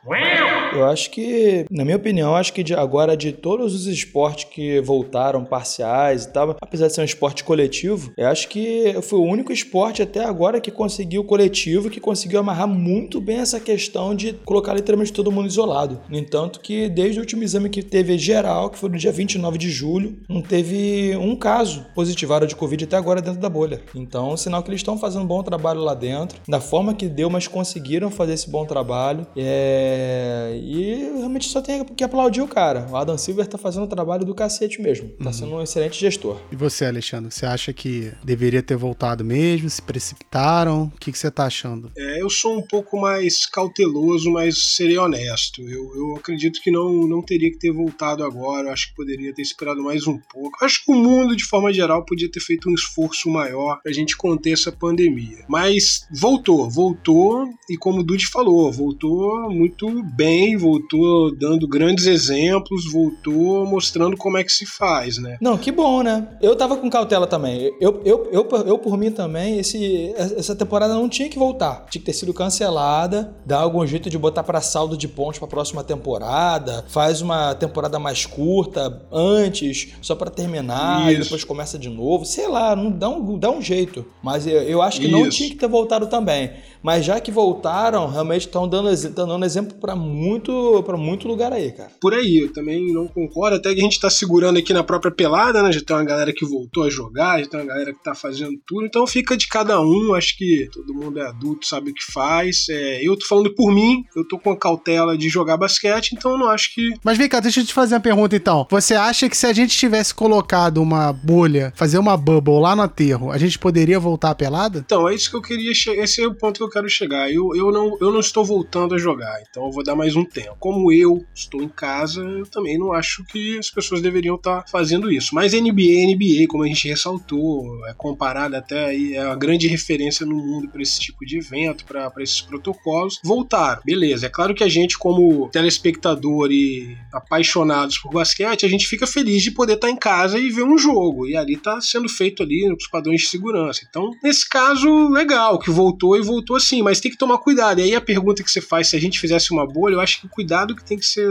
Eu 0.73 0.87
acho 0.87 1.11
que, 1.11 1.65
na 1.71 1.85
minha 1.85 1.97
opinião, 1.97 2.31
eu 2.31 2.37
acho 2.37 2.53
que 2.53 2.63
de 2.63 2.75
agora 2.75 3.17
de 3.17 3.33
todos 3.33 3.75
os 3.75 3.87
esportes 3.87 4.45
que 4.45 4.81
voltaram 4.81 5.45
parciais 5.45 6.25
e 6.25 6.33
tal, 6.33 6.57
apesar 6.61 6.87
de 6.89 6.95
ser 6.95 7.01
um 7.01 7.05
esporte 7.05 7.45
coletivo, 7.45 8.13
eu 8.17 8.29
acho 8.29 8.49
que 8.49 8.97
foi 9.03 9.19
o 9.19 9.25
único 9.25 9.53
esporte 9.53 10.03
até 10.03 10.25
agora 10.25 10.61
que 10.61 10.71
conseguiu 10.71 11.25
coletivo, 11.25 11.91
que 11.91 12.01
conseguiu 12.01 12.41
amarrar 12.41 12.69
muito 12.69 13.21
bem 13.21 13.39
essa 13.47 13.61
questão 13.61 14.15
de 14.15 14.33
colocar 14.45 14.75
literalmente 14.75 15.13
todo 15.13 15.33
mundo 15.33 15.49
isolado. 15.49 16.01
No 16.09 16.19
entanto, 16.19 16.61
que 16.61 16.89
desde 16.89 17.19
o 17.19 17.23
último 17.23 17.43
exame 17.43 17.71
que 17.71 17.83
teve 17.83 18.19
geral, 18.19 18.71
que 18.71 18.79
foi 18.79 18.91
no 18.91 18.99
dia 18.99 19.13
29 19.13 19.57
de 19.57 19.71
julho, 19.71 20.19
não 20.29 20.43
teve 20.43 21.17
um 21.17 21.37
caso 21.37 21.87
positivado 21.95 22.47
de 22.47 22.57
Covid 22.57 22.85
até 22.85 22.97
agora 22.97 23.23
dentro 23.23 23.41
da 23.41 23.49
bolha. 23.49 23.81
Então, 23.95 24.37
sinal 24.37 24.63
que 24.63 24.71
eles 24.71 24.81
estão 24.81 24.99
fazendo 24.99 25.23
um 25.23 25.27
bom 25.27 25.43
trabalho 25.43 25.81
lá 25.81 25.95
dentro, 25.95 26.41
da 26.49 26.61
forma 26.61 26.95
que 26.95 27.09
deu, 27.09 27.31
mas 27.31 27.47
conseguiram 27.47 28.11
fazer 28.11 28.35
esse 28.35 28.51
bom 28.51 28.67
trabalho. 28.67 29.27
É... 29.37 30.59
E 30.61 31.13
realmente 31.17 31.49
só 31.49 31.61
tem 31.61 31.85
que 31.85 32.05
aplaudir 32.05 32.41
o 32.41 32.49
cara. 32.49 32.87
O 32.91 32.97
Adam 32.97 33.17
Silver 33.17 33.47
tá 33.47 33.57
fazendo 33.57 33.85
o 33.85 33.89
trabalho 33.89 34.25
do 34.25 34.35
cacete 34.35 34.81
mesmo. 34.81 35.09
Tá 35.23 35.33
sendo 35.33 35.55
um 35.55 35.63
excelente 35.63 35.99
gestor. 35.99 36.39
E 36.51 36.57
você, 36.57 36.85
Alexandre? 36.85 37.31
Você 37.31 37.47
acha 37.47 37.73
que 37.73 38.13
deveria 38.25 38.63
ter 38.63 38.77
voltado 38.77 39.25
mesmo? 39.25 39.71
Se 39.71 39.81
precipitaram? 39.81 40.91
O 40.95 40.99
que, 40.99 41.13
que 41.13 41.19
você 41.19 41.31
tá 41.31 41.47
achando? 41.47 41.91
É, 41.97 42.21
eu 42.21 42.29
sou 42.29 42.59
um 42.59 42.63
pouco 42.63 42.99
mais 43.01 43.36
mais 43.37 43.47
cauteloso, 43.47 44.31
mas 44.31 44.75
serei 44.77 44.97
honesto. 44.97 45.61
Eu, 45.63 45.93
eu 45.95 46.17
acredito 46.17 46.61
que 46.63 46.71
não, 46.71 47.07
não 47.07 47.21
teria 47.21 47.51
que 47.51 47.59
ter 47.59 47.71
voltado 47.71 48.25
agora. 48.25 48.69
Eu 48.69 48.73
acho 48.73 48.89
que 48.89 48.95
poderia 48.95 49.35
ter 49.35 49.43
esperado 49.43 49.83
mais 49.83 50.07
um 50.07 50.19
pouco. 50.33 50.65
Acho 50.65 50.85
que 50.85 50.91
o 50.91 50.95
mundo, 50.95 51.37
de 51.37 51.45
forma 51.45 51.73
geral, 51.73 52.05
podia 52.05 52.31
ter 52.31 52.41
feito 52.41 52.71
um 52.71 52.75
esforço 52.75 53.29
maior 53.29 53.81
pra 53.83 53.93
gente 53.93 54.17
conter 54.17 54.53
essa 54.53 54.73
pandemia. 54.73 55.45
Mas 55.49 56.07
voltou, 56.11 56.71
voltou, 56.71 57.47
e 57.69 57.77
como 57.77 58.01
o 58.01 58.03
Dude 58.03 58.27
falou, 58.27 58.73
voltou 58.73 59.51
muito 59.51 60.03
bem, 60.15 60.57
voltou 60.57 61.35
dando 61.37 61.69
grandes 61.69 62.07
exemplos, 62.07 62.91
voltou 62.91 63.67
mostrando 63.67 64.17
como 64.17 64.39
é 64.39 64.45
que 64.45 64.53
se 64.53 64.65
faz, 64.65 65.19
né? 65.19 65.37
Não, 65.41 65.59
que 65.59 65.73
bom, 65.73 66.03
né? 66.03 66.29
Eu 66.41 66.57
tava 66.57 66.77
com 66.77 66.89
cautela 66.89 67.27
também. 67.27 67.73
Eu, 67.81 68.01
eu, 68.05 68.29
eu, 68.33 68.49
eu 68.67 68.79
por 68.79 68.97
mim 68.97 69.11
também, 69.11 69.59
esse, 69.59 70.13
essa 70.17 70.55
temporada 70.55 70.95
não 70.95 71.09
tinha 71.09 71.29
que 71.29 71.39
voltar. 71.39 71.87
Tinha 71.91 72.01
que 72.01 72.07
ter 72.07 72.13
sido 72.13 72.33
cancelada, 72.33 73.26
dar 73.45 73.59
algum 73.59 73.87
jeito 73.87 74.11
de 74.11 74.19
botar 74.19 74.43
para 74.43 74.61
saldo 74.61 74.97
de 74.97 75.09
pontos 75.09 75.39
pra 75.39 75.49
próxima 75.49 75.83
temporada, 75.85 76.85
faz 76.89 77.21
uma 77.21 77.55
temporada 77.55 77.99
mais 77.99 78.27
curta 78.27 79.03
antes, 79.13 79.95
só 80.01 80.15
para 80.15 80.31
terminar, 80.31 81.11
Isso. 81.13 81.21
e 81.21 81.25
depois 81.25 81.45
começa 81.45 81.79
de 81.79 81.89
novo. 81.89 82.25
Sei 82.25 82.49
lá, 82.49 82.75
não 82.75 82.91
dá 82.91 83.09
um, 83.09 83.39
dá 83.39 83.51
um 83.51 83.61
jeito. 83.63 84.05
Mas 84.23 84.47
eu, 84.47 84.63
eu 84.63 84.83
acho 84.83 85.01
que 85.01 85.09
não 85.09 85.27
Isso. 85.27 85.39
tinha 85.39 85.51
que 85.51 85.57
ter 85.57 85.69
voltado 85.69 86.07
também. 86.07 86.53
Mas 86.87 87.05
já 87.05 87.19
que 87.19 87.33
voltaram, 87.33 88.09
realmente 88.09 88.43
estão 88.43 88.69
dando, 88.69 88.89
tão 89.13 89.27
dando 89.27 89.45
exemplo 89.45 89.77
para 89.77 89.97
muito, 89.97 90.85
pra 90.85 90.97
muito 90.97 91.27
lugar 91.27 91.53
aí, 91.53 91.73
cara. 91.73 91.91
Por 92.01 92.15
aí, 92.15 92.45
eu 92.45 92.53
também 92.53 92.93
não 92.93 93.09
concordo. 93.09 93.57
Até 93.57 93.75
que 93.75 93.81
a 93.81 93.83
gente 93.83 93.99
tá 93.99 94.09
segurando 94.09 94.61
aqui 94.61 94.73
na 94.73 94.85
própria 94.85 95.11
pelada, 95.11 95.65
né? 95.65 95.73
Já 95.73 95.81
tem 95.81 95.97
uma 95.97 96.05
galera 96.05 96.33
que 96.33 96.47
voltou 96.47 96.85
a 96.85 96.89
jogar, 96.89 97.43
já 97.43 97.51
tem 97.51 97.59
uma 97.59 97.67
galera 97.67 97.93
que 97.93 98.01
tá 98.05 98.15
fazendo 98.15 98.57
tudo. 98.65 98.87
Então 98.87 99.05
fica 99.05 99.37
de 99.37 99.49
cada 99.49 99.81
um. 99.81 100.15
Acho 100.15 100.39
que 100.39 100.69
todo 100.73 100.95
mundo 100.95 101.19
é 101.19 101.27
adulto, 101.27 101.67
sabe 101.67 101.91
o 101.91 101.93
que 101.93 102.05
faz. 102.13 102.69
É, 102.71 103.05
eu 103.05 103.19
tô 103.19 103.27
falando 103.27 103.53
por 103.53 103.75
mim, 103.75 104.05
eu 104.15 104.25
tô 104.25 104.39
com 104.39 104.53
a 104.53 104.57
cautela 104.57 105.19
de 105.19 105.29
jogar 105.29 105.57
basquete, 105.57 106.13
então 106.13 106.31
eu 106.31 106.39
não 106.39 106.49
acho 106.49 106.73
que. 106.73 106.95
Mas 107.03 107.19
vem 107.19 107.29
cá, 107.29 107.41
deixa 107.41 107.63
eu 107.63 107.67
te 107.67 107.75
fazer 107.75 107.97
uma 107.97 108.01
pergunta 108.01 108.37
então. 108.37 108.65
Você 108.71 108.95
acha 108.95 109.29
que 109.29 109.37
se 109.37 109.47
a 109.47 109.53
gente 109.53 109.77
tivesse 109.77 110.15
colocado 110.15 110.81
uma 110.81 111.13
bolha, 111.13 111.73
fazer 111.75 111.99
uma 111.99 112.17
bubble 112.17 112.61
lá 112.61 112.77
no 112.77 112.83
aterro, 112.83 113.33
a 113.33 113.39
gente 113.39 113.59
poderia 113.59 113.99
voltar 113.99 114.31
à 114.31 114.35
pelada? 114.37 114.85
Então, 114.87 115.09
é 115.09 115.17
isso 115.17 115.29
que 115.29 115.37
eu 115.37 115.43
queria. 115.43 115.73
Esse 115.73 116.23
é 116.23 116.27
o 116.29 116.33
ponto 116.33 116.59
que 116.59 116.63
eu 116.63 116.76
quero 116.77 116.89
chegar. 116.91 117.33
Eu, 117.33 117.55
eu, 117.57 117.73
não, 117.73 117.97
eu 118.01 118.13
não 118.13 118.21
estou 118.21 118.45
voltando 118.45 118.95
a 118.95 118.99
jogar, 118.99 119.41
então 119.49 119.65
eu 119.65 119.73
vou 119.73 119.83
dar 119.83 119.97
mais 119.97 120.15
um 120.15 120.25
tempo. 120.25 120.57
Como 120.59 120.93
eu 120.93 121.25
estou 121.35 121.63
em 121.63 121.69
casa, 121.69 122.23
eu 122.23 122.47
também 122.47 122.79
não 122.79 122.93
acho 122.93 123.25
que 123.25 123.59
as 123.59 123.71
pessoas 123.71 124.03
deveriam 124.03 124.37
estar 124.37 124.65
fazendo 124.69 125.11
isso. 125.11 125.35
Mas 125.35 125.53
NBA, 125.53 126.07
NBA, 126.15 126.47
como 126.49 126.65
a 126.65 126.67
gente 126.67 126.89
ressaltou, 126.89 127.65
é 127.87 127.95
comparada 127.95 128.59
até 128.59 128.87
aí, 128.87 129.15
é 129.15 129.25
uma 129.25 129.37
grande 129.37 129.67
referência 129.67 130.27
no 130.27 130.37
mundo 130.37 130.69
para 130.69 130.83
esse 130.83 131.01
tipo 131.01 131.25
de 131.25 131.39
evento, 131.39 131.85
para 131.87 132.13
esses 132.19 132.43
protocolos. 132.43 133.19
Voltaram, 133.25 133.81
beleza. 133.85 134.27
É 134.27 134.31
claro 134.31 134.55
que 134.55 134.65
a 134.65 134.69
gente, 134.69 134.99
como 134.99 135.49
telespectador 135.49 136.51
e 136.51 136.97
apaixonados 137.13 137.99
por 137.99 138.13
basquete, 138.13 138.67
a 138.67 138.69
gente 138.69 138.87
fica 138.87 139.07
feliz 139.07 139.43
de 139.43 139.51
poder 139.51 139.75
estar 139.75 139.89
em 139.89 139.97
casa 139.97 140.39
e 140.39 140.51
ver 140.51 140.65
um 140.65 140.77
jogo. 140.77 141.27
E 141.27 141.37
ali 141.37 141.57
tá 141.57 141.81
sendo 141.81 142.09
feito 142.09 142.43
ali 142.43 142.69
nos 142.69 142.89
padrões 142.89 143.23
de 143.23 143.29
segurança. 143.29 143.81
Então, 143.89 144.11
nesse 144.23 144.47
caso, 144.47 145.09
legal, 145.09 145.59
que 145.59 145.71
voltou 145.71 146.17
e 146.17 146.23
voltou 146.23 146.57
assim, 146.67 146.83
mas 146.83 147.01
tem 147.01 147.11
que 147.11 147.17
tomar 147.17 147.39
cuidado. 147.39 147.81
E 147.81 147.85
aí 147.85 147.95
a 147.95 148.01
pergunta 148.01 148.43
que 148.43 148.51
você 148.51 148.61
faz, 148.61 148.89
se 148.89 148.97
a 148.97 149.01
gente 149.01 149.19
fizesse 149.21 149.53
uma 149.53 149.67
bolha, 149.67 149.95
eu 149.95 150.01
acho 150.01 150.21
que 150.21 150.27
o 150.27 150.29
cuidado 150.29 150.75
que 150.75 150.85
tem 150.85 150.99
que 150.99 151.07
ser, 151.07 151.27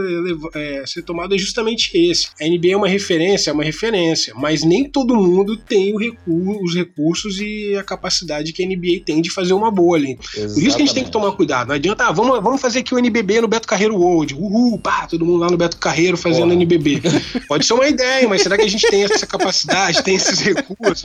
é, 0.54 0.82
ser 0.86 1.02
tomado 1.02 1.34
é 1.34 1.38
justamente 1.38 1.90
esse. 1.96 2.28
A 2.40 2.44
NBA 2.44 2.72
é 2.72 2.76
uma 2.76 2.88
referência, 2.88 3.50
é 3.50 3.52
uma 3.52 3.64
referência, 3.64 4.34
mas 4.36 4.64
nem 4.64 4.84
todo 4.84 5.14
mundo 5.14 5.56
tem 5.56 5.94
os 6.26 6.74
recursos 6.74 7.38
e 7.40 7.76
a 7.76 7.82
capacidade 7.84 8.52
que 8.52 8.62
a 8.62 8.66
NBA 8.66 9.04
tem 9.04 9.20
de 9.20 9.30
fazer 9.30 9.52
uma 9.52 9.70
bolha. 9.70 10.16
Por 10.16 10.62
isso 10.62 10.76
que 10.76 10.82
a 10.82 10.86
gente 10.86 10.94
tem 10.94 11.04
que 11.04 11.10
tomar 11.10 11.32
cuidado. 11.32 11.68
Não 11.68 11.74
adianta, 11.74 12.06
ah, 12.06 12.12
vamos, 12.12 12.40
vamos 12.42 12.60
fazer 12.60 12.80
aqui 12.80 12.94
o 12.94 12.98
NBB 12.98 13.40
no 13.40 13.48
Beto 13.48 13.68
Carreiro 13.68 13.96
World. 13.96 14.34
Uhul, 14.34 14.78
pá, 14.78 15.06
todo 15.06 15.24
mundo 15.24 15.38
lá 15.38 15.50
no 15.50 15.56
Beto 15.56 15.76
Carreiro 15.78 16.16
fazendo 16.16 16.44
Porra. 16.44 16.54
NBB. 16.54 17.02
Pode 17.48 17.66
ser 17.66 17.74
uma 17.74 17.86
ideia, 17.88 18.28
mas 18.28 18.42
será 18.42 18.56
que 18.56 18.62
a 18.64 18.68
gente 18.68 18.86
tem 18.88 19.04
essa 19.04 19.26
capacidade, 19.26 20.02
tem 20.02 20.14
esses 20.14 20.40
recursos? 20.40 21.02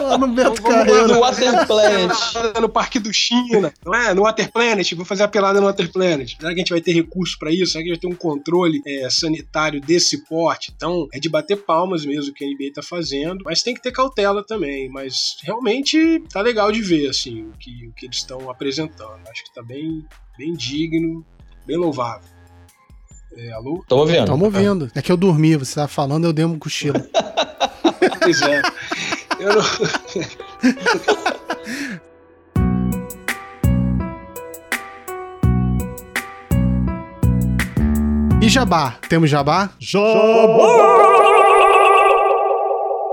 Lá 0.00 0.18
no 0.18 0.28
Beto 0.28 0.50
Vamos- 0.50 0.60
vamos 0.60 0.60
Carreiro. 0.60 1.08
No 1.08 1.20
Water 1.20 1.66
Planet. 1.66 2.10
no 2.60 2.68
Parque 2.68 2.98
do 2.98 3.12
China, 3.12 3.59
não 3.84 3.94
é? 3.94 4.14
No 4.14 4.22
Water 4.22 4.50
Planet, 4.50 4.92
vou 4.94 5.04
fazer 5.04 5.22
a 5.22 5.28
pelada 5.28 5.60
no 5.60 5.66
Water 5.66 5.90
Planet. 5.90 6.36
Será 6.38 6.50
que 6.50 6.56
a 6.56 6.62
gente 6.62 6.70
vai 6.70 6.80
ter 6.80 6.92
recurso 6.92 7.38
pra 7.38 7.52
isso? 7.52 7.72
Será 7.72 7.84
que 7.84 7.90
a 7.90 7.94
gente 7.94 8.02
vai 8.02 8.10
ter 8.10 8.14
um 8.14 8.18
controle 8.18 8.82
é, 8.86 9.08
sanitário 9.10 9.80
desse 9.80 10.24
porte? 10.24 10.72
Então, 10.74 11.08
é 11.12 11.18
de 11.18 11.28
bater 11.28 11.56
palmas 11.56 12.04
mesmo 12.04 12.30
o 12.30 12.34
que 12.34 12.44
a 12.44 12.48
NBA 12.48 12.72
tá 12.74 12.82
fazendo, 12.82 13.42
mas 13.44 13.62
tem 13.62 13.74
que 13.74 13.82
ter 13.82 13.92
cautela 13.92 14.44
também. 14.44 14.88
Mas 14.88 15.36
realmente 15.42 16.22
tá 16.32 16.40
legal 16.40 16.72
de 16.72 16.80
ver, 16.80 17.08
assim, 17.08 17.42
o 17.42 17.52
que, 17.58 17.88
o 17.88 17.92
que 17.92 18.06
eles 18.06 18.16
estão 18.16 18.50
apresentando. 18.50 19.20
Acho 19.28 19.44
que 19.44 19.54
tá 19.54 19.62
bem, 19.62 20.04
bem 20.38 20.54
digno, 20.54 21.24
bem 21.66 21.76
louvável. 21.76 22.28
É, 23.36 23.52
alô? 23.52 23.84
Tô 23.86 23.98
ouvindo. 23.98 24.26
Tamo 24.26 24.44
ouvindo. 24.44 24.90
É 24.94 25.00
que 25.00 25.12
eu 25.12 25.16
dormi, 25.16 25.56
você 25.56 25.76
tá 25.76 25.86
falando, 25.86 26.24
eu 26.24 26.32
dei 26.32 26.44
um 26.44 26.58
cochilo. 26.58 27.00
Pois 28.22 28.42
é. 28.42 28.60
Eu 29.38 29.54
não... 29.54 29.62
E 38.42 38.48
Jabá? 38.48 38.94
Temos 39.08 39.28
Jabá? 39.28 39.68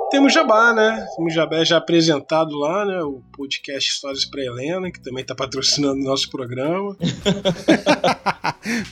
Temos 0.10 0.34
Jabá, 0.34 0.74
né? 0.74 1.06
Temos 1.18 1.34
Jabá 1.34 1.64
já 1.66 1.78
apresentado 1.78 2.58
lá, 2.58 2.86
né? 2.86 3.02
O 3.02 3.22
podcast 3.36 3.92
Histórias 3.92 4.24
para 4.24 4.42
Helena, 4.42 4.90
que 4.90 5.02
também 5.02 5.22
está 5.22 5.36
patrocinando 5.36 6.00
o 6.00 6.04
nosso 6.04 6.30
programa. 6.30 6.96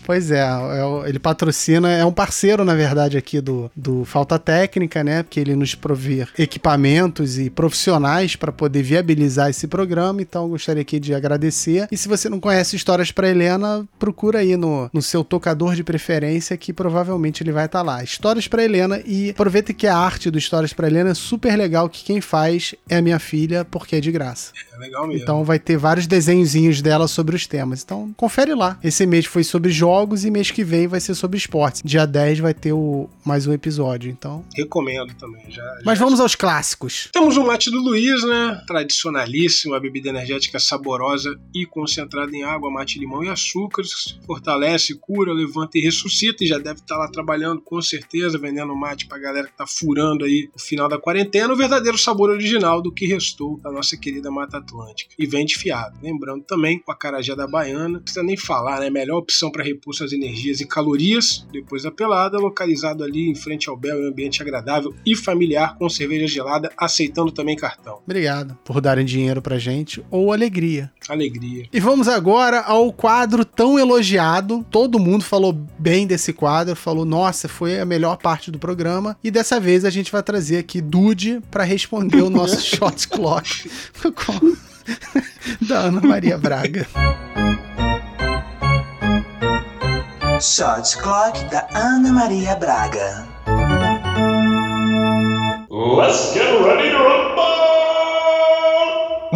Pois 0.06 0.32
é, 0.32 0.40
é 0.40 1.10
ele 1.10 1.20
patrocina, 1.20 1.92
é 1.92 2.06
um 2.06 2.12
parceiro, 2.12 2.64
na 2.64 2.74
verdade, 2.74 3.18
aqui 3.18 3.42
do, 3.42 3.70
do 3.76 4.06
Falta 4.06 4.40
Técnica, 4.40 5.04
né? 5.04 5.24
Porque 5.24 5.40
ele 5.40 5.56
nos 5.56 5.76
provê 5.76 6.28
equipamentos 6.38 7.38
e 7.38 7.50
profissionais 7.50 8.36
para 8.36 8.52
poder 8.52 8.84
viabilizar 8.84 9.50
esse 9.50 9.68
programa. 9.68 10.22
Então, 10.22 10.48
gostaria 10.48 10.82
aqui 10.82 11.00
de 11.00 11.14
agradecer. 11.14 11.88
E 11.92 11.98
se 11.98 12.08
você 12.08 12.30
não 12.30 12.40
conhece 12.40 12.76
Histórias 12.76 13.12
para 13.12 13.30
Helena, 13.30 13.86
procura 14.00 14.40
aí 14.40 14.56
no, 14.56 14.90
no 14.94 15.02
seu 15.02 15.24
tocador 15.24 15.76
de 15.76 15.84
preferência, 15.84 16.56
que 16.58 16.72
provavelmente 16.72 17.44
ele 17.44 17.52
vai 17.52 17.66
estar 17.66 17.82
lá. 17.82 18.04
Histórias 18.04 18.48
para 18.48 18.64
Helena. 18.64 19.02
E 19.06 19.32
aproveita 19.32 19.74
que 19.74 19.88
a 19.88 19.98
arte 19.98 20.32
do 20.32 20.38
Histórias 20.38 20.74
para 20.74 20.88
Helena 20.88 21.05
é 21.10 21.14
super 21.14 21.56
legal, 21.58 21.90
que 21.90 22.04
quem 22.04 22.22
faz 22.22 22.76
é 22.90 22.98
a 22.98 23.02
minha 23.02 23.20
filha, 23.20 23.66
porque 23.66 23.96
é 23.96 24.00
de 24.02 24.12
graça. 24.12 24.52
É 24.74 24.78
legal 24.78 25.08
mesmo. 25.08 25.22
Então 25.22 25.44
vai 25.44 25.58
ter 25.60 25.78
vários 25.78 26.06
desenhozinhos 26.08 26.82
dela 26.82 27.08
sobre 27.08 27.36
os 27.36 27.48
temas. 27.48 27.84
Então 27.84 28.14
confere 28.18 28.54
lá. 28.54 28.80
Esse 28.84 29.06
mês 29.06 29.26
foi 29.26 29.44
sobre 29.44 29.72
jogos 29.72 30.26
e 30.26 30.32
mês 30.32 30.52
que 30.52 30.64
vem 30.64 30.88
vai 30.88 31.00
ser 31.00 31.16
sobre 31.16 31.38
esportes. 31.38 31.82
Dia 31.84 32.06
10 32.06 32.40
vai 32.40 32.54
ter 32.54 32.74
o, 32.74 33.10
mais 33.24 33.48
um 33.48 33.54
episódio. 33.54 34.10
Então. 34.12 34.44
Recomendo 34.56 35.14
também. 35.16 35.44
Já, 35.50 35.64
Mas 35.86 35.98
já- 36.00 36.04
vamos 36.06 36.20
aos 36.20 36.36
clássicos. 36.36 37.10
Temos 37.14 37.38
o 37.38 37.46
mate 37.46 37.70
do 37.72 37.80
Luiz, 37.82 38.24
né? 38.24 38.62
Tradicionalíssima, 38.68 39.80
bebida 39.80 40.10
energética 40.10 40.60
saborosa 40.60 41.38
e 41.54 41.66
concentrada 41.66 42.36
em 42.36 42.44
água, 42.44 42.72
mate, 42.72 43.00
limão 43.00 43.24
e 43.24 43.30
açúcares. 43.30 44.18
Fortalece, 44.26 44.96
cura, 44.96 45.32
levanta 45.34 45.78
e 45.78 45.82
ressuscita. 45.82 46.44
E 46.44 46.48
já 46.48 46.58
deve 46.58 46.80
estar 46.80 46.98
lá 46.98 47.08
trabalhando 47.08 47.62
com 47.62 47.82
certeza, 47.82 48.38
vendendo 48.38 48.76
mate 48.76 49.06
pra 49.08 49.18
galera 49.18 49.48
que 49.48 49.54
tá 49.58 49.66
furando 49.68 50.26
aí 50.26 50.50
o 50.56 50.60
final 50.60 50.88
da 50.90 50.95
quarentena. 51.00 51.54
O 51.54 51.58
verdadeiro 51.58 51.98
sabor 51.98 52.30
original 52.30 52.82
do 52.82 52.92
que 52.92 53.06
restou 53.06 53.60
da 53.60 53.72
nossa 53.72 53.98
querida 53.98 54.32
Mata 54.32 54.58
Atlântica. 54.58 55.14
E 55.18 55.26
vende 55.26 55.56
fiado. 55.56 55.98
Lembrando 56.02 56.44
também 56.44 56.82
o 56.88 56.92
acarajé 56.92 57.36
da 57.36 57.48
Baiana. 57.48 57.90
Não 57.90 58.00
precisa 58.00 58.24
nem 58.24 58.38
falar, 58.38 58.80
né? 58.80 58.90
Melhor 58.90 59.18
opção 59.18 59.52
para 59.52 59.64
repor 59.64 59.94
suas 59.94 60.14
energias 60.14 60.60
e 60.60 60.68
calorias 60.68 61.46
depois 61.52 61.84
da 61.84 61.92
pelada, 61.92 62.38
localizado 62.38 63.04
ali 63.04 63.30
em 63.30 63.36
frente 63.36 63.70
ao 63.70 63.78
Bel, 63.78 64.02
em 64.02 64.06
um 64.06 64.10
ambiente 64.10 64.42
agradável 64.42 64.94
e 65.06 65.16
familiar, 65.16 65.78
com 65.78 65.90
cerveja 65.90 66.28
gelada, 66.28 66.72
aceitando 66.78 67.32
também 67.32 67.56
cartão. 67.56 68.00
Obrigado 68.04 68.58
por 68.64 68.82
darem 68.82 69.06
dinheiro 69.06 69.42
pra 69.42 69.58
gente 69.58 70.04
ou 70.10 70.32
alegria. 70.32 70.92
Alegria. 71.08 71.68
E 71.72 71.80
vamos 71.80 72.08
agora 72.08 72.62
ao 72.62 72.92
quadro 72.92 73.46
tão 73.46 73.80
elogiado. 73.80 74.66
Todo 74.70 75.00
mundo 75.00 75.24
falou 75.24 75.54
bem 75.78 76.08
desse 76.08 76.34
quadro, 76.34 76.76
falou, 76.76 77.06
nossa, 77.06 77.48
foi 77.48 77.80
a 77.80 77.86
melhor 77.86 78.18
parte 78.18 78.52
do 78.52 78.60
programa. 78.60 79.18
E 79.24 79.32
dessa 79.32 79.60
vez 79.60 79.86
a 79.86 79.90
gente 79.90 80.12
vai 80.12 80.24
trazer 80.24 80.58
aqui 80.58 80.82
Dude 80.86 81.42
pra 81.50 81.64
responder 81.64 82.22
o 82.22 82.30
nosso 82.30 82.62
shot 82.64 83.08
clock 83.08 83.70
com- 84.16 84.56
da 85.68 85.80
Ana 85.82 86.02
Maria 86.02 86.38
Braga. 86.38 86.88
Shot 90.42 90.98
Clock 91.02 91.50
da 91.50 91.68
Ana 91.74 92.12
Maria 92.12 92.56
Braga. 92.56 93.26
Let's 95.70 96.34
get 96.34 96.52
ready 96.62 96.90
to 96.92 96.98
rumble! 96.98 97.65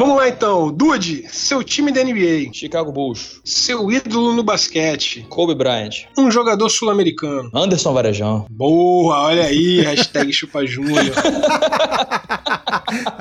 Vamos 0.10 0.24
lá 0.24 0.30
então. 0.30 0.72
Dude, 0.72 1.28
seu 1.30 1.64
time 1.64 1.91
da 1.91 2.03
NBA. 2.03 2.51
Chicago 2.51 2.91
Bulls. 2.91 3.39
Seu 3.45 3.91
ídolo 3.91 4.34
no 4.34 4.41
basquete. 4.41 5.24
Kobe 5.30 5.53
Bryant. 5.53 6.07
Um 6.18 6.32
jogador 6.32 6.68
sul-americano. 6.68 7.51
Anderson 7.53 7.93
Varejão. 7.93 8.47
Boa, 8.49 9.20
olha 9.26 9.43
aí, 9.43 9.82
hashtag 9.86 10.34
chupa 10.34 10.66
júnior. 10.66 11.14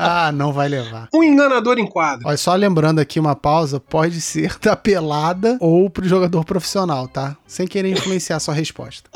Ah, 0.01 0.33
não 0.33 0.53
vai 0.53 0.69
levar. 0.69 1.09
Um 1.13 1.23
enganador 1.23 1.79
em 1.79 1.87
quadra. 1.87 2.27
Olha, 2.27 2.37
só 2.37 2.55
lembrando 2.55 3.01
aqui 3.01 3.21
uma 3.21 3.37
pausa, 3.37 3.79
pode 3.79 4.21
ser 4.21 4.57
da 4.63 4.75
pelada 4.75 5.59
ou 5.61 5.91
pro 5.91 6.09
jogador 6.09 6.45
profissional, 6.45 7.07
tá? 7.07 7.37
Sem 7.47 7.67
querer 7.67 7.91
influenciar 7.91 8.41
sua 8.41 8.55
resposta. 8.55 9.11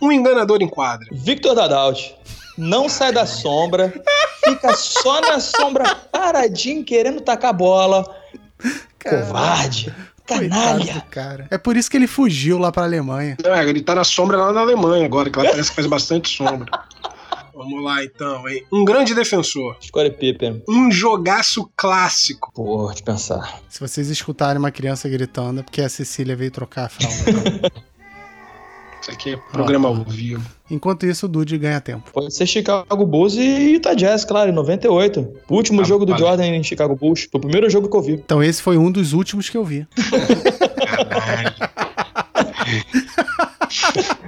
Um 0.00 0.10
enganador 0.10 0.62
em 0.62 0.68
quadra. 0.68 1.06
Victor 1.12 1.54
Dadalt. 1.54 2.12
Não 2.60 2.88
sai 2.90 3.10
da 3.10 3.24
sombra. 3.24 3.92
Fica 4.44 4.74
só 4.74 5.20
na 5.22 5.40
sombra, 5.40 5.94
paradinho, 5.94 6.84
querendo 6.84 7.20
tacar 7.20 7.50
a 7.50 7.54
bola. 7.54 8.16
Covarde. 9.02 9.94
Canalha. 10.26 11.00
cara. 11.10 11.48
É 11.50 11.58
por 11.58 11.76
isso 11.76 11.90
que 11.90 11.96
ele 11.96 12.06
fugiu 12.06 12.58
lá 12.58 12.70
pra 12.70 12.84
Alemanha. 12.84 13.36
É, 13.42 13.64
ele 13.68 13.80
tá 13.82 13.94
na 13.94 14.04
sombra 14.04 14.36
lá 14.36 14.52
na 14.52 14.60
Alemanha 14.60 15.04
agora, 15.04 15.30
que 15.30 15.38
ela 15.38 15.50
parece 15.50 15.70
que 15.70 15.74
faz 15.76 15.86
bastante 15.86 16.28
sombra. 16.28 16.70
Vamos 17.52 17.82
lá 17.82 18.04
então, 18.04 18.48
hein? 18.48 18.64
Um 18.72 18.84
grande 18.84 19.14
defensor. 19.14 19.76
Scottie 19.82 20.10
Pippen. 20.12 20.62
Um 20.68 20.90
jogaço 20.90 21.70
clássico. 21.76 22.50
Pô, 22.54 22.90
de 22.94 23.02
pensar. 23.02 23.60
Se 23.68 23.80
vocês 23.80 24.08
escutarem 24.08 24.58
uma 24.58 24.70
criança 24.70 25.08
gritando, 25.08 25.60
é 25.60 25.62
porque 25.62 25.82
a 25.82 25.88
Cecília 25.88 26.34
veio 26.36 26.50
trocar 26.50 26.86
a 26.86 26.88
fralda. 26.88 27.72
Isso 29.02 29.10
aqui 29.10 29.34
é 29.34 29.36
programa 29.36 29.88
ao 29.88 29.96
vivo. 30.04 30.59
Enquanto 30.70 31.04
isso, 31.06 31.26
o 31.26 31.28
Dude 31.28 31.58
ganha 31.58 31.80
tempo. 31.80 32.10
Pode 32.12 32.32
ser 32.34 32.46
Chicago 32.46 33.04
Bulls 33.04 33.34
e 33.36 33.72
Utah 33.72 33.94
Jazz, 33.94 34.24
claro, 34.24 34.50
em 34.50 34.54
98. 34.54 35.28
O 35.48 35.54
último 35.56 35.80
Ah, 35.80 35.84
jogo 35.84 36.04
do 36.06 36.12
valeu. 36.12 36.26
Jordan 36.28 36.46
em 36.46 36.62
Chicago 36.62 36.94
Bulls. 36.94 37.28
Foi 37.30 37.38
o 37.38 37.40
primeiro 37.40 37.68
jogo 37.68 37.88
que 37.90 37.96
eu 37.96 38.02
vi. 38.02 38.12
Então 38.12 38.42
esse 38.42 38.62
foi 38.62 38.76
um 38.78 38.90
dos 38.90 39.12
últimos 39.12 39.48
que 39.48 39.56
eu 39.56 39.64
vi. 39.64 39.86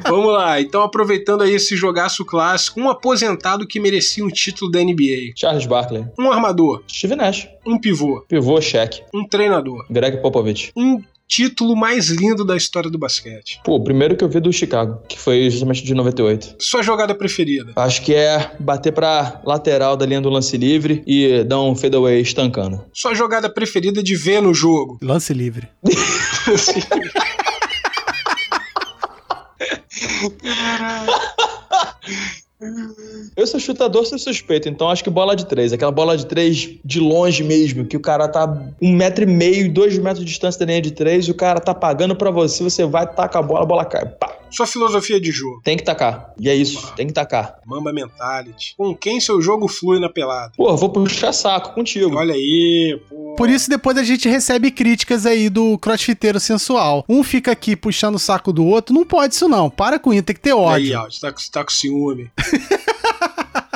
Vamos 0.08 0.32
lá, 0.32 0.60
então 0.60 0.82
aproveitando 0.82 1.42
aí 1.42 1.52
esse 1.54 1.74
jogaço 1.76 2.24
clássico, 2.24 2.80
um 2.80 2.88
aposentado 2.90 3.66
que 3.66 3.80
merecia 3.80 4.24
um 4.24 4.28
título 4.28 4.70
da 4.70 4.80
NBA. 4.80 5.32
Charles 5.36 5.66
Barkley. 5.66 6.04
Um 6.18 6.30
armador, 6.30 6.82
Steve 6.90 7.16
Nash. 7.16 7.48
um 7.66 7.78
pivô, 7.78 8.20
Pivô, 8.28 8.60
Shaq. 8.60 9.02
um 9.14 9.26
treinador. 9.26 9.84
Greg 9.90 10.18
Popovich. 10.20 10.70
Um 10.76 11.00
título 11.32 11.74
mais 11.74 12.08
lindo 12.08 12.44
da 12.44 12.54
história 12.54 12.90
do 12.90 12.98
basquete. 12.98 13.58
Pô, 13.64 13.76
o 13.76 13.82
primeiro 13.82 14.14
que 14.14 14.22
eu 14.22 14.28
vi 14.28 14.38
do 14.38 14.52
Chicago, 14.52 15.00
que 15.08 15.18
foi 15.18 15.48
justamente 15.48 15.82
de 15.82 15.94
98. 15.94 16.56
Sua 16.60 16.82
jogada 16.82 17.14
preferida. 17.14 17.72
Acho 17.74 18.02
que 18.02 18.14
é 18.14 18.54
bater 18.60 18.92
pra 18.92 19.40
lateral 19.42 19.96
da 19.96 20.04
linha 20.04 20.20
do 20.20 20.28
lance 20.28 20.58
livre 20.58 21.02
e 21.06 21.42
dar 21.44 21.62
um 21.62 21.74
fadeaway 21.74 22.20
estancando. 22.20 22.84
Sua 22.92 23.14
jogada 23.14 23.48
preferida 23.48 24.02
de 24.02 24.14
ver 24.14 24.42
no 24.42 24.52
jogo. 24.52 24.98
Lance 25.00 25.32
livre. 25.32 25.68
Eu 33.36 33.46
sou 33.46 33.58
chutador, 33.58 34.06
sou 34.06 34.18
suspeito, 34.18 34.68
então 34.68 34.90
acho 34.90 35.02
que 35.02 35.10
bola 35.10 35.34
de 35.34 35.46
três. 35.46 35.72
Aquela 35.72 35.90
bola 35.90 36.16
de 36.16 36.26
três 36.26 36.76
de 36.84 37.00
longe 37.00 37.42
mesmo, 37.42 37.84
que 37.84 37.96
o 37.96 38.00
cara 38.00 38.28
tá 38.28 38.46
um 38.80 38.92
metro 38.92 39.24
e 39.24 39.26
meio, 39.26 39.72
dois 39.72 39.98
metros 39.98 40.20
de 40.20 40.26
distância 40.26 40.60
da 40.60 40.66
linha 40.66 40.82
de 40.82 40.90
três, 40.90 41.28
o 41.28 41.34
cara 41.34 41.60
tá 41.60 41.74
pagando 41.74 42.14
pra 42.14 42.30
você, 42.30 42.62
você 42.62 42.84
vai, 42.84 43.06
taca 43.06 43.38
a 43.38 43.42
bola, 43.42 43.62
a 43.62 43.66
bola 43.66 43.84
cai. 43.84 44.06
Pá. 44.06 44.41
Sua 44.52 44.66
filosofia 44.66 45.20
de 45.20 45.30
jogo. 45.32 45.60
Tem 45.64 45.76
que 45.76 45.82
tacar. 45.82 46.32
E 46.38 46.48
é 46.48 46.54
isso, 46.54 46.92
tem 46.94 47.06
que 47.06 47.12
tacar. 47.12 47.56
Mamba 47.66 47.92
Mentality. 47.92 48.74
Com 48.76 48.94
quem 48.94 49.18
seu 49.20 49.40
jogo 49.40 49.66
flui 49.66 49.98
na 49.98 50.08
pelada. 50.08 50.52
Pô, 50.56 50.76
vou 50.76 50.90
puxar 50.90 51.32
saco 51.32 51.74
contigo. 51.74 52.14
Olha 52.16 52.34
aí, 52.34 53.00
pô. 53.08 53.34
Por 53.36 53.48
isso, 53.48 53.68
depois 53.70 53.96
a 53.96 54.02
gente 54.04 54.28
recebe 54.28 54.70
críticas 54.70 55.24
aí 55.24 55.48
do 55.48 55.78
crossfiteiro 55.78 56.38
sensual. 56.38 57.02
Um 57.08 57.22
fica 57.22 57.50
aqui 57.50 57.74
puxando 57.74 58.16
o 58.16 58.18
saco 58.18 58.52
do 58.52 58.64
outro. 58.66 58.94
Não 58.94 59.04
pode 59.06 59.34
isso, 59.34 59.48
não. 59.48 59.70
Para 59.70 59.98
com 59.98 60.12
isso, 60.12 60.22
tem 60.22 60.34
que 60.36 60.40
ter 60.42 60.50
Aí, 60.50 60.56
ódio. 60.56 60.98
Aldi, 60.98 61.20
tá, 61.20 61.32
com- 61.32 61.40
tá 61.50 61.64
com 61.64 61.70
ciúme. 61.70 62.30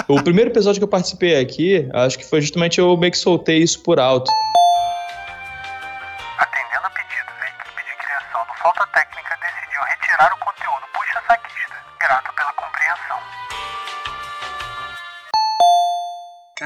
O 0.09 0.23
primeiro 0.23 0.51
episódio 0.51 0.79
que 0.79 0.85
eu 0.85 0.89
participei 0.89 1.35
aqui, 1.37 1.89
acho 1.93 2.17
que 2.17 2.25
foi 2.25 2.41
justamente 2.41 2.79
eu 2.79 2.97
meio 2.97 3.11
que 3.11 3.19
soltei 3.19 3.59
isso 3.59 3.81
por 3.83 3.99
alto. 3.99 4.31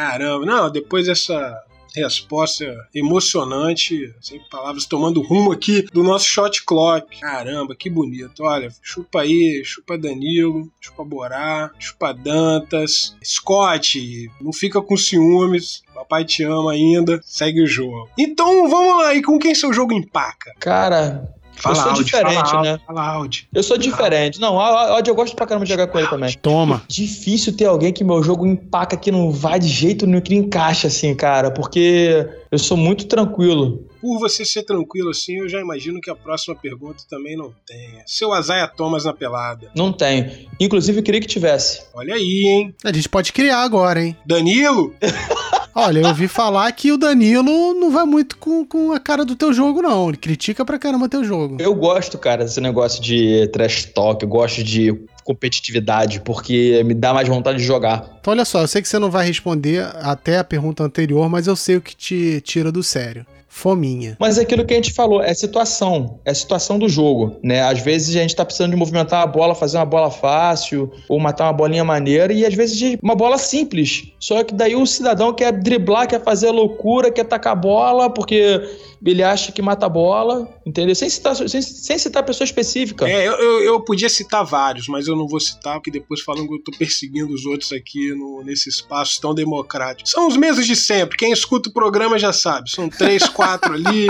Caramba, 0.01 0.47
não, 0.47 0.71
depois 0.71 1.07
dessa 1.07 1.63
resposta 1.95 2.65
emocionante, 2.95 4.15
sem 4.19 4.41
palavras, 4.51 4.87
tomando 4.87 5.21
rumo 5.21 5.53
aqui 5.53 5.83
do 5.93 6.03
nosso 6.03 6.25
shot 6.25 6.65
clock. 6.65 7.21
Caramba, 7.21 7.75
que 7.77 7.91
bonito. 7.91 8.43
Olha, 8.43 8.71
chupa 8.81 9.21
aí, 9.21 9.63
chupa 9.63 9.99
Danilo, 9.99 10.71
chupa 10.81 11.05
Borá, 11.05 11.71
chupa 11.79 12.15
Dantas, 12.15 13.15
Scott, 13.23 14.31
não 14.41 14.55
fica 14.55 14.81
com 14.81 14.97
ciúmes. 14.97 15.83
Papai 15.95 16.25
te 16.25 16.45
ama 16.45 16.73
ainda, 16.73 17.21
segue 17.23 17.63
o 17.63 17.67
jogo. 17.67 18.09
Então 18.19 18.71
vamos 18.71 19.03
lá, 19.03 19.15
e 19.15 19.23
com 19.23 19.39
quem 19.39 19.55
seu 19.55 19.71
jogo 19.71 19.93
empaca? 19.93 20.55
Cara, 20.59 21.31
Fala 21.63 21.77
eu 21.77 21.81
sou 21.83 21.91
Audi, 21.93 22.05
diferente, 22.05 22.51
fala 22.51 22.63
né? 22.63 22.71
Audi, 22.71 22.83
Fala 22.87 23.03
Audi. 23.09 23.49
Eu 23.55 23.63
sou 23.63 23.77
diferente. 23.79 24.41
Não, 24.41 24.59
a- 24.61 24.69
a- 24.69 24.97
Odd 24.99 25.09
eu 25.09 25.15
gosto 25.15 25.37
pra 25.37 25.47
caramba 25.47 25.65
de 25.65 25.71
jogar 25.73 25.87
com 25.87 25.99
ele 25.99 26.09
também. 26.09 26.33
Toma. 26.41 26.83
Difícil 26.89 27.57
ter 27.57 27.67
alguém 27.67 27.93
que 27.93 28.03
meu 28.05 28.23
jogo 28.23 28.47
empaca 28.47 28.97
que 28.97 29.11
não 29.13 29.31
vai 29.31 29.59
de 29.59 29.69
jeito 29.69 30.07
nenhum, 30.07 30.21
que 30.21 30.35
encaixa 30.35 30.87
assim, 30.89 31.15
cara, 31.15 31.51
porque 31.51 32.27
eu 32.51 32.59
sou 32.59 32.77
muito 32.77 33.07
tranquilo. 33.07 33.87
Por 34.01 34.19
você 34.19 34.45
ser 34.45 34.63
tranquilo 34.63 35.11
assim, 35.11 35.37
eu 35.39 35.49
já 35.49 35.61
imagino 35.61 36.01
que 36.01 36.11
a 36.11 36.15
próxima 36.17 36.55
pergunta 36.57 37.05
também 37.09 37.37
não 37.37 37.53
tenha. 37.67 38.03
Seu 38.07 38.33
Azaia 38.33 38.67
Thomas 38.67 39.05
na 39.05 39.13
pelada. 39.13 39.71
Não 39.77 39.93
tenho. 39.93 40.31
Inclusive, 40.59 40.99
eu 41.01 41.03
queria 41.03 41.21
que 41.21 41.27
tivesse. 41.27 41.83
Olha 41.95 42.15
aí, 42.15 42.45
hein? 42.47 42.75
A 42.85 42.93
gente 42.93 43.09
pode 43.09 43.33
criar 43.33 43.63
agora, 43.63 44.03
hein? 44.03 44.17
Danilo? 44.25 44.95
Olha, 45.75 46.01
eu 46.01 46.09
ouvi 46.09 46.29
falar 46.29 46.71
que 46.73 46.91
o 46.93 46.99
Danilo 46.99 47.75
não 47.75 47.91
vai 47.91 48.05
muito 48.05 48.37
com, 48.37 48.65
com 48.65 48.93
a 48.93 48.99
cara 48.99 49.25
do 49.25 49.37
teu 49.37 49.53
jogo, 49.53 49.81
não. 49.81 50.09
Ele 50.09 50.17
critica 50.17 50.65
pra 50.65 50.79
caramba 50.79 51.09
teu 51.09 51.25
jogo. 51.25 51.57
Eu 51.61 51.75
gosto, 51.75 52.19
cara, 52.19 52.45
desse 52.45 52.61
negócio 52.61 53.03
de 53.03 53.49
trash 53.53 53.87
talk, 53.87 54.23
eu 54.23 54.29
gosto 54.29 54.63
de 54.63 54.93
competitividade, 55.25 56.21
porque 56.21 56.83
me 56.85 56.95
dá 56.95 57.15
mais 57.15 57.29
vontade 57.29 57.59
de 57.59 57.65
jogar. 57.65 58.19
Então, 58.21 58.33
olha 58.33 58.45
só, 58.45 58.61
eu 58.63 58.69
sei 58.69 58.83
que 58.83 58.89
você 58.89 58.99
não 58.99 59.11
vai 59.11 59.27
responder 59.27 59.85
até 60.03 60.39
a 60.39 60.45
pergunta 60.45 60.83
anterior, 60.83 61.29
mas 61.29 61.47
eu 61.47 61.55
sei 61.55 61.77
o 61.77 61.81
que 61.81 61.95
te 61.95 62.41
tira 62.41 62.73
do 62.73 62.83
sério. 62.83 63.25
Fominha. 63.53 64.17
Mas 64.21 64.39
é 64.39 64.43
aquilo 64.43 64.65
que 64.65 64.73
a 64.73 64.77
gente 64.77 64.93
falou, 64.93 65.21
é 65.21 65.35
situação, 65.35 66.21
é 66.25 66.33
situação 66.33 66.79
do 66.79 66.89
jogo, 66.89 67.37
né? 67.43 67.63
Às 67.63 67.81
vezes 67.81 68.15
a 68.15 68.21
gente 68.21 68.35
tá 68.35 68.45
precisando 68.45 68.71
de 68.71 68.77
movimentar 68.77 69.23
a 69.23 69.27
bola, 69.27 69.57
fazer 69.57 69.77
uma 69.77 69.85
bola 69.85 70.09
fácil, 70.09 70.91
ou 71.09 71.19
matar 71.19 71.47
uma 71.47 71.53
bolinha 71.53 71.85
maneira, 71.85 72.33
e 72.33 72.47
às 72.47 72.55
vezes 72.55 72.77
de 72.77 72.99
uma 73.03 73.17
bola 73.17 73.39
simples. 73.39 74.10
Só 74.21 74.45
que 74.45 74.55
daí 74.55 74.77
o 74.77 74.87
cidadão 74.87 75.33
quer 75.33 75.51
driblar, 75.51 76.07
quer 76.07 76.23
fazer 76.23 76.51
loucura, 76.51 77.11
quer 77.11 77.25
tacar 77.25 77.55
a 77.55 77.57
bola, 77.57 78.11
porque 78.11 78.61
ele 79.09 79.23
acha 79.23 79.51
que 79.51 79.63
mata 79.63 79.87
a 79.87 79.89
bola, 79.89 80.47
entendeu? 80.65 80.95
Sem 80.95 81.09
citar, 81.09 81.35
sem, 81.35 81.63
sem 81.63 81.99
citar 81.99 82.23
pessoa 82.23 82.45
específica. 82.45 83.09
É, 83.09 83.27
eu, 83.27 83.33
eu, 83.33 83.63
eu 83.63 83.81
podia 83.81 84.11
citar 84.11 84.45
vários, 84.45 84.89
mas 84.89 85.07
eu 85.07 85.17
não 85.17 85.27
vou 85.27 85.41
citar, 85.41 85.77
porque 85.77 85.91
depois 85.91 86.21
falam 86.21 86.47
que 86.47 86.53
eu 86.53 86.63
tô 86.63 86.71
perseguindo 86.73 87.33
os 87.33 87.47
outros 87.47 87.73
aqui 87.73 88.15
no, 88.15 88.43
nesse 88.45 88.69
espaço 88.69 89.19
tão 89.21 89.35
democrático. 89.35 90.07
São 90.07 90.29
os 90.29 90.37
mesmos 90.37 90.67
de 90.67 90.77
sempre. 90.77 91.17
Quem 91.17 91.33
escuta 91.33 91.71
o 91.71 91.73
programa 91.73 92.19
já 92.19 92.33
sabe. 92.33 92.71
São 92.71 92.91
três, 92.91 93.27
quatro 93.31 93.73
ali, 93.73 94.07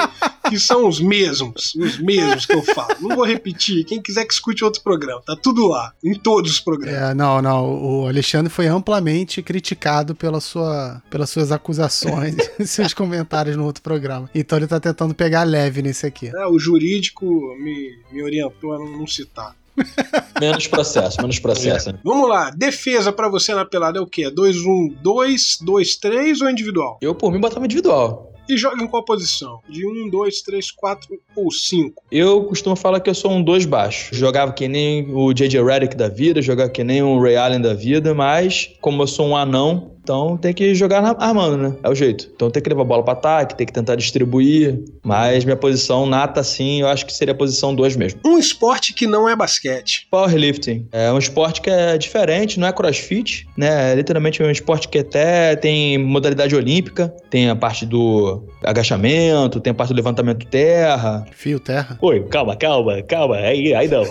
que 0.48 0.58
são 0.58 0.88
os 0.88 1.00
mesmos. 1.00 1.72
Os 1.76 1.98
mesmos 1.98 2.46
que 2.46 2.54
eu 2.54 2.62
falo. 2.62 2.96
Não 3.00 3.14
vou 3.14 3.24
repetir. 3.24 3.84
Quem 3.84 4.02
quiser 4.02 4.24
que 4.24 4.32
escute 4.32 4.64
outro 4.64 4.82
programa, 4.82 5.22
tá 5.24 5.36
tudo 5.40 5.68
lá. 5.68 5.92
Em 6.02 6.14
todos 6.14 6.50
os 6.50 6.61
programas. 6.61 7.00
É, 7.00 7.14
não, 7.14 7.40
não. 7.40 8.02
O 8.02 8.08
Alexandre 8.08 8.50
foi 8.50 8.66
amplamente 8.66 9.40
criticado 9.40 9.99
pela 10.14 10.40
sua, 10.40 11.03
pelas 11.11 11.30
suas 11.30 11.53
acusações 11.53 12.36
e 12.59 12.66
seus 12.66 12.94
comentários 12.94 13.57
no 13.57 13.64
outro 13.64 13.82
programa. 13.82 14.28
Então 14.34 14.59
ele 14.59 14.66
tá 14.66 14.80
tentando 14.80 15.14
pegar 15.14 15.42
leve 15.44 15.82
nesse 15.82 16.07
aqui. 16.07 16.30
É, 16.34 16.46
o 16.46 16.59
jurídico 16.59 17.24
me, 17.59 17.98
me 18.12 18.22
orientou 18.22 18.72
a 18.72 18.78
não, 18.78 19.07
citar. 19.07 19.55
Menos 20.40 20.66
processo, 20.66 21.20
menos 21.20 21.38
processo. 21.38 21.92
né? 21.92 21.98
Vamos 22.05 22.28
lá, 22.28 22.51
defesa 22.51 23.12
pra 23.12 23.28
você 23.28 23.55
na 23.55 23.64
pelada 23.64 23.98
é 23.98 24.03
o 24.03 24.07
quê? 24.07 24.30
2-1-2, 24.30 25.62
2-3 25.64 26.42
ou 26.42 26.51
individual? 26.51 26.98
Eu, 27.01 27.14
por 27.14 27.30
mim, 27.30 27.40
botava 27.40 27.64
individual. 27.64 28.29
E 28.51 28.57
joga 28.57 28.82
em 28.82 28.88
qual 28.88 29.05
posição? 29.05 29.61
De 29.68 29.86
1, 29.86 30.11
2, 30.11 30.42
3, 30.42 30.72
4 30.72 31.09
ou 31.36 31.53
5? 31.53 32.03
Eu 32.11 32.42
costumo 32.42 32.74
falar 32.74 32.98
que 32.98 33.09
eu 33.09 33.14
sou 33.14 33.30
um 33.30 33.40
dois 33.40 33.64
baixo. 33.64 34.12
Jogava 34.12 34.53
que 34.53 34.66
nem 34.66 35.09
o 35.14 35.32
J.J. 35.32 35.62
Redick 35.62 35.94
da 35.94 36.09
vida, 36.09 36.42
jogava 36.42 36.68
que 36.68 36.82
nem 36.82 37.01
o 37.01 37.22
Ray 37.22 37.36
Allen 37.36 37.61
da 37.61 37.74
vida, 37.74 38.12
mas 38.12 38.72
como 38.80 39.05
eu 39.05 39.07
sou 39.07 39.28
um 39.28 39.36
anão, 39.36 39.92
Então 40.03 40.36
tem 40.36 40.53
que 40.53 40.74
jogar 40.74 41.05
armando, 41.18 41.57
né? 41.57 41.76
É 41.82 41.88
o 41.88 41.94
jeito. 41.94 42.30
Então 42.34 42.51
tem 42.51 42.62
que 42.62 42.68
levar 42.68 42.82
a 42.82 42.84
bola 42.84 43.03
pra 43.03 43.12
ataque, 43.12 43.55
tem 43.57 43.66
que 43.66 43.72
tentar 43.72 43.94
distribuir. 43.96 44.82
Mas 45.05 45.44
minha 45.44 45.57
posição 45.57 46.07
nata, 46.07 46.42
sim, 46.42 46.80
eu 46.80 46.88
acho 46.88 47.05
que 47.07 47.12
seria 47.12 47.32
a 47.32 47.36
posição 47.36 47.74
2 47.74 47.96
mesmo. 47.96 48.20
Um 48.24 48.38
esporte 48.38 48.92
que 48.94 49.07
não 49.07 49.28
é 49.28 49.36
basquete. 49.36 50.07
Powerlifting 50.11 50.86
é 50.92 51.12
um 51.12 51.18
esporte 51.18 51.61
que 51.61 51.70
é 51.70 51.96
diferente, 51.98 52.59
não 52.59 52.66
é 52.68 52.72
crossfit, 52.72 53.46
né? 53.57 53.92
É 53.92 53.94
literalmente 53.94 54.42
um 54.42 54.51
esporte 54.51 54.88
que 54.88 54.98
até 54.98 55.55
tem 55.57 55.98
modalidade 55.98 56.55
olímpica, 56.57 57.14
tem 57.28 57.48
a 57.51 57.57
parte 57.57 57.84
do 57.86 58.42
agachamento, 58.64 59.61
tem 59.61 59.70
a 59.70 59.74
parte 59.74 59.90
do 59.90 59.96
levantamento 59.96 60.46
terra. 60.46 61.24
Fio 61.32 61.61
terra. 61.61 61.98
Oi, 62.01 62.20
calma, 62.30 62.57
calma, 62.57 63.03
calma. 63.03 63.36
Aí, 63.36 63.74
aí 63.74 63.88
não. 63.88 64.05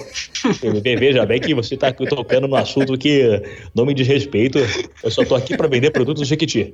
Ve- 0.84 0.96
Veja 0.96 1.26
bem 1.26 1.40
que 1.40 1.54
você 1.54 1.76
tá 1.76 1.92
tocando 1.92 2.48
no 2.48 2.56
assunto 2.56 2.98
que 2.98 3.42
não 3.76 3.86
me 3.86 3.94
diz 3.94 4.08
respeito. 4.08 4.60
Eu 5.04 5.12
só 5.12 5.24
tô 5.24 5.36
aqui 5.36 5.56
pra 5.58 5.68
vender 5.80 5.92
produtos 5.92 6.28
Jequiti. 6.28 6.74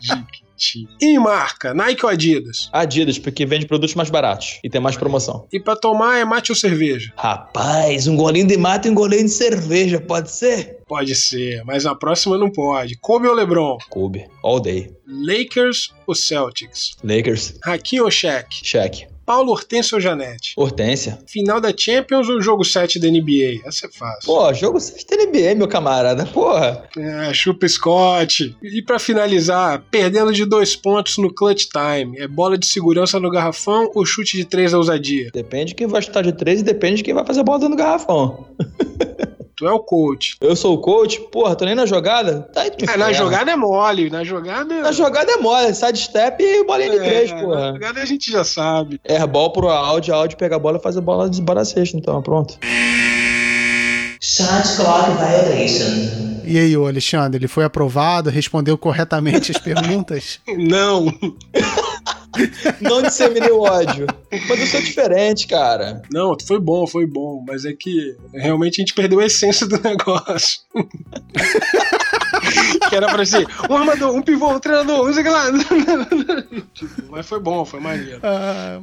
Jiquiti. 0.00 0.88
E 1.00 1.18
marca, 1.18 1.72
Nike 1.72 2.04
ou 2.04 2.10
Adidas? 2.10 2.68
Adidas, 2.72 3.18
porque 3.18 3.46
vende 3.46 3.66
produtos 3.66 3.94
mais 3.94 4.10
baratos 4.10 4.58
e 4.64 4.68
tem 4.68 4.80
mais 4.80 4.96
promoção. 4.96 5.46
E 5.52 5.60
pra 5.60 5.76
tomar 5.76 6.18
é 6.18 6.24
mate 6.24 6.52
ou 6.52 6.56
cerveja? 6.56 7.12
Rapaz, 7.16 8.06
um 8.06 8.16
golinho 8.16 8.46
de 8.46 8.56
mate 8.56 8.88
e 8.88 8.90
um 8.90 8.94
golinho 8.94 9.24
de 9.24 9.30
cerveja, 9.30 10.00
pode 10.00 10.30
ser? 10.30 10.78
Pode 10.86 11.14
ser, 11.14 11.62
mas 11.64 11.84
na 11.84 11.94
próxima 11.94 12.36
não 12.36 12.50
pode. 12.50 12.98
Kobe 12.98 13.28
ou 13.28 13.34
LeBron? 13.34 13.78
Kobe, 13.88 14.26
all 14.42 14.60
day. 14.60 14.90
Lakers 15.06 15.92
ou 16.06 16.14
Celtics? 16.14 16.96
Lakers, 17.02 17.54
Hakim 17.64 18.00
ou 18.00 18.10
Shaq? 18.10 18.60
cheque. 18.62 19.06
Paulo 19.30 19.52
Hortência 19.52 19.94
ou 19.94 20.00
Janete? 20.00 20.54
Hortência. 20.56 21.20
Final 21.24 21.60
da 21.60 21.72
Champions 21.72 22.28
ou 22.28 22.42
jogo 22.42 22.64
7 22.64 22.98
da 22.98 23.06
NBA? 23.06 23.64
Essa 23.64 23.86
é 23.86 23.88
fácil. 23.88 24.26
Pô, 24.26 24.52
jogo 24.52 24.80
6 24.80 25.04
da 25.04 25.16
NBA, 25.18 25.54
meu 25.54 25.68
camarada. 25.68 26.26
Porra. 26.26 26.82
É, 26.98 27.32
chupa 27.32 27.68
Scott. 27.68 28.56
E 28.60 28.82
pra 28.82 28.98
finalizar, 28.98 29.84
perdendo 29.88 30.32
de 30.32 30.44
dois 30.44 30.74
pontos 30.74 31.16
no 31.16 31.32
clutch 31.32 31.66
time. 31.66 32.18
É 32.18 32.26
bola 32.26 32.58
de 32.58 32.66
segurança 32.66 33.20
no 33.20 33.30
garrafão 33.30 33.88
ou 33.94 34.04
chute 34.04 34.36
de 34.36 34.44
três 34.44 34.72
da 34.72 34.78
ousadia? 34.78 35.30
Depende 35.32 35.66
de 35.66 35.74
quem 35.76 35.86
vai 35.86 36.02
chutar 36.02 36.24
de 36.24 36.32
3 36.32 36.62
e 36.62 36.64
depende 36.64 36.96
de 36.96 37.04
quem 37.04 37.14
vai 37.14 37.24
fazer 37.24 37.38
a 37.38 37.44
bola 37.44 37.60
do 37.60 37.76
garrafão. 37.76 38.48
Tu 39.60 39.68
é 39.68 39.72
o 39.72 39.78
coach. 39.78 40.36
Eu 40.40 40.56
sou 40.56 40.72
o 40.72 40.78
coach, 40.78 41.20
porra, 41.30 41.54
tô 41.54 41.66
nem 41.66 41.74
na 41.74 41.84
jogada. 41.84 42.48
Tá 42.50 42.62
aí 42.62 42.70
É, 42.88 42.96
na 42.96 43.12
jogada 43.12 43.50
é 43.50 43.56
mole, 43.56 44.08
na 44.08 44.24
jogada. 44.24 44.80
Na 44.80 44.90
jogada 44.90 45.30
é 45.32 45.36
mole, 45.36 45.74
side 45.74 45.98
step 45.98 46.42
e 46.42 46.64
bolinha 46.64 46.88
de 46.92 46.96
é, 46.96 47.00
três, 47.00 47.30
Na 47.30 47.42
porra. 47.42 47.72
jogada 47.74 48.00
a 48.00 48.06
gente 48.06 48.32
já 48.32 48.42
sabe. 48.42 48.98
Airball 49.06 49.52
pro 49.52 49.68
áudio, 49.68 50.14
áudio 50.14 50.38
pega 50.38 50.56
a 50.56 50.58
bola 50.58 50.78
e 50.78 50.82
faz 50.82 50.96
a 50.96 51.02
bola 51.02 51.28
desbora 51.28 51.60
a 51.60 51.64
cesta, 51.66 51.94
então, 51.94 52.22
pronto. 52.22 52.58
Shot 54.22 54.76
clock 54.76 55.10
violation. 55.18 56.40
E 56.46 56.58
aí, 56.58 56.74
ô 56.74 56.86
Alexandre, 56.86 57.38
ele 57.38 57.46
foi 57.46 57.64
aprovado, 57.64 58.30
respondeu 58.30 58.78
corretamente 58.78 59.50
as 59.52 59.58
perguntas? 59.58 60.40
Não. 60.56 61.04
Não 62.80 63.02
disseminei 63.02 63.50
o 63.50 63.60
ódio. 63.60 64.06
Mas 64.48 64.60
eu 64.60 64.66
sou 64.66 64.80
diferente, 64.80 65.46
cara. 65.46 66.02
Não, 66.12 66.36
foi 66.46 66.60
bom, 66.60 66.86
foi 66.86 67.06
bom. 67.06 67.44
Mas 67.46 67.64
é 67.64 67.72
que 67.72 68.16
realmente 68.32 68.80
a 68.80 68.82
gente 68.82 68.94
perdeu 68.94 69.20
a 69.20 69.26
essência 69.26 69.66
do 69.66 69.80
negócio. 69.82 70.60
Que 72.88 72.94
era 72.96 73.08
pra 73.08 73.24
ser 73.24 73.46
um 73.68 73.76
armador, 73.76 74.14
um 74.14 74.22
pivô, 74.22 74.48
um 74.54 74.58
treinador, 74.58 75.06
não 75.06 75.12
sei 75.12 75.22
o 75.22 75.24
que 75.24 75.30
lá. 75.30 75.50
Tipo, 76.74 77.02
mas 77.10 77.26
foi 77.26 77.40
bom, 77.40 77.64
foi 77.64 77.80
maneiro. 77.80 78.20
Ah, 78.22 78.80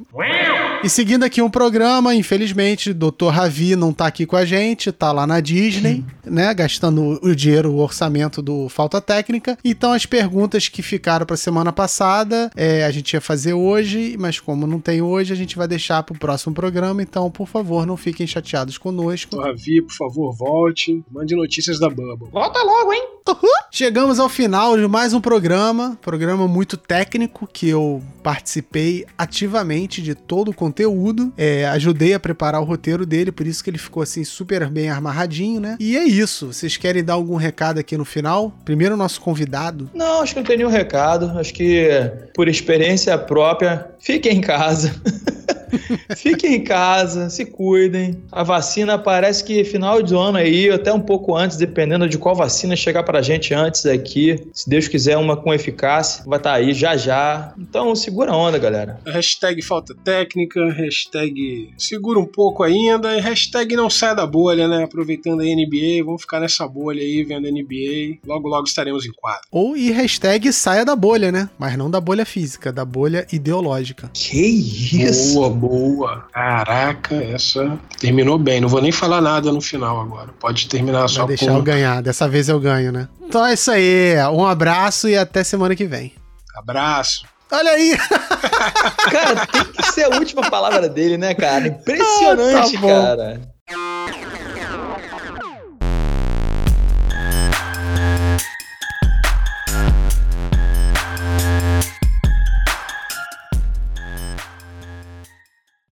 E 0.84 0.90
seguindo 0.90 1.24
aqui 1.24 1.42
um 1.42 1.50
programa, 1.50 2.14
infelizmente, 2.16 2.94
Dr. 2.94 3.28
Ravi 3.32 3.76
não 3.76 3.92
tá 3.94 4.08
aqui 4.08 4.26
com 4.26 4.36
a 4.36 4.46
gente, 4.46 4.92
tá 4.92 5.12
lá 5.12 5.26
na 5.28 5.40
Disney, 5.40 6.04
né, 6.26 6.54
gastando 6.54 7.20
o 7.22 7.36
dinheiro, 7.36 7.72
o 7.72 7.80
orçamento 7.80 8.42
do 8.42 8.70
Falta 8.70 9.02
Técnica. 9.02 9.58
Então 9.64 9.94
as 9.94 10.06
perguntas 10.06 10.68
que 10.68 10.82
ficaram 10.82 11.26
pra 11.26 11.38
semana 11.38 11.72
passada, 11.72 12.52
é, 12.56 12.84
a 12.86 12.92
gente 12.92 13.14
ia 13.14 13.22
fazer 13.22 13.54
hoje, 13.54 14.16
mas 14.20 14.40
como 14.40 14.68
não 14.68 14.80
tem 14.80 15.02
hoje, 15.02 15.34
a 15.34 15.36
gente 15.36 15.56
vai 15.58 15.68
deixar 15.68 16.04
pro 16.04 16.18
próximo 16.18 16.54
programa. 16.54 17.02
Então, 17.02 17.30
por 17.32 17.48
favor, 17.48 17.86
não 17.86 17.98
fiquem 17.98 18.28
chateados 18.28 18.78
conosco. 18.78 19.38
Ravi, 19.40 19.82
por 19.82 19.94
favor, 19.94 20.34
volte. 20.36 21.04
Mande 21.12 21.36
notícias 21.36 21.80
da 21.80 21.90
Bubble. 21.90 22.30
Volta 22.32 22.62
logo, 22.64 22.94
hein? 22.94 23.04
Chegamos 23.72 24.20
ao 24.20 24.28
final 24.28 24.76
de 24.78 24.88
mais 24.88 25.14
um 25.14 25.22
programa, 25.22 25.98
programa 26.02 26.48
muito 26.48 26.78
técnico 26.78 27.48
que 27.52 27.70
eu 27.70 28.02
participei 28.24 29.06
ativamente 29.18 30.02
de 30.02 30.16
todo 30.16 30.50
o 30.50 30.54
conteúdo, 30.54 31.32
é, 31.38 31.66
ajudei 31.68 32.14
a 32.14 32.20
preparar 32.20 32.60
o 32.60 32.64
roteiro 32.64 33.06
dele, 33.06 33.32
por 33.32 33.46
isso 33.46 33.64
que 33.64 33.70
ele 33.70 33.78
ficou 33.78 34.02
assim 34.02 34.24
super 34.24 34.68
bem 34.70 34.90
amarradinho, 34.90 35.62
né? 35.62 35.78
E 35.80 35.96
é 35.96 36.04
isso. 36.04 36.48
Vocês 36.48 36.76
querem 36.76 37.04
dar 37.04 37.14
algum 37.14 37.36
recado 37.36 37.80
aqui 37.80 37.96
no 37.96 38.06
final? 38.06 38.52
Primeiro 38.66 38.96
o 38.96 38.98
nosso 38.98 39.22
convidado. 39.22 39.90
Não, 39.94 40.22
acho 40.22 40.34
que 40.34 40.40
não 40.40 40.48
tem 40.48 40.58
nenhum 40.58 40.70
recado. 40.70 41.38
Acho 41.38 41.54
que, 41.54 41.88
por 42.34 42.48
experiência 42.48 43.18
própria, 43.18 43.92
fiquem 44.00 44.38
em 44.38 44.42
casa. 44.42 44.94
fiquem 46.16 46.56
em 46.56 46.64
casa, 46.64 47.30
se 47.30 47.46
cuidem. 47.46 48.22
A 48.32 48.44
vacina 48.44 48.98
parece 48.98 49.44
que 49.44 49.64
final 49.64 50.02
do 50.02 50.18
ano 50.18 50.38
aí, 50.38 50.70
até 50.70 50.92
um 50.92 51.00
pouco 51.00 51.36
antes, 51.36 51.58
dependendo 51.58 52.08
de 52.08 52.18
qual 52.18 52.36
vacina 52.36 52.76
chegar 52.76 53.04
pra 53.04 53.22
gente 53.22 53.54
antes 53.54 53.86
aqui. 53.86 54.48
Se 54.54 54.70
Deus 54.70 54.88
quiser, 54.88 55.18
uma 55.18 55.36
com 55.36 55.54
eficácia, 55.54 56.24
vai 56.26 56.40
estar 56.40 56.54
aí 56.54 56.74
já 56.74 56.96
já. 56.96 57.54
Então 57.58 57.96
segura 57.96 58.32
a 58.32 58.38
onda, 58.38 58.58
galera. 58.58 59.00
Hashtag 59.06 59.62
falta 59.62 59.96
técnica, 59.96 60.72
hashtag 60.72 61.74
segura 61.78 62.20
um 62.20 62.26
pouco 62.26 62.64
ainda, 62.64 63.16
e 63.16 63.20
hashtag 63.20 63.76
não 63.76 63.90
sai 63.90 64.16
da 64.16 64.26
bolha, 64.26 64.68
né? 64.68 64.84
Aproveitando 64.84 65.42
a 65.42 65.44
NBA, 65.44 66.04
vamos 66.04 66.22
ficar 66.22 66.40
nessa 66.40 66.68
bolha 66.68 67.02
aí, 67.02 67.24
vendo 67.24 67.48
a 67.48 67.52
NBA. 67.52 68.20
Logo, 68.26 68.48
logo 68.48 68.68
estaremos 68.68 69.06
em 69.06 69.12
quadro. 69.12 69.42
Ou 69.52 69.76
e 69.76 69.92
hashtag 69.92 70.52
saia 70.54 70.86
da 70.86 70.96
bolha, 70.96 71.32
né? 71.32 71.50
Mas 71.58 71.78
não 71.78 71.90
da 71.90 72.00
bolha 72.00 72.26
física, 72.26 72.72
da 72.72 72.86
bolha 72.86 73.26
ideológica. 73.32 73.97
Que 74.14 75.08
Boa, 75.34 75.50
boa. 75.50 76.26
Caraca, 76.32 77.16
essa 77.16 77.80
terminou 78.00 78.38
bem. 78.38 78.62
Não 78.62 78.70
vou 78.70 78.82
nem 78.82 78.92
falar 78.92 79.22
nada 79.22 79.52
no 79.52 79.60
final 79.60 80.00
agora. 80.00 80.30
Pode 80.40 80.68
terminar 80.68 81.08
só 81.08 81.20
Vai 81.20 81.30
deixar 81.30 81.48
com 81.48 81.58
eu 81.58 81.64
ganhar. 81.64 82.02
Dessa 82.02 82.28
vez 82.28 82.48
eu 82.48 82.60
ganho, 82.60 82.92
né? 82.92 83.08
Então 83.22 83.46
é 83.46 83.54
isso 83.54 83.72
aí. 83.72 84.16
Um 84.32 84.46
abraço 84.46 85.10
e 85.10 85.18
até 85.18 85.44
semana 85.44 85.76
que 85.76 85.86
vem. 85.86 86.14
abraço. 86.56 87.26
Olha 87.52 87.72
aí! 87.72 87.98
Cara, 89.10 89.46
tem 89.48 89.64
que 89.64 89.84
ser 89.94 90.04
a 90.04 90.10
última 90.18 90.50
palavra 90.50 90.90
dele, 90.90 91.18
né, 91.18 91.34
cara? 91.34 91.66
Impressionante, 91.68 92.76
Ah, 92.78 92.82
tá 92.82 92.88
cara. 92.88 93.42